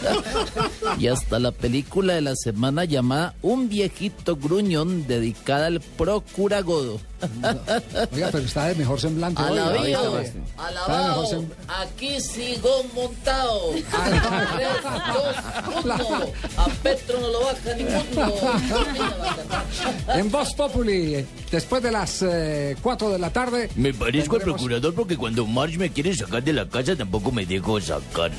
y 0.99 1.07
hasta 1.07 1.37
la 1.39 1.51
película 1.51 2.13
de 2.15 2.21
la 2.21 2.35
semana 2.35 2.85
llamada 2.85 3.35
Un 3.41 3.69
viejito 3.69 4.35
gruñón, 4.35 5.05
dedicada 5.07 5.67
al 5.67 5.79
procuragodo. 5.81 6.99
Oiga, 8.11 8.29
pero 8.31 8.39
está 8.43 8.65
de 8.67 8.75
mejor 8.75 8.99
semblante. 8.99 9.41
Alabado, 9.41 10.21
alabado, 10.57 11.23
sem- 11.31 11.45
aquí 11.69 12.19
sigo 12.19 12.83
montado. 12.93 13.71
Tres, 13.71 13.89
dos, 15.13 15.85
uno. 15.85 16.25
A 16.57 16.67
Petro 16.83 17.21
no 17.21 17.29
lo 17.29 17.39
baja 17.45 17.73
ninguno. 17.77 18.33
En 20.15 20.29
Voz 20.31 20.53
Populi, 20.53 21.25
después 21.49 21.81
de 21.81 21.91
las 21.91 22.25
4 22.81 23.09
de 23.09 23.19
la 23.19 23.29
tarde. 23.31 23.69
Me 23.75 23.93
parezco 23.93 24.35
al 24.35 24.41
procurador 24.41 24.93
porque 24.93 25.15
cuando 25.15 25.45
Marge 25.45 25.77
me 25.77 25.91
quiere 25.91 26.13
sacar 26.15 26.43
de 26.43 26.51
la 26.53 26.67
casa 26.67 26.92
tampoco 26.95 27.31
me 27.31 27.45
dejo 27.45 27.79
sacar. 27.79 28.31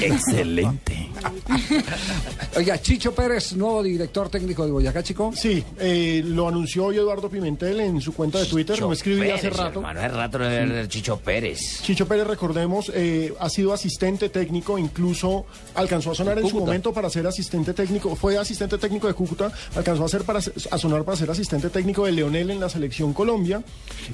Excelente. 0.00 1.10
Oiga, 2.56 2.80
Chicho 2.80 3.12
Pérez, 3.14 3.52
nuevo 3.54 3.82
director 3.82 4.28
técnico 4.28 4.64
de 4.64 4.72
Boyacá, 4.72 5.02
chico. 5.02 5.32
Sí, 5.34 5.62
eh, 5.78 6.22
lo 6.24 6.48
anunció 6.48 6.86
hoy 6.86 6.96
Eduardo 6.96 7.28
Pimentel 7.28 7.80
en 7.80 8.00
su 8.00 8.14
cuenta 8.14 8.38
de 8.38 8.46
Twitter, 8.46 8.78
lo 8.78 8.92
escribí 8.92 9.30
hace 9.30 9.50
rato. 9.50 9.80
Hermano, 9.80 10.00
hace 10.00 10.08
rato 10.08 10.38
no 10.38 10.46
era 10.46 10.80
el 10.80 10.88
Chicho 10.88 11.18
Pérez. 11.18 11.82
Chicho 11.82 12.06
Pérez, 12.06 12.26
recordemos, 12.26 12.90
eh, 12.94 13.34
ha 13.38 13.48
sido 13.48 13.72
asistente 13.72 14.28
técnico, 14.28 14.78
incluso 14.78 15.46
alcanzó 15.74 16.12
a 16.12 16.14
sonar 16.14 16.38
en 16.38 16.48
su 16.48 16.58
momento 16.58 16.92
para 16.92 17.10
ser 17.10 17.26
asistente 17.26 17.74
técnico, 17.74 18.14
fue 18.16 18.38
asistente 18.38 18.78
técnico 18.78 19.06
de 19.06 19.14
Cúcuta, 19.14 19.52
alcanzó 19.74 20.04
a, 20.04 20.08
ser 20.08 20.22
para, 20.24 20.38
a 20.38 20.78
sonar 20.78 21.04
para 21.04 21.16
ser 21.16 21.30
asistente 21.30 21.70
técnico 21.70 22.06
de 22.06 22.12
Leonel 22.12 22.50
en 22.50 22.60
la 22.60 22.68
selección 22.68 23.12
Colombia 23.12 23.62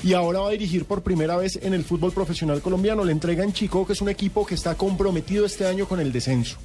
y 0.02 0.12
ahora 0.14 0.40
va 0.40 0.48
a 0.48 0.52
dirigir 0.52 0.84
por 0.84 1.02
primera 1.02 1.36
vez 1.36 1.58
en 1.62 1.74
el 1.74 1.84
fútbol 1.84 2.12
profesional 2.12 2.60
colombiano. 2.60 3.04
Le 3.04 3.12
entrega 3.12 3.44
en 3.44 3.52
Chico, 3.52 3.85
que 3.86 3.92
es 3.94 4.00
un 4.00 4.08
equipo 4.08 4.44
que 4.46 4.54
está 4.54 4.74
comprometido 4.74 5.46
este 5.46 5.66
año 5.66 5.86
con 5.86 6.00
el 6.00 6.12
descenso. 6.12 6.56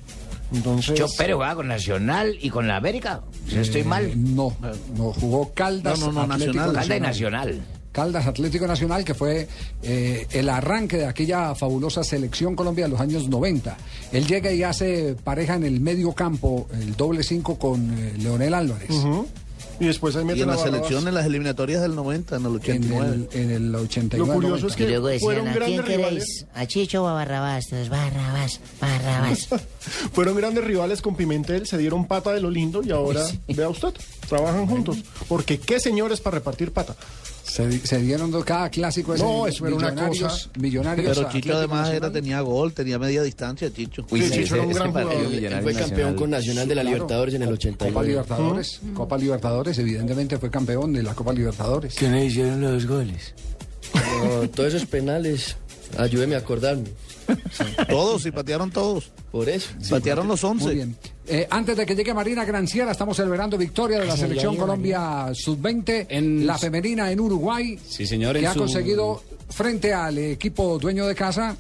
Entonces, 0.53 0.95
Chicho 0.95 1.07
Pérez 1.17 1.35
jugaba 1.35 1.55
con 1.55 1.67
Nacional 1.67 2.35
y 2.41 2.49
con 2.49 2.67
la 2.67 2.75
América. 2.75 3.21
Si 3.47 3.55
no 3.55 3.61
estoy 3.61 3.83
mal. 3.83 4.05
Eh, 4.05 4.13
No, 4.15 4.53
no, 4.97 5.13
jugó 5.13 5.53
Caldas 5.53 5.99
No, 5.99 6.11
no, 6.11 6.27
no, 6.27 6.33
Atlético 6.33 6.53
Nacional. 6.57 6.75
Calda 6.75 6.95
y 6.95 6.99
Nacional. 6.99 7.61
Caldas 7.93 8.25
Atlético 8.27 8.67
Nacional, 8.67 9.03
que 9.03 9.13
fue 9.13 9.47
eh, 9.83 10.25
el 10.31 10.49
arranque 10.49 10.97
de 10.97 11.05
aquella 11.05 11.55
fabulosa 11.55 12.03
selección 12.03 12.55
Colombia 12.55 12.85
de 12.85 12.91
los 12.91 13.01
años 13.01 13.27
90. 13.27 13.77
Él 14.13 14.27
llega 14.27 14.51
y 14.51 14.63
hace 14.63 15.15
pareja 15.21 15.55
en 15.55 15.63
el 15.63 15.79
medio 15.81 16.13
campo, 16.13 16.67
el 16.73 16.95
doble 16.95 17.23
cinco 17.23 17.57
con 17.59 17.97
eh, 17.97 18.13
Leonel 18.17 18.53
Álvarez. 18.53 18.89
Ujú. 18.91 19.27
Y 19.79 19.85
después 19.85 20.15
ahí 20.15 20.23
Y 20.23 20.25
meten 20.25 20.43
en 20.43 20.49
a 20.49 20.55
la 20.55 20.61
selección, 20.63 21.07
en 21.07 21.13
las 21.13 21.25
eliminatorias 21.25 21.81
del 21.81 21.95
90, 21.95 22.35
en 22.35 22.41
el 22.41 22.47
En 22.47 22.55
89. 22.55 23.27
el, 23.33 23.39
en 23.41 23.51
el 23.51 23.75
89. 23.75 24.27
Lo 24.27 24.33
curioso 24.33 24.67
es 24.67 24.75
que 24.75 24.83
Y 24.83 24.87
luego 24.87 25.07
decían, 25.07 25.25
fueron 25.27 25.47
¿a 25.47 25.51
quién 25.53 25.63
grandes 25.77 25.85
rivales. 25.97 26.23
queréis? 26.25 26.45
¿A 26.53 26.65
Chicho 26.67 27.03
o 27.03 27.07
a 27.07 27.13
Barrabás? 27.13 27.65
Entonces, 27.65 27.89
Barrabás, 27.89 28.59
Barrabás. 28.79 29.47
Fueron 30.13 30.35
grandes 30.35 30.63
rivales 30.63 31.01
con 31.01 31.15
Pimentel, 31.15 31.65
se 31.67 31.77
dieron 31.77 32.05
pata 32.07 32.31
de 32.33 32.41
lo 32.41 32.49
lindo 32.51 32.81
y 32.83 32.91
ahora, 32.91 33.23
vea 33.47 33.69
usted, 33.69 33.93
trabajan 34.29 34.67
juntos. 34.67 34.97
Porque 35.27 35.59
qué 35.59 35.79
señores 35.79 36.21
para 36.21 36.35
repartir 36.35 36.71
pata. 36.71 36.95
Se, 37.43 37.79
se 37.85 37.97
dieron 37.99 38.31
dos- 38.31 38.45
cada 38.45 38.69
clásico 38.69 39.13
ese, 39.13 39.23
No, 39.23 39.45
eso 39.47 39.65
era 39.67 39.75
una 39.75 39.89
millonarios, 39.91 40.31
cosa. 40.47 40.49
millonarios 40.59 41.17
Pero 41.17 41.29
Chicho 41.31 41.57
además 41.57 41.89
era, 41.89 42.11
tenía 42.11 42.39
gol, 42.41 42.71
tenía 42.73 42.97
media 42.99 43.23
distancia, 43.23 43.71
Chicho. 43.73 44.05
Uy, 44.09 44.21
Sí, 44.21 44.27
sí, 44.27 44.31
Chicho 44.33 44.43
ese, 44.45 44.53
era 44.55 44.63
un 44.63 44.69
ese 44.71 44.79
gran 44.79 44.93
partido 44.93 45.11
jugador. 45.15 45.33
Él 45.33 45.41
millonario 45.41 45.63
fue 45.63 45.73
campeón 45.73 45.89
nacional. 45.97 46.15
con 46.15 46.29
Nacional 46.29 46.67
de 46.67 46.75
la 46.75 46.81
Claro. 46.81 46.95
Libertadores 46.95 47.33
en 47.33 47.41
el 47.41 47.47
Copa 47.49 47.57
89. 47.59 48.07
Libertadores, 48.07 48.81
Copa 48.93 49.17
Libertadores, 49.17 49.77
evidentemente 49.79 50.37
fue 50.37 50.49
campeón 50.49 50.93
de 50.93 51.03
la 51.03 51.13
Copa 51.15 51.33
Libertadores. 51.33 51.95
¿Quién 51.95 52.11
le 52.13 52.25
hicieron 52.25 52.61
los 52.61 52.85
goles? 52.85 53.33
Todos 54.55 54.73
esos 54.73 54.87
penales, 54.87 55.57
ayúdeme 55.97 56.35
a 56.35 56.39
acordarme. 56.39 56.89
Todos, 57.89 58.25
y 58.25 58.31
patearon 58.31 58.71
todos. 58.71 59.11
Por 59.31 59.49
eso. 59.49 59.69
patearon 59.89 60.27
los 60.27 60.43
11. 60.43 60.65
Muy 60.65 60.75
bien. 60.75 60.95
Eh, 61.33 61.47
antes 61.49 61.77
de 61.77 61.85
que 61.85 61.95
llegue 61.95 62.13
Marina 62.13 62.43
Granciera, 62.43 62.91
estamos 62.91 63.15
celebrando 63.15 63.57
victoria 63.57 63.99
de 63.99 64.05
la 64.05 64.17
selección 64.17 64.57
Colombia 64.57 65.29
Sub-20, 65.33 66.07
En- 66.09 66.45
la 66.45 66.57
femenina 66.57 67.09
en 67.09 67.21
Uruguay, 67.21 67.79
Sí, 67.87 68.05
señor. 68.05 68.33
que 68.33 68.39
en 68.39 68.45
ha 68.47 68.53
su- 68.53 68.59
conseguido 68.59 69.23
frente 69.49 69.93
al 69.93 70.17
equipo 70.17 70.77
dueño 70.77 71.07
de 71.07 71.15
casa 71.15 71.55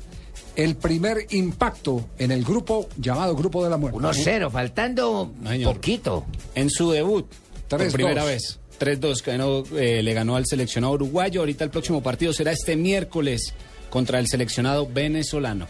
el 0.57 0.75
primer 0.75 1.25
impacto 1.29 2.05
en 2.19 2.31
el 2.31 2.43
grupo 2.43 2.89
llamado 2.97 3.33
Grupo 3.33 3.63
de 3.63 3.69
la 3.69 3.77
Muerte. 3.77 3.97
1-0, 3.97 4.49
faltando 4.51 5.31
señor. 5.47 5.75
poquito. 5.75 6.25
En 6.53 6.69
su 6.69 6.91
debut, 6.91 7.25
por 7.69 7.79
3-2. 7.79 7.93
primera 7.93 8.25
vez. 8.25 8.59
3-2, 8.77 9.23
ganó, 9.23 9.63
eh, 9.77 10.03
le 10.03 10.13
ganó 10.13 10.35
al 10.35 10.45
seleccionado 10.47 10.95
uruguayo. 10.95 11.39
Ahorita 11.41 11.63
el 11.63 11.69
próximo 11.69 12.03
partido 12.03 12.33
será 12.33 12.51
este 12.51 12.75
miércoles 12.75 13.53
contra 13.89 14.19
el 14.19 14.27
seleccionado 14.27 14.85
venezolano. 14.85 15.67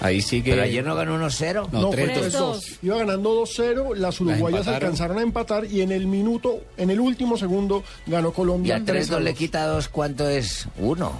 Ahí 0.00 0.20
sigue. 0.20 0.50
Pero 0.52 0.62
ayer 0.62 0.84
no 0.84 0.94
ganó 0.94 1.16
1-0. 1.18 1.68
No, 1.72 1.80
No, 1.80 1.92
fue 1.92 2.06
3-2. 2.14 2.30
3-2. 2.32 2.78
Iba 2.82 2.98
ganando 2.98 3.42
2-0, 3.44 3.94
las 3.96 4.20
uruguayas 4.20 4.60
empataron. 4.60 4.74
alcanzaron 4.74 5.18
a 5.18 5.22
empatar 5.22 5.64
y 5.64 5.80
en 5.80 5.90
el 5.92 6.06
minuto, 6.06 6.60
en 6.76 6.90
el 6.90 7.00
último 7.00 7.36
segundo, 7.36 7.82
ganó 8.06 8.28
Y 8.28 8.32
Colombia. 8.32 8.76
a 8.76 8.84
3 8.84 9.10
3-2 9.10 9.20
le 9.20 9.34
quita 9.34 9.66
2, 9.66 9.88
¿cuánto 9.88 10.28
es? 10.28 10.68
1. 10.78 11.12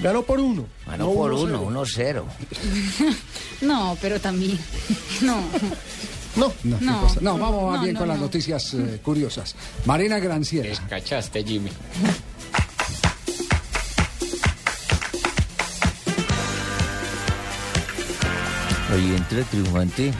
Ganó 0.00 0.22
por 0.22 0.40
uno. 0.40 0.66
Ganó 0.86 1.06
no 1.06 1.12
por 1.14 1.32
1-0. 1.32 1.60
1, 1.66 1.84
1-0. 1.84 2.22
No, 3.62 3.96
pero 4.00 4.20
también. 4.20 4.58
No. 5.22 5.40
No, 6.36 6.52
No, 6.64 6.78
No. 6.80 7.00
¿qué 7.00 7.06
pasa? 7.06 7.20
No, 7.20 7.38
vamos 7.38 7.70
más 7.70 7.76
No, 7.78 7.82
bien 7.82 7.94
no, 7.94 8.00
con 8.00 8.08
las 8.08 8.18
no. 8.18 8.24
noticias 8.24 8.74
eh, 8.74 8.98
curiosas. 9.04 9.54
Marina 9.86 10.18
Granciera. 10.18 10.68
Cachaste, 10.88 11.44
Jimmy. 11.44 11.70
Ahí 18.94 19.12
entra 19.16 19.42
triunfante, 19.50 20.12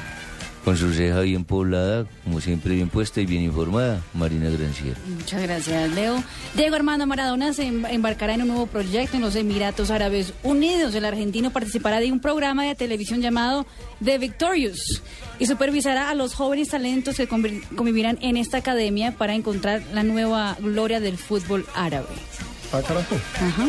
con 0.65 0.77
su 0.77 0.93
ceja 0.93 1.21
bien 1.21 1.45
poblada, 1.45 2.07
como 2.25 2.41
siempre 2.41 2.75
bien 2.75 2.89
puesta 2.89 3.21
y 3.21 3.27
bien 3.27 3.43
informada, 3.45 4.01
Marina 4.15 4.51
Granciera. 4.51 4.99
Muchas 5.07 5.43
gracias, 5.43 5.93
Leo. 5.93 6.21
Diego 6.57 6.75
Armando 6.75 7.07
Maradona 7.07 7.53
se 7.53 7.67
em- 7.67 7.87
embarcará 7.87 8.35
en 8.35 8.43
un 8.43 8.49
nuevo 8.49 8.67
proyecto 8.67 9.15
en 9.17 9.23
los 9.23 9.37
Emiratos 9.37 9.93
Árabes 9.93 10.33
Unidos. 10.43 10.93
El 10.97 11.05
argentino 11.05 11.51
participará 11.53 12.01
de 12.01 12.11
un 12.11 12.19
programa 12.19 12.65
de 12.65 12.75
televisión 12.75 13.21
llamado 13.21 13.65
The 14.03 14.19
Victorious 14.19 15.03
y 15.39 15.47
supervisará 15.47 16.11
a 16.11 16.15
los 16.15 16.35
jóvenes 16.35 16.71
talentos 16.71 17.17
que 17.17 17.29
convivirán 17.29 18.19
en 18.23 18.37
esta 18.37 18.57
academia 18.59 19.13
para 19.13 19.35
encontrar 19.35 19.83
la 19.93 20.03
nueva 20.03 20.57
gloria 20.61 20.99
del 20.99 21.17
fútbol 21.17 21.65
árabe. 21.77 22.09
Ah, 22.73 22.81
carajo. 22.83 23.15
Ajá. 23.37 23.69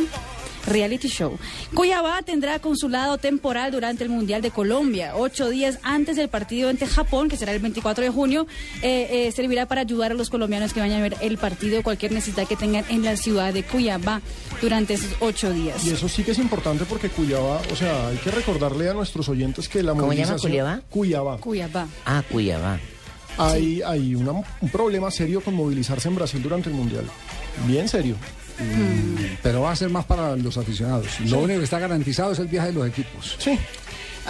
Reality 0.67 1.07
show. 1.07 1.37
Cuyabá 1.73 2.21
tendrá 2.23 2.59
consulado 2.59 3.17
temporal 3.17 3.71
durante 3.71 4.03
el 4.03 4.09
Mundial 4.09 4.41
de 4.41 4.51
Colombia. 4.51 5.13
Ocho 5.15 5.49
días 5.49 5.79
antes 5.83 6.15
del 6.15 6.29
partido 6.29 6.69
ante 6.69 6.85
Japón, 6.87 7.29
que 7.29 7.37
será 7.37 7.51
el 7.53 7.59
24 7.59 8.03
de 8.03 8.09
junio, 8.09 8.47
eh, 8.81 9.07
eh, 9.27 9.31
servirá 9.31 9.65
para 9.67 9.81
ayudar 9.81 10.11
a 10.11 10.15
los 10.15 10.29
colombianos 10.29 10.73
que 10.73 10.79
vayan 10.79 10.99
a 10.99 11.03
ver 11.03 11.15
el 11.21 11.37
partido, 11.37 11.83
cualquier 11.83 12.11
necesidad 12.11 12.47
que 12.47 12.55
tengan 12.55 12.85
en 12.89 13.03
la 13.03 13.15
ciudad 13.17 13.53
de 13.53 13.63
Cuyabá 13.63 14.21
durante 14.61 14.95
esos 14.95 15.11
ocho 15.19 15.51
días. 15.51 15.85
Y 15.85 15.91
eso 15.91 16.09
sí 16.09 16.23
que 16.23 16.31
es 16.31 16.39
importante 16.39 16.85
porque 16.85 17.09
Cuyabá, 17.09 17.61
o 17.71 17.75
sea, 17.75 18.07
hay 18.07 18.17
que 18.17 18.31
recordarle 18.31 18.89
a 18.89 18.93
nuestros 18.93 19.29
oyentes 19.29 19.69
que 19.69 19.83
la 19.83 19.91
¿Cómo 19.91 20.01
llama 20.13 20.13
movilización... 20.13 20.51
Cuyabá? 20.51 20.81
Cuyabá. 20.89 21.37
Cuyabá. 21.37 21.87
Ah, 22.05 22.23
Cuyabá. 22.31 22.79
Hay, 23.37 23.81
hay 23.85 24.15
una- 24.15 24.31
un 24.31 24.69
problema 24.71 25.11
serio 25.11 25.41
con 25.41 25.53
movilizarse 25.55 26.07
en 26.07 26.15
Brasil 26.15 26.41
durante 26.41 26.69
el 26.69 26.75
Mundial. 26.75 27.03
Bien 27.67 27.87
serio. 27.89 28.15
Pero 29.43 29.61
va 29.61 29.71
a 29.71 29.75
ser 29.75 29.89
más 29.89 30.05
para 30.05 30.35
los 30.35 30.57
aficionados. 30.57 31.19
Lo 31.21 31.39
único 31.39 31.59
que 31.59 31.65
está 31.65 31.79
garantizado 31.79 32.31
es 32.31 32.39
el 32.39 32.47
viaje 32.47 32.67
de 32.67 32.73
los 32.73 32.87
equipos. 32.87 33.35
Sí. 33.39 33.59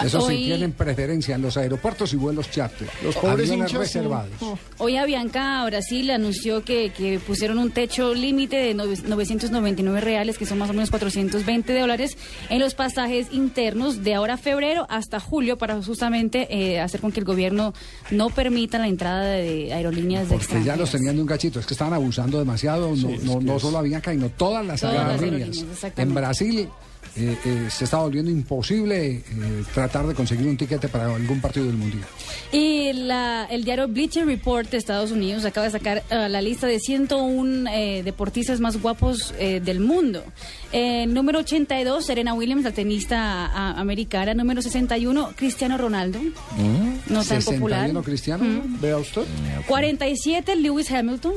Eso 0.04 0.22
sí, 0.22 0.28
Hoy- 0.28 0.44
tienen 0.46 0.72
preferencia 0.74 1.36
en 1.36 1.42
los 1.42 1.56
aeropuertos 1.58 2.12
y 2.14 2.16
vuelos 2.18 2.50
charter. 2.52 2.88
Los 3.04 3.16
pobres 3.16 3.50
Aviones 3.50 3.72
hinchas, 3.72 3.72
sí. 3.72 3.78
reservados. 4.00 4.32
Hoy 4.78 4.98
Avianca 4.98 5.64
Brasil 5.66 6.10
anunció 6.12 6.64
que, 6.64 6.92
que 6.92 7.20
pusieron 7.20 7.58
un 7.60 7.72
techo 7.72 8.14
límite 8.14 8.56
de 8.58 8.76
nove- 8.76 9.04
999 9.04 10.02
reales, 10.02 10.38
que 10.38 10.46
son 10.46 10.58
más 10.58 10.70
o 10.70 10.74
menos 10.74 10.90
420 10.92 11.78
dólares, 11.80 12.18
en 12.50 12.60
los 12.60 12.74
pasajes 12.76 13.28
internos 13.32 14.04
de 14.04 14.16
ahora 14.16 14.34
a 14.34 14.38
febrero 14.38 14.86
hasta 14.90 15.20
julio 15.20 15.58
para 15.58 15.82
justamente 15.82 16.48
eh, 16.50 16.80
hacer 16.80 17.00
con 17.02 17.12
que 17.12 17.20
el 17.20 17.26
gobierno 17.26 17.74
no 18.12 18.30
permita 18.30 18.78
la 18.80 18.88
entrada 18.88 19.24
de 19.26 19.72
aerolíneas 19.74 20.30
de 20.30 20.36
Porque 20.38 20.64
ya 20.64 20.76
los 20.76 20.92
tenían 20.92 21.16
de 21.16 21.22
un 21.22 21.28
cachito, 21.28 21.60
es 21.60 21.66
que 21.66 21.74
estaban 21.74 21.94
abusando 21.94 22.38
demasiado, 22.40 22.96
no, 22.96 23.10
no, 23.24 23.40
no 23.42 23.60
solo 23.60 23.78
Avianca, 23.78 24.12
sino 24.12 24.30
todas 24.30 24.66
las 24.66 24.82
Todas 24.82 24.96
las 24.96 25.22
aerolíneas. 25.22 25.66
En 25.98 26.14
Brasil 26.14 26.68
eh, 27.18 27.38
eh, 27.46 27.68
se 27.70 27.86
está 27.86 27.98
volviendo 27.98 28.30
imposible 28.32 29.08
eh, 29.18 29.24
tratar 29.74 30.06
de 30.08 30.14
conseguir 30.14 30.48
un 30.48 30.58
tiquete 30.58 30.88
para 30.90 31.14
algún 31.16 31.40
partido 31.42 31.66
del 31.66 31.76
Mundial. 31.76 32.04
Y 32.52 32.92
la- 32.94 33.46
el 33.50 33.64
diario 33.64 33.88
Bleacher 33.88 34.26
Report 34.26 34.70
de 34.70 34.78
Estados 34.78 35.12
Unidos 35.12 35.46
acaba 35.46 35.66
de 35.66 35.72
sacar 35.72 36.04
eh, 36.10 36.30
la 36.30 36.42
lista 36.42 36.68
de 36.68 36.80
101 36.80 37.70
eh, 37.72 38.02
deportistas 38.04 38.60
más 38.60 38.82
guapos 38.82 39.34
eh, 39.40 39.62
del 39.64 39.80
mundo. 39.80 40.24
Eh, 40.72 41.06
número 41.08 41.40
82, 41.40 42.06
Serena 42.06 42.34
Williams, 42.34 42.64
la 42.64 42.72
tenista 42.72 43.46
a- 43.46 43.80
americana. 43.80 44.34
Número 44.34 44.62
61, 44.62 45.32
Cristiano 45.36 45.78
Ronaldo. 45.78 46.20
No 47.08 47.24
tan 47.24 47.42
61 47.42 47.58
popular. 47.60 48.04
Cristiano, 48.04 48.44
Mm. 48.44 48.82
Vea 48.82 48.98
usted. 48.98 49.24
47, 49.68 50.56
Lewis 50.58 50.92
Hamilton. 50.92 51.34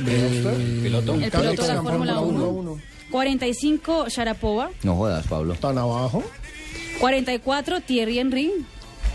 Vea 0.00 0.26
usted. 0.26 0.82
Piloto. 0.82 1.14
El 1.14 1.30
piloto 1.30 1.62
de 1.66 1.74
la 1.74 1.82
Fórmula 1.82 2.20
1. 2.20 2.78
45, 3.14 4.08
Sharapova. 4.08 4.70
No 4.82 4.96
jodas, 4.96 5.24
Pablo. 5.28 5.54
¿Tan 5.54 5.78
abajo? 5.78 6.24
44, 6.98 7.80
Thierry 7.80 8.18
Henry. 8.18 8.50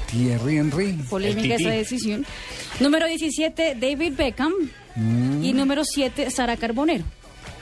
Thierry 0.10 0.56
Henry. 0.56 0.94
Polémica 1.10 1.56
esa 1.56 1.72
decisión. 1.72 2.26
Número 2.80 3.08
17, 3.08 3.76
David 3.76 4.14
Beckham. 4.16 4.54
Mm. 4.96 5.44
Y 5.44 5.52
número 5.52 5.84
7, 5.84 6.32
Sara 6.32 6.56
Carbonero. 6.56 7.04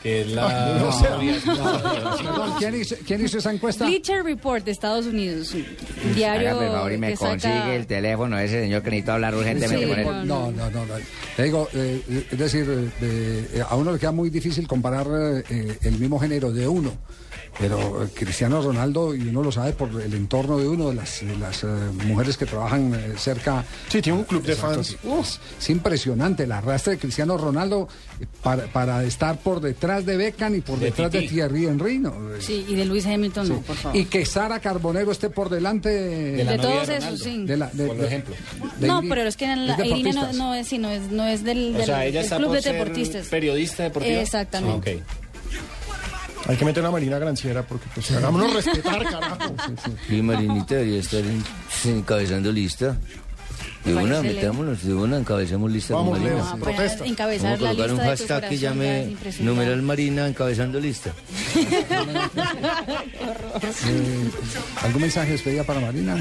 Que 0.04 0.22
es 0.22 0.32
la... 0.32 0.76
No, 0.80 0.90
Perdón, 2.18 2.54
¿quién, 2.60 2.76
hizo, 2.82 2.96
quién 3.06 3.26
hizo 3.26 3.38
esa 3.38 3.52
encuesta? 3.52 3.86
Bleacher 3.86 4.24
Report 4.24 4.64
de 4.64 4.72
Estados 4.72 5.06
Unidos. 5.06 5.54
un 5.54 5.62
Hágame 5.64 6.14
Diario 6.16 6.62
el 6.62 6.72
favor 6.72 6.92
y 6.92 6.98
me 6.98 7.08
que 7.10 7.18
saca- 7.18 7.30
consigue 7.32 7.76
el 7.76 7.88
teléfono 7.88 8.38
de 8.38 8.46
ese 8.46 8.62
señor 8.62 8.82
que 8.84 8.90
necesito 8.92 9.12
hablar 9.14 9.36
urgentemente 9.36 9.86
Sí, 9.86 10.04
con 10.04 10.16
él. 10.16 10.28
no, 10.28 10.52
No, 10.52 10.52
no, 10.52 10.70
no. 10.72 10.86
no. 10.86 10.94
Te 11.36 11.44
digo, 11.44 11.68
eh, 11.74 12.02
eh, 12.10 12.28
es 12.32 12.38
decir, 12.38 12.92
eh, 13.02 13.48
eh, 13.54 13.64
a 13.68 13.76
uno 13.76 13.92
le 13.92 14.00
queda 14.00 14.12
muy 14.12 14.30
difícil 14.30 14.68
comparar 14.68 15.08
eh, 15.50 15.78
el 15.82 15.98
mismo 16.00 16.20
género 16.20 16.52
de 16.52 16.68
uno. 16.68 16.92
Pero 17.60 18.04
eh, 18.04 18.08
Cristiano 18.14 18.62
Ronaldo, 18.62 19.16
y 19.16 19.28
uno 19.30 19.42
lo 19.44 19.52
sabe 19.52 19.74
por 19.74 19.90
el 20.02 20.14
entorno 20.14 20.58
de 20.58 20.68
uno, 20.68 20.90
de 20.90 20.96
las, 20.96 21.22
de 21.26 21.36
las 21.38 21.64
eh, 21.64 21.68
mujeres 22.06 22.38
que 22.38 22.46
trabajan 22.46 22.94
eh, 22.94 23.14
cerca. 23.18 23.64
Sí, 23.90 24.02
tiene 24.02 24.20
un 24.20 24.26
club 24.26 24.44
de 24.44 24.56
fans. 24.56 24.96
Uf, 25.04 25.38
es 25.60 25.70
impresionante 25.70 26.44
el 26.44 26.52
arrastre 26.52 26.94
de 26.94 27.00
Cristiano 27.00 27.38
Ronaldo 27.38 27.88
para, 28.44 28.66
para 28.68 29.04
estar 29.04 29.38
por 29.40 29.60
detrás 29.62 30.06
de 30.06 30.18
Beckham 30.18 30.56
y 30.56 30.62
por 30.62 30.80
De 30.80 30.86
detrás 30.86 31.12
de 31.12 31.22
Titi. 31.22 31.34
Thierry 31.36 31.66
Henry. 31.66 32.00
¿no? 32.00 32.14
Sí, 32.40 32.66
y 32.68 32.76
de 32.76 32.86
Luis 32.86 33.06
Hamilton, 33.06 33.50
no, 33.50 33.62
por 33.62 33.76
favor. 33.76 33.98
Y 33.98 34.06
que 34.06 34.26
Sara 34.26 34.60
Carbonero 34.60 35.12
esté 35.12 35.30
por 35.30 35.50
delante 35.50 35.90
De 35.90 36.44
la 36.44 36.52
de 36.54 36.58
todos 36.60 36.88
de 36.88 36.98
esos, 36.98 37.20
sí. 37.20 37.44
de 37.46 37.58
la- 37.58 37.70
de- 37.72 37.88
por 37.88 37.98
de- 37.98 38.06
ejemplo. 38.08 38.36
de 38.80 38.88
no, 38.88 39.02
pero 39.08 39.24
es 39.24 39.36
que 39.38 39.46
en 39.46 39.68
la, 39.68 39.76
es 39.76 39.86
Irina 39.86 40.12
no, 40.14 40.34
no 40.34 40.54
es, 40.56 40.68
sí, 40.68 40.78
no 40.78 40.90
es, 40.90 41.02
no 41.12 41.26
es 41.28 41.44
del, 41.44 41.74
O 41.74 41.78
del- 41.78 41.86
sea, 41.86 42.06
ella 42.06 42.20
del 42.20 42.24
está 42.26 42.38
club 42.38 42.48
por 42.50 42.56
de 42.58 42.62
ser 42.62 42.74
deportistas. 42.74 43.28
periodista 43.28 43.84
deportiva. 43.84 44.22
Exactamente. 44.22 44.96
Ok. 44.96 45.02
Hay 46.48 46.56
que 46.58 46.66
meter 46.66 46.86
a 46.86 46.92
Marina 46.92 47.20
Granciera 47.20 47.64
porque 47.64 47.86
pues 47.94 48.10
hagámonos 48.12 48.54
respetar, 48.54 49.04
carajo. 49.12 49.56
Sí, 50.08 50.22
Marinita 50.22 50.76
debería 50.76 51.00
estar 51.00 51.20
en- 51.22 51.44
encabezando 51.86 52.52
lista. 52.52 52.98
De 53.84 53.94
Me 53.94 54.04
una, 54.04 54.22
metámonos, 54.22 54.84
de 54.84 54.94
una, 54.94 55.18
encabecemos 55.18 55.72
lista 55.72 55.94
Vamos, 55.94 56.18
con 56.18 56.24
Leo. 56.28 56.38
Marina. 56.38 56.52
Poner- 56.58 56.64
protesta. 56.76 57.06
encabezar 57.06 57.52
Vamos 57.52 57.60
a 57.60 57.64
la 57.64 57.70
colocar 57.70 57.90
lista 57.90 58.04
un 58.04 58.10
hashtag 58.10 58.50
que 58.50 58.58
llame 58.58 59.16
numeral 59.40 59.82
Marina 59.82 60.28
encabezando 60.28 60.80
lista. 60.80 61.14
Eh, 63.88 64.30
¿Algún 64.84 65.02
mensaje 65.02 65.28
de 65.28 65.32
despedida 65.34 65.64
para 65.64 65.80
Marina? 65.80 66.16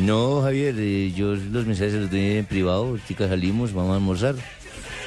No, 0.00 0.42
Javier, 0.42 0.74
eh, 0.78 1.12
yo 1.14 1.34
los 1.34 1.66
mensajes 1.66 1.92
se 1.92 1.98
los 2.00 2.10
doy 2.10 2.36
en 2.38 2.44
privado. 2.46 2.84
Ahorita 2.84 3.28
salimos, 3.28 3.72
vamos 3.72 3.92
a 3.92 3.96
almorzar. 3.96 4.34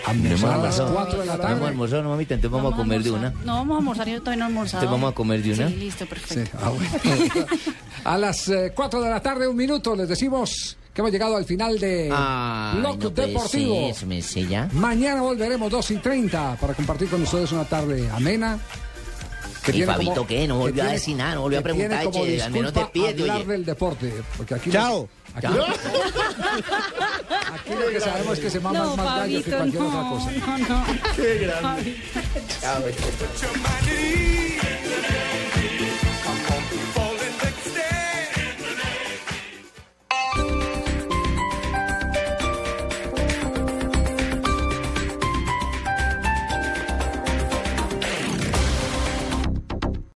Almorzar 0.08 0.40
No 0.40 0.48
a 0.48 0.58
las 0.66 0.80
almorzado. 0.80 0.94
cuatro 0.94 1.20
de 1.20 1.26
la 1.26 1.34
No 1.38 1.44
hemos 1.44 1.52
tarde. 1.56 1.68
almorzado, 1.68 2.04
no, 2.04 2.10
mamita, 2.10 2.34
entonces 2.36 2.56
vamos, 2.56 2.74
a 2.74 2.78
comer 2.78 3.04
de 3.04 3.12
una. 3.12 3.28
almorzar. 3.28 3.46
No, 3.46 3.54
vamos 3.58 3.76
a 3.76 3.78
almorzar, 3.80 4.08
yo 4.10 4.20
todavía 4.20 4.38
no 4.38 4.44
he 4.44 4.48
almorzado. 4.48 4.84
Entonces 4.84 5.02
vamos 5.02 5.12
a 5.12 5.16
comer 5.16 5.42
de 5.44 5.54
una. 5.54 5.68
Sí, 5.70 5.76
listo, 5.76 6.06
perfecto. 6.06 6.50
Sí, 6.52 6.58
ah, 6.64 6.70
bueno. 6.70 7.46
a 8.04 8.18
las 8.18 8.52
4 8.76 9.02
de 9.02 9.10
la 9.10 9.22
tarde, 9.22 9.48
un 9.48 9.56
minuto, 9.56 9.96
les 9.96 10.08
decimos 10.08 10.78
que 10.94 11.02
hemos 11.02 11.12
llegado 11.12 11.36
al 11.36 11.46
final 11.46 11.78
de 11.80 12.10
Ay, 12.14 12.80
Block 12.80 13.04
no 13.04 13.10
Deportivo. 13.10 13.94
ser, 13.94 14.08
me 14.08 14.22
sé 14.22 14.46
ya. 14.48 14.70
Mañana 14.74 15.22
volveremos 15.22 15.70
2 15.72 15.92
y 15.92 15.96
30 15.98 16.56
para 16.62 16.74
compartir 16.74 17.10
con 17.10 17.22
ustedes 17.24 17.52
una 17.52 17.66
tarde 17.66 18.10
amena. 18.12 18.58
que 19.64 19.76
¿Y 19.76 19.84
Fabito 19.84 20.14
como- 20.14 20.28
qué? 20.28 20.48
No 20.48 20.58
volvió 20.60 20.84
a 20.84 20.88
decir 20.88 21.16
nada, 21.18 21.36
no 21.36 21.42
volvió 21.42 21.60
a 21.60 21.64
preguntar, 21.64 22.04
como 22.06 22.24
che, 22.24 22.42
al 22.42 22.52
menos 22.52 22.72
disculpa 22.72 22.92
te 22.94 23.00
pide, 23.00 23.22
hablar 23.24 23.38
oye. 23.38 23.46
del 23.48 23.66
deporte, 23.66 24.14
porque 24.38 24.54
aquí 24.54 24.70
Chao. 24.70 25.10
Aquí, 25.36 25.48
lo 27.74 27.90
que 27.90 28.00
sabemos 28.00 28.38
es 28.38 28.40
que 28.44 28.50
se 28.50 28.60
mama 28.60 28.80
No, 28.80 28.96
más 28.96 29.06
gallo 29.06 29.44
que 29.44 29.52
Fabito, 29.52 29.58
cualquier 29.58 29.84
otra 29.84 30.02
cosa. 30.10 30.32
no, 30.32 30.58
no. 30.58 30.86
Qué 31.16 31.38
grande. 31.40 31.96
Fabito. 32.62 33.04
Chao. 33.42 33.56